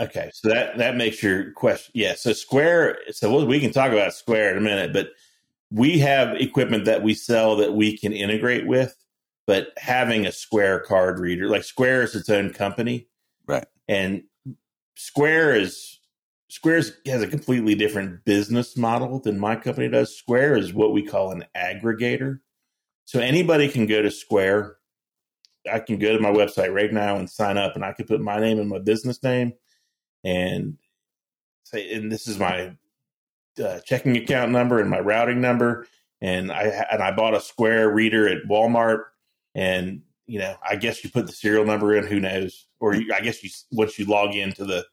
Okay, 0.00 0.30
so 0.32 0.48
that 0.48 0.78
that 0.78 0.96
makes 0.96 1.22
your 1.22 1.52
question. 1.52 1.92
Yeah, 1.94 2.14
so 2.14 2.32
Square. 2.32 2.98
So 3.10 3.44
we 3.44 3.60
can 3.60 3.72
talk 3.72 3.92
about 3.92 4.14
Square 4.14 4.52
in 4.52 4.58
a 4.58 4.60
minute, 4.60 4.92
but 4.92 5.08
we 5.70 5.98
have 5.98 6.36
equipment 6.36 6.84
that 6.86 7.02
we 7.02 7.14
sell 7.14 7.56
that 7.56 7.74
we 7.74 7.96
can 7.96 8.12
integrate 8.12 8.66
with. 8.66 8.94
But 9.48 9.72
having 9.78 10.26
a 10.26 10.32
Square 10.32 10.80
card 10.80 11.18
reader, 11.18 11.48
like 11.48 11.64
Square 11.64 12.02
is 12.02 12.14
its 12.14 12.28
own 12.28 12.50
company, 12.50 13.08
Right. 13.48 13.66
And 13.88 14.24
Square 14.94 15.56
is 15.56 15.98
Square 16.50 16.82
has 17.06 17.22
a 17.22 17.26
completely 17.26 17.74
different 17.74 18.24
business 18.24 18.76
model 18.76 19.18
than 19.18 19.38
my 19.38 19.56
company 19.56 19.88
does. 19.88 20.16
Square 20.16 20.58
is 20.58 20.72
what 20.72 20.92
we 20.92 21.02
call 21.02 21.32
an 21.32 21.44
aggregator. 21.56 22.40
So 23.04 23.20
anybody 23.20 23.68
can 23.68 23.86
go 23.86 24.02
to 24.02 24.10
Square. 24.10 24.76
I 25.70 25.80
can 25.80 25.98
go 25.98 26.12
to 26.12 26.20
my 26.20 26.30
website 26.30 26.72
right 26.72 26.92
now 26.92 27.16
and 27.16 27.28
sign 27.28 27.58
up, 27.58 27.74
and 27.74 27.84
I 27.84 27.92
can 27.92 28.06
put 28.06 28.20
my 28.20 28.38
name 28.38 28.58
and 28.58 28.68
my 28.68 28.78
business 28.78 29.22
name, 29.22 29.54
and 30.24 30.78
say, 31.64 31.92
and 31.92 32.12
this 32.12 32.26
is 32.26 32.38
my 32.38 32.76
uh, 33.62 33.80
checking 33.80 34.16
account 34.16 34.52
number 34.52 34.78
and 34.78 34.88
my 34.88 35.00
routing 35.00 35.40
number, 35.40 35.86
and 36.20 36.52
I 36.52 36.86
and 36.90 37.02
I 37.02 37.12
bought 37.12 37.34
a 37.34 37.40
Square 37.40 37.90
reader 37.94 38.28
at 38.28 38.44
Walmart, 38.48 39.04
and 39.58 40.02
you 40.26 40.38
know, 40.38 40.54
I 40.62 40.76
guess 40.76 41.02
you 41.02 41.10
put 41.10 41.26
the 41.26 41.32
serial 41.32 41.64
number 41.64 41.94
in. 41.96 42.06
Who 42.06 42.20
knows? 42.20 42.66
Or 42.80 42.94
you, 42.94 43.12
I 43.12 43.20
guess 43.20 43.42
you 43.42 43.50
once 43.72 43.98
you 43.98 44.04
log 44.04 44.34
into 44.34 44.64
the 44.64 44.86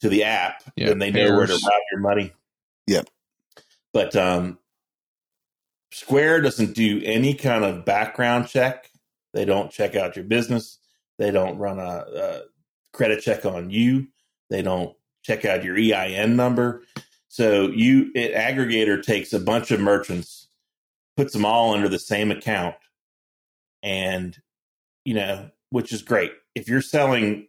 to 0.00 0.08
the 0.08 0.24
app, 0.24 0.62
Yeah, 0.76 0.88
then 0.88 0.98
they 0.98 1.10
know 1.10 1.36
where 1.36 1.46
to 1.46 1.52
route 1.52 1.82
your 1.90 2.00
money. 2.00 2.32
Yep. 2.86 3.08
But 3.92 4.14
um, 4.14 4.58
Square 5.90 6.42
doesn't 6.42 6.74
do 6.74 7.00
any 7.02 7.34
kind 7.34 7.64
of 7.64 7.84
background 7.84 8.46
check. 8.46 8.90
They 9.34 9.44
don't 9.44 9.72
check 9.72 9.96
out 9.96 10.14
your 10.14 10.24
business. 10.24 10.78
They 11.18 11.32
don't 11.32 11.58
run 11.58 11.80
a, 11.80 12.04
a 12.14 12.40
credit 12.92 13.22
check 13.22 13.44
on 13.44 13.70
you. 13.70 14.06
They 14.50 14.62
don't 14.62 14.94
check 15.22 15.44
out 15.44 15.64
your 15.64 15.76
EIN 15.76 16.36
number. 16.36 16.82
So 17.26 17.68
you, 17.68 18.12
it 18.14 18.34
aggregator 18.34 19.02
takes 19.02 19.32
a 19.32 19.40
bunch 19.40 19.70
of 19.70 19.80
merchants, 19.80 20.48
puts 21.16 21.32
them 21.32 21.44
all 21.44 21.74
under 21.74 21.88
the 21.88 21.98
same 21.98 22.30
account, 22.30 22.76
and 23.82 24.36
you 25.04 25.14
know, 25.14 25.50
which 25.70 25.92
is 25.92 26.02
great. 26.02 26.32
If 26.54 26.68
you're 26.68 26.82
selling 26.82 27.48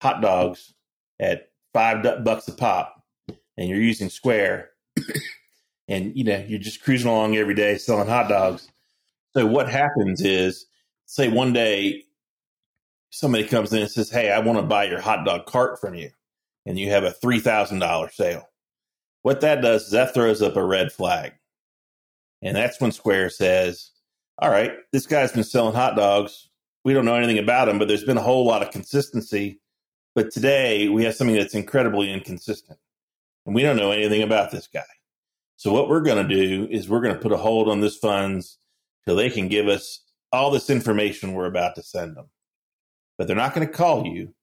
hot 0.00 0.22
dogs 0.22 0.72
at 1.20 1.50
five 1.72 2.02
bucks 2.24 2.48
a 2.48 2.52
pop, 2.52 3.02
and 3.56 3.68
you're 3.68 3.80
using 3.80 4.08
Square, 4.08 4.70
and 5.88 6.16
you 6.16 6.24
know 6.24 6.44
you're 6.46 6.58
just 6.58 6.82
cruising 6.82 7.10
along 7.10 7.36
every 7.36 7.54
day 7.54 7.76
selling 7.76 8.08
hot 8.08 8.28
dogs. 8.28 8.68
So 9.36 9.46
what 9.46 9.68
happens 9.68 10.22
is, 10.22 10.66
say 11.06 11.28
one 11.28 11.52
day 11.52 12.04
somebody 13.10 13.44
comes 13.44 13.72
in 13.72 13.82
and 13.82 13.90
says, 13.90 14.10
"Hey, 14.10 14.30
I 14.30 14.38
want 14.38 14.58
to 14.58 14.62
buy 14.62 14.84
your 14.84 15.00
hot 15.00 15.24
dog 15.24 15.46
cart 15.46 15.80
from 15.80 15.94
you," 15.94 16.10
and 16.66 16.78
you 16.78 16.90
have 16.90 17.04
a 17.04 17.12
three 17.12 17.40
thousand 17.40 17.80
dollar 17.80 18.10
sale. 18.10 18.48
What 19.22 19.40
that 19.42 19.60
does 19.60 19.84
is 19.86 19.90
that 19.90 20.14
throws 20.14 20.40
up 20.40 20.56
a 20.56 20.64
red 20.64 20.92
flag, 20.92 21.32
and 22.42 22.56
that's 22.56 22.80
when 22.80 22.92
Square 22.92 23.30
says, 23.30 23.90
"All 24.38 24.50
right, 24.50 24.72
this 24.92 25.06
guy's 25.06 25.32
been 25.32 25.44
selling 25.44 25.74
hot 25.74 25.96
dogs 25.96 26.48
we 26.88 26.94
don't 26.94 27.04
know 27.04 27.16
anything 27.16 27.38
about 27.38 27.68
him, 27.68 27.78
but 27.78 27.86
there's 27.86 28.04
been 28.04 28.16
a 28.16 28.22
whole 28.22 28.46
lot 28.46 28.62
of 28.62 28.70
consistency. 28.70 29.60
But 30.14 30.30
today 30.30 30.88
we 30.88 31.04
have 31.04 31.14
something 31.14 31.36
that's 31.36 31.54
incredibly 31.54 32.10
inconsistent, 32.10 32.78
and 33.44 33.54
we 33.54 33.62
don't 33.62 33.76
know 33.76 33.90
anything 33.90 34.22
about 34.22 34.50
this 34.50 34.66
guy. 34.66 34.80
So 35.56 35.70
what 35.70 35.90
we're 35.90 36.00
going 36.00 36.26
to 36.26 36.34
do 36.34 36.66
is 36.70 36.88
we're 36.88 37.02
going 37.02 37.14
to 37.14 37.20
put 37.20 37.32
a 37.32 37.36
hold 37.36 37.68
on 37.68 37.80
this 37.80 37.98
funds 37.98 38.58
till 39.04 39.16
they 39.16 39.28
can 39.28 39.48
give 39.48 39.68
us 39.68 40.02
all 40.32 40.50
this 40.50 40.70
information 40.70 41.34
we're 41.34 41.44
about 41.44 41.74
to 41.74 41.82
send 41.82 42.16
them. 42.16 42.30
But 43.18 43.26
they're 43.26 43.36
not 43.36 43.54
going 43.54 43.66
to 43.66 43.72
call 43.72 44.06
you. 44.06 44.34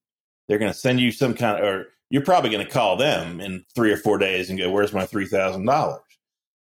They're 0.47 0.59
going 0.59 0.71
to 0.71 0.77
send 0.77 0.99
you 0.99 1.11
some 1.11 1.33
kind 1.33 1.57
of, 1.57 1.65
or 1.65 1.87
you're 2.11 2.21
probably 2.21 2.51
going 2.51 2.65
to 2.65 2.71
call 2.71 2.95
them 2.95 3.41
in 3.41 3.65
three 3.73 3.91
or 3.91 3.97
four 3.97 4.19
days 4.19 4.51
and 4.51 4.59
go, 4.59 4.69
"Where's 4.69 4.93
my 4.93 5.07
three 5.07 5.25
thousand 5.25 5.65
dollars?" 5.65 6.01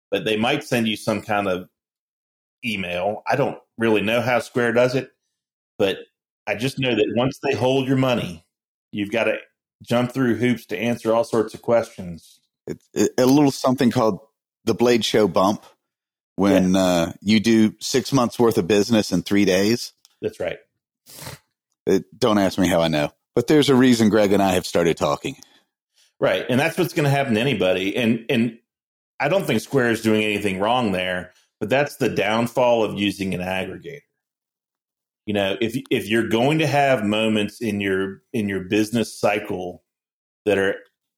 But 0.10 0.26
they 0.26 0.38
might 0.38 0.64
send 0.64 0.88
you 0.88 0.96
some 0.96 1.22
kind 1.22 1.48
of 1.48 1.70
email. 2.66 3.24
I 3.28 3.36
don't 3.36 3.58
really 3.78 4.02
know 4.02 4.22
how 4.22 4.40
Square 4.40 4.74
does 4.74 4.96
it, 4.96 5.12
but 5.78 5.98
I 6.46 6.56
just 6.56 6.80
know 6.80 6.96
that 6.96 7.14
once 7.16 7.40
they 7.40 7.54
hold 7.54 7.88
your 7.88 7.98
money, 7.98 8.46
you've 8.92 9.12
got 9.12 9.26
to 9.26 9.38
jump 9.84 10.12
through 10.12 10.36
hoops 10.36 10.66
to 10.68 10.78
answer 10.78 11.14
all 11.14 11.24
sorts 11.24 11.54
of 11.54 11.62
questions. 11.62 12.40
It's 12.66 12.90
a 13.18 13.26
little 13.26 13.52
something 13.52 13.92
called 13.92 14.20
the 14.66 14.74
Blade 14.74 15.06
Show 15.06 15.28
bump 15.28 15.66
when 16.36 16.74
yeah. 16.74 16.82
uh, 16.82 17.12
you 17.22 17.40
do 17.40 17.76
six 17.80 18.14
months 18.14 18.40
worth 18.40 18.58
of 18.58 18.68
business 18.68 19.12
in 19.12 19.24
three 19.24 19.46
days. 19.46 19.94
That's 20.22 20.40
right. 20.40 20.58
It, 21.86 22.06
don't 22.18 22.38
ask 22.38 22.58
me 22.58 22.68
how 22.68 22.82
I 22.82 22.88
know, 22.90 23.12
but 23.36 23.48
there's 23.48 23.70
a 23.70 23.76
reason 23.76 24.10
Greg 24.10 24.34
and 24.34 24.44
I 24.44 24.54
have 24.54 24.66
started 24.66 24.98
talking. 24.98 25.38
Right, 26.20 26.46
and 26.50 26.60
that's 26.60 26.78
what's 26.78 26.94
going 26.94 27.04
to 27.06 27.10
happen 27.10 27.36
to 27.36 27.40
anybody. 27.40 27.96
And 27.96 28.26
and 28.30 28.58
I 29.20 29.30
don't 29.30 29.46
think 29.46 29.62
Square 29.62 29.92
is 29.92 30.02
doing 30.02 30.24
anything 30.24 30.60
wrong 30.60 30.92
there, 30.92 31.32
but 31.60 31.70
that's 31.70 31.98
the 31.98 32.10
downfall 32.10 32.84
of 32.84 32.98
using 32.98 33.34
an 33.34 33.42
aggregator. 33.42 34.02
You 35.26 35.34
know, 35.34 35.58
if 35.60 35.76
if 35.92 36.08
you're 36.08 36.30
going 36.30 36.60
to 36.60 36.68
have 36.68 37.04
moments 37.04 37.62
in 37.62 37.82
your 37.82 38.22
in 38.32 38.48
your 38.48 38.62
business 38.62 39.20
cycle 39.20 39.84
that 40.46 40.58
are 40.58 40.76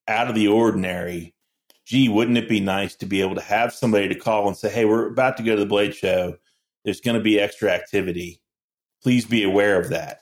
out 0.07 0.27
of 0.27 0.35
the 0.35 0.47
ordinary, 0.47 1.35
gee, 1.85 2.09
wouldn't 2.09 2.37
it 2.37 2.49
be 2.49 2.59
nice 2.59 2.95
to 2.97 3.05
be 3.05 3.21
able 3.21 3.35
to 3.35 3.41
have 3.41 3.71
somebody 3.71 4.07
to 4.07 4.15
call 4.15 4.47
and 4.47 4.57
say, 4.57 4.69
hey, 4.69 4.85
we're 4.85 5.07
about 5.07 5.37
to 5.37 5.43
go 5.43 5.55
to 5.55 5.61
the 5.61 5.67
Blade 5.67 5.93
Show. 5.93 6.37
There's 6.83 7.01
going 7.01 7.17
to 7.17 7.23
be 7.23 7.39
extra 7.39 7.69
activity. 7.69 8.41
Please 9.03 9.25
be 9.25 9.43
aware 9.43 9.79
of 9.79 9.89
that. 9.89 10.21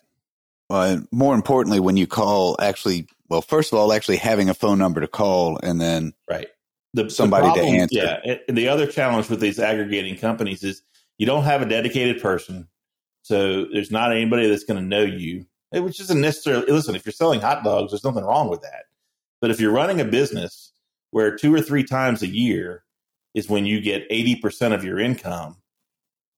Uh, 0.69 0.97
more 1.11 1.33
importantly, 1.33 1.79
when 1.79 1.95
you 1.95 2.07
call, 2.07 2.57
actually, 2.59 3.07
well, 3.29 3.41
first 3.41 3.71
of 3.71 3.79
all, 3.79 3.93
actually 3.93 4.17
having 4.17 4.49
a 4.49 4.53
phone 4.53 4.77
number 4.77 4.99
to 4.99 5.07
call 5.07 5.57
and 5.63 5.79
then 5.79 6.13
right 6.29 6.49
the, 6.93 7.09
somebody 7.09 7.47
the 7.47 7.53
problem, 7.53 7.73
to 7.73 7.81
answer. 7.81 8.21
Yeah, 8.25 8.35
and 8.47 8.57
the 8.57 8.67
other 8.69 8.87
challenge 8.87 9.29
with 9.29 9.39
these 9.39 9.59
aggregating 9.59 10.17
companies 10.17 10.63
is 10.63 10.81
you 11.17 11.25
don't 11.25 11.43
have 11.43 11.61
a 11.61 11.65
dedicated 11.65 12.21
person, 12.21 12.67
so 13.23 13.65
there's 13.65 13.91
not 13.91 14.11
anybody 14.11 14.49
that's 14.49 14.63
going 14.63 14.81
to 14.81 14.87
know 14.87 15.03
you, 15.03 15.45
which 15.71 15.99
isn't 15.99 16.21
necessarily. 16.21 16.71
Listen, 16.71 16.95
if 16.95 17.05
you're 17.05 17.13
selling 17.13 17.41
hot 17.41 17.63
dogs, 17.63 17.91
there's 17.91 18.03
nothing 18.03 18.23
wrong 18.23 18.49
with 18.49 18.61
that. 18.61 18.85
But 19.41 19.51
if 19.51 19.59
you're 19.59 19.71
running 19.71 20.01
a 20.01 20.05
business 20.05 20.71
where 21.11 21.35
two 21.35 21.53
or 21.53 21.61
three 21.61 21.83
times 21.83 22.21
a 22.21 22.27
year 22.27 22.83
is 23.33 23.47
when 23.47 23.65
you 23.65 23.79
get 23.79 24.09
80% 24.09 24.73
of 24.73 24.83
your 24.83 24.99
income. 24.99 25.57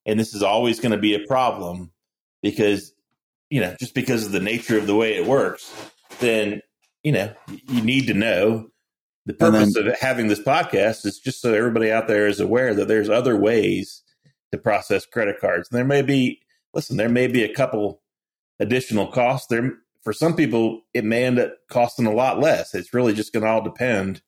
And 0.06 0.18
this 0.18 0.34
is 0.34 0.42
always 0.42 0.80
going 0.80 0.92
to 0.92 0.98
be 0.98 1.14
a 1.14 1.26
problem 1.26 1.92
because, 2.42 2.92
you 3.48 3.60
know, 3.60 3.74
just 3.78 3.94
because 3.94 4.26
of 4.26 4.32
the 4.32 4.40
nature 4.40 4.76
of 4.76 4.86
the 4.86 4.94
way 4.94 5.16
it 5.16 5.26
works, 5.26 5.72
then, 6.20 6.62
you 7.02 7.12
know, 7.12 7.32
you 7.68 7.82
need 7.82 8.06
to 8.08 8.14
know 8.14 8.68
the 9.26 9.34
purpose 9.34 9.74
then, 9.74 9.88
of 9.88 9.98
having 9.98 10.28
this 10.28 10.40
podcast 10.40 11.04
is 11.06 11.18
just 11.18 11.40
so 11.40 11.52
everybody 11.54 11.92
out 11.92 12.08
there 12.08 12.26
is 12.26 12.40
aware 12.40 12.74
that 12.74 12.88
there's 12.88 13.10
other 13.10 13.36
ways 13.36 14.02
to 14.52 14.58
process 14.58 15.06
credit 15.06 15.36
cards. 15.40 15.68
And 15.70 15.78
there 15.78 15.84
may 15.84 16.02
be, 16.02 16.40
listen, 16.74 16.96
there 16.96 17.08
may 17.08 17.26
be 17.26 17.44
a 17.44 17.54
couple 17.54 18.02
additional 18.58 19.06
costs. 19.06 19.46
There, 19.48 19.74
for 20.02 20.12
some 20.12 20.34
people, 20.34 20.82
it 20.94 21.04
may 21.04 21.24
end 21.24 21.38
up 21.38 21.52
costing 21.68 22.06
a 22.06 22.12
lot 22.12 22.40
less. 22.40 22.74
It's 22.74 22.94
really 22.94 23.14
just 23.14 23.32
going 23.32 23.44
to 23.44 23.50
all 23.50 23.62
depend 23.62 24.22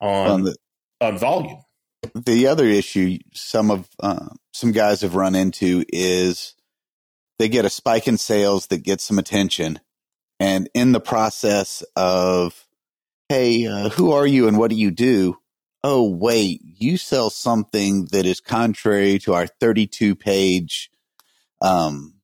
on 0.00 0.30
on, 0.30 0.42
the, 0.42 0.56
on 1.00 1.18
volume. 1.18 1.58
The 2.14 2.46
other 2.46 2.66
issue 2.66 3.18
some 3.32 3.70
of 3.70 3.88
uh, 4.00 4.28
some 4.52 4.72
guys 4.72 5.02
have 5.02 5.14
run 5.14 5.34
into 5.34 5.84
is 5.88 6.54
they 7.38 7.48
get 7.48 7.64
a 7.64 7.70
spike 7.70 8.08
in 8.08 8.18
sales 8.18 8.68
that 8.68 8.82
gets 8.82 9.04
some 9.04 9.18
attention, 9.18 9.80
and 10.40 10.68
in 10.74 10.92
the 10.92 11.00
process 11.00 11.82
of, 11.96 12.63
hey, 13.28 13.66
uh, 13.66 13.88
who 13.90 14.12
are 14.12 14.26
you 14.26 14.48
and 14.48 14.58
what 14.58 14.70
do 14.70 14.76
you 14.76 14.90
do? 14.90 15.38
Oh, 15.82 16.08
wait, 16.08 16.62
you 16.62 16.96
sell 16.96 17.30
something 17.30 18.06
that 18.06 18.24
is 18.24 18.40
contrary 18.40 19.18
to 19.20 19.34
our 19.34 19.46
32 19.46 20.14
page 20.14 20.90
um, 21.60 22.14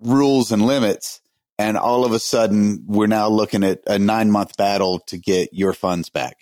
rules 0.00 0.50
and 0.50 0.62
limits. 0.62 1.20
And 1.58 1.76
all 1.76 2.04
of 2.04 2.12
a 2.12 2.18
sudden, 2.18 2.84
we're 2.86 3.06
now 3.06 3.28
looking 3.28 3.62
at 3.62 3.82
a 3.86 3.98
nine 3.98 4.30
month 4.30 4.56
battle 4.56 5.00
to 5.08 5.18
get 5.18 5.52
your 5.52 5.74
funds 5.74 6.08
back. 6.08 6.36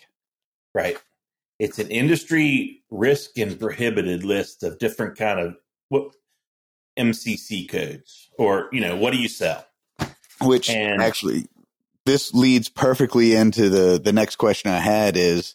Right. 0.73 0.97
It's 1.59 1.79
an 1.79 1.91
industry 1.91 2.83
risk 2.91 3.37
and 3.37 3.59
prohibited 3.59 4.25
list 4.25 4.63
of 4.63 4.79
different 4.79 5.19
kind 5.19 5.41
of 5.41 5.57
what 5.89 6.15
MCC 6.99 7.69
codes 7.69 8.31
or, 8.39 8.69
you 8.73 8.81
know, 8.81 8.97
what 8.97 9.13
do 9.13 9.19
you 9.19 9.29
sell? 9.29 9.67
Which 10.41 10.71
and, 10.71 11.03
actually 11.03 11.49
this 12.07 12.33
leads 12.35 12.69
perfectly 12.69 13.35
into 13.35 13.69
the 13.69 14.01
the 14.03 14.13
next 14.13 14.37
question 14.37 14.71
I 14.71 14.79
had 14.79 15.17
is 15.17 15.55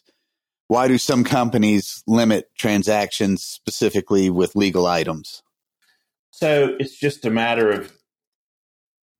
why 0.68 0.88
do 0.88 0.98
some 0.98 1.24
companies 1.24 2.02
limit 2.06 2.50
transactions 2.58 3.42
specifically 3.42 4.30
with 4.30 4.56
legal 4.56 4.86
items? 4.86 5.42
So 6.30 6.76
it's 6.78 6.98
just 6.98 7.24
a 7.24 7.30
matter 7.30 7.70
of 7.70 7.92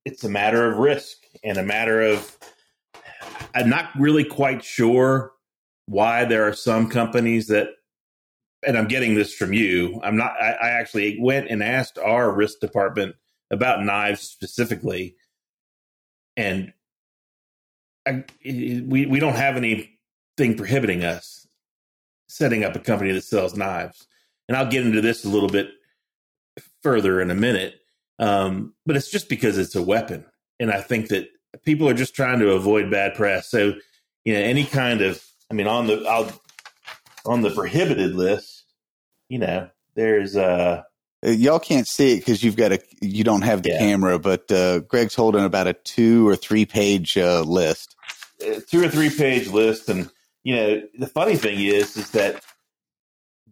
it's 0.05 0.25
a 0.25 0.29
matter 0.29 0.71
of 0.71 0.79
risk 0.79 1.17
and 1.43 1.59
a 1.59 1.63
matter 1.63 2.01
of 2.01 2.37
I'm 3.55 3.69
not 3.69 3.91
really 3.99 4.25
quite 4.25 4.63
sure 4.63 5.33
why 5.87 6.25
there 6.25 6.47
are 6.47 6.53
some 6.53 6.89
companies 6.89 7.47
that 7.49 7.69
and 8.67 8.77
I'm 8.77 8.89
getting 8.89 9.15
this 9.15 9.35
from 9.35 9.53
you. 9.53 10.01
I'm 10.03 10.17
not 10.17 10.33
I, 10.41 10.53
I 10.53 10.69
actually 10.71 11.19
went 11.21 11.49
and 11.49 11.63
asked 11.63 11.99
our 11.99 12.33
risk 12.33 12.61
department 12.61 13.17
about 13.51 13.85
knives 13.85 14.23
specifically 14.23 15.17
and 16.37 16.73
I, 18.07 18.25
we 18.45 19.07
we 19.07 19.19
don't 19.19 19.37
have 19.37 19.57
anything 19.57 20.57
prohibiting 20.57 21.05
us 21.05 21.47
setting 22.29 22.65
up 22.65 22.77
a 22.77 22.79
company 22.79 23.13
that 23.13 23.23
sells 23.23 23.57
knives. 23.57 24.07
And 24.49 24.57
I'll 24.57 24.71
get 24.71 24.87
into 24.87 25.01
this 25.01 25.25
a 25.25 25.29
little 25.29 25.49
bit 25.49 25.71
further 26.83 27.21
in 27.21 27.31
a 27.31 27.35
minute. 27.35 27.81
Um, 28.19 28.75
but 28.85 28.97
it's 28.97 29.11
just 29.11 29.29
because 29.29 29.59
it's 29.59 29.75
a 29.75 29.83
weapon, 29.83 30.25
and 30.59 30.71
I 30.71 30.81
think 30.81 31.09
that 31.09 31.29
people 31.65 31.87
are 31.87 31.95
just 31.95 32.15
trying 32.15 32.39
to 32.39 32.53
avoid 32.53 32.91
bad 32.91 33.15
press. 33.15 33.51
So, 33.51 33.75
you 34.25 34.33
know, 34.33 34.41
any 34.41 34.65
kind 34.65 35.03
of 35.03 35.23
I 35.51 35.55
mean, 35.55 35.67
on 35.67 35.87
the 35.87 36.03
I'll, 36.09 36.33
on 37.27 37.43
the 37.43 37.51
prohibited 37.51 38.15
list, 38.15 38.65
you 39.29 39.39
know, 39.39 39.69
there's 39.97 40.35
uh, 40.35 40.83
uh 41.27 41.31
y'all 41.31 41.59
can't 41.59 41.87
see 41.87 42.15
it 42.15 42.19
because 42.19 42.43
you've 42.43 42.57
got 42.57 42.73
a 42.73 42.81
you 43.03 43.23
don't 43.23 43.43
have 43.43 43.63
the 43.63 43.71
yeah. 43.71 43.81
camera, 43.81 44.19
but 44.19 44.51
uh, 44.51 44.81
Greg's 44.81 45.15
holding 45.15 45.45
about 45.45 45.67
a 45.67 45.75
two 45.75 46.27
or 46.27 46.37
three 46.37 46.65
page 46.65 47.19
uh, 47.19 47.43
list, 47.43 47.96
two 48.69 48.85
or 48.85 48.89
three 48.89 49.11
page 49.11 49.49
list, 49.49 49.89
and 49.89 50.11
you 50.43 50.57
know 50.57 50.83
the 50.99 51.07
funny 51.07 51.37
thing 51.37 51.61
is 51.61 51.97
is 51.97 52.11
that 52.11 52.43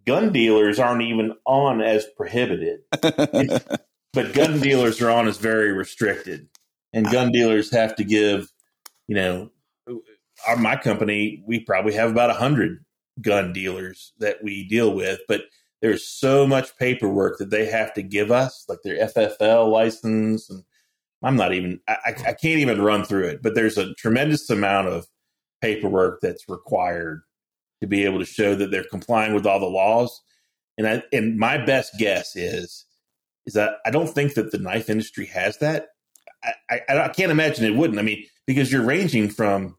gun 0.06 0.32
dealers 0.32 0.78
aren't 0.78 1.02
even 1.02 1.32
on 1.46 1.80
as 1.80 2.06
prohibited, 2.16 2.80
but 3.00 4.32
gun 4.32 4.60
dealers 4.60 5.00
are 5.00 5.10
on 5.10 5.28
as 5.28 5.38
very 5.38 5.72
restricted, 5.72 6.48
and 6.92 7.10
gun 7.10 7.32
dealers 7.32 7.70
have 7.72 7.96
to 7.96 8.04
give 8.04 8.52
you 9.08 9.14
know 9.16 9.50
our, 10.46 10.56
my 10.56 10.76
company, 10.76 11.42
we 11.46 11.60
probably 11.60 11.94
have 11.94 12.10
about 12.10 12.30
a 12.30 12.34
hundred 12.34 12.84
gun 13.20 13.52
dealers 13.52 14.12
that 14.18 14.42
we 14.42 14.66
deal 14.66 14.94
with, 14.94 15.20
but 15.28 15.42
there's 15.80 16.06
so 16.06 16.46
much 16.46 16.76
paperwork 16.78 17.38
that 17.38 17.50
they 17.50 17.66
have 17.66 17.92
to 17.94 18.02
give 18.02 18.30
us, 18.30 18.64
like 18.68 18.78
their 18.82 19.06
FFL 19.08 19.70
license, 19.70 20.48
and 20.48 20.64
I'm 21.24 21.36
not 21.36 21.52
even, 21.52 21.80
I, 21.88 21.96
I 22.06 22.32
can't 22.32 22.60
even 22.60 22.80
run 22.80 23.04
through 23.04 23.28
it. 23.28 23.42
But 23.42 23.54
there's 23.54 23.78
a 23.78 23.94
tremendous 23.94 24.48
amount 24.50 24.88
of 24.88 25.06
paperwork 25.60 26.20
that's 26.20 26.48
required 26.48 27.22
to 27.80 27.86
be 27.86 28.04
able 28.04 28.18
to 28.20 28.24
show 28.24 28.54
that 28.54 28.70
they're 28.70 28.84
complying 28.84 29.34
with 29.34 29.46
all 29.46 29.58
the 29.58 29.66
laws. 29.66 30.22
And 30.78 30.86
I, 30.86 31.02
and 31.12 31.38
my 31.38 31.58
best 31.58 31.98
guess 31.98 32.36
is, 32.36 32.84
is 33.46 33.54
that 33.54 33.76
I 33.84 33.90
don't 33.90 34.08
think 34.08 34.34
that 34.34 34.52
the 34.52 34.58
knife 34.58 34.88
industry 34.88 35.26
has 35.26 35.58
that. 35.58 35.88
I, 36.70 36.80
I, 36.88 36.98
I 36.98 37.08
can't 37.08 37.32
imagine 37.32 37.64
it 37.64 37.76
wouldn't. 37.76 37.98
I 37.98 38.02
mean, 38.02 38.24
because 38.46 38.70
you're 38.70 38.84
ranging 38.84 39.30
from 39.30 39.76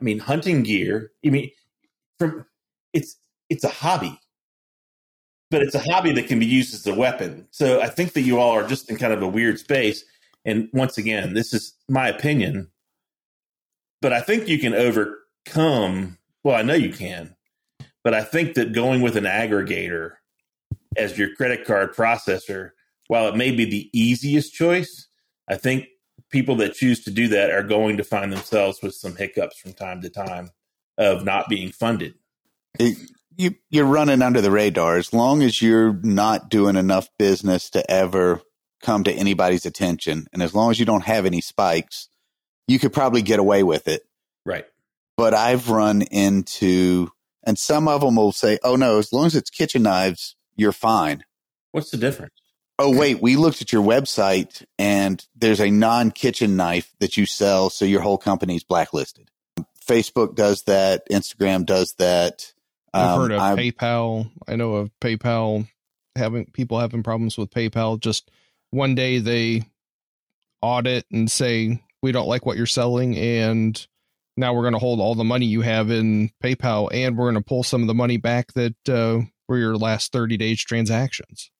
I 0.00 0.04
mean, 0.04 0.18
hunting 0.18 0.62
gear. 0.62 1.12
I 1.24 1.30
mean, 1.30 1.50
from 2.18 2.46
it's 2.92 3.16
it's 3.48 3.64
a 3.64 3.68
hobby, 3.68 4.18
but 5.50 5.62
it's 5.62 5.74
a 5.74 5.78
hobby 5.78 6.12
that 6.12 6.26
can 6.26 6.38
be 6.38 6.46
used 6.46 6.74
as 6.74 6.86
a 6.86 6.94
weapon. 6.94 7.46
So 7.50 7.80
I 7.80 7.88
think 7.88 8.12
that 8.14 8.22
you 8.22 8.38
all 8.38 8.50
are 8.50 8.66
just 8.66 8.90
in 8.90 8.96
kind 8.96 9.12
of 9.12 9.22
a 9.22 9.28
weird 9.28 9.58
space. 9.58 10.04
And 10.44 10.68
once 10.72 10.98
again, 10.98 11.34
this 11.34 11.54
is 11.54 11.74
my 11.88 12.08
opinion, 12.08 12.70
but 14.02 14.12
I 14.12 14.20
think 14.20 14.48
you 14.48 14.58
can 14.58 14.74
overcome. 14.74 16.18
Well, 16.42 16.56
I 16.56 16.62
know 16.62 16.74
you 16.74 16.92
can, 16.92 17.36
but 18.02 18.14
I 18.14 18.22
think 18.22 18.54
that 18.54 18.72
going 18.72 19.00
with 19.00 19.16
an 19.16 19.24
aggregator 19.24 20.12
as 20.96 21.18
your 21.18 21.34
credit 21.34 21.66
card 21.66 21.94
processor, 21.94 22.70
while 23.08 23.28
it 23.28 23.36
may 23.36 23.50
be 23.50 23.64
the 23.64 23.90
easiest 23.92 24.52
choice, 24.52 25.08
I 25.48 25.56
think 25.56 25.86
people 26.30 26.56
that 26.56 26.74
choose 26.74 27.02
to 27.04 27.10
do 27.10 27.28
that 27.28 27.50
are 27.50 27.62
going 27.62 27.96
to 27.96 28.04
find 28.04 28.32
themselves 28.32 28.80
with 28.82 28.94
some 28.94 29.16
hiccups 29.16 29.58
from 29.58 29.72
time 29.72 30.02
to 30.02 30.10
time 30.10 30.50
of 30.98 31.24
not 31.24 31.48
being 31.48 31.72
funded. 31.72 32.14
It, 32.78 32.98
you 33.36 33.54
you're 33.70 33.84
running 33.84 34.22
under 34.22 34.40
the 34.40 34.50
radar 34.50 34.96
as 34.96 35.12
long 35.12 35.42
as 35.42 35.60
you're 35.60 35.92
not 36.02 36.50
doing 36.50 36.76
enough 36.76 37.08
business 37.18 37.70
to 37.70 37.88
ever 37.90 38.40
come 38.84 39.04
to 39.04 39.12
anybody's 39.12 39.66
attention, 39.66 40.26
and 40.32 40.42
as 40.42 40.54
long 40.54 40.70
as 40.70 40.78
you 40.78 40.86
don't 40.86 41.04
have 41.04 41.26
any 41.26 41.40
spikes, 41.40 42.08
you 42.68 42.78
could 42.78 42.92
probably 42.92 43.22
get 43.22 43.38
away 43.38 43.62
with 43.62 43.88
it. 43.88 44.02
Right. 44.46 44.66
But 45.16 45.34
I've 45.34 45.70
run 45.70 46.02
into, 46.02 47.08
and 47.44 47.58
some 47.58 47.88
of 47.88 48.00
them 48.00 48.16
will 48.16 48.32
say, 48.32 48.58
"Oh 48.62 48.76
no, 48.76 48.98
as 48.98 49.12
long 49.12 49.26
as 49.26 49.34
it's 49.34 49.50
kitchen 49.50 49.82
knives, 49.82 50.36
you're 50.56 50.72
fine." 50.72 51.24
What's 51.72 51.90
the 51.90 51.96
difference? 51.96 52.34
Oh 52.78 52.96
wait, 52.96 53.22
we 53.22 53.36
looked 53.36 53.62
at 53.62 53.72
your 53.72 53.82
website, 53.84 54.64
and 54.78 55.24
there's 55.36 55.60
a 55.60 55.70
non-kitchen 55.70 56.56
knife 56.56 56.92
that 56.98 57.16
you 57.16 57.24
sell, 57.26 57.70
so 57.70 57.84
your 57.84 58.00
whole 58.00 58.18
company's 58.18 58.64
blacklisted. 58.64 59.30
Facebook 59.86 60.34
does 60.34 60.62
that. 60.64 61.08
Instagram 61.10 61.64
does 61.66 61.94
that. 61.98 62.52
I've 62.92 63.10
Um, 63.10 63.20
heard 63.20 63.32
of 63.32 63.40
I've- 63.40 63.72
PayPal. 63.72 64.30
I 64.48 64.56
know 64.56 64.74
of 64.74 64.90
PayPal 65.00 65.68
having 66.16 66.46
people 66.46 66.80
having 66.80 67.02
problems 67.02 67.36
with 67.38 67.50
PayPal. 67.50 68.00
Just 68.00 68.30
one 68.74 68.94
day 68.94 69.18
they 69.18 69.62
audit 70.60 71.04
and 71.12 71.30
say 71.30 71.82
we 72.02 72.12
don't 72.12 72.26
like 72.28 72.44
what 72.44 72.56
you're 72.56 72.66
selling, 72.66 73.16
and 73.16 73.86
now 74.36 74.52
we're 74.52 74.62
going 74.62 74.72
to 74.74 74.78
hold 74.78 75.00
all 75.00 75.14
the 75.14 75.24
money 75.24 75.46
you 75.46 75.60
have 75.62 75.90
in 75.90 76.30
PayPal, 76.42 76.88
and 76.92 77.16
we're 77.16 77.30
going 77.30 77.42
to 77.42 77.48
pull 77.48 77.62
some 77.62 77.80
of 77.82 77.86
the 77.86 77.94
money 77.94 78.16
back 78.16 78.52
that 78.54 78.74
uh, 78.88 79.20
were 79.48 79.58
your 79.58 79.76
last 79.76 80.12
30 80.12 80.36
days 80.36 80.62
transactions. 80.62 81.50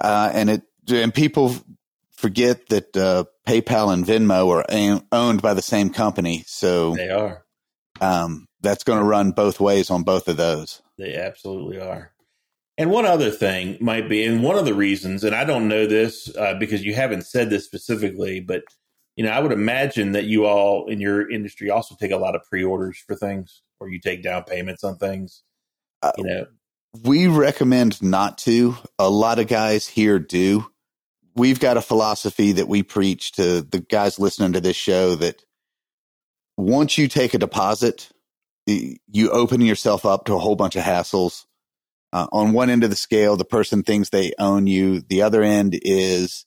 uh, 0.00 0.30
and 0.32 0.48
it 0.50 0.62
and 0.90 1.12
people 1.14 1.54
forget 2.10 2.68
that 2.68 2.96
uh, 2.96 3.24
PayPal 3.46 3.92
and 3.92 4.04
Venmo 4.04 4.48
are 4.50 4.64
a- 4.70 5.02
owned 5.12 5.42
by 5.42 5.52
the 5.54 5.62
same 5.62 5.90
company, 5.90 6.44
so 6.46 6.94
They 6.94 7.08
are. 7.10 7.44
um, 8.00 8.46
that's 8.60 8.84
going 8.84 8.98
to 8.98 9.04
run 9.04 9.32
both 9.32 9.60
ways 9.60 9.90
on 9.90 10.02
both 10.04 10.28
of 10.28 10.36
those. 10.36 10.80
They 10.96 11.16
absolutely 11.16 11.80
are. 11.80 12.12
And 12.76 12.90
one 12.90 13.06
other 13.06 13.30
thing 13.30 13.78
might 13.80 14.08
be, 14.08 14.24
and 14.24 14.42
one 14.42 14.58
of 14.58 14.64
the 14.64 14.74
reasons, 14.74 15.22
and 15.22 15.34
I 15.34 15.44
don't 15.44 15.68
know 15.68 15.86
this 15.86 16.34
uh, 16.36 16.54
because 16.54 16.84
you 16.84 16.94
haven't 16.94 17.22
said 17.22 17.48
this 17.48 17.64
specifically, 17.64 18.40
but 18.40 18.64
you 19.16 19.24
know, 19.24 19.30
I 19.30 19.38
would 19.38 19.52
imagine 19.52 20.12
that 20.12 20.24
you 20.24 20.44
all 20.44 20.88
in 20.88 21.00
your 21.00 21.30
industry 21.30 21.70
also 21.70 21.94
take 21.94 22.10
a 22.10 22.16
lot 22.16 22.34
of 22.34 22.42
pre-orders 22.44 22.98
for 23.06 23.14
things, 23.14 23.62
or 23.78 23.88
you 23.88 24.00
take 24.00 24.24
down 24.24 24.42
payments 24.42 24.82
on 24.82 24.96
things. 24.96 25.44
Uh, 26.02 26.12
You 26.18 26.24
know, 26.24 26.46
We 27.04 27.28
recommend 27.28 28.02
not 28.02 28.38
to. 28.38 28.76
A 28.98 29.08
lot 29.08 29.38
of 29.38 29.46
guys 29.46 29.86
here 29.86 30.18
do. 30.18 30.66
We've 31.36 31.60
got 31.60 31.76
a 31.76 31.82
philosophy 31.82 32.52
that 32.52 32.68
we 32.68 32.82
preach 32.82 33.32
to 33.32 33.62
the 33.62 33.80
guys 33.80 34.18
listening 34.18 34.52
to 34.54 34.60
this 34.60 34.76
show 34.76 35.14
that 35.16 35.44
once 36.56 36.98
you 36.98 37.08
take 37.08 37.34
a 37.34 37.38
deposit, 37.38 38.10
you 38.66 39.30
open 39.30 39.60
yourself 39.60 40.04
up 40.04 40.26
to 40.26 40.34
a 40.34 40.38
whole 40.38 40.56
bunch 40.56 40.76
of 40.76 40.82
hassles. 40.82 41.44
Uh, 42.14 42.28
on 42.32 42.52
one 42.52 42.70
end 42.70 42.84
of 42.84 42.90
the 42.90 42.96
scale, 42.96 43.36
the 43.36 43.44
person 43.44 43.82
thinks 43.82 44.08
they 44.10 44.32
own 44.38 44.68
you. 44.68 45.00
The 45.00 45.22
other 45.22 45.42
end 45.42 45.76
is 45.82 46.46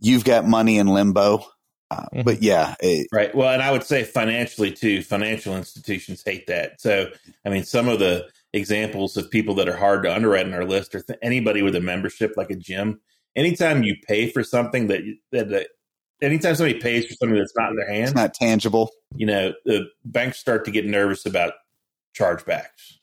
you've 0.00 0.24
got 0.24 0.46
money 0.46 0.78
in 0.78 0.86
limbo. 0.86 1.44
Uh, 1.90 2.06
Mhm. 2.14 2.24
But 2.24 2.42
yeah, 2.42 2.74
it, 2.80 3.06
Right. 3.12 3.34
Well, 3.34 3.50
and 3.52 3.62
I 3.62 3.70
would 3.70 3.84
say 3.84 4.02
financially 4.02 4.72
too. 4.72 5.02
Financial 5.02 5.54
institutions 5.54 6.22
hate 6.24 6.46
that. 6.46 6.80
So, 6.80 7.10
I 7.44 7.50
mean, 7.50 7.64
some 7.64 7.86
of 7.86 7.98
the 7.98 8.26
examples 8.54 9.18
of 9.18 9.30
people 9.30 9.54
that 9.56 9.68
are 9.68 9.76
hard 9.76 10.02
to 10.04 10.14
underwrite 10.14 10.46
on 10.46 10.54
our 10.54 10.64
list 10.64 10.94
are 10.94 11.02
th- 11.02 11.18
anybody 11.20 11.60
with 11.60 11.76
a 11.76 11.80
membership, 11.80 12.32
like 12.38 12.50
a 12.50 12.56
gym. 12.56 12.98
Anytime 13.36 13.82
you 13.82 13.94
pay 14.08 14.30
for 14.30 14.42
something 14.42 14.86
that 14.86 15.02
that, 15.32 15.50
that 15.50 15.66
anytime 16.22 16.54
somebody 16.54 16.80
pays 16.80 17.04
for 17.06 17.12
something 17.12 17.36
that's 17.38 17.54
not 17.58 17.70
in 17.72 17.76
their 17.76 17.90
it's 17.90 17.98
hand, 18.10 18.14
not 18.14 18.32
tangible. 18.32 18.90
you 19.14 19.26
know, 19.26 19.52
the 19.66 19.86
banks 20.02 20.38
start 20.38 20.64
to 20.64 20.70
get 20.70 20.86
nervous 20.86 21.26
about 21.26 21.52
chargebacks. 22.18 22.96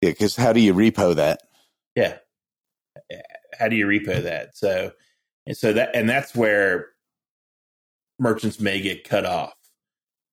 Yeah, 0.00 0.10
because 0.10 0.36
how 0.36 0.52
do 0.52 0.60
you 0.60 0.74
repo 0.74 1.14
that? 1.14 1.40
Yeah. 1.94 2.18
How 3.58 3.68
do 3.68 3.76
you 3.76 3.86
repo 3.86 4.22
that? 4.22 4.56
So, 4.56 4.92
and 5.46 5.56
so 5.56 5.72
that, 5.72 5.94
and 5.94 6.08
that's 6.08 6.34
where 6.34 6.88
merchants 8.18 8.60
may 8.60 8.80
get 8.80 9.08
cut 9.08 9.24
off, 9.24 9.54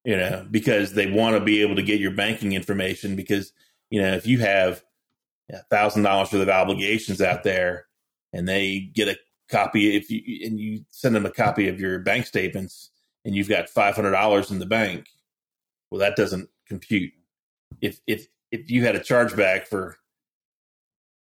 you 0.03 0.18
know, 0.18 0.45
because 0.49 0.94
they 0.94 1.10
want 1.10 1.35
to 1.35 1.44
be 1.44 1.61
able 1.61 1.76
to 1.76 1.84
get 1.84 1.99
your 1.99 2.11
banking 2.11 2.53
information. 2.53 3.15
Because, 3.15 3.53
you 3.90 4.02
know, 4.02 4.14
if 4.14 4.27
you 4.27 4.40
have 4.40 4.84
a 5.52 5.64
thousand 5.69 6.03
dollars 6.03 6.31
worth 6.31 6.41
of 6.41 6.49
obligations 6.49 7.22
out 7.22 7.44
there 7.44 7.85
and 8.34 8.48
they 8.48 8.80
get 8.80 9.07
a 9.07 9.18
copy, 9.49 9.95
if 9.95 10.10
you, 10.10 10.45
and 10.45 10.60
you 10.60 10.84
send 10.90 11.15
them 11.15 11.26
a 11.26 11.31
copy 11.31 11.68
of 11.68 11.80
your 11.80 11.99
bank 11.99 12.26
statements 12.26 12.91
and 13.23 13.35
you've 13.35 13.49
got 13.49 13.69
$500 13.69 14.52
in 14.52 14.60
the 14.60 14.65
bank, 14.65 15.07
well, 15.90 15.99
that 15.99 16.15
doesn't 16.15 16.49
compute. 16.68 17.14
If, 17.81 17.99
if, 18.07 18.27
if 18.53 18.69
you 18.69 18.85
had 18.85 18.95
a 18.95 18.99
chargeback 18.99 19.67
for 19.67 19.97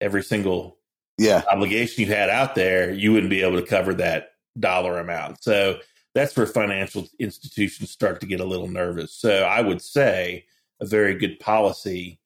every 0.00 0.22
single 0.22 0.78
Yeah, 1.18 1.42
obligation 1.50 2.04
you 2.04 2.14
had 2.14 2.30
out 2.30 2.54
there, 2.54 2.92
you 2.92 3.12
wouldn't 3.12 3.30
be 3.30 3.42
able 3.42 3.60
to 3.60 3.66
cover 3.66 3.92
that 3.94 4.30
dollar 4.58 4.98
amount. 5.00 5.42
So 5.42 5.78
that's 6.14 6.36
where 6.36 6.46
financial 6.46 7.08
institutions 7.18 7.90
start 7.90 8.20
to 8.20 8.26
get 8.26 8.40
a 8.40 8.44
little 8.44 8.68
nervous. 8.68 9.12
So 9.12 9.42
I 9.42 9.60
would 9.60 9.82
say 9.82 10.46
a 10.80 10.86
very 10.86 11.14
good 11.14 11.40
policy 11.40 12.20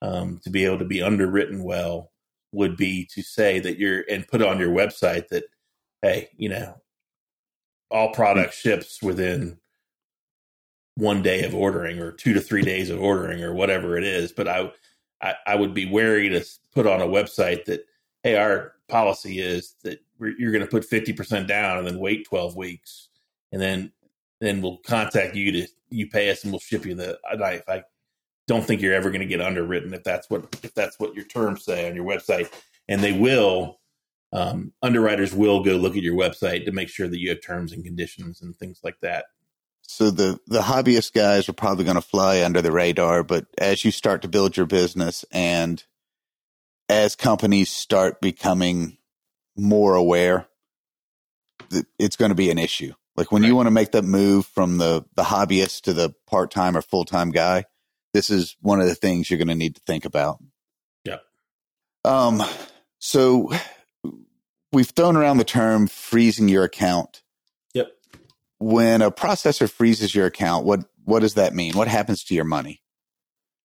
um, 0.00 0.40
to 0.44 0.50
be 0.50 0.64
able 0.64 0.78
to 0.78 0.84
be 0.84 1.02
underwritten 1.02 1.62
well 1.62 2.12
would 2.52 2.76
be 2.76 3.06
to 3.12 3.22
say 3.22 3.60
that 3.60 3.78
you're 3.78 4.04
and 4.08 4.26
put 4.26 4.40
on 4.40 4.58
your 4.58 4.70
website 4.70 5.28
that 5.28 5.44
hey, 6.00 6.30
you 6.36 6.48
know, 6.48 6.80
all 7.90 8.12
product 8.12 8.54
ships 8.54 9.02
within 9.02 9.58
one 10.96 11.22
day 11.22 11.44
of 11.44 11.54
ordering 11.54 12.00
or 12.00 12.10
two 12.10 12.32
to 12.32 12.40
three 12.40 12.62
days 12.62 12.90
of 12.90 13.00
ordering 13.00 13.42
or 13.42 13.54
whatever 13.54 13.96
it 13.96 14.04
is. 14.04 14.32
But 14.32 14.48
I, 14.48 14.72
I, 15.22 15.34
I 15.46 15.54
would 15.54 15.74
be 15.74 15.86
wary 15.86 16.28
to 16.30 16.44
put 16.74 16.86
on 16.86 17.00
a 17.00 17.06
website 17.06 17.66
that 17.66 17.86
hey, 18.26 18.36
our 18.36 18.72
policy 18.88 19.38
is 19.38 19.76
that 19.84 20.00
you're 20.18 20.50
going 20.50 20.64
to 20.64 20.70
put 20.70 20.88
50% 20.88 21.46
down 21.46 21.78
and 21.78 21.86
then 21.86 22.00
wait 22.00 22.26
12 22.26 22.56
weeks. 22.56 23.08
And 23.52 23.62
then, 23.62 23.92
then 24.40 24.60
we'll 24.60 24.78
contact 24.78 25.36
you 25.36 25.52
to, 25.52 25.68
you 25.90 26.08
pay 26.08 26.30
us 26.30 26.42
and 26.42 26.52
we'll 26.52 26.58
ship 26.58 26.84
you 26.84 26.96
the 26.96 27.18
knife. 27.36 27.62
I 27.68 27.84
don't 28.48 28.64
think 28.64 28.80
you're 28.80 28.94
ever 28.94 29.10
going 29.10 29.20
to 29.20 29.26
get 29.26 29.40
underwritten 29.40 29.94
if 29.94 30.02
that's 30.02 30.28
what, 30.28 30.44
if 30.64 30.74
that's 30.74 30.98
what 30.98 31.14
your 31.14 31.24
terms 31.26 31.64
say 31.64 31.88
on 31.88 31.94
your 31.94 32.04
website. 32.04 32.52
And 32.88 33.00
they 33.00 33.12
will, 33.12 33.78
um, 34.32 34.72
underwriters 34.82 35.32
will 35.32 35.62
go 35.62 35.76
look 35.76 35.96
at 35.96 36.02
your 36.02 36.16
website 36.16 36.64
to 36.64 36.72
make 36.72 36.88
sure 36.88 37.06
that 37.06 37.20
you 37.20 37.28
have 37.28 37.42
terms 37.42 37.72
and 37.72 37.84
conditions 37.84 38.42
and 38.42 38.56
things 38.56 38.80
like 38.82 38.98
that. 39.02 39.26
So 39.88 40.10
the 40.10 40.38
the 40.46 40.62
hobbyist 40.62 41.12
guys 41.12 41.48
are 41.48 41.54
probably 41.54 41.84
going 41.84 41.96
to 41.96 42.02
fly 42.02 42.42
under 42.42 42.60
the 42.60 42.72
radar, 42.72 43.22
but 43.22 43.46
as 43.56 43.84
you 43.84 43.90
start 43.90 44.22
to 44.22 44.28
build 44.28 44.56
your 44.56 44.66
business 44.66 45.24
and 45.30 45.82
as 46.88 47.16
companies 47.16 47.70
start 47.70 48.20
becoming 48.20 48.98
more 49.56 49.94
aware, 49.94 50.46
it's 51.98 52.16
going 52.16 52.30
to 52.30 52.34
be 52.34 52.50
an 52.50 52.58
issue. 52.58 52.92
Like 53.16 53.32
when 53.32 53.42
you 53.42 53.56
want 53.56 53.66
to 53.66 53.72
make 53.72 53.92
that 53.92 54.04
move 54.04 54.46
from 54.46 54.78
the 54.78 55.04
the 55.14 55.22
hobbyist 55.22 55.82
to 55.82 55.92
the 55.92 56.14
part 56.26 56.50
time 56.50 56.76
or 56.76 56.82
full 56.82 57.04
time 57.04 57.30
guy, 57.30 57.64
this 58.12 58.28
is 58.28 58.56
one 58.60 58.80
of 58.80 58.86
the 58.86 58.94
things 58.94 59.30
you're 59.30 59.38
going 59.38 59.48
to 59.48 59.54
need 59.54 59.76
to 59.76 59.82
think 59.86 60.04
about. 60.04 60.42
Yep. 61.04 61.22
Um. 62.04 62.42
So 62.98 63.50
we've 64.72 64.90
thrown 64.90 65.16
around 65.16 65.38
the 65.38 65.44
term 65.44 65.86
freezing 65.86 66.48
your 66.48 66.64
account. 66.64 67.22
When 68.58 69.02
a 69.02 69.10
processor 69.10 69.70
freezes 69.70 70.14
your 70.14 70.26
account, 70.26 70.64
what 70.64 70.84
what 71.04 71.20
does 71.20 71.34
that 71.34 71.54
mean? 71.54 71.74
What 71.74 71.88
happens 71.88 72.24
to 72.24 72.34
your 72.34 72.44
money? 72.44 72.82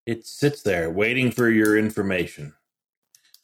it 0.06 0.26
sits 0.26 0.62
there 0.64 0.90
waiting 0.90 1.32
for 1.32 1.50
your 1.50 1.78
information. 1.78 2.54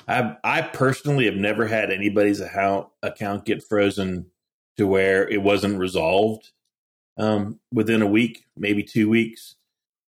I 0.07 0.37
I 0.43 0.61
personally 0.61 1.25
have 1.25 1.35
never 1.35 1.67
had 1.67 1.91
anybody's 1.91 2.39
account 2.39 2.87
account 3.03 3.45
get 3.45 3.63
frozen 3.63 4.31
to 4.77 4.87
where 4.87 5.27
it 5.27 5.41
wasn't 5.41 5.79
resolved 5.79 6.51
um, 7.17 7.59
within 7.71 8.01
a 8.01 8.07
week, 8.07 8.45
maybe 8.55 8.83
two 8.83 9.09
weeks. 9.09 9.55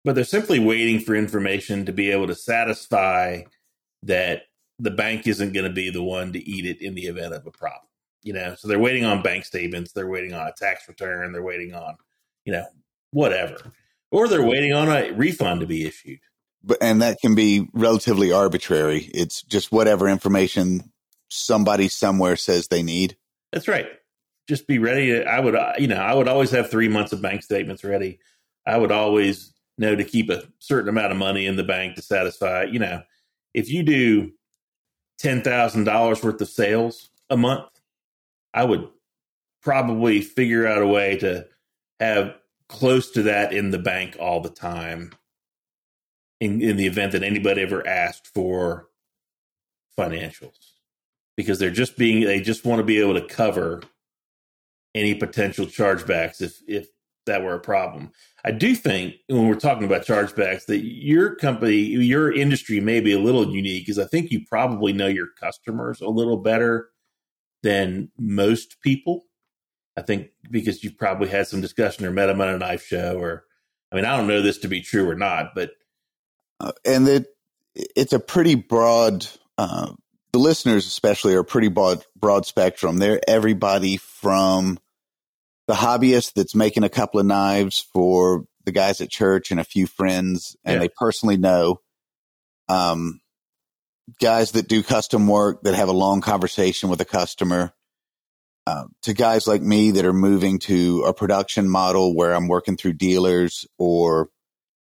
But 0.05 0.15
they're 0.15 0.25
simply 0.25 0.59
waiting 0.59 1.01
for 1.01 1.15
information 1.15 1.87
to 1.87 1.93
be 1.93 2.11
able 2.11 2.27
to 2.27 2.35
satisfy 2.35 3.43
that 4.03 4.43
the 4.79 4.91
bank 4.91 5.27
isn't 5.27 5.53
going 5.53 5.65
to 5.65 5.73
be 5.73 5.89
the 5.91 6.03
one 6.03 6.33
to 6.33 6.39
eat 6.39 6.67
it 6.67 6.83
in 6.83 6.95
the 6.95 7.07
event 7.07 7.33
of 7.33 7.47
a 7.47 7.51
problem. 7.51 7.89
You 8.25 8.33
know, 8.33 8.57
so 8.57 8.67
they're 8.67 8.79
waiting 8.79 9.05
on 9.05 9.23
bank 9.23 9.45
statements, 9.45 9.93
they're 9.93 10.09
waiting 10.09 10.35
on 10.35 10.49
a 10.49 10.53
tax 10.53 10.89
return, 10.89 11.33
they're 11.33 11.43
waiting 11.43 11.75
on, 11.75 11.97
you 12.45 12.53
know, 12.53 12.65
whatever, 13.13 13.73
or 14.11 14.27
they're 14.27 14.45
waiting 14.45 14.73
on 14.73 14.89
a 14.89 15.13
refund 15.13 15.61
to 15.61 15.67
be 15.67 15.87
issued. 15.87 16.21
But 16.63 16.79
and 16.81 17.03
that 17.03 17.19
can 17.21 17.35
be 17.35 17.69
relatively 17.73 18.33
arbitrary. 18.33 19.11
It's 19.15 19.43
just 19.43 19.71
whatever 19.71 20.09
information 20.09 20.91
somebody 21.29 21.89
somewhere 21.89 22.37
says 22.37 22.69
they 22.69 22.83
need. 22.83 23.17
That's 23.53 23.69
right. 23.69 23.87
Just 24.49 24.67
be 24.67 24.79
ready. 24.79 25.09
To, 25.09 25.25
I 25.25 25.41
would, 25.41 25.57
you 25.79 25.87
know, 25.87 25.97
I 26.01 26.15
would 26.15 26.29
always 26.29 26.51
have 26.51 26.71
three 26.71 26.89
months 26.89 27.13
of 27.13 27.23
bank 27.23 27.43
statements 27.43 27.85
ready. 27.85 28.19
I 28.67 28.79
would 28.79 28.93
always 28.93 29.53
know 29.77 29.95
to 29.95 30.05
keep 30.05 30.31
a 30.31 30.43
certain 30.59 30.89
amount 30.89 31.13
of 31.13 31.19
money 31.19 31.47
in 31.47 31.57
the 31.57 31.65
bank 31.65 31.97
to 31.97 32.03
satisfy. 32.03 32.65
You 32.65 32.79
know, 32.79 33.03
if 33.53 33.71
you 33.71 33.83
do 33.83 34.33
ten 35.19 35.43
thousand 35.43 35.85
dollars 35.85 36.23
worth 36.23 36.41
of 36.41 36.49
sales 36.49 37.11
a 37.31 37.37
month, 37.37 37.69
I 38.55 38.65
would 38.65 38.89
probably 39.63 40.21
figure 40.21 40.67
out 40.67 40.81
a 40.81 40.87
way 40.87 41.19
to 41.19 41.47
have 42.01 42.37
close 42.69 43.11
to 43.13 43.23
that 43.25 43.53
in 43.53 43.71
the 43.71 43.79
bank 43.79 44.17
all 44.21 44.41
the 44.41 44.51
time 44.51 45.11
in, 46.41 46.63
in 46.63 46.77
the 46.77 46.87
event 46.87 47.13
that 47.13 47.23
anybody 47.23 47.63
ever 47.63 47.87
asked 47.87 48.29
for 48.29 48.89
financials 49.99 50.73
because 51.37 51.59
they're 51.59 51.71
just 51.71 51.97
being 51.97 52.25
they 52.25 52.41
just 52.41 52.65
want 52.65 52.79
to 52.79 52.85
be 52.85 53.01
able 53.01 53.15
to 53.15 53.27
cover 53.27 53.83
any 54.95 55.15
potential 55.15 55.67
chargebacks 55.67 56.41
if 56.41 56.61
if 56.67 56.89
that 57.27 57.43
were 57.43 57.55
a 57.55 57.61
problem. 57.61 58.13
I 58.45 58.51
do 58.51 58.75
think 58.75 59.15
when 59.29 59.49
we're 59.49 59.55
talking 59.55 59.85
about 59.85 60.05
chargebacks 60.05 60.67
that 60.67 60.85
your 60.85 61.35
company, 61.37 61.77
your 61.77 62.31
industry 62.31 62.81
may 62.81 63.01
be 63.01 63.13
a 63.13 63.19
little 63.19 63.51
unique 63.51 63.87
because 63.87 63.99
I 63.99 64.05
think 64.05 64.31
you 64.31 64.45
probably 64.47 64.93
know 64.93 65.07
your 65.07 65.29
customers 65.41 66.03
a 66.03 66.09
little 66.09 66.37
better 66.37 66.91
than 67.65 68.11
most 68.19 68.81
people. 68.83 69.25
I 69.97 70.03
think 70.03 70.29
because 70.51 70.85
you've 70.85 70.99
probably 70.99 71.29
had 71.29 71.49
some 71.49 71.61
discussion 71.61 72.05
or 72.05 72.11
met 72.11 72.27
them 72.27 72.41
on 72.41 72.49
a 72.49 72.59
knife 72.59 72.85
show 72.85 73.17
or 73.19 73.45
I 73.91 73.97
mean 73.97 74.05
I 74.05 74.17
don't 74.17 74.29
know 74.29 74.43
this 74.43 74.59
to 74.59 74.69
be 74.69 74.83
true 74.83 75.09
or 75.09 75.15
not, 75.17 75.55
but 75.55 75.71
uh, 76.61 76.73
and 76.85 77.09
it 77.09 77.27
it's 77.75 78.13
a 78.13 78.21
pretty 78.21 78.55
broad 78.55 79.27
uh, 79.57 79.93
the 80.33 80.39
listeners 80.39 80.87
especially 80.87 81.35
are 81.35 81.43
pretty 81.43 81.69
broad 81.69 82.05
broad 82.15 82.45
spectrum. 82.45 82.99
They're 82.99 83.21
everybody 83.27 83.97
from 83.97 84.79
the 85.67 85.75
hobbyist 85.75 86.35
that's 86.35 86.55
making 86.55 86.85
a 86.85 86.91
couple 86.91 87.19
of 87.19 87.27
knives 87.27 87.81
for 87.93 88.45
the 88.65 88.73
guys 88.73 89.01
at 89.01 89.11
church 89.11 89.51
and 89.51 89.61
a 89.61 89.65
few 89.65 89.87
friends, 89.87 90.57
and 90.65 90.75
yeah. 90.75 90.81
they 90.81 90.89
personally 90.89 91.37
know. 91.37 91.81
Um, 92.69 93.21
guys 94.21 94.53
that 94.53 94.69
do 94.69 94.83
custom 94.83 95.27
work 95.27 95.63
that 95.63 95.75
have 95.75 95.89
a 95.89 95.93
long 95.93 96.21
conversation 96.21 96.89
with 96.89 97.01
a 97.01 97.07
customer. 97.07 97.73
Uh, 98.67 98.85
to 99.03 99.13
guys 99.13 99.47
like 99.47 99.61
me 99.61 99.91
that 99.91 100.07
are 100.07 100.15
moving 100.15 100.59
to 100.59 101.03
a 101.03 101.13
production 101.13 101.69
model 101.69 102.17
where 102.17 102.35
I'm 102.35 102.49
working 102.49 102.79
through 102.79 102.95
dealers 102.95 103.67
or 103.79 104.31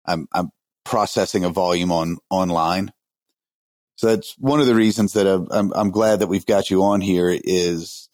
I'm, 0.06 0.27
I'm 0.31 0.52
processing 0.85 1.44
a 1.44 1.49
volume 1.49 1.91
on 1.91 2.18
online. 2.30 2.94
So 3.95 4.07
that's 4.07 4.35
one 4.38 4.60
of 4.60 4.68
the 4.68 4.76
reasons 4.76 5.14
that 5.14 5.27
I'm, 5.27 5.72
I'm 5.73 5.91
glad 5.91 6.19
that 6.19 6.27
we've 6.27 6.45
got 6.45 6.69
you 6.69 6.84
on 6.84 7.02
here 7.02 7.30
is 7.31 8.10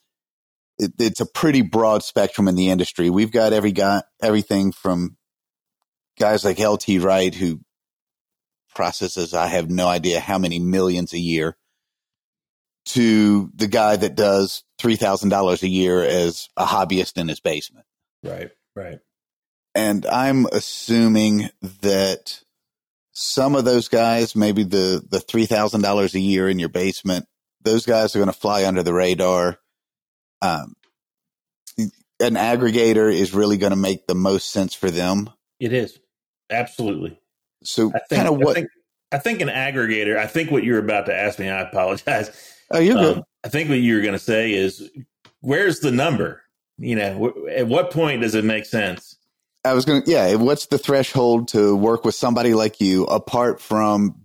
it, 0.77 0.93
it's 0.97 1.19
a 1.19 1.25
pretty 1.25 1.61
broad 1.61 2.03
spectrum 2.03 2.47
in 2.47 2.55
the 2.55 2.69
industry. 2.69 3.09
We've 3.09 3.31
got 3.31 3.53
every 3.53 3.73
guy, 3.73 4.03
everything 4.21 4.71
from 4.71 5.17
guys 6.17 6.45
like 6.45 6.59
LT 6.59 7.01
Wright 7.01 7.33
who 7.33 7.59
processes 8.79 9.33
I 9.33 9.47
have 9.47 9.69
no 9.69 9.89
idea 9.89 10.21
how 10.21 10.37
many 10.37 10.57
millions 10.57 11.11
a 11.11 11.19
year 11.19 11.57
to 12.85 13.51
the 13.53 13.67
guy 13.67 13.97
that 13.97 14.15
does 14.15 14.63
three 14.77 14.95
thousand 14.95 15.27
dollars 15.27 15.63
a 15.63 15.67
year 15.67 16.01
as 16.01 16.47
a 16.55 16.63
hobbyist 16.65 17.17
in 17.17 17.27
his 17.27 17.41
basement. 17.41 17.85
Right, 18.23 18.51
right. 18.77 18.99
And 19.75 20.05
I'm 20.05 20.45
assuming 20.45 21.49
that 21.81 22.41
some 23.11 23.55
of 23.55 23.65
those 23.65 23.89
guys, 23.89 24.33
maybe 24.33 24.63
the 24.63 25.03
the 25.11 25.19
three 25.19 25.45
thousand 25.45 25.81
dollars 25.81 26.15
a 26.15 26.21
year 26.21 26.47
in 26.47 26.57
your 26.57 26.69
basement, 26.69 27.25
those 27.61 27.85
guys 27.85 28.15
are 28.15 28.19
going 28.19 28.31
to 28.31 28.39
fly 28.39 28.63
under 28.63 28.81
the 28.81 28.93
radar 28.93 29.59
um, 30.41 30.75
an 31.77 32.35
aggregator 32.35 33.13
is 33.13 33.33
really 33.33 33.57
going 33.57 33.71
to 33.71 33.75
make 33.75 34.07
the 34.07 34.15
most 34.15 34.49
sense 34.49 34.73
for 34.73 34.89
them. 34.89 35.29
It 35.59 35.73
is 35.73 35.99
absolutely. 36.49 37.19
So, 37.63 37.91
kind 38.09 38.27
of 38.27 38.37
what 38.37 38.51
I 38.51 38.53
think, 38.53 38.69
I 39.11 39.17
think, 39.17 39.41
an 39.41 39.49
aggregator. 39.49 40.17
I 40.17 40.27
think 40.27 40.51
what 40.51 40.63
you're 40.63 40.79
about 40.79 41.07
to 41.07 41.15
ask 41.15 41.39
me. 41.39 41.49
I 41.49 41.61
apologize. 41.61 42.31
Oh, 42.71 42.79
you're 42.79 42.97
um, 42.97 43.03
good. 43.03 43.23
I 43.43 43.49
think 43.49 43.69
what 43.69 43.79
you're 43.79 44.01
going 44.01 44.13
to 44.13 44.19
say 44.19 44.53
is, 44.53 44.89
where's 45.41 45.79
the 45.79 45.91
number? 45.91 46.43
You 46.77 46.95
know, 46.95 47.33
at 47.49 47.67
what 47.67 47.91
point 47.91 48.21
does 48.21 48.35
it 48.35 48.45
make 48.45 48.65
sense? 48.65 49.17
I 49.65 49.73
was 49.73 49.85
going 49.85 50.03
to, 50.03 50.11
yeah. 50.11 50.35
What's 50.35 50.67
the 50.67 50.77
threshold 50.77 51.49
to 51.49 51.75
work 51.75 52.05
with 52.05 52.15
somebody 52.15 52.53
like 52.53 52.79
you, 52.79 53.03
apart 53.05 53.59
from 53.59 54.21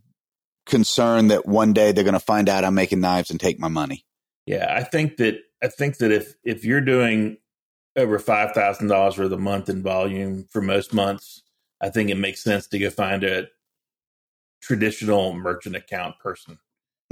concern 0.66 1.28
that 1.28 1.47
one 1.47 1.73
day 1.73 1.93
they're 1.93 2.05
going 2.05 2.15
to 2.15 2.20
find 2.20 2.48
out 2.48 2.65
I'm 2.65 2.74
making 2.74 3.01
knives 3.01 3.31
and 3.31 3.40
take 3.40 3.59
my 3.59 3.69
money? 3.69 4.05
Yeah, 4.47 4.73
I 4.74 4.82
think 4.85 5.16
that 5.16 5.39
I 5.62 5.69
think 5.69 5.97
that 5.98 6.12
if 6.12 6.35
if 6.44 6.65
you're 6.65 6.81
doing 6.81 7.39
over 7.97 8.19
five 8.19 8.52
thousand 8.52 8.89
dollars 8.89 9.16
worth 9.16 9.31
the 9.31 9.39
month 9.39 9.69
in 9.69 9.82
volume 9.82 10.47
for 10.51 10.61
most 10.61 10.93
months, 10.93 11.43
I 11.85 11.90
think 11.90 12.09
it 12.09 12.16
makes 12.16 12.43
sense 12.43 12.66
to 12.69 12.78
go 12.78 12.89
find 12.89 13.23
a 13.24 13.47
traditional 14.62 15.35
merchant 15.35 15.77
account 15.77 16.19
person 16.19 16.59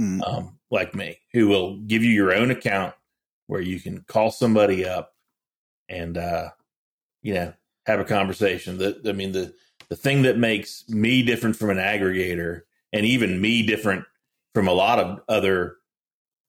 mm. 0.01 0.27
um, 0.27 0.57
like 0.71 0.95
me 0.95 1.19
who 1.31 1.47
will 1.47 1.77
give 1.77 2.03
you 2.03 2.09
your 2.09 2.33
own 2.33 2.49
account 2.49 2.95
where 3.45 3.61
you 3.61 3.79
can 3.79 4.01
call 4.07 4.31
somebody 4.31 4.83
up 4.83 5.13
and 5.87 6.17
uh, 6.17 6.49
you 7.21 7.35
know 7.35 7.53
have 7.85 7.99
a 7.99 8.05
conversation. 8.05 8.79
That 8.79 9.07
I 9.07 9.11
mean 9.11 9.31
the 9.31 9.53
the 9.89 9.95
thing 9.95 10.23
that 10.23 10.39
makes 10.39 10.89
me 10.89 11.21
different 11.21 11.55
from 11.55 11.69
an 11.69 11.77
aggregator 11.77 12.61
and 12.91 13.05
even 13.05 13.39
me 13.39 13.63
different 13.63 14.05
from 14.55 14.67
a 14.67 14.73
lot 14.73 14.97
of 14.97 15.19
other 15.29 15.75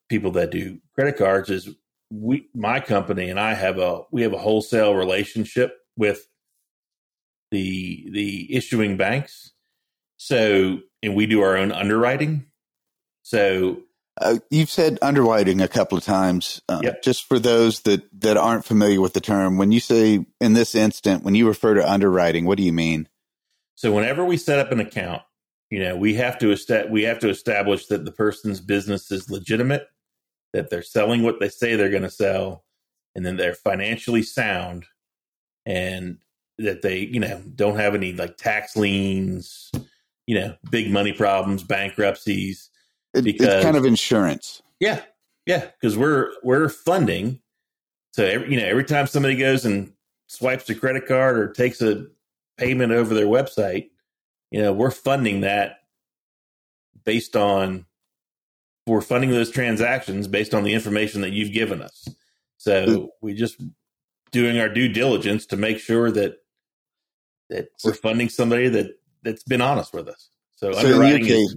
people 0.09 0.31
that 0.33 0.51
do 0.51 0.79
credit 0.95 1.19
cards 1.19 1.51
is 1.51 1.69
we 2.11 2.49
my 2.55 2.81
company 2.81 3.29
and 3.29 3.39
I 3.39 3.53
have 3.53 3.79
a 3.79 4.03
we 4.11 4.23
have 4.23 4.33
a 4.33 4.39
wholesale 4.39 4.95
relationship 4.95 5.77
with 5.95 6.27
the 7.55 8.11
the 8.11 8.55
issuing 8.55 8.97
banks. 8.97 9.53
So 10.17 10.81
and 11.03 11.15
we 11.15 11.27
do 11.27 11.41
our 11.41 11.57
own 11.57 11.73
underwriting. 11.73 12.47
So 13.23 13.83
uh, 14.21 14.39
you've 14.51 14.71
said 14.71 14.99
underwriting 15.01 15.61
a 15.61 15.69
couple 15.69 15.97
of 15.97 16.05
times. 16.05 16.61
Uh, 16.69 16.81
yep. 16.83 17.03
Just 17.03 17.27
for 17.29 17.39
those 17.39 17.81
that 17.83 18.03
that 18.21 18.37
aren't 18.37 18.65
familiar 18.65 19.01
with 19.01 19.13
the 19.13 19.21
term, 19.21 19.57
when 19.57 19.73
you 19.73 19.81
say 19.81 20.27
in 20.41 20.53
this 20.53 20.75
instant, 20.75 21.25
when 21.25 21.35
you 21.35 21.47
refer 21.47 21.75
to 21.75 21.91
underwriting, 21.91 22.45
what 22.45 22.59
do 22.59 22.65
you 22.65 22.73
mean? 22.73 23.09
So 23.77 23.93
whenever 23.93 24.25
we 24.25 24.37
set 24.37 24.59
up 24.59 24.73
an 24.73 24.81
account, 24.81 25.23
you 25.71 25.81
know, 25.81 25.97
we 25.97 26.15
have 26.15 26.39
to 26.41 26.53
est- 26.53 26.91
we 26.91 27.05
have 27.05 27.19
to 27.21 27.29
establish 27.29 27.87
that 27.87 28.05
the 28.05 28.13
person's 28.13 28.61
business 28.61 29.11
is 29.11 29.31
legitimate 29.31 29.89
that 30.53 30.71
they're 30.71 30.83
selling 30.83 31.23
what 31.23 31.41
they 31.41 31.49
say 31.49 31.75
they're 31.75 31.91
going 31.91 32.05
to 32.05 32.11
sell 32.11 32.65
and 33.17 33.27
then 33.27 33.37
they're 33.37 33.55
financially 33.55 34.23
sound 34.23 34.87
and 35.67 36.19
that 36.59 36.83
they 36.83 36.99
you 36.99 37.21
know 37.21 37.43
don't 37.55 37.77
have 37.77 37.95
any 37.95 38.13
like 38.13 38.37
tax 38.37 38.77
liens 38.77 39.73
you 40.27 40.39
know 40.39 40.55
big 40.71 40.91
money 40.91 41.13
problems 41.13 41.63
bankruptcies 41.63 42.71
it, 43.13 43.23
because, 43.23 43.47
it's 43.47 43.65
kind 43.65 43.77
of 43.77 43.85
insurance 43.85 44.63
yeah 44.81 45.01
yeah 45.47 45.67
because 45.81 45.97
we're 45.97 46.31
we're 46.43 46.69
funding 46.69 47.41
so 48.13 48.25
every 48.25 48.53
you 48.53 48.61
know 48.61 48.67
every 48.67 48.85
time 48.85 49.07
somebody 49.07 49.37
goes 49.37 49.65
and 49.65 49.93
swipes 50.29 50.69
a 50.71 50.75
credit 50.75 51.07
card 51.07 51.39
or 51.39 51.53
takes 51.53 51.83
a 51.83 52.07
payment 52.57 52.93
over 52.93 53.15
their 53.15 53.27
website 53.27 53.91
you 54.51 54.63
know 54.63 54.73
we're 54.73 54.91
funding 54.91 55.41
that 55.41 55.79
based 57.05 57.37
on 57.37 57.85
we're 58.87 59.01
funding 59.01 59.31
those 59.31 59.51
transactions 59.51 60.29
based 60.29 60.55
on 60.55 60.65
the 60.65 60.75
information 60.75 61.23
that 61.23 61.31
you've 61.31 61.53
given 61.53 61.81
us. 61.81 62.09
So 62.59 63.11
we 63.21 63.35
just 63.35 63.61
doing 64.31 64.59
our 64.59 64.69
due 64.69 64.89
diligence 64.89 65.47
to 65.47 65.57
make 65.57 65.79
sure 65.79 66.11
that 66.11 66.39
that 67.51 67.69
we're 67.85 67.95
funding 67.95 68.29
somebody 68.29 68.69
that 68.69 68.99
that's 69.23 69.43
been 69.43 69.61
honest 69.61 69.93
with 69.93 70.09
us. 70.09 70.31
So, 70.57 70.73
so 70.73 70.79
underwriting 70.79 71.27
case, 71.27 71.31
is 71.31 71.57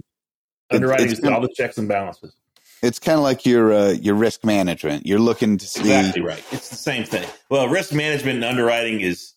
underwriting 0.70 1.10
is 1.10 1.24
all 1.24 1.40
the 1.40 1.52
checks 1.54 1.78
and 1.78 1.88
balances. 1.88 2.34
It's 2.82 2.98
kind 2.98 3.16
of 3.16 3.24
like 3.24 3.44
your 3.44 3.72
uh, 3.72 3.90
your 3.90 4.14
risk 4.14 4.44
management. 4.44 5.06
You're 5.06 5.18
looking 5.18 5.58
to 5.58 5.66
see 5.66 5.80
exactly 5.80 6.22
right. 6.22 6.44
It's 6.52 6.68
the 6.68 6.76
same 6.76 7.04
thing. 7.04 7.28
Well, 7.48 7.68
risk 7.68 7.92
management 7.92 8.36
and 8.36 8.44
underwriting 8.44 9.00
is 9.00 9.34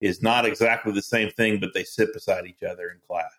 is 0.00 0.22
not 0.22 0.44
exactly 0.46 0.92
the 0.92 1.02
same 1.02 1.30
thing, 1.30 1.58
but 1.58 1.70
they 1.74 1.84
sit 1.84 2.12
beside 2.12 2.46
each 2.46 2.62
other 2.62 2.90
in 2.90 2.98
class. 3.06 3.30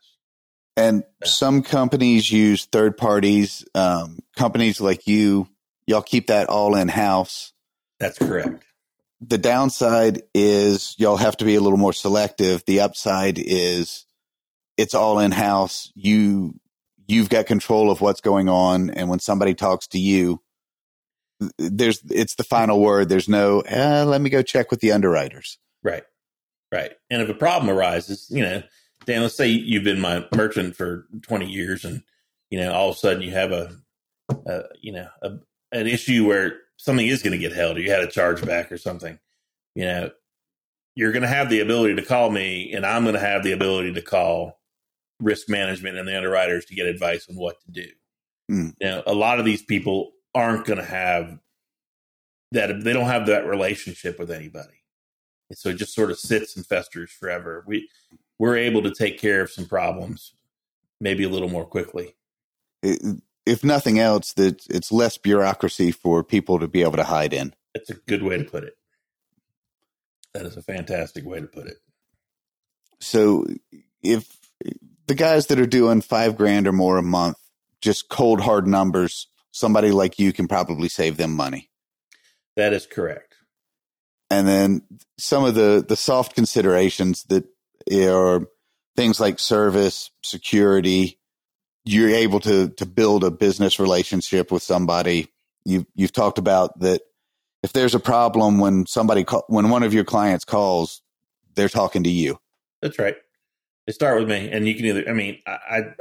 And 0.76 1.04
some 1.24 1.64
companies 1.64 2.32
use 2.32 2.66
third 2.66 2.98
parties. 2.98 3.66
Um, 3.74 4.20
companies 4.36 4.80
like 4.80 5.08
you, 5.08 5.48
y'all 5.88 6.04
keep 6.04 6.28
that 6.28 6.50
all 6.50 6.76
in 6.76 6.88
house. 6.88 7.54
That's 8.00 8.20
correct. 8.20 8.64
The 9.22 9.38
downside 9.38 10.24
is 10.34 10.96
y'all 10.98 11.18
have 11.18 11.38
to 11.38 11.46
be 11.46 11.56
a 11.56 11.62
little 11.62 11.78
more 11.78 11.94
selective. 11.94 12.64
The 12.66 12.82
upside 12.82 13.40
is 13.40 14.06
it's 14.78 14.94
all 14.94 15.20
in 15.20 15.32
house. 15.32 15.92
You 15.96 16.60
you've 17.08 17.30
got 17.30 17.48
control 17.48 17.90
of 17.90 18.02
what's 18.02 18.22
going 18.22 18.48
on, 18.50 18.92
and 18.92 19.10
when 19.10 19.20
somebody 19.20 19.56
talks 19.56 19.88
to 19.88 20.00
you, 20.00 20.42
there's 21.58 22.02
it's 22.10 22.36
the 22.36 22.44
final 22.44 22.80
word. 22.80 23.10
There's 23.10 23.30
no 23.30 23.62
eh, 23.62 24.04
let 24.04 24.22
me 24.22 24.30
go 24.30 24.44
check 24.44 24.70
with 24.70 24.82
the 24.82 24.92
underwriters. 24.92 25.58
Right, 25.84 26.04
right. 26.72 26.92
And 27.10 27.22
if 27.22 27.30
a 27.30 27.34
problem 27.34 27.76
arises, 27.76 28.28
you 28.30 28.44
know 28.44 28.62
Dan, 29.08 29.22
let's 29.22 29.38
say 29.38 29.48
you've 29.48 29.86
been 29.86 30.02
my 30.02 30.26
merchant 30.36 30.76
for 30.76 31.08
20 31.22 31.48
years 31.48 31.86
and, 31.86 32.04
you 32.50 32.60
know, 32.60 32.74
all 32.74 32.90
of 32.90 32.96
a 32.96 33.00
sudden 33.00 33.22
you 33.22 33.32
have 33.32 33.54
a, 33.54 33.72
a 34.46 34.64
you 34.82 34.92
know, 34.92 35.08
a, 35.22 35.32
an 35.72 35.88
issue 35.88 36.28
where 36.28 36.60
something 36.78 37.08
is 37.08 37.22
going 37.22 37.34
to 37.34 37.38
get 37.38 37.54
held 37.54 37.78
or 37.78 37.82
you 37.82 37.92
had 37.92 38.04
a 38.04 38.08
chargeback 38.08 38.72
or 38.72 38.78
something, 38.78 39.20
you 39.76 39.86
know, 39.86 40.10
you're 40.96 41.12
going 41.12 41.24
to 41.24 41.28
have 41.28 41.50
the 41.50 41.60
ability 41.60 41.96
to 41.96 42.02
call 42.02 42.32
me 42.32 42.74
and 42.74 42.86
I'm 42.86 43.04
going 43.04 43.16
to 43.16 43.20
have 43.20 43.44
the 43.44 43.52
ability 43.52 43.94
to 43.94 44.02
call 44.02 44.60
risk 45.20 45.50
management 45.50 45.98
and 45.98 46.08
the 46.08 46.16
underwriters 46.16 46.66
to 46.66 46.76
get 46.76 46.86
advice 46.86 47.28
on 47.30 47.36
what 47.36 47.60
to 47.62 47.72
do. 47.72 47.88
Mm. 48.52 48.74
Know, 48.82 49.04
a 49.06 49.14
lot 49.14 49.40
of 49.40 49.46
these 49.46 49.62
people 49.62 50.12
aren't 50.34 50.66
going 50.66 50.80
to 50.80 50.86
have 50.86 51.40
that 52.52 52.84
they 52.84 52.94
don't 52.94 53.08
have 53.08 53.28
that 53.28 53.46
relationship 53.46 54.18
with 54.18 54.32
anybody. 54.32 54.84
And 55.50 55.58
so 55.58 55.70
it 55.70 55.76
just 55.76 55.94
sort 55.94 56.12
of 56.12 56.20
sits 56.20 56.56
and 56.56 56.66
festers 56.66 57.12
forever. 57.12 57.64
We 57.68 57.90
we're 58.40 58.58
able 58.58 58.84
to 58.84 58.94
take 58.94 59.20
care 59.20 59.42
of 59.42 59.52
some 59.52 59.66
problems 59.66 60.34
maybe 61.00 61.24
a 61.24 61.30
little 61.30 61.50
more 61.50 61.66
quickly. 61.66 62.16
It, 62.84 63.22
if 63.48 63.64
nothing 63.64 63.98
else, 63.98 64.34
that 64.34 64.66
it's 64.70 64.92
less 64.92 65.18
bureaucracy 65.18 65.92
for 65.92 66.24
people 66.24 66.60
to 66.60 66.68
be 66.68 66.82
able 66.82 66.98
to 66.98 67.04
hide 67.04 67.34
in. 67.34 67.54
That's 67.74 67.90
a 67.90 67.96
good 67.96 68.24
way 68.24 68.38
to 68.38 68.44
put 68.44 68.64
it. 68.64 68.78
That 70.34 70.46
is 70.46 70.58
a 70.58 70.62
fantastic 70.62 71.26
way 71.26 71.40
to 71.40 71.48
put 71.48 71.68
it. 71.68 71.78
So 73.00 73.46
if 74.04 74.28
the 75.08 75.16
guys 75.16 75.48
that 75.48 75.60
are 75.60 75.66
doing 75.66 76.02
five 76.02 76.36
grand 76.36 76.68
or 76.68 76.74
more 76.74 76.98
a 76.98 77.04
month, 77.04 77.38
just 77.82 78.10
cold 78.10 78.42
hard 78.42 78.68
numbers, 78.68 79.28
somebody 79.52 79.92
like 79.92 80.20
you 80.20 80.34
can 80.34 80.48
probably 80.48 80.90
save 80.90 81.18
them 81.18 81.34
money. 81.34 81.70
That 82.56 82.74
is 82.74 82.86
correct. 82.86 83.36
And 84.30 84.48
then 84.48 84.82
some 85.18 85.46
of 85.46 85.56
the 85.56 85.86
the 85.88 85.96
soft 85.96 86.36
considerations 86.36 87.24
that 87.26 87.46
are 87.92 88.48
things 88.96 89.20
like 89.20 89.40
service, 89.40 90.12
security, 90.24 91.17
you're 91.88 92.10
able 92.10 92.40
to 92.42 92.70
to 92.70 92.86
build 92.86 93.24
a 93.24 93.32
business 93.32 93.80
relationship 93.80 94.52
with 94.52 94.64
somebody. 94.64 95.28
You 95.66 95.86
you've 95.96 96.14
talked 96.14 96.38
about 96.38 96.80
that 96.82 97.02
if 97.64 97.74
there's 97.74 97.96
a 97.96 98.00
problem 98.00 98.60
when 98.60 98.86
somebody 98.86 99.24
call, 99.24 99.44
when 99.48 99.70
one 99.70 99.84
of 99.84 99.94
your 99.94 100.04
clients 100.04 100.46
calls, 100.46 101.02
they're 101.56 101.70
talking 101.70 102.04
to 102.04 102.10
you. 102.10 102.40
That's 102.82 103.00
right. 103.00 103.16
They 103.86 103.94
start 103.94 104.20
with 104.20 104.30
me, 104.30 104.50
and 104.52 104.68
you 104.68 104.76
can 104.76 104.86
either. 104.86 105.10
I 105.10 105.14
mean, 105.14 105.40
I 105.48 105.52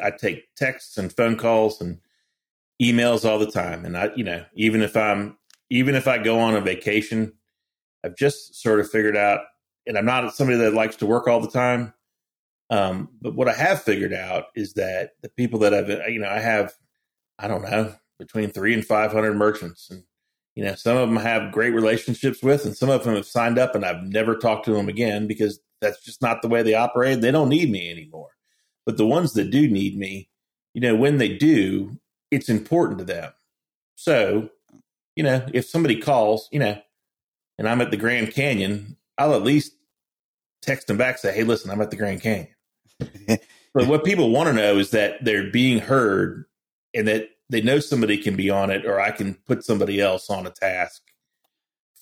I, 0.01 0.07
I 0.07 0.11
take 0.11 0.55
texts 0.57 0.99
and 0.99 1.13
phone 1.13 1.37
calls 1.37 1.81
and 1.81 2.01
emails 2.83 3.29
all 3.29 3.39
the 3.39 3.51
time, 3.51 3.85
and 3.85 3.97
I 3.97 4.11
you 4.17 4.25
know 4.25 4.45
even 4.55 4.83
if 4.83 4.97
I'm 4.97 5.39
even 5.71 5.95
if 5.95 6.09
I 6.09 6.19
go 6.19 6.39
on 6.41 6.57
a 6.57 6.61
vacation, 6.61 7.33
I've 8.05 8.17
just 8.17 8.61
sort 8.61 8.81
of 8.81 8.91
figured 8.91 9.17
out, 9.17 9.41
and 9.87 9.97
I'm 9.97 10.05
not 10.05 10.35
somebody 10.35 10.59
that 10.59 10.75
likes 10.75 10.97
to 10.97 11.07
work 11.07 11.29
all 11.29 11.41
the 11.41 11.51
time. 11.51 11.95
Um, 12.71 13.11
but 13.21 13.35
what 13.35 13.49
I 13.49 13.55
have 13.55 13.83
figured 13.83 14.13
out 14.13 14.47
is 14.55 14.75
that 14.75 15.11
the 15.23 15.29
people 15.29 15.61
that 15.61 15.73
I've, 15.73 15.89
you 16.11 16.19
know, 16.19 16.29
I 16.29 16.41
have, 16.41 16.73
I 17.39 17.49
don't 17.49 17.63
know, 17.63 17.95
between 18.19 18.51
three 18.51 18.75
and 18.75 18.85
500 18.85 19.35
merchants. 19.35 19.89
And, 19.91 20.03
you 20.55 20.65
know, 20.65 20.75
some 20.75 20.97
of 20.97 21.09
them 21.09 21.19
have 21.19 21.53
great 21.53 21.71
relationships 21.71 22.43
with, 22.43 22.65
and 22.65 22.77
some 22.77 22.91
of 22.91 23.05
them 23.05 23.15
have 23.15 23.27
signed 23.27 23.59
up 23.59 23.75
and 23.75 23.85
I've 23.85 24.03
never 24.03 24.37
talked 24.37 24.65
to 24.67 24.73
them 24.73 24.89
again 24.89 25.27
because 25.27 25.61
that's 25.81 26.03
just 26.03 26.23
not 26.23 26.43
the 26.43 26.49
way 26.49 26.63
they 26.63 26.75
operate. 26.75 27.21
They 27.21 27.31
don't 27.31 27.49
need 27.49 27.71
me 27.71 27.91
anymore. 27.91 28.31
But 28.85 28.97
the 28.97 29.07
ones 29.07 29.35
that 29.35 29.51
do 29.51 29.69
need 29.69 29.97
me, 29.97 30.31
you 30.75 30.81
know, 30.81 30.97
when 30.97 31.19
they 31.19 31.37
do, 31.37 31.99
it's 32.31 32.49
important 32.49 32.99
to 32.99 33.05
them. 33.05 33.33
So, 33.95 34.49
you 35.15 35.23
know, 35.23 35.47
if 35.53 35.67
somebody 35.67 36.01
calls, 36.01 36.49
you 36.51 36.59
know, 36.59 36.81
and 37.59 37.69
I'm 37.69 37.81
at 37.81 37.91
the 37.91 37.97
Grand 37.97 38.33
Canyon, 38.33 38.97
I'll 39.19 39.35
at 39.35 39.43
least 39.43 39.73
text 40.63 40.89
them 40.89 40.97
back, 40.97 41.19
say, 41.19 41.35
hey, 41.35 41.45
listen, 41.45 41.71
I'm 41.71 41.81
at 41.81 41.91
the 41.91 41.97
Grand 41.97 42.21
Canyon 42.21 42.49
but 42.99 43.87
what 43.87 44.05
people 44.05 44.31
want 44.31 44.49
to 44.49 44.53
know 44.53 44.79
is 44.79 44.91
that 44.91 45.25
they're 45.25 45.51
being 45.51 45.79
heard 45.79 46.45
and 46.95 47.07
that 47.09 47.29
they 47.49 47.61
know 47.61 47.79
somebody 47.79 48.19
can 48.19 48.37
be 48.37 48.51
on 48.51 48.71
it 48.71 48.87
or 48.87 49.01
I 49.01 49.11
can 49.11 49.35
put 49.47 49.65
somebody 49.65 50.01
else 50.01 50.31
on 50.31 50.47
a 50.47 50.51
task 50.51 51.03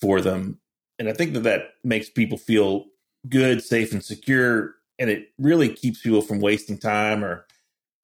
for 0.01 0.21
them. 0.21 0.61
And 0.99 1.09
I 1.09 1.13
think 1.13 1.35
that 1.35 1.43
that 1.43 1.63
makes 1.83 2.09
people 2.09 2.39
feel 2.39 2.87
good, 3.29 3.63
safe, 3.63 3.93
and 3.93 4.05
secure. 4.05 4.75
And 4.99 5.11
it 5.11 5.29
really 5.39 5.69
keeps 5.69 6.01
people 6.01 6.23
from 6.23 6.41
wasting 6.41 6.79
time 6.79 7.25
or 7.25 7.47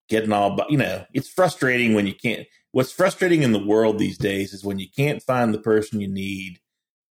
getting 0.09 0.33
all, 0.33 0.59
you 0.69 0.77
know, 0.79 1.07
it's 1.15 1.29
frustrating 1.29 1.95
when 1.95 2.07
you 2.07 2.15
can't. 2.15 2.47
What's 2.73 2.93
frustrating 2.93 3.43
in 3.43 3.53
the 3.53 3.65
world 3.65 3.99
these 3.99 4.19
days 4.19 4.53
is 4.53 4.65
when 4.65 4.79
you 4.79 4.89
can't 4.95 5.23
find 5.23 5.55
the 5.55 5.59
person 5.59 6.01
you 6.01 6.09
need 6.09 6.59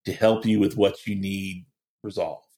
to 0.05 0.13
help 0.13 0.45
you 0.45 0.59
with 0.59 0.77
what 0.77 1.05
you 1.07 1.15
need 1.15 1.65
resolved 2.03 2.48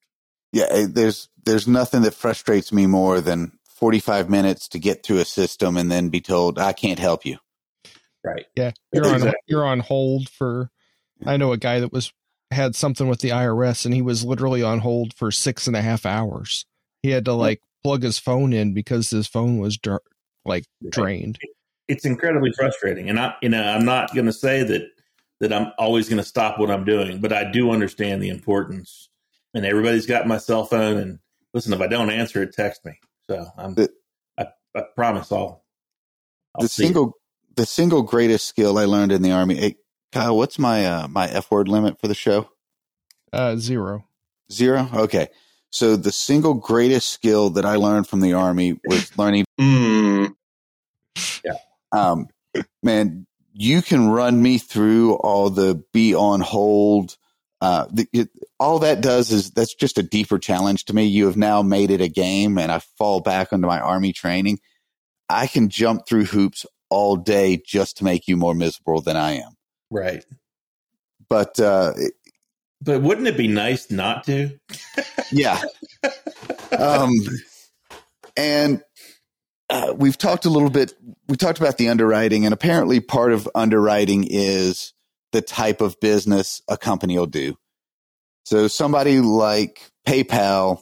yeah, 0.52 0.65
eh, 0.69 0.88
there's 0.90 1.30
there's 1.45 1.68
nothing 1.68 2.02
that 2.03 2.14
frustrates 2.14 2.72
me 2.72 2.86
more 2.86 3.22
than 3.22 3.53
45 3.68 4.30
minutes 4.30 4.68
to 4.69 4.80
get 4.80 5.03
through 5.03 5.19
a 5.19 5.26
system 5.26 5.78
and 5.78 5.91
then 5.91 6.10
be 6.10 6.22
told 6.22 6.60
I 6.60 6.73
can't 6.73 6.99
help 6.99 7.26
you. 7.26 7.38
Right. 8.23 8.45
Yeah, 8.56 8.72
you're 8.94 9.03
exactly. 9.03 9.30
on 9.30 9.34
you're 9.48 9.65
on 9.65 9.80
hold 9.80 10.30
for. 10.30 10.69
I 11.26 11.38
know 11.38 11.52
a 11.52 11.57
guy 11.57 11.80
that 11.80 11.94
was 11.94 12.11
had 12.49 12.76
something 12.76 13.07
with 13.07 13.19
the 13.19 13.30
IRS 13.30 13.86
and 13.86 13.94
he 13.94 14.02
was 14.02 14.26
literally 14.26 14.64
on 14.64 14.80
hold 14.80 15.14
for 15.14 15.32
six 15.32 15.68
and 15.68 15.76
a 15.76 15.82
half 15.82 16.06
hours. 16.06 16.65
He 17.02 17.11
had 17.11 17.26
to 17.26 17.34
like 17.34 17.61
plug 17.84 18.03
his 18.03 18.19
phone 18.19 18.53
in 18.53 18.73
because 18.73 19.10
his 19.10 19.28
phone 19.28 19.60
was 19.60 19.78
dr- 19.78 20.02
like 20.45 20.65
drained. 20.90 21.40
It's 21.88 22.06
incredibly 22.06 22.52
frustrating, 22.53 23.10
and 23.10 23.19
I, 23.19 23.34
you 23.41 23.49
know, 23.49 23.64
I'm 23.64 23.86
not 23.86 24.14
going 24.14 24.28
to 24.28 24.34
say 24.34 24.64
that 24.64 24.84
that 25.40 25.52
I'm 25.52 25.72
always 25.78 26.07
going 26.07 26.22
to 26.22 26.28
stop 26.28 26.60
what 26.60 26.69
I'm 26.69 26.86
doing, 26.86 27.19
but 27.19 27.34
I 27.34 27.49
do 27.52 27.72
understand 27.72 28.22
the 28.22 28.30
importance 28.30 29.10
and 29.53 29.65
everybody's 29.65 30.06
got 30.06 30.28
my 30.28 30.38
cell 30.38 30.65
phone. 30.65 30.98
And 30.98 31.19
listen, 31.53 31.73
if 31.73 31.82
I 31.82 31.88
don't 31.88 32.10
answer 32.10 32.41
it, 32.44 32.53
text 32.53 32.86
me. 32.86 32.99
So 33.30 33.45
I'm, 33.57 33.73
the, 33.76 33.90
I, 34.38 34.48
I 34.76 34.84
promise 34.95 35.32
I'll, 35.32 35.64
I'll 36.56 36.64
the 36.64 36.69
single, 36.69 37.07
it. 37.49 37.56
the 37.56 37.65
single 37.65 38.02
greatest 38.02 38.48
skill 38.48 38.78
I 38.78 38.86
learned 38.86 39.11
in 39.11 39.22
the 39.22 39.32
army. 39.32 39.56
Hey, 39.56 39.76
Kyle, 40.11 40.36
what's 40.36 40.60
my, 40.60 40.86
uh, 40.86 41.07
my 41.07 41.28
F 41.28 41.52
word 41.52 41.68
limit 41.68 41.99
for 41.99 42.07
the 42.07 42.15
show? 42.15 42.49
Uh, 43.32 43.56
zero. 43.56 44.06
Zero. 44.52 44.90
Okay. 44.94 45.30
So 45.69 45.95
the 45.95 46.11
single 46.11 46.56
greatest 46.56 47.10
skill 47.10 47.49
that 47.52 47.65
I 47.65 47.78
learned 47.78 48.07
from 48.07 48.19
the 48.19 48.34
army 48.34 48.80
was 48.84 49.11
learning. 49.18 49.45
Mm. 49.60 50.36
Yeah. 51.45 51.53
Um, 51.94 52.28
man, 52.84 53.26
you 53.53 53.82
can 53.82 54.10
run 54.10 54.41
me 54.41 54.57
through 54.57 55.14
all 55.15 55.49
the 55.49 55.84
be 55.94 56.14
on 56.14 56.41
hold, 56.41 57.18
uh, 57.61 57.85
the, 57.91 58.07
it, 58.11 58.29
all 58.59 58.79
that 58.79 59.01
does 59.01 59.31
is 59.31 59.51
that's 59.51 59.75
just 59.75 59.99
a 59.99 60.03
deeper 60.03 60.39
challenge 60.39 60.85
to 60.85 60.95
me. 60.95 61.05
You 61.05 61.27
have 61.27 61.38
now 61.38 61.61
made 61.61 61.91
it 61.91 62.01
a 62.01 62.07
game, 62.07 62.57
and 62.57 62.71
I 62.71 62.79
fall 62.97 63.21
back 63.21 63.53
onto 63.53 63.67
my 63.67 63.79
army 63.79 64.13
training. 64.13 64.59
I 65.29 65.47
can 65.47 65.69
jump 65.69 66.07
through 66.07 66.25
hoops 66.25 66.65
all 66.89 67.15
day 67.15 67.61
just 67.65 67.97
to 67.97 68.03
make 68.03 68.27
you 68.27 68.35
more 68.35 68.55
miserable 68.55 69.01
than 69.01 69.15
I 69.15 69.33
am. 69.33 69.51
Right. 69.91 70.25
But 71.29 71.59
uh, 71.59 71.93
but 72.81 73.01
wouldn't 73.01 73.27
it 73.27 73.38
be 73.38 73.47
nice 73.47 73.91
not 73.91 74.23
to? 74.25 74.59
yeah. 75.31 75.61
Um, 76.77 77.11
and 78.35 78.81
uh, 79.69 79.93
we've 79.95 80.17
talked 80.17 80.45
a 80.45 80.49
little 80.49 80.69
bit. 80.69 80.93
We 81.27 81.38
talked 81.38 81.59
about 81.59 81.77
the 81.77 81.89
underwriting, 81.89 82.45
and 82.45 82.53
apparently, 82.53 82.99
part 82.99 83.31
of 83.33 83.47
underwriting 83.53 84.25
is 84.27 84.93
the 85.31 85.41
type 85.41 85.81
of 85.81 85.99
business 85.99 86.61
a 86.67 86.77
company 86.77 87.17
will 87.17 87.25
do. 87.25 87.57
So 88.43 88.67
somebody 88.67 89.19
like 89.19 89.91
PayPal 90.07 90.81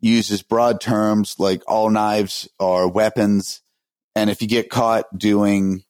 uses 0.00 0.42
broad 0.42 0.80
terms 0.80 1.36
like 1.38 1.62
all 1.66 1.90
knives 1.90 2.48
are 2.58 2.88
weapons. 2.88 3.62
And 4.14 4.30
if 4.30 4.40
you 4.40 4.48
get 4.48 4.70
caught 4.70 5.06
doing 5.16 5.84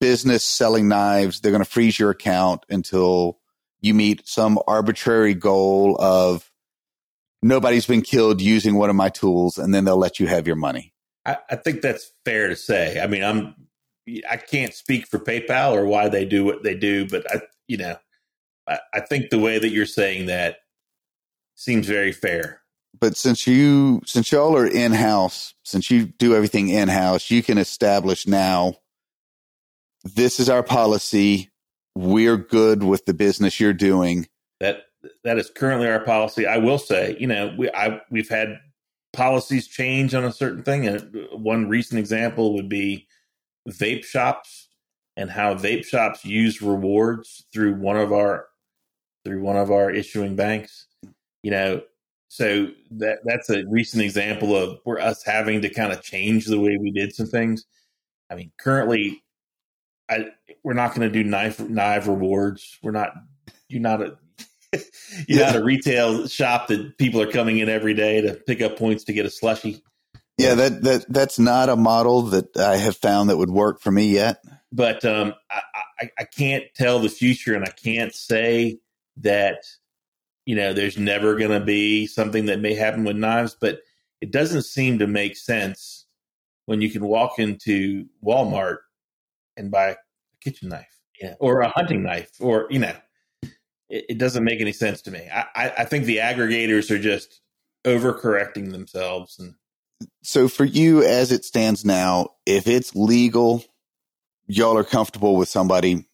business 0.00 0.44
selling 0.44 0.88
knives, 0.88 1.40
they're 1.40 1.52
going 1.52 1.64
to 1.64 1.70
freeze 1.70 1.98
your 1.98 2.10
account 2.10 2.64
until 2.68 3.38
you 3.80 3.94
meet 3.94 4.26
some 4.26 4.58
arbitrary 4.66 5.34
goal 5.34 5.96
of 6.00 6.50
nobody's 7.42 7.86
been 7.86 8.02
killed 8.02 8.40
using 8.40 8.76
one 8.76 8.90
of 8.90 8.96
my 8.96 9.08
tools, 9.08 9.58
and 9.58 9.74
then 9.74 9.84
they'll 9.84 9.96
let 9.96 10.18
you 10.20 10.26
have 10.26 10.46
your 10.46 10.56
money. 10.56 10.94
I, 11.26 11.38
I 11.50 11.56
think 11.56 11.82
that's 11.82 12.10
fair 12.24 12.48
to 12.48 12.56
say. 12.56 13.00
I 13.00 13.06
mean, 13.06 13.22
I'm 13.22 13.54
I 14.28 14.36
can't 14.36 14.74
speak 14.74 15.06
for 15.06 15.18
PayPal 15.18 15.72
or 15.72 15.86
why 15.86 16.08
they 16.08 16.24
do 16.24 16.44
what 16.44 16.62
they 16.62 16.74
do, 16.74 17.06
but 17.06 17.24
I, 17.30 17.42
you 17.68 17.76
know, 17.76 17.96
I, 18.68 18.78
I 18.94 19.00
think 19.00 19.30
the 19.30 19.38
way 19.38 19.58
that 19.58 19.70
you're 19.70 19.86
saying 19.86 20.26
that 20.26 20.58
seems 21.54 21.86
very 21.86 22.12
fair. 22.12 22.62
But 22.98 23.16
since 23.16 23.46
you, 23.46 24.02
since 24.04 24.32
y'all 24.32 24.56
are 24.56 24.66
in 24.66 24.92
house, 24.92 25.54
since 25.64 25.90
you 25.90 26.06
do 26.06 26.34
everything 26.34 26.68
in 26.68 26.88
house, 26.88 27.30
you 27.30 27.42
can 27.42 27.58
establish 27.58 28.26
now. 28.26 28.74
This 30.04 30.40
is 30.40 30.50
our 30.50 30.62
policy. 30.62 31.50
We're 31.94 32.36
good 32.36 32.82
with 32.82 33.06
the 33.06 33.14
business 33.14 33.60
you're 33.60 33.72
doing. 33.72 34.28
That 34.60 34.84
that 35.24 35.38
is 35.38 35.50
currently 35.50 35.88
our 35.88 36.00
policy. 36.00 36.46
I 36.46 36.58
will 36.58 36.78
say, 36.78 37.16
you 37.18 37.26
know, 37.26 37.54
we 37.56 37.70
I 37.70 38.00
we've 38.10 38.28
had 38.28 38.58
policies 39.12 39.68
change 39.68 40.14
on 40.14 40.24
a 40.24 40.32
certain 40.32 40.62
thing, 40.62 40.86
and 40.86 41.28
one 41.32 41.68
recent 41.68 41.98
example 41.98 42.54
would 42.54 42.68
be 42.68 43.06
vape 43.68 44.04
shops 44.04 44.68
and 45.16 45.30
how 45.30 45.54
vape 45.54 45.84
shops 45.84 46.24
use 46.24 46.62
rewards 46.62 47.44
through 47.52 47.74
one 47.74 47.96
of 47.96 48.12
our 48.12 48.46
through 49.24 49.40
one 49.40 49.56
of 49.56 49.70
our 49.70 49.90
issuing 49.90 50.36
banks. 50.36 50.86
You 51.42 51.50
know, 51.50 51.82
so 52.28 52.68
that 52.92 53.18
that's 53.24 53.50
a 53.50 53.64
recent 53.68 54.02
example 54.02 54.56
of 54.56 54.78
where 54.84 55.00
us 55.00 55.22
having 55.22 55.60
to 55.62 55.68
kind 55.68 55.92
of 55.92 56.02
change 56.02 56.46
the 56.46 56.60
way 56.60 56.78
we 56.80 56.90
did 56.90 57.14
some 57.14 57.26
things. 57.26 57.66
I 58.30 58.34
mean, 58.34 58.52
currently, 58.58 59.22
I 60.08 60.28
we're 60.62 60.72
not 60.72 60.94
going 60.94 61.10
to 61.10 61.12
do 61.12 61.28
knife 61.28 61.60
knife 61.60 62.06
rewards. 62.06 62.78
We're 62.82 62.92
not. 62.92 63.12
You're 63.68 63.82
not 63.82 64.00
a. 64.00 64.16
you're 64.72 65.40
yeah. 65.40 65.50
not 65.50 65.56
a 65.56 65.64
retail 65.64 66.26
shop 66.26 66.68
that 66.68 66.96
people 66.96 67.20
are 67.20 67.30
coming 67.30 67.58
in 67.58 67.68
every 67.68 67.92
day 67.92 68.22
to 68.22 68.34
pick 68.34 68.62
up 68.62 68.78
points 68.78 69.04
to 69.04 69.12
get 69.12 69.26
a 69.26 69.30
slushy. 69.30 69.82
Yeah, 70.42 70.54
that 70.54 70.82
that 70.82 71.04
that's 71.08 71.38
not 71.38 71.68
a 71.68 71.76
model 71.76 72.22
that 72.22 72.56
I 72.56 72.76
have 72.76 72.96
found 72.96 73.30
that 73.30 73.36
would 73.36 73.50
work 73.50 73.80
for 73.80 73.90
me 73.90 74.10
yet. 74.10 74.42
But 74.70 75.04
um, 75.04 75.34
I, 75.50 75.62
I, 76.00 76.10
I 76.20 76.24
can't 76.24 76.64
tell 76.74 76.98
the 76.98 77.08
future, 77.08 77.54
and 77.54 77.64
I 77.64 77.70
can't 77.70 78.14
say 78.14 78.78
that 79.18 79.64
you 80.46 80.56
know 80.56 80.72
there's 80.72 80.98
never 80.98 81.36
going 81.36 81.50
to 81.50 81.64
be 81.64 82.06
something 82.06 82.46
that 82.46 82.60
may 82.60 82.74
happen 82.74 83.04
with 83.04 83.16
knives, 83.16 83.56
but 83.60 83.80
it 84.20 84.30
doesn't 84.30 84.62
seem 84.62 84.98
to 84.98 85.06
make 85.06 85.36
sense 85.36 86.06
when 86.66 86.80
you 86.80 86.90
can 86.90 87.04
walk 87.04 87.38
into 87.38 88.06
Walmart 88.24 88.78
and 89.56 89.70
buy 89.70 89.90
a 89.90 89.96
kitchen 90.40 90.68
knife, 90.70 91.00
yeah, 91.20 91.34
or 91.38 91.60
a 91.60 91.68
hunting 91.68 92.02
knife, 92.02 92.30
or 92.40 92.66
you 92.70 92.78
know, 92.78 92.94
it, 93.88 94.06
it 94.08 94.18
doesn't 94.18 94.44
make 94.44 94.60
any 94.60 94.72
sense 94.72 95.02
to 95.02 95.10
me. 95.10 95.28
I, 95.32 95.46
I, 95.54 95.72
I 95.78 95.84
think 95.84 96.04
the 96.04 96.18
aggregators 96.18 96.90
are 96.90 96.98
just 96.98 97.40
overcorrecting 97.84 98.70
themselves 98.70 99.38
and 99.38 99.54
So 100.22 100.48
for 100.48 100.64
you, 100.64 101.02
as 101.02 101.32
it 101.32 101.44
stands 101.44 101.84
now, 101.84 102.30
if 102.46 102.66
it's 102.66 102.94
legal, 102.94 103.64
y'all 104.46 104.76
are 104.76 104.84
comfortable 104.84 105.36
with 105.36 105.48
somebody. 105.48 106.06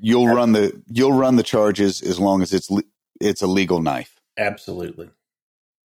You'll 0.00 0.28
run 0.28 0.52
the 0.52 0.82
you'll 0.88 1.12
run 1.12 1.36
the 1.36 1.42
charges 1.42 2.02
as 2.02 2.18
long 2.18 2.42
as 2.42 2.52
it's 2.52 2.70
le- 2.70 2.82
it's 3.20 3.42
a 3.42 3.46
legal 3.46 3.80
knife. 3.80 4.20
absolutely. 4.38 5.10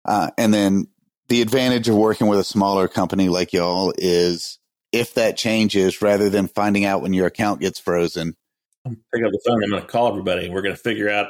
Uh, 0.05 0.31
and 0.37 0.53
then 0.53 0.89
the 1.29 1.43
advantage 1.43 1.89
of 1.89 1.95
working 1.95 2.27
with 2.27 2.39
a 2.39 2.45
smaller 2.45 2.89
company 2.89 3.29
like 3.29 3.53
y'all 3.53 3.93
is 3.97 4.59
if 4.93 5.15
that 5.15 5.37
changes, 5.37 6.03
rather 6.03 6.29
than 6.29 6.49
finding 6.49 6.85
out 6.85 7.03
when 7.03 7.15
your 7.15 7.27
account 7.27 7.61
gets 7.61 7.79
frozen, 7.79 8.37
I'm 8.85 8.97
pick 9.15 9.25
up 9.25 9.31
the 9.31 9.41
phone. 9.47 9.63
I'm 9.65 9.71
going 9.71 9.83
to 9.83 9.89
call 9.89 10.09
everybody, 10.09 10.47
and 10.47 10.55
we're 10.55 10.63
going 10.63 10.75
to 10.75 10.81
figure 10.81 11.09
out. 11.09 11.29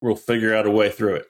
We'll 0.00 0.16
figure 0.16 0.54
out 0.54 0.66
a 0.66 0.70
way 0.70 0.90
through 0.90 1.16
it. 1.16 1.26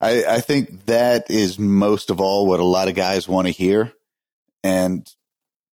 I, 0.00 0.24
I 0.24 0.40
think 0.40 0.86
that 0.86 1.30
is 1.30 1.58
most 1.58 2.10
of 2.10 2.20
all 2.20 2.46
what 2.46 2.60
a 2.60 2.64
lot 2.64 2.88
of 2.88 2.94
guys 2.94 3.28
want 3.28 3.46
to 3.46 3.52
hear. 3.52 3.92
And 4.62 5.08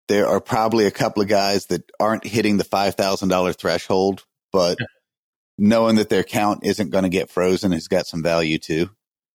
there 0.08 0.26
are 0.28 0.40
probably 0.40 0.86
a 0.86 0.90
couple 0.90 1.22
of 1.22 1.28
guys 1.28 1.66
that 1.66 1.90
aren't 2.00 2.26
hitting 2.26 2.56
the 2.56 2.64
$5,000 2.64 3.56
threshold, 3.56 4.24
but 4.52 4.78
knowing 5.58 5.96
that 5.96 6.08
their 6.08 6.20
account 6.20 6.64
isn't 6.64 6.90
going 6.90 7.04
to 7.04 7.10
get 7.10 7.30
frozen 7.30 7.72
has 7.72 7.88
got 7.88 8.06
some 8.06 8.22
value 8.22 8.58
too. 8.58 8.90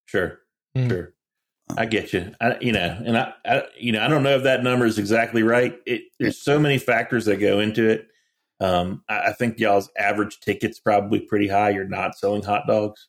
Sure, 0.06 0.40
Hmm. 0.74 0.88
sure. 0.88 1.14
I 1.76 1.86
get 1.86 2.12
you. 2.12 2.34
I, 2.40 2.56
you 2.60 2.72
know, 2.72 3.00
and 3.04 3.16
I, 3.16 3.32
I, 3.44 3.62
you 3.78 3.92
know, 3.92 4.04
I 4.04 4.08
don't 4.08 4.24
know 4.24 4.36
if 4.36 4.42
that 4.42 4.64
number 4.64 4.86
is 4.86 4.98
exactly 4.98 5.44
right. 5.44 5.78
It, 5.86 6.02
there's 6.18 6.42
so 6.42 6.58
many 6.58 6.78
factors 6.78 7.26
that 7.26 7.36
go 7.36 7.60
into 7.60 7.88
it. 7.88 8.08
Um, 8.58 9.04
I, 9.08 9.28
I 9.28 9.32
think 9.34 9.60
y'all's 9.60 9.88
average 9.96 10.40
ticket's 10.40 10.80
probably 10.80 11.20
pretty 11.20 11.46
high. 11.46 11.70
You're 11.70 11.84
not 11.84 12.18
selling 12.18 12.42
hot 12.42 12.66
dogs 12.66 13.06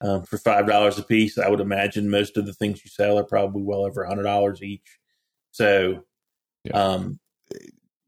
um, 0.00 0.22
for 0.24 0.38
five 0.38 0.66
dollars 0.66 0.98
a 0.98 1.02
piece. 1.02 1.38
I 1.38 1.48
would 1.48 1.60
imagine 1.60 2.10
most 2.10 2.36
of 2.36 2.46
the 2.46 2.52
things 2.52 2.84
you 2.84 2.90
sell 2.90 3.18
are 3.18 3.24
probably 3.24 3.62
well 3.62 3.84
over 3.84 4.02
a 4.02 4.08
hundred 4.08 4.24
dollars 4.24 4.62
each. 4.62 4.98
So, 5.52 6.04
Yeah. 6.64 6.72
um, 6.72 7.20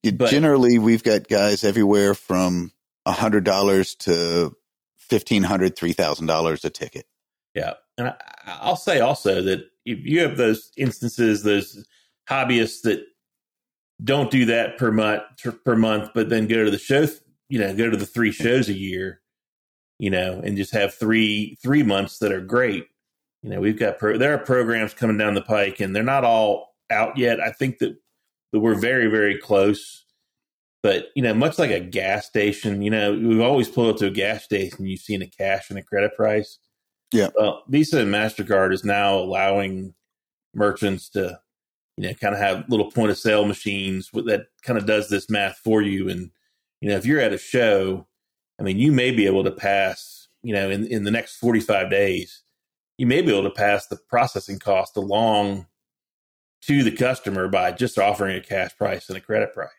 It- 0.02 0.16
But- 0.16 0.31
Generally, 0.31 0.78
we've 0.78 1.02
got 1.02 1.27
guys 1.28 1.65
everywhere 1.65 2.15
from 2.15 2.70
a 3.05 3.12
$100 3.12 3.97
to 3.97 4.55
$1,500, 5.10 5.74
$3,000 5.74 6.65
a 6.65 6.70
ticket. 6.70 7.06
Yeah, 7.55 7.74
and 7.98 8.09
I, 8.09 8.15
I'll 8.47 8.77
say 8.77 9.01
also 9.01 9.43
that 9.43 9.60
if 9.85 9.98
you 10.05 10.20
have 10.20 10.36
those 10.36 10.70
instances, 10.77 11.43
those 11.43 11.85
hobbyists 12.31 12.82
that 12.82 13.01
don't 14.05 14.31
do 14.31 14.44
that 14.44 14.78
per 14.78 14.93
month 14.93 15.23
per 15.65 15.74
month, 15.74 16.10
but 16.15 16.28
then 16.28 16.47
go 16.47 16.65
to 16.65 16.70
the 16.70 16.78
show, 16.78 17.06
you 17.48 17.59
know, 17.59 17.74
go 17.74 17.90
to 17.90 17.97
the 17.97 18.06
three 18.06 18.31
shows 18.31 18.69
a 18.69 18.74
year, 18.74 19.20
you 19.98 20.10
know, 20.10 20.40
and 20.44 20.56
just 20.56 20.72
have 20.72 20.94
three 20.94 21.56
three 21.62 21.82
months 21.82 22.18
that 22.18 22.32
are 22.32 22.40
great. 22.40 22.86
You 23.42 23.50
know, 23.50 23.60
we've 23.60 23.78
got 23.78 23.98
pro, 23.98 24.18
there 24.18 24.34
are 24.34 24.38
programs 24.38 24.94
coming 24.94 25.18
down 25.18 25.34
the 25.34 25.42
pike, 25.42 25.80
and 25.80 25.94
they're 25.94 26.02
not 26.02 26.24
all 26.24 26.74
out 26.90 27.16
yet. 27.16 27.40
I 27.40 27.52
think 27.52 27.78
that 27.78 27.96
that 28.52 28.60
we're 28.60 28.74
very 28.74 29.08
very 29.08 29.38
close. 29.38 30.04
But 30.82 31.06
you 31.16 31.22
know, 31.22 31.34
much 31.34 31.58
like 31.58 31.70
a 31.70 31.80
gas 31.80 32.26
station, 32.26 32.82
you 32.82 32.90
know, 32.90 33.12
we've 33.12 33.40
always 33.40 33.68
pulled 33.68 33.90
up 33.90 33.96
to 33.98 34.06
a 34.06 34.10
gas 34.10 34.44
station, 34.44 34.86
you've 34.86 35.00
seen 35.00 35.22
a 35.22 35.26
cash 35.26 35.70
and 35.70 35.78
a 35.78 35.82
credit 35.82 36.14
price. 36.14 36.58
Yeah. 37.12 37.28
Well, 37.34 37.62
Visa 37.68 38.00
and 38.00 38.12
MasterCard 38.12 38.72
is 38.72 38.84
now 38.84 39.18
allowing 39.18 39.94
merchants 40.54 41.08
to, 41.10 41.40
you 41.96 42.04
know, 42.04 42.14
kind 42.14 42.34
of 42.34 42.40
have 42.40 42.68
little 42.68 42.90
point 42.90 43.10
of 43.10 43.18
sale 43.18 43.44
machines 43.44 44.10
that 44.12 44.46
kind 44.62 44.78
of 44.78 44.86
does 44.86 45.08
this 45.08 45.30
math 45.30 45.58
for 45.64 45.80
you. 45.80 46.08
And, 46.08 46.30
you 46.80 46.88
know, 46.88 46.96
if 46.96 47.06
you're 47.06 47.20
at 47.20 47.32
a 47.32 47.38
show, 47.38 48.06
I 48.59 48.62
mean, 48.62 48.78
you 48.78 48.93
may 48.93 49.10
be 49.10 49.26
able 49.26 49.44
to 49.44 49.51
pass, 49.51 50.28
you 50.43 50.55
know, 50.55 50.70
in, 50.70 50.86
in 50.86 51.05
the 51.05 51.10
next 51.10 51.36
45 51.36 51.90
days, 51.90 52.43
you 52.97 53.06
may 53.06 53.22
be 53.22 53.30
able 53.30 53.48
to 53.48 53.55
pass 53.55 53.86
the 53.86 53.98
processing 54.09 54.59
cost 54.59 54.97
along 54.97 55.66
to 56.62 56.82
the 56.82 56.90
customer 56.90 57.48
by 57.48 57.70
just 57.70 57.98
offering 57.98 58.36
a 58.36 58.40
cash 58.40 58.76
price 58.76 59.09
and 59.09 59.16
a 59.16 59.20
credit 59.20 59.55
price. 59.55 59.70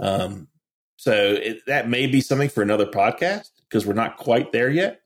Um, 0.00 0.48
so 0.96 1.14
it, 1.14 1.60
that 1.66 1.88
may 1.88 2.06
be 2.06 2.20
something 2.20 2.50
for 2.50 2.62
another 2.62 2.86
podcast 2.86 3.50
because 3.68 3.86
we're 3.86 3.94
not 3.94 4.18
quite 4.18 4.52
there 4.52 4.70
yet 4.70 5.02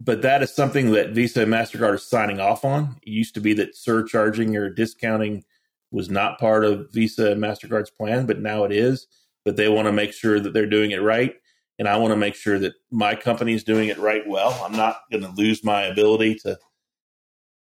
but 0.00 0.22
that 0.22 0.42
is 0.42 0.54
something 0.54 0.92
that 0.92 1.10
Visa 1.10 1.42
and 1.42 1.52
MasterCard 1.52 1.94
are 1.94 1.98
signing 1.98 2.40
off 2.40 2.64
on. 2.64 2.96
It 3.02 3.10
used 3.10 3.34
to 3.34 3.40
be 3.40 3.54
that 3.54 3.76
surcharging 3.76 4.56
or 4.56 4.68
discounting 4.68 5.44
was 5.90 6.10
not 6.10 6.38
part 6.38 6.64
of 6.64 6.92
Visa 6.92 7.32
and 7.32 7.40
MasterCard's 7.40 7.90
plan, 7.90 8.26
but 8.26 8.40
now 8.40 8.64
it 8.64 8.72
is. 8.72 9.06
But 9.44 9.56
they 9.56 9.68
want 9.68 9.86
to 9.86 9.92
make 9.92 10.12
sure 10.12 10.40
that 10.40 10.52
they're 10.52 10.66
doing 10.66 10.90
it 10.90 11.02
right. 11.02 11.36
And 11.78 11.88
I 11.88 11.96
want 11.96 12.12
to 12.12 12.16
make 12.16 12.34
sure 12.36 12.58
that 12.58 12.74
my 12.90 13.14
company 13.16 13.54
is 13.54 13.64
doing 13.64 13.88
it 13.88 13.98
right 13.98 14.22
well. 14.26 14.60
I'm 14.64 14.76
not 14.76 14.98
going 15.10 15.24
to 15.24 15.30
lose 15.30 15.64
my 15.64 15.82
ability 15.82 16.36
to 16.44 16.58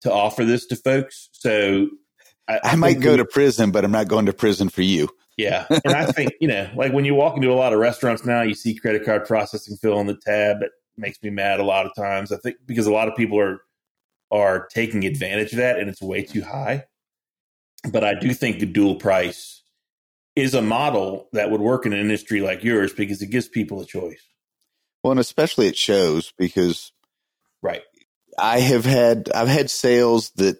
to 0.03 0.13
offer 0.13 0.45
this 0.45 0.67
to 0.67 0.77
folks. 0.77 1.29
So 1.33 1.89
I 2.49 2.75
might 2.77 3.01
go 3.01 3.13
we- 3.13 3.19
to 3.19 3.25
prison, 3.25 3.71
but 3.71 3.85
I'm 3.85 3.93
not 3.93 4.09
going 4.09 4.27
to 4.27 4.33
prison 4.33 4.69
for 4.69 4.83
you. 4.83 5.09
yeah. 5.37 5.67
And 5.85 5.95
I 5.95 6.07
think, 6.11 6.33
you 6.41 6.49
know, 6.49 6.69
like 6.75 6.93
when 6.93 7.05
you 7.05 7.15
walk 7.15 7.37
into 7.37 7.53
a 7.53 7.55
lot 7.55 7.73
of 7.73 7.79
restaurants 7.79 8.25
now, 8.25 8.43
you 8.43 8.55
see 8.55 8.75
credit 8.75 9.05
card 9.05 9.27
processing 9.27 9.77
fill 9.77 9.97
on 9.99 10.07
the 10.07 10.17
tab. 10.17 10.63
It 10.63 10.71
makes 10.97 11.23
me 11.23 11.31
mad 11.31 11.61
a 11.61 11.65
lot 11.65 11.87
of 11.87 11.95
times. 11.95 12.33
I 12.33 12.39
think 12.39 12.57
because 12.67 12.87
a 12.87 12.93
lot 12.93 13.09
of 13.09 13.15
people 13.17 13.39
are 13.39 13.61
are 14.33 14.67
taking 14.69 15.05
advantage 15.05 15.53
of 15.53 15.59
that 15.59 15.79
and 15.79 15.89
it's 15.89 16.03
way 16.03 16.23
too 16.25 16.43
high. 16.43 16.85
But 17.91 18.05
I 18.05 18.15
do 18.15 18.33
think 18.35 18.59
the 18.59 18.67
dual 18.67 18.97
price 18.97 19.60
is 20.41 20.55
a 20.55 20.63
model 20.63 21.29
that 21.33 21.51
would 21.51 21.61
work 21.61 21.87
in 21.87 21.93
an 21.93 22.01
industry 22.01 22.41
like 22.41 22.65
yours 22.65 22.93
because 22.93 23.23
it 23.23 23.29
gives 23.29 23.49
people 23.49 23.81
a 23.81 23.87
choice. 23.87 24.23
Well, 25.03 25.13
and 25.13 25.21
especially 25.21 25.67
it 25.69 25.77
shows 25.77 26.33
because 26.37 26.93
Right. 27.63 27.83
I 28.39 28.61
have 28.61 28.85
had 28.85 29.31
I've 29.35 29.49
had 29.49 29.71
sales 29.71 30.31
that 30.37 30.59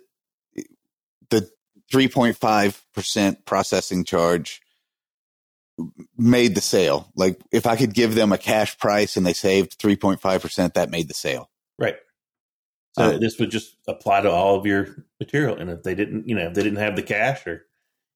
the 1.31 1.49
3.5% 1.93 3.45
processing 3.45 4.05
charge 4.05 4.61
made 6.17 6.55
the 6.55 6.61
sale. 6.61 7.11
Like 7.17 7.41
if 7.53 7.67
I 7.67 7.77
could 7.77 7.95
give 7.95 8.15
them 8.15 8.33
a 8.33 8.39
cash 8.39 8.79
price 8.79 9.17
and 9.17 9.25
they 9.25 9.33
saved 9.33 9.79
3.5%, 9.79 10.75
that 10.75 10.91
made 10.91 11.09
the 11.09 11.15
sale. 11.15 11.51
Right. 11.79 11.97
So 12.97 13.05
Uh, 13.05 13.19
this 13.19 13.39
would 13.39 13.51
just 13.51 13.77
apply 13.89 14.23
to 14.23 14.31
all 14.31 14.57
of 14.57 14.67
your 14.67 15.07
material. 15.19 15.57
And 15.57 15.71
if 15.71 15.83
they 15.83 15.95
didn't, 15.95 16.29
you 16.29 16.35
know, 16.35 16.49
if 16.49 16.55
they 16.55 16.63
didn't 16.63 16.81
have 16.81 16.97
the 16.97 17.03
cash 17.03 17.47
or 17.47 17.67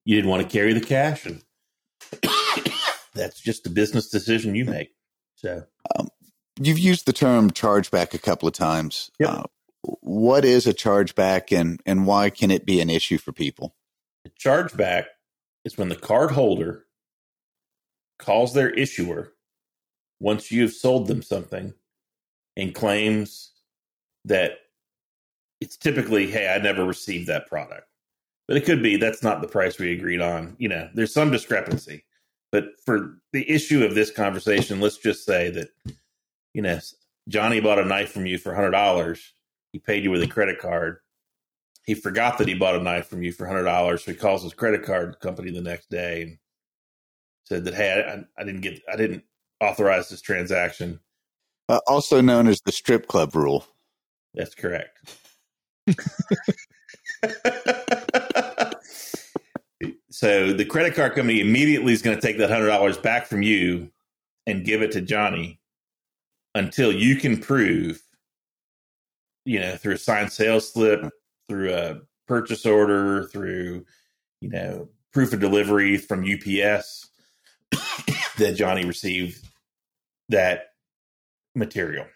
you 0.04 0.16
didn't 0.16 0.30
want 0.30 0.42
to 0.42 0.48
carry 0.48 0.74
the 0.74 0.80
cash 0.84 1.24
and 1.24 1.42
that's 3.14 3.40
just 3.40 3.66
a 3.66 3.70
business 3.70 4.08
decision 4.08 4.54
you 4.54 4.64
make. 4.64 4.90
So 5.36 5.64
You've 6.60 6.78
used 6.78 7.06
the 7.06 7.12
term 7.12 7.50
chargeback 7.50 8.14
a 8.14 8.18
couple 8.18 8.46
of 8.46 8.54
times. 8.54 9.10
Yep. 9.18 9.28
Uh, 9.28 9.42
what 10.00 10.44
is 10.44 10.66
a 10.66 10.72
chargeback 10.72 11.56
and, 11.56 11.80
and 11.84 12.06
why 12.06 12.30
can 12.30 12.50
it 12.50 12.64
be 12.64 12.80
an 12.80 12.88
issue 12.88 13.18
for 13.18 13.32
people? 13.32 13.74
A 14.24 14.30
chargeback 14.30 15.06
is 15.64 15.76
when 15.76 15.88
the 15.88 15.96
card 15.96 16.30
holder 16.30 16.86
calls 18.18 18.54
their 18.54 18.70
issuer 18.70 19.32
once 20.20 20.50
you've 20.50 20.72
sold 20.72 21.08
them 21.08 21.22
something 21.22 21.74
and 22.56 22.74
claims 22.74 23.50
that 24.24 24.52
it's 25.60 25.76
typically, 25.76 26.30
hey, 26.30 26.48
I 26.48 26.58
never 26.58 26.84
received 26.84 27.26
that 27.26 27.46
product. 27.48 27.88
But 28.46 28.56
it 28.58 28.64
could 28.64 28.82
be 28.82 28.96
that's 28.96 29.22
not 29.22 29.40
the 29.40 29.48
price 29.48 29.78
we 29.78 29.92
agreed 29.92 30.20
on. 30.20 30.56
You 30.58 30.68
know, 30.68 30.88
there's 30.94 31.14
some 31.14 31.30
discrepancy. 31.30 32.04
But 32.52 32.66
for 32.84 33.18
the 33.32 33.50
issue 33.50 33.84
of 33.84 33.94
this 33.94 34.10
conversation, 34.10 34.80
let's 34.80 34.98
just 34.98 35.24
say 35.24 35.50
that, 35.50 35.68
you 36.52 36.62
know, 36.62 36.78
Johnny 37.28 37.60
bought 37.60 37.78
a 37.78 37.84
knife 37.84 38.12
from 38.12 38.26
you 38.26 38.38
for 38.38 38.52
$100. 38.52 39.20
He 39.72 39.78
paid 39.78 40.04
you 40.04 40.10
with 40.10 40.22
a 40.22 40.28
credit 40.28 40.58
card 40.60 40.98
he 41.84 41.94
forgot 41.94 42.38
that 42.38 42.48
he 42.48 42.54
bought 42.54 42.76
a 42.76 42.82
knife 42.82 43.06
from 43.06 43.22
you 43.22 43.32
for 43.32 43.46
hundred 43.46 43.64
dollars. 43.64 44.04
So 44.04 44.12
he 44.12 44.16
calls 44.16 44.42
his 44.42 44.54
credit 44.54 44.84
card 44.84 45.20
company 45.20 45.50
the 45.50 45.60
next 45.60 45.90
day 45.90 46.22
and 46.22 46.38
said 47.44 47.64
that, 47.64 47.74
hey, 47.74 48.02
I, 48.08 48.40
I 48.40 48.44
didn't 48.44 48.62
get, 48.62 48.82
I 48.90 48.96
didn't 48.96 49.24
authorize 49.60 50.08
this 50.08 50.22
transaction. 50.22 51.00
Uh, 51.68 51.80
also 51.86 52.20
known 52.20 52.46
as 52.48 52.60
the 52.64 52.72
strip 52.72 53.06
club 53.06 53.34
rule. 53.36 53.66
That's 54.34 54.54
correct. 54.54 55.16
so 60.14 60.52
the 60.52 60.64
credit 60.64 60.94
card 60.94 61.16
company 61.16 61.40
immediately 61.40 61.92
is 61.92 62.00
going 62.00 62.16
to 62.16 62.22
take 62.22 62.38
that 62.38 62.48
hundred 62.48 62.68
dollars 62.68 62.96
back 62.96 63.26
from 63.26 63.42
you 63.42 63.90
and 64.46 64.64
give 64.64 64.80
it 64.80 64.92
to 64.92 65.00
Johnny 65.00 65.58
until 66.54 66.92
you 66.92 67.16
can 67.16 67.36
prove, 67.36 68.00
you 69.44 69.58
know, 69.58 69.74
through 69.74 69.94
a 69.94 69.98
signed 69.98 70.30
sales 70.30 70.72
slip, 70.72 71.10
through 71.48 71.74
a 71.74 72.00
purchase 72.28 72.64
order, 72.64 73.24
through, 73.24 73.86
you 74.40 74.50
know, 74.50 74.88
proof 75.12 75.32
of 75.32 75.40
delivery 75.40 75.96
from 75.96 76.20
UPS, 76.20 77.10
that 78.38 78.54
Johnny 78.54 78.84
received 78.84 79.44
that 80.28 80.74
material. 81.56 82.06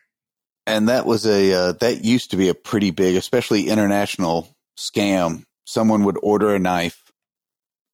And 0.68 0.88
that 0.88 1.04
was 1.04 1.26
a 1.26 1.52
uh, 1.52 1.72
that 1.80 2.04
used 2.04 2.30
to 2.30 2.36
be 2.36 2.48
a 2.48 2.54
pretty 2.54 2.92
big, 2.92 3.16
especially 3.16 3.66
international 3.66 4.56
scam. 4.78 5.42
Someone 5.64 6.04
would 6.04 6.18
order 6.22 6.54
a 6.54 6.60
knife, 6.60 7.07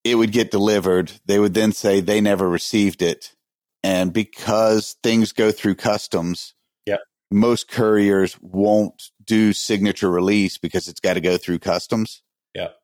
it 0.04 0.14
would 0.16 0.30
get 0.32 0.50
delivered. 0.50 1.12
They 1.26 1.38
would 1.38 1.54
then 1.54 1.72
say 1.72 2.00
they 2.00 2.20
never 2.20 2.48
received 2.48 3.02
it, 3.02 3.34
and 3.82 4.12
because 4.12 4.96
things 5.02 5.32
go 5.32 5.50
through 5.50 5.74
customs, 5.76 6.54
Yep. 6.86 7.00
most 7.30 7.68
couriers 7.68 8.38
won't 8.40 9.10
do 9.24 9.52
signature 9.54 10.10
release 10.10 10.58
because 10.58 10.86
it's 10.88 11.00
got 11.00 11.14
to 11.14 11.20
go 11.20 11.36
through 11.38 11.58
customs. 11.60 12.22
Yep. 12.54 12.76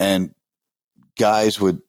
and 0.00 0.34
guys 1.16 1.60
would 1.60 1.80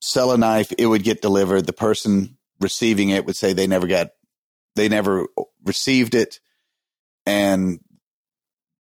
sell 0.00 0.30
a 0.32 0.38
knife. 0.38 0.72
It 0.78 0.86
would 0.86 1.02
get 1.02 1.20
delivered. 1.20 1.66
The 1.66 1.72
person 1.72 2.38
receiving 2.60 3.08
it 3.10 3.26
would 3.26 3.34
say 3.36 3.52
they 3.52 3.66
never 3.66 3.86
got, 3.88 4.10
they 4.76 4.88
never 4.88 5.26
received 5.64 6.14
it, 6.14 6.38
and 7.26 7.80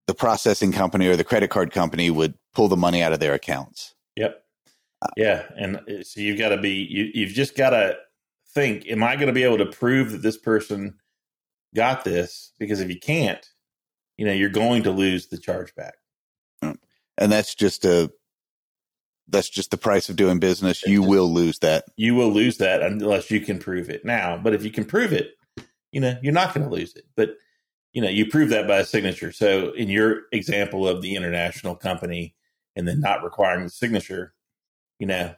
the 0.05 0.13
processing 0.13 0.71
company 0.71 1.07
or 1.07 1.15
the 1.15 1.23
credit 1.23 1.49
card 1.49 1.71
company 1.71 2.09
would 2.11 2.35
pull 2.53 2.67
the 2.67 2.77
money 2.77 3.01
out 3.01 3.13
of 3.13 3.19
their 3.19 3.33
accounts. 3.33 3.93
Yeah, 5.15 5.43
and 5.55 5.77
uh, 5.77 6.03
so 6.03 6.21
you've 6.21 6.39
got 6.39 6.49
to 6.49 6.57
be 6.57 6.87
you, 6.89 7.11
you've 7.13 7.33
just 7.33 7.55
got 7.55 7.71
to 7.71 7.97
think: 8.53 8.87
Am 8.87 9.03
I 9.03 9.15
going 9.15 9.27
to 9.27 9.33
be 9.33 9.43
able 9.43 9.59
to 9.59 9.65
prove 9.65 10.11
that 10.11 10.21
this 10.21 10.37
person 10.37 10.95
got 11.75 12.03
this? 12.03 12.51
Because 12.59 12.81
if 12.81 12.89
you 12.89 12.99
can't, 12.99 13.47
you 14.17 14.25
know, 14.25 14.33
you're 14.33 14.49
going 14.49 14.83
to 14.83 14.91
lose 14.91 15.27
the 15.27 15.37
chargeback. 15.37 15.91
and 17.17 17.31
that's 17.31 17.55
just 17.55 17.85
a 17.85 18.11
that's 19.27 19.49
just 19.49 19.71
the 19.71 19.77
price 19.77 20.09
of 20.09 20.15
doing 20.15 20.39
business. 20.39 20.85
You 20.85 21.03
will 21.03 21.31
lose 21.31 21.59
that. 21.59 21.85
You 21.97 22.15
will 22.15 22.31
lose 22.31 22.57
that 22.57 22.81
unless 22.81 23.29
you 23.29 23.41
can 23.41 23.59
prove 23.59 23.89
it 23.89 24.05
now. 24.05 24.37
But 24.37 24.53
if 24.53 24.63
you 24.63 24.71
can 24.71 24.85
prove 24.85 25.11
it, 25.11 25.31
you 25.91 25.99
know, 25.99 26.17
you're 26.21 26.33
not 26.33 26.53
going 26.53 26.67
to 26.67 26.73
lose 26.73 26.95
it. 26.95 27.05
But 27.15 27.31
you 27.93 28.01
know, 28.01 28.09
you 28.09 28.27
prove 28.27 28.49
that 28.49 28.67
by 28.67 28.77
a 28.77 28.85
signature. 28.85 29.31
So 29.31 29.71
in 29.71 29.89
your 29.89 30.23
example 30.31 30.87
of 30.87 31.01
the 31.01 31.15
international 31.15 31.75
company 31.75 32.35
and 32.75 32.87
then 32.87 32.99
not 32.99 33.23
requiring 33.23 33.63
the 33.63 33.69
signature, 33.69 34.33
you 34.99 35.07
know, 35.07 35.33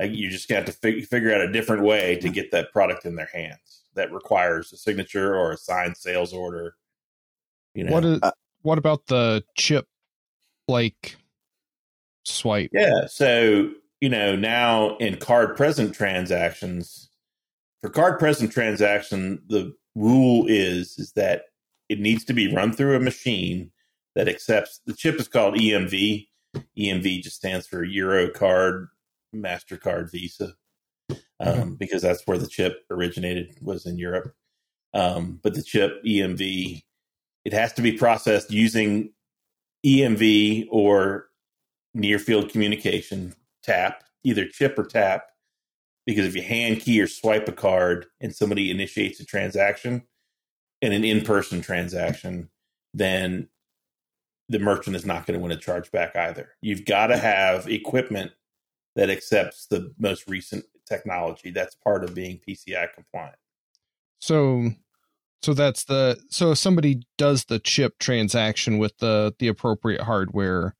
you 0.00 0.30
just 0.30 0.48
got 0.48 0.66
to 0.66 0.72
fig- 0.72 1.06
figure 1.06 1.34
out 1.34 1.40
a 1.40 1.52
different 1.52 1.82
way 1.82 2.16
to 2.16 2.28
get 2.28 2.50
that 2.52 2.72
product 2.72 3.04
in 3.04 3.16
their 3.16 3.30
hands 3.32 3.84
that 3.94 4.12
requires 4.12 4.72
a 4.72 4.76
signature 4.76 5.34
or 5.34 5.52
a 5.52 5.56
signed 5.56 5.96
sales 5.96 6.32
order. 6.32 6.76
You 7.74 7.84
know, 7.84 7.92
What 7.92 8.04
is, 8.04 8.20
Uh, 8.22 8.30
what 8.62 8.78
about 8.78 9.06
the 9.06 9.44
chip 9.56 9.86
like 10.68 11.16
swipe? 12.24 12.70
Yeah. 12.72 13.06
So, 13.06 13.70
you 14.00 14.08
know, 14.08 14.36
now 14.36 14.96
in 14.98 15.16
card 15.16 15.56
present 15.56 15.94
transactions, 15.94 17.10
for 17.80 17.90
card 17.90 18.18
present 18.18 18.52
transaction, 18.52 19.42
the 19.48 19.74
rule 19.94 20.46
is 20.48 20.96
is 20.98 21.12
that 21.12 21.42
it 21.88 21.98
needs 21.98 22.24
to 22.26 22.32
be 22.32 22.52
run 22.54 22.72
through 22.72 22.94
a 22.94 23.00
machine 23.00 23.72
that 24.14 24.28
accepts 24.28 24.80
the 24.86 24.92
chip 24.94 25.18
is 25.18 25.26
called 25.28 25.54
EMV. 25.54 26.28
EMV 26.76 27.22
just 27.22 27.36
stands 27.36 27.66
for 27.66 27.82
Euro 27.84 28.30
card, 28.30 28.88
MasterCard, 29.34 30.10
Visa. 30.10 30.54
Um, 31.40 31.76
because 31.76 32.02
that's 32.02 32.26
where 32.26 32.38
the 32.38 32.48
chip 32.48 32.84
originated 32.90 33.56
was 33.62 33.86
in 33.86 33.96
Europe. 33.96 34.34
Um, 34.92 35.38
but 35.42 35.54
the 35.54 35.62
chip 35.62 36.02
EMV, 36.04 36.82
it 37.44 37.52
has 37.52 37.72
to 37.74 37.82
be 37.82 37.92
processed 37.92 38.50
using 38.50 39.12
EMV 39.86 40.66
or 40.70 41.28
near 41.94 42.18
field 42.18 42.50
communication 42.50 43.34
tap, 43.62 44.02
either 44.24 44.46
chip 44.46 44.78
or 44.78 44.84
tap. 44.84 45.26
Because 46.06 46.26
if 46.26 46.34
you 46.34 46.42
hand 46.42 46.80
key 46.80 47.00
or 47.00 47.06
swipe 47.06 47.46
a 47.48 47.52
card 47.52 48.06
and 48.20 48.34
somebody 48.34 48.70
initiates 48.70 49.20
a 49.20 49.24
transaction 49.24 50.02
in 50.80 50.92
an 50.92 51.04
in 51.04 51.22
person 51.22 51.60
transaction, 51.60 52.48
then 52.94 53.48
the 54.48 54.58
merchant 54.58 54.96
is 54.96 55.04
not 55.04 55.26
going 55.26 55.38
to 55.38 55.42
win 55.42 55.52
a 55.52 55.56
chargeback 55.56 56.16
either. 56.16 56.50
You've 56.62 56.86
got 56.86 57.08
to 57.08 57.18
have 57.18 57.68
equipment 57.68 58.32
that 58.96 59.10
accepts 59.10 59.66
the 59.66 59.92
most 59.98 60.28
recent 60.28 60.64
technology. 60.86 61.50
That's 61.50 61.74
part 61.74 62.04
of 62.04 62.14
being 62.14 62.40
PCI 62.46 62.92
compliant. 62.94 63.36
So 64.20 64.70
so 65.42 65.54
that's 65.54 65.84
the 65.84 66.18
so 66.30 66.52
if 66.52 66.58
somebody 66.58 67.02
does 67.16 67.44
the 67.44 67.58
chip 67.58 67.98
transaction 67.98 68.78
with 68.78 68.98
the 68.98 69.34
the 69.38 69.48
appropriate 69.48 70.02
hardware. 70.02 70.74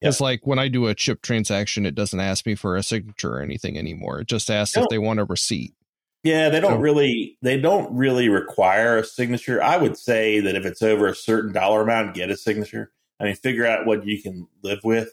It's 0.00 0.20
like 0.20 0.46
when 0.46 0.60
I 0.60 0.68
do 0.68 0.86
a 0.86 0.94
chip 0.94 1.22
transaction, 1.22 1.84
it 1.84 1.96
doesn't 1.96 2.20
ask 2.20 2.46
me 2.46 2.54
for 2.54 2.76
a 2.76 2.84
signature 2.84 3.34
or 3.34 3.40
anything 3.42 3.76
anymore. 3.76 4.20
It 4.20 4.28
just 4.28 4.48
asks 4.48 4.76
if 4.76 4.86
they 4.90 4.98
want 4.98 5.18
a 5.18 5.24
receipt. 5.24 5.74
Yeah, 6.22 6.50
they 6.50 6.60
don't 6.60 6.74
So- 6.74 6.78
really 6.78 7.36
they 7.42 7.58
don't 7.58 7.92
really 7.96 8.28
require 8.28 8.96
a 8.98 9.04
signature. 9.04 9.60
I 9.60 9.76
would 9.76 9.96
say 9.98 10.38
that 10.38 10.54
if 10.54 10.64
it's 10.64 10.82
over 10.82 11.08
a 11.08 11.16
certain 11.16 11.52
dollar 11.52 11.82
amount, 11.82 12.14
get 12.14 12.30
a 12.30 12.36
signature. 12.36 12.92
I 13.18 13.24
mean, 13.24 13.34
figure 13.34 13.66
out 13.66 13.86
what 13.86 14.06
you 14.06 14.22
can 14.22 14.46
live 14.62 14.80
with. 14.84 15.10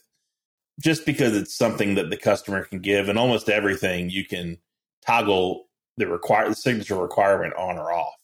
Just 0.81 1.05
because 1.05 1.35
it's 1.35 1.55
something 1.55 1.95
that 1.95 2.09
the 2.09 2.17
customer 2.17 2.63
can 2.63 2.79
give, 2.79 3.07
and 3.07 3.17
almost 3.17 3.49
everything 3.49 4.09
you 4.09 4.25
can 4.25 4.57
toggle 5.05 5.67
the 5.97 6.07
require 6.07 6.49
the 6.49 6.55
signature 6.55 6.95
requirement 6.95 7.53
on 7.55 7.77
or 7.77 7.93
off. 7.93 8.15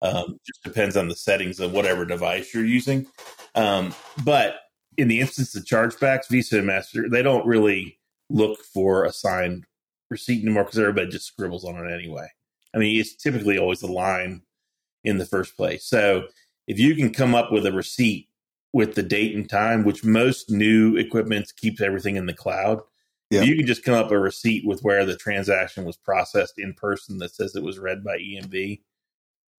Um, 0.00 0.38
just 0.46 0.62
depends 0.62 0.96
on 0.96 1.08
the 1.08 1.16
settings 1.16 1.58
of 1.58 1.72
whatever 1.72 2.04
device 2.04 2.54
you're 2.54 2.64
using. 2.64 3.06
Um, 3.54 3.94
but 4.24 4.56
in 4.96 5.08
the 5.08 5.20
instance 5.20 5.56
of 5.56 5.64
chargebacks, 5.64 6.28
Visa 6.28 6.58
and 6.58 6.66
Master, 6.66 7.08
they 7.08 7.22
don't 7.22 7.46
really 7.46 7.98
look 8.30 8.60
for 8.62 9.04
a 9.04 9.12
signed 9.12 9.64
receipt 10.10 10.42
anymore 10.42 10.64
because 10.64 10.78
everybody 10.78 11.08
just 11.08 11.26
scribbles 11.26 11.64
on 11.64 11.76
it 11.76 11.92
anyway. 11.92 12.28
I 12.74 12.78
mean, 12.78 13.00
it's 13.00 13.16
typically 13.16 13.58
always 13.58 13.82
a 13.82 13.90
line 13.90 14.42
in 15.04 15.18
the 15.18 15.26
first 15.26 15.56
place. 15.56 15.84
So 15.84 16.24
if 16.66 16.78
you 16.78 16.94
can 16.94 17.12
come 17.12 17.34
up 17.34 17.50
with 17.50 17.66
a 17.66 17.72
receipt 17.72 18.27
with 18.78 18.94
the 18.94 19.02
date 19.02 19.34
and 19.34 19.50
time, 19.50 19.82
which 19.84 20.04
most 20.04 20.50
new 20.50 20.96
equipment 20.96 21.52
keeps 21.56 21.80
everything 21.80 22.14
in 22.14 22.26
the 22.26 22.32
cloud, 22.32 22.80
Yeah. 23.28 23.42
you 23.42 23.56
can 23.56 23.66
just 23.66 23.82
come 23.82 23.94
up 23.94 24.12
a 24.12 24.18
receipt 24.18 24.64
with 24.64 24.80
where 24.82 25.04
the 25.04 25.16
transaction 25.16 25.84
was 25.84 25.96
processed 25.96 26.54
in 26.58 26.74
person 26.74 27.18
that 27.18 27.34
says 27.34 27.56
it 27.56 27.64
was 27.64 27.76
read 27.78 28.04
by 28.04 28.16
EMV, 28.18 28.82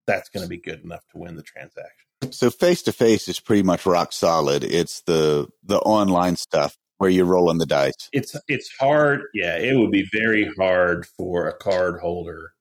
that's 0.08 0.30
going 0.30 0.44
to 0.44 0.50
be 0.50 0.58
good 0.58 0.84
enough 0.86 1.04
to 1.12 1.18
win 1.18 1.36
the 1.36 1.44
transaction. 1.44 2.08
So 2.32 2.50
face 2.50 2.82
to 2.84 2.94
face 2.94 3.28
is 3.28 3.42
pretty 3.42 3.64
much 3.64 3.86
rock 3.86 4.14
solid. 4.14 4.64
It's 4.64 5.02
the 5.02 5.48
the 5.64 5.80
online 5.80 6.36
stuff 6.38 6.78
where 6.98 7.10
you're 7.10 7.26
rolling 7.26 7.58
the 7.60 7.66
dice. 7.66 8.10
It's 8.14 8.36
it's 8.48 8.70
hard. 8.80 9.22
Yeah, 9.34 9.58
it 9.58 9.76
would 9.78 9.92
be 9.92 10.08
very 10.14 10.50
hard 10.58 11.06
for 11.06 11.48
a 11.48 11.54
card 11.54 12.00
holder 12.02 12.54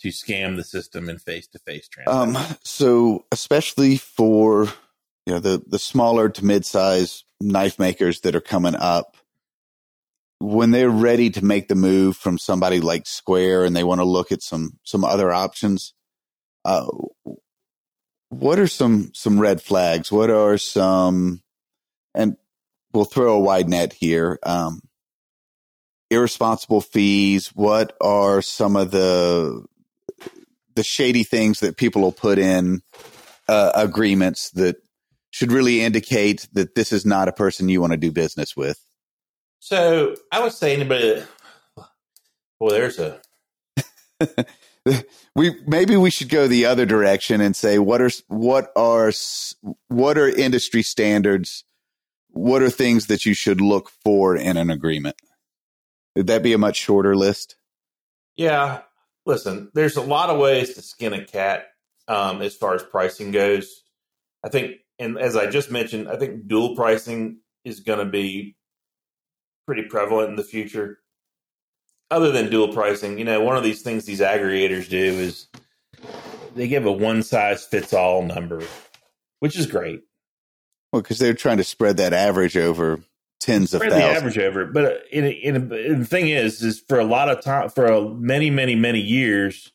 to 0.00 0.08
scam 0.08 0.56
the 0.56 0.64
system 0.64 1.08
in 1.08 1.18
face 1.18 1.46
to 1.48 1.58
face 1.60 1.88
transactions. 1.88 2.36
Um, 2.36 2.56
so 2.64 3.24
especially 3.32 3.96
for 3.96 4.68
you 5.26 5.34
know 5.34 5.40
the 5.40 5.62
the 5.66 5.78
smaller 5.78 6.28
to 6.28 6.44
mid 6.44 6.64
size 6.64 7.24
knife 7.40 7.78
makers 7.78 8.20
that 8.20 8.34
are 8.36 8.40
coming 8.40 8.74
up, 8.74 9.16
when 10.38 10.70
they're 10.70 10.90
ready 10.90 11.30
to 11.30 11.44
make 11.44 11.68
the 11.68 11.74
move 11.74 12.16
from 12.16 12.38
somebody 12.38 12.80
like 12.80 13.06
Square 13.06 13.64
and 13.64 13.76
they 13.76 13.84
want 13.84 14.00
to 14.00 14.06
look 14.06 14.32
at 14.32 14.42
some 14.42 14.78
some 14.84 15.04
other 15.04 15.32
options, 15.32 15.94
uh, 16.64 16.86
what 18.30 18.58
are 18.58 18.66
some 18.66 19.10
some 19.14 19.38
red 19.38 19.60
flags? 19.60 20.10
What 20.10 20.30
are 20.30 20.58
some 20.58 21.42
and 22.14 22.36
we'll 22.92 23.04
throw 23.04 23.34
a 23.34 23.40
wide 23.40 23.68
net 23.68 23.92
here. 23.92 24.38
Um, 24.42 24.80
irresponsible 26.10 26.80
fees. 26.80 27.48
What 27.48 27.96
are 28.00 28.42
some 28.42 28.76
of 28.76 28.90
the 28.90 29.64
the 30.74 30.84
shady 30.84 31.24
things 31.24 31.60
that 31.60 31.76
people 31.76 32.02
will 32.02 32.12
put 32.12 32.38
in 32.38 32.82
uh, 33.48 33.72
agreements 33.74 34.50
that 34.52 34.76
should 35.40 35.52
really 35.52 35.80
indicate 35.80 36.46
that 36.52 36.74
this 36.74 36.92
is 36.92 37.06
not 37.06 37.26
a 37.26 37.32
person 37.32 37.70
you 37.70 37.80
want 37.80 37.94
to 37.94 37.96
do 37.96 38.12
business 38.12 38.54
with. 38.54 38.78
So 39.58 40.14
I 40.30 40.42
would 40.42 40.52
say 40.52 40.74
anybody 40.74 41.14
that 41.14 41.26
well, 42.60 42.70
there's 42.72 42.98
a 42.98 43.22
we 45.34 45.54
maybe 45.66 45.96
we 45.96 46.10
should 46.10 46.28
go 46.28 46.46
the 46.46 46.66
other 46.66 46.84
direction 46.84 47.40
and 47.40 47.56
say 47.56 47.78
what 47.78 48.02
are 48.02 48.10
what 48.28 48.70
are 48.76 49.10
what 49.88 50.18
are 50.18 50.28
industry 50.28 50.82
standards? 50.82 51.64
What 52.32 52.62
are 52.62 52.68
things 52.68 53.06
that 53.06 53.24
you 53.24 53.32
should 53.32 53.62
look 53.62 53.88
for 54.04 54.36
in 54.36 54.58
an 54.58 54.68
agreement? 54.68 55.16
Would 56.16 56.26
that 56.26 56.42
be 56.42 56.52
a 56.52 56.58
much 56.58 56.76
shorter 56.76 57.16
list? 57.16 57.56
yeah. 58.36 58.82
Listen, 59.24 59.70
there's 59.74 59.96
a 59.96 60.02
lot 60.02 60.28
of 60.28 60.38
ways 60.38 60.74
to 60.74 60.82
skin 60.82 61.14
a 61.14 61.24
cat 61.24 61.68
um, 62.08 62.42
as 62.42 62.54
far 62.54 62.74
as 62.74 62.82
pricing 62.82 63.30
goes. 63.30 63.82
I 64.44 64.48
think, 64.48 64.76
and 65.00 65.18
as 65.18 65.34
I 65.34 65.46
just 65.46 65.70
mentioned, 65.70 66.08
I 66.08 66.16
think 66.16 66.46
dual 66.46 66.76
pricing 66.76 67.38
is 67.64 67.80
going 67.80 67.98
to 67.98 68.04
be 68.04 68.56
pretty 69.66 69.82
prevalent 69.82 70.30
in 70.30 70.36
the 70.36 70.44
future. 70.44 70.98
Other 72.10 72.30
than 72.30 72.50
dual 72.50 72.72
pricing, 72.72 73.18
you 73.18 73.24
know, 73.24 73.40
one 73.40 73.56
of 73.56 73.64
these 73.64 73.82
things 73.82 74.04
these 74.04 74.20
aggregators 74.20 74.88
do 74.88 74.98
is 74.98 75.46
they 76.54 76.68
give 76.68 76.86
a 76.86 76.92
one 76.92 77.22
size 77.22 77.64
fits 77.64 77.94
all 77.94 78.22
number, 78.22 78.62
which 79.38 79.56
is 79.56 79.66
great. 79.66 80.02
Well, 80.92 81.02
because 81.02 81.18
they're 81.18 81.34
trying 81.34 81.58
to 81.58 81.64
spread 81.64 81.96
that 81.98 82.12
average 82.12 82.56
over 82.56 83.00
tens 83.38 83.72
of 83.72 83.78
spread 83.78 83.92
thousands. 83.92 84.12
the 84.12 84.18
average 84.18 84.38
over. 84.38 84.66
But 84.66 84.84
uh, 84.84 84.94
in, 85.10 85.24
in, 85.24 85.72
in 85.72 85.98
the 86.00 86.06
thing 86.06 86.28
is, 86.28 86.62
is 86.62 86.80
for 86.80 86.98
a 86.98 87.04
lot 87.04 87.28
of 87.28 87.42
time, 87.42 87.70
for 87.70 87.86
a, 87.86 88.08
many, 88.08 88.50
many, 88.50 88.74
many 88.74 89.00
years, 89.00 89.72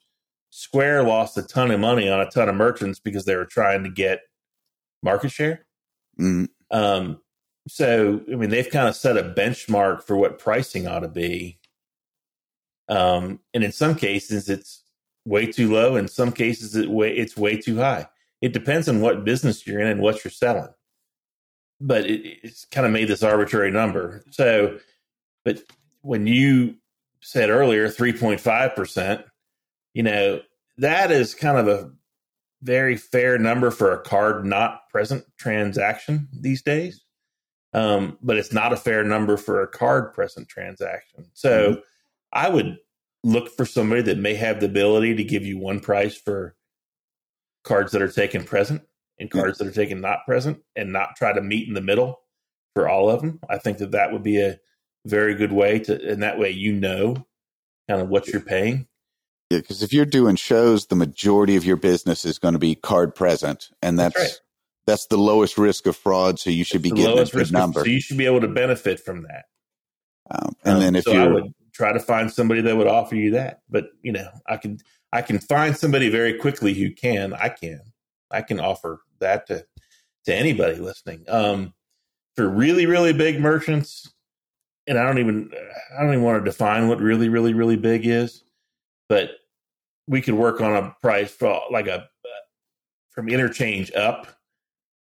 Square 0.50 1.04
lost 1.04 1.38
a 1.38 1.44
ton 1.44 1.72
of 1.72 1.82
money 1.82 2.10
on 2.10 2.22
a 2.22 2.30
ton 2.30 2.48
of 2.48 2.56
merchants 2.56 3.00
because 3.00 3.26
they 3.26 3.36
were 3.36 3.46
trying 3.46 3.84
to 3.84 3.90
get 3.90 4.22
market 5.06 5.32
share. 5.32 5.66
Mm, 6.20 6.50
Um, 6.72 7.22
so, 7.68 8.22
I 8.32 8.36
mean, 8.36 8.50
they've 8.50 8.70
kind 8.70 8.90
of 8.90 8.96
set 8.96 9.18
a 9.18 9.24
benchmark 9.24 10.04
for 10.04 10.18
what 10.18 10.38
pricing 10.38 10.88
ought 10.88 11.00
to 11.00 11.08
be. 11.08 11.60
Um, 12.90 13.40
and 13.54 13.64
in 13.64 13.72
some 13.72 13.96
cases, 13.96 14.50
it's 14.50 14.84
way 15.26 15.48
too 15.48 15.72
low. 15.74 15.96
In 15.96 16.08
some 16.08 16.32
cases, 16.32 16.76
it 16.76 16.90
way, 16.90 17.16
it's 17.16 17.38
way 17.38 17.58
too 17.58 17.78
high. 17.78 18.08
It 18.42 18.54
depends 18.54 18.90
on 18.90 19.02
what 19.02 19.24
business 19.24 19.66
you're 19.66 19.80
in 19.80 19.88
and 19.88 20.02
what 20.02 20.24
you're 20.24 20.32
selling. 20.32 20.70
But 21.80 22.06
it, 22.06 22.40
it's 22.44 22.66
kind 22.66 22.86
of 22.86 22.92
made 22.94 23.08
this 23.08 23.24
arbitrary 23.24 23.72
number. 23.72 24.24
So, 24.32 24.80
but 25.44 25.64
when 26.02 26.28
you 26.28 26.76
said 27.22 27.50
earlier 27.50 27.88
3.5%, 27.88 29.24
you 29.96 30.04
know, 30.04 30.42
that 30.78 31.12
is 31.12 31.34
kind 31.34 31.58
of 31.58 31.68
a 31.68 31.92
very 32.66 32.98
fair 32.98 33.38
number 33.38 33.70
for 33.70 33.94
a 33.94 34.02
card 34.02 34.44
not 34.44 34.90
present 34.90 35.24
transaction 35.38 36.28
these 36.34 36.64
days. 36.64 37.04
Um, 37.74 38.18
but 38.22 38.38
it's 38.38 38.54
not 38.54 38.74
a 38.74 38.78
fair 38.78 39.04
number 39.04 39.38
for 39.38 39.62
a 39.62 39.68
card 39.68 40.14
present 40.14 40.48
transaction. 40.50 41.26
So 41.34 41.74
Mhm. 41.74 41.82
I 42.34 42.50
would 42.50 42.78
look 43.24 43.50
for 43.56 43.66
somebody 43.66 44.02
that 44.04 44.18
may 44.18 44.34
have 44.34 44.60
the 44.60 44.66
ability 44.66 45.16
to 45.16 45.24
give 45.24 45.46
you 45.46 45.58
one 45.58 45.80
price 45.80 46.16
for 46.16 46.56
cards 47.64 47.92
that 47.92 48.02
are 48.02 48.12
taken 48.12 48.44
present 48.44 48.82
and 49.20 49.30
cards 49.30 49.58
that 49.58 49.68
are 49.68 49.72
taken 49.72 50.02
not 50.02 50.26
present 50.26 50.64
and 50.76 50.92
not 50.92 51.16
try 51.16 51.34
to 51.34 51.42
meet 51.42 51.68
in 51.68 51.74
the 51.74 51.82
middle 51.82 52.22
for 52.74 52.88
all 52.88 53.10
of 53.10 53.22
them. 53.22 53.40
I 53.50 53.58
think 53.58 53.78
that 53.80 53.92
that 53.92 54.12
would 54.12 54.24
be 54.24 54.42
a 54.42 54.60
very 55.06 55.36
good 55.36 55.52
way 55.52 55.80
to, 55.80 56.10
and 56.10 56.24
that 56.24 56.40
way 56.40 56.50
you 56.50 56.74
know 56.74 57.26
kind 57.88 58.02
of 58.02 58.10
what 58.10 58.28
you're 58.28 58.42
paying. 58.42 58.88
Yeah, 59.50 59.60
because 59.60 59.84
if 59.84 59.94
you're 59.94 60.06
doing 60.06 60.36
shows, 60.36 60.88
the 60.88 60.96
majority 60.96 61.56
of 61.56 61.66
your 61.66 61.78
business 61.78 62.26
is 62.26 62.40
going 62.40 62.54
to 62.54 62.60
be 62.60 62.76
card 62.76 63.14
present, 63.14 63.70
and 63.82 64.00
that's 64.00 64.16
That's 64.16 64.42
that's, 64.88 65.06
the 65.08 65.18
lowest 65.18 65.58
risk 65.58 65.86
of 65.86 65.96
fraud. 65.96 66.40
So 66.40 66.50
you 66.50 66.64
should 66.64 66.82
be 66.82 66.90
the 66.90 66.96
getting 66.96 67.20
a 67.20 67.26
good 67.26 67.52
number. 67.52 67.82
So 67.82 67.86
you 67.88 68.02
should 68.02 68.18
be 68.18 68.26
able 68.26 68.42
to 68.42 68.48
benefit 68.48 69.00
from 69.00 69.24
that. 69.24 69.46
Um, 70.32 70.56
and 70.64 70.76
Um, 70.76 70.80
then 70.80 70.96
if 70.96 71.04
so 71.04 71.14
you're 71.14 71.34
would 71.34 71.54
try 71.74 71.94
to 71.94 72.00
find 72.00 72.32
somebody 72.32 72.62
that 72.62 72.76
would 72.76 72.88
offer 72.88 73.16
you 73.16 73.32
that, 73.32 73.62
but 73.70 73.90
you 74.02 74.12
know, 74.12 74.30
I 74.48 74.58
can 74.58 74.80
I 75.12 75.22
can 75.22 75.40
find 75.40 75.78
somebody 75.78 76.10
very 76.10 76.34
quickly 76.34 76.74
who 76.74 76.92
can. 76.92 77.34
I 77.34 77.50
can 77.50 77.82
I 78.32 78.42
can 78.42 78.60
offer 78.60 79.02
that 79.20 79.48
to 79.48 79.66
to 80.26 80.34
anybody 80.34 80.78
listening. 80.78 81.26
Um, 81.28 81.74
for 82.36 82.50
really 82.50 82.86
really 82.86 83.14
big 83.14 83.40
merchants, 83.40 84.12
and 84.88 84.98
I 84.98 85.04
don't 85.04 85.20
even 85.20 85.52
I 85.96 86.02
don't 86.02 86.14
even 86.14 86.24
want 86.24 86.44
to 86.44 86.50
define 86.50 86.88
what 86.88 87.00
really 87.00 87.30
really 87.30 87.54
really 87.54 87.78
big 87.78 88.08
is, 88.08 88.44
but 89.10 89.32
we 90.08 90.22
could 90.22 90.36
work 90.36 90.62
on 90.62 90.76
a 90.76 90.96
price 91.02 91.32
for 91.32 91.62
like 91.72 91.88
a 91.88 92.08
from 93.12 93.30
interchange 93.30 93.92
up. 93.94 94.28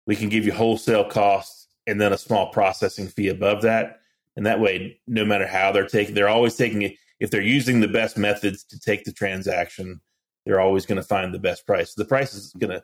We 0.07 0.17
can 0.17 0.29
give 0.29 0.45
you 0.45 0.53
wholesale 0.53 1.05
costs 1.05 1.69
and 1.87 2.01
then 2.01 2.13
a 2.13 2.19
small 2.19 2.51
processing 2.51 3.09
fee 3.09 3.29
above 3.29 3.63
that. 3.63 4.01
And 4.37 4.47
that 4.47 4.61
way 4.61 5.01
no 5.07 5.25
matter 5.25 5.47
how 5.47 5.73
they're 5.73 5.87
taking 5.87 6.15
they're 6.15 6.29
always 6.29 6.57
taking 6.57 6.83
it 6.83 6.95
if 7.21 7.31
they're 7.31 7.41
using 7.41 7.81
the 7.81 7.89
best 7.89 8.19
methods 8.19 8.65
to 8.65 8.79
take 8.79 9.05
the 9.05 9.13
transaction 9.13 10.01
they're 10.45 10.61
always 10.61 10.87
going 10.87 11.01
to 11.01 11.03
find 11.03 11.33
the 11.33 11.39
best 11.39 11.67
price. 11.67 11.95
The 11.95 12.05
price 12.05 12.35
is 12.35 12.53
going 12.53 12.71
to 12.71 12.83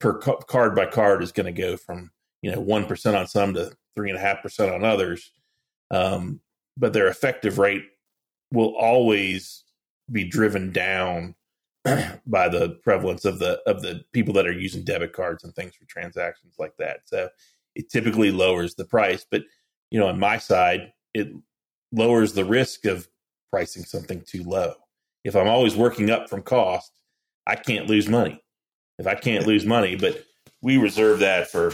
per 0.00 0.18
card 0.18 0.74
by 0.74 0.86
card 0.86 1.22
is 1.22 1.32
going 1.32 1.46
to 1.46 1.62
go 1.62 1.76
from 1.76 2.10
you 2.42 2.50
know 2.50 2.62
1% 2.62 3.18
on 3.18 3.26
some 3.26 3.54
to 3.54 3.72
3.5% 3.96 4.74
on 4.74 4.84
others. 4.84 5.30
Um, 5.90 6.40
but 6.76 6.92
their 6.92 7.08
effective 7.08 7.58
rate 7.58 7.84
will 8.52 8.74
always 8.76 9.64
be 10.10 10.24
driven 10.24 10.72
down 10.72 11.34
by 12.26 12.48
the 12.48 12.78
prevalence 12.82 13.24
of 13.24 13.38
the 13.38 13.60
of 13.66 13.82
the 13.82 14.02
people 14.12 14.34
that 14.34 14.46
are 14.46 14.52
using 14.52 14.84
debit 14.84 15.12
cards 15.12 15.44
and 15.44 15.54
things 15.54 15.74
for 15.74 15.86
transactions 15.86 16.54
like 16.58 16.76
that 16.78 17.00
so 17.06 17.28
it 17.74 17.88
typically 17.90 18.30
lowers 18.30 18.74
the 18.74 18.84
price 18.84 19.24
but 19.30 19.42
you 19.90 19.98
know, 19.98 20.06
on 20.06 20.18
my 20.18 20.38
side, 20.38 20.92
it 21.14 21.28
lowers 21.92 22.32
the 22.32 22.44
risk 22.44 22.86
of 22.86 23.08
pricing 23.50 23.84
something 23.84 24.22
too 24.22 24.44
low. 24.44 24.74
If 25.24 25.36
I'm 25.36 25.48
always 25.48 25.76
working 25.76 26.10
up 26.10 26.30
from 26.30 26.42
cost, 26.42 26.92
I 27.46 27.56
can't 27.56 27.88
lose 27.88 28.08
money. 28.08 28.42
If 28.98 29.06
I 29.06 29.14
can't 29.14 29.46
lose 29.46 29.66
money, 29.66 29.96
but 29.96 30.24
we 30.62 30.76
reserve 30.76 31.20
that 31.20 31.50
for 31.50 31.72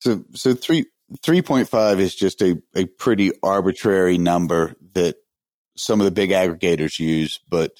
so 0.00 0.24
so 0.34 0.54
three 0.54 0.86
three 1.22 1.42
point 1.42 1.68
five 1.68 2.00
is 2.00 2.14
just 2.14 2.42
a 2.42 2.60
a 2.74 2.86
pretty 2.86 3.30
arbitrary 3.42 4.18
number 4.18 4.74
that 4.94 5.16
some 5.76 6.00
of 6.00 6.04
the 6.04 6.10
big 6.10 6.30
aggregators 6.30 6.98
use, 6.98 7.40
but 7.48 7.72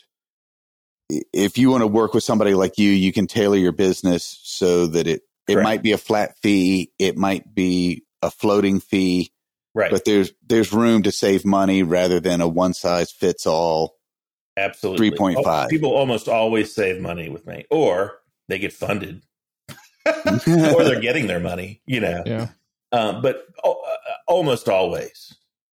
if 1.32 1.58
you 1.58 1.70
want 1.70 1.82
to 1.82 1.86
work 1.86 2.14
with 2.14 2.24
somebody 2.24 2.54
like 2.54 2.78
you, 2.78 2.90
you 2.90 3.12
can 3.12 3.26
tailor 3.26 3.56
your 3.56 3.72
business 3.72 4.40
so 4.42 4.86
that 4.86 5.06
it 5.06 5.22
it 5.46 5.54
Correct. 5.54 5.64
might 5.64 5.82
be 5.82 5.92
a 5.92 5.98
flat 5.98 6.38
fee, 6.38 6.90
it 6.98 7.18
might 7.18 7.54
be 7.54 8.04
a 8.22 8.30
floating 8.30 8.80
fee, 8.80 9.30
right. 9.74 9.90
but 9.90 10.04
there's 10.06 10.32
there's 10.46 10.72
room 10.72 11.02
to 11.02 11.12
save 11.12 11.44
money 11.44 11.82
rather 11.82 12.20
than 12.20 12.40
a 12.40 12.48
one 12.48 12.72
size 12.72 13.12
fits 13.12 13.46
all. 13.46 13.96
Absolutely. 14.56 15.10
3.5. 15.10 15.42
Oh, 15.44 15.66
People 15.68 15.90
almost 15.90 16.28
always 16.28 16.74
save 16.74 17.00
money 17.00 17.28
with 17.28 17.46
me, 17.46 17.66
or 17.70 18.20
they 18.48 18.58
get 18.58 18.72
funded, 18.72 19.22
or 19.68 20.84
they're 20.84 21.00
getting 21.00 21.26
their 21.26 21.40
money, 21.40 21.82
you 21.86 22.00
know. 22.00 22.22
Yeah. 22.24 22.48
Um, 22.92 23.20
but 23.20 23.44
uh, 23.64 23.74
almost 24.28 24.68
always, 24.68 25.34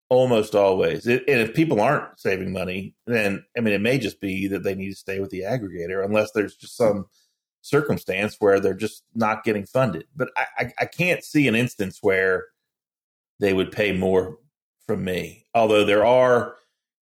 almost 0.08 0.54
always. 0.54 1.06
It, 1.06 1.24
and 1.28 1.40
if 1.40 1.54
people 1.54 1.80
aren't 1.80 2.18
saving 2.18 2.52
money, 2.52 2.94
then 3.06 3.44
I 3.56 3.60
mean, 3.60 3.74
it 3.74 3.80
may 3.80 3.98
just 3.98 4.20
be 4.20 4.46
that 4.48 4.62
they 4.62 4.74
need 4.74 4.90
to 4.90 4.96
stay 4.96 5.20
with 5.20 5.30
the 5.30 5.42
aggregator, 5.42 6.04
unless 6.04 6.30
there's 6.32 6.56
just 6.56 6.76
some 6.76 7.06
circumstance 7.62 8.36
where 8.38 8.60
they're 8.60 8.74
just 8.74 9.04
not 9.14 9.44
getting 9.44 9.66
funded. 9.66 10.06
But 10.16 10.30
I, 10.36 10.46
I, 10.58 10.72
I 10.80 10.84
can't 10.86 11.24
see 11.24 11.48
an 11.48 11.54
instance 11.54 11.98
where 12.00 12.46
they 13.40 13.52
would 13.52 13.72
pay 13.72 13.92
more 13.92 14.38
from 14.86 15.04
me. 15.04 15.46
Although 15.54 15.84
there 15.84 16.04
are 16.04 16.56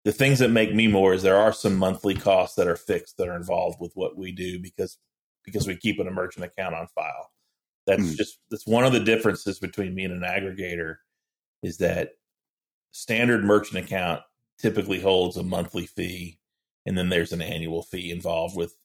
the 0.04 0.12
things 0.12 0.38
that 0.40 0.50
make 0.50 0.74
me 0.74 0.86
more 0.88 1.14
is 1.14 1.22
there 1.22 1.36
are 1.36 1.52
some 1.52 1.76
monthly 1.76 2.14
costs 2.14 2.56
that 2.56 2.68
are 2.68 2.76
fixed 2.76 3.16
that 3.18 3.28
are 3.28 3.36
involved 3.36 3.78
with 3.80 3.92
what 3.94 4.16
we 4.16 4.32
do 4.32 4.58
because 4.60 4.98
because 5.44 5.66
we 5.66 5.76
keep 5.76 6.00
an 6.00 6.12
merchant 6.12 6.44
account 6.44 6.74
on 6.74 6.88
file. 6.88 7.30
That's 7.86 8.02
Mm. 8.02 8.16
just 8.16 8.38
that's 8.50 8.66
one 8.66 8.84
of 8.84 8.92
the 8.92 9.00
differences 9.00 9.60
between 9.60 9.94
me 9.94 10.04
and 10.04 10.12
an 10.12 10.28
aggregator 10.28 10.96
is 11.62 11.78
that 11.78 12.10
standard 12.92 13.44
merchant 13.44 13.84
account 13.84 14.22
typically 14.58 15.00
holds 15.00 15.36
a 15.36 15.42
monthly 15.42 15.86
fee 15.86 16.38
and 16.86 16.96
then 16.96 17.08
there's 17.08 17.32
an 17.32 17.42
annual 17.42 17.82
fee 17.82 18.10
involved 18.10 18.56
with 18.56 18.76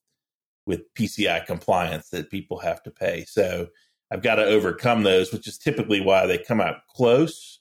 with 0.65 0.93
PCI 0.93 1.45
compliance 1.45 2.09
that 2.09 2.29
people 2.29 2.59
have 2.59 2.83
to 2.83 2.91
pay. 2.91 3.25
So 3.25 3.67
I've 4.11 4.21
got 4.21 4.35
to 4.35 4.45
overcome 4.45 5.03
those, 5.03 5.31
which 5.31 5.47
is 5.47 5.57
typically 5.57 6.01
why 6.01 6.27
they 6.27 6.37
come 6.37 6.61
out 6.61 6.85
close, 6.87 7.59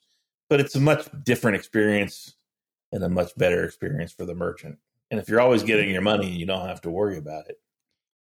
but 0.48 0.60
it's 0.60 0.74
a 0.74 0.80
much 0.80 1.08
different 1.22 1.56
experience 1.56 2.34
and 2.92 3.02
a 3.02 3.08
much 3.08 3.30
better 3.36 3.64
experience 3.64 4.12
for 4.12 4.26
the 4.26 4.34
merchant. 4.34 4.78
And 5.10 5.18
if 5.18 5.28
you're 5.28 5.40
always 5.40 5.62
getting 5.62 5.90
your 5.90 6.02
money, 6.02 6.28
you 6.28 6.44
don't 6.46 6.68
have 6.68 6.82
to 6.82 6.90
worry 6.90 7.16
about 7.16 7.48
it. 7.48 7.56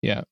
Yeah. 0.01 0.23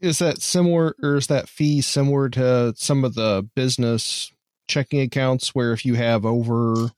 Is 0.00 0.18
that 0.18 0.40
similar 0.40 0.96
or 1.02 1.16
is 1.16 1.26
that 1.26 1.48
fee 1.48 1.80
similar 1.82 2.28
to 2.30 2.74
some 2.76 3.04
of 3.04 3.14
the 3.14 3.48
business 3.54 4.32
checking 4.66 5.00
accounts 5.00 5.54
where 5.54 5.72
if 5.72 5.84
you 5.84 5.94
have 5.94 6.24
over 6.24 6.90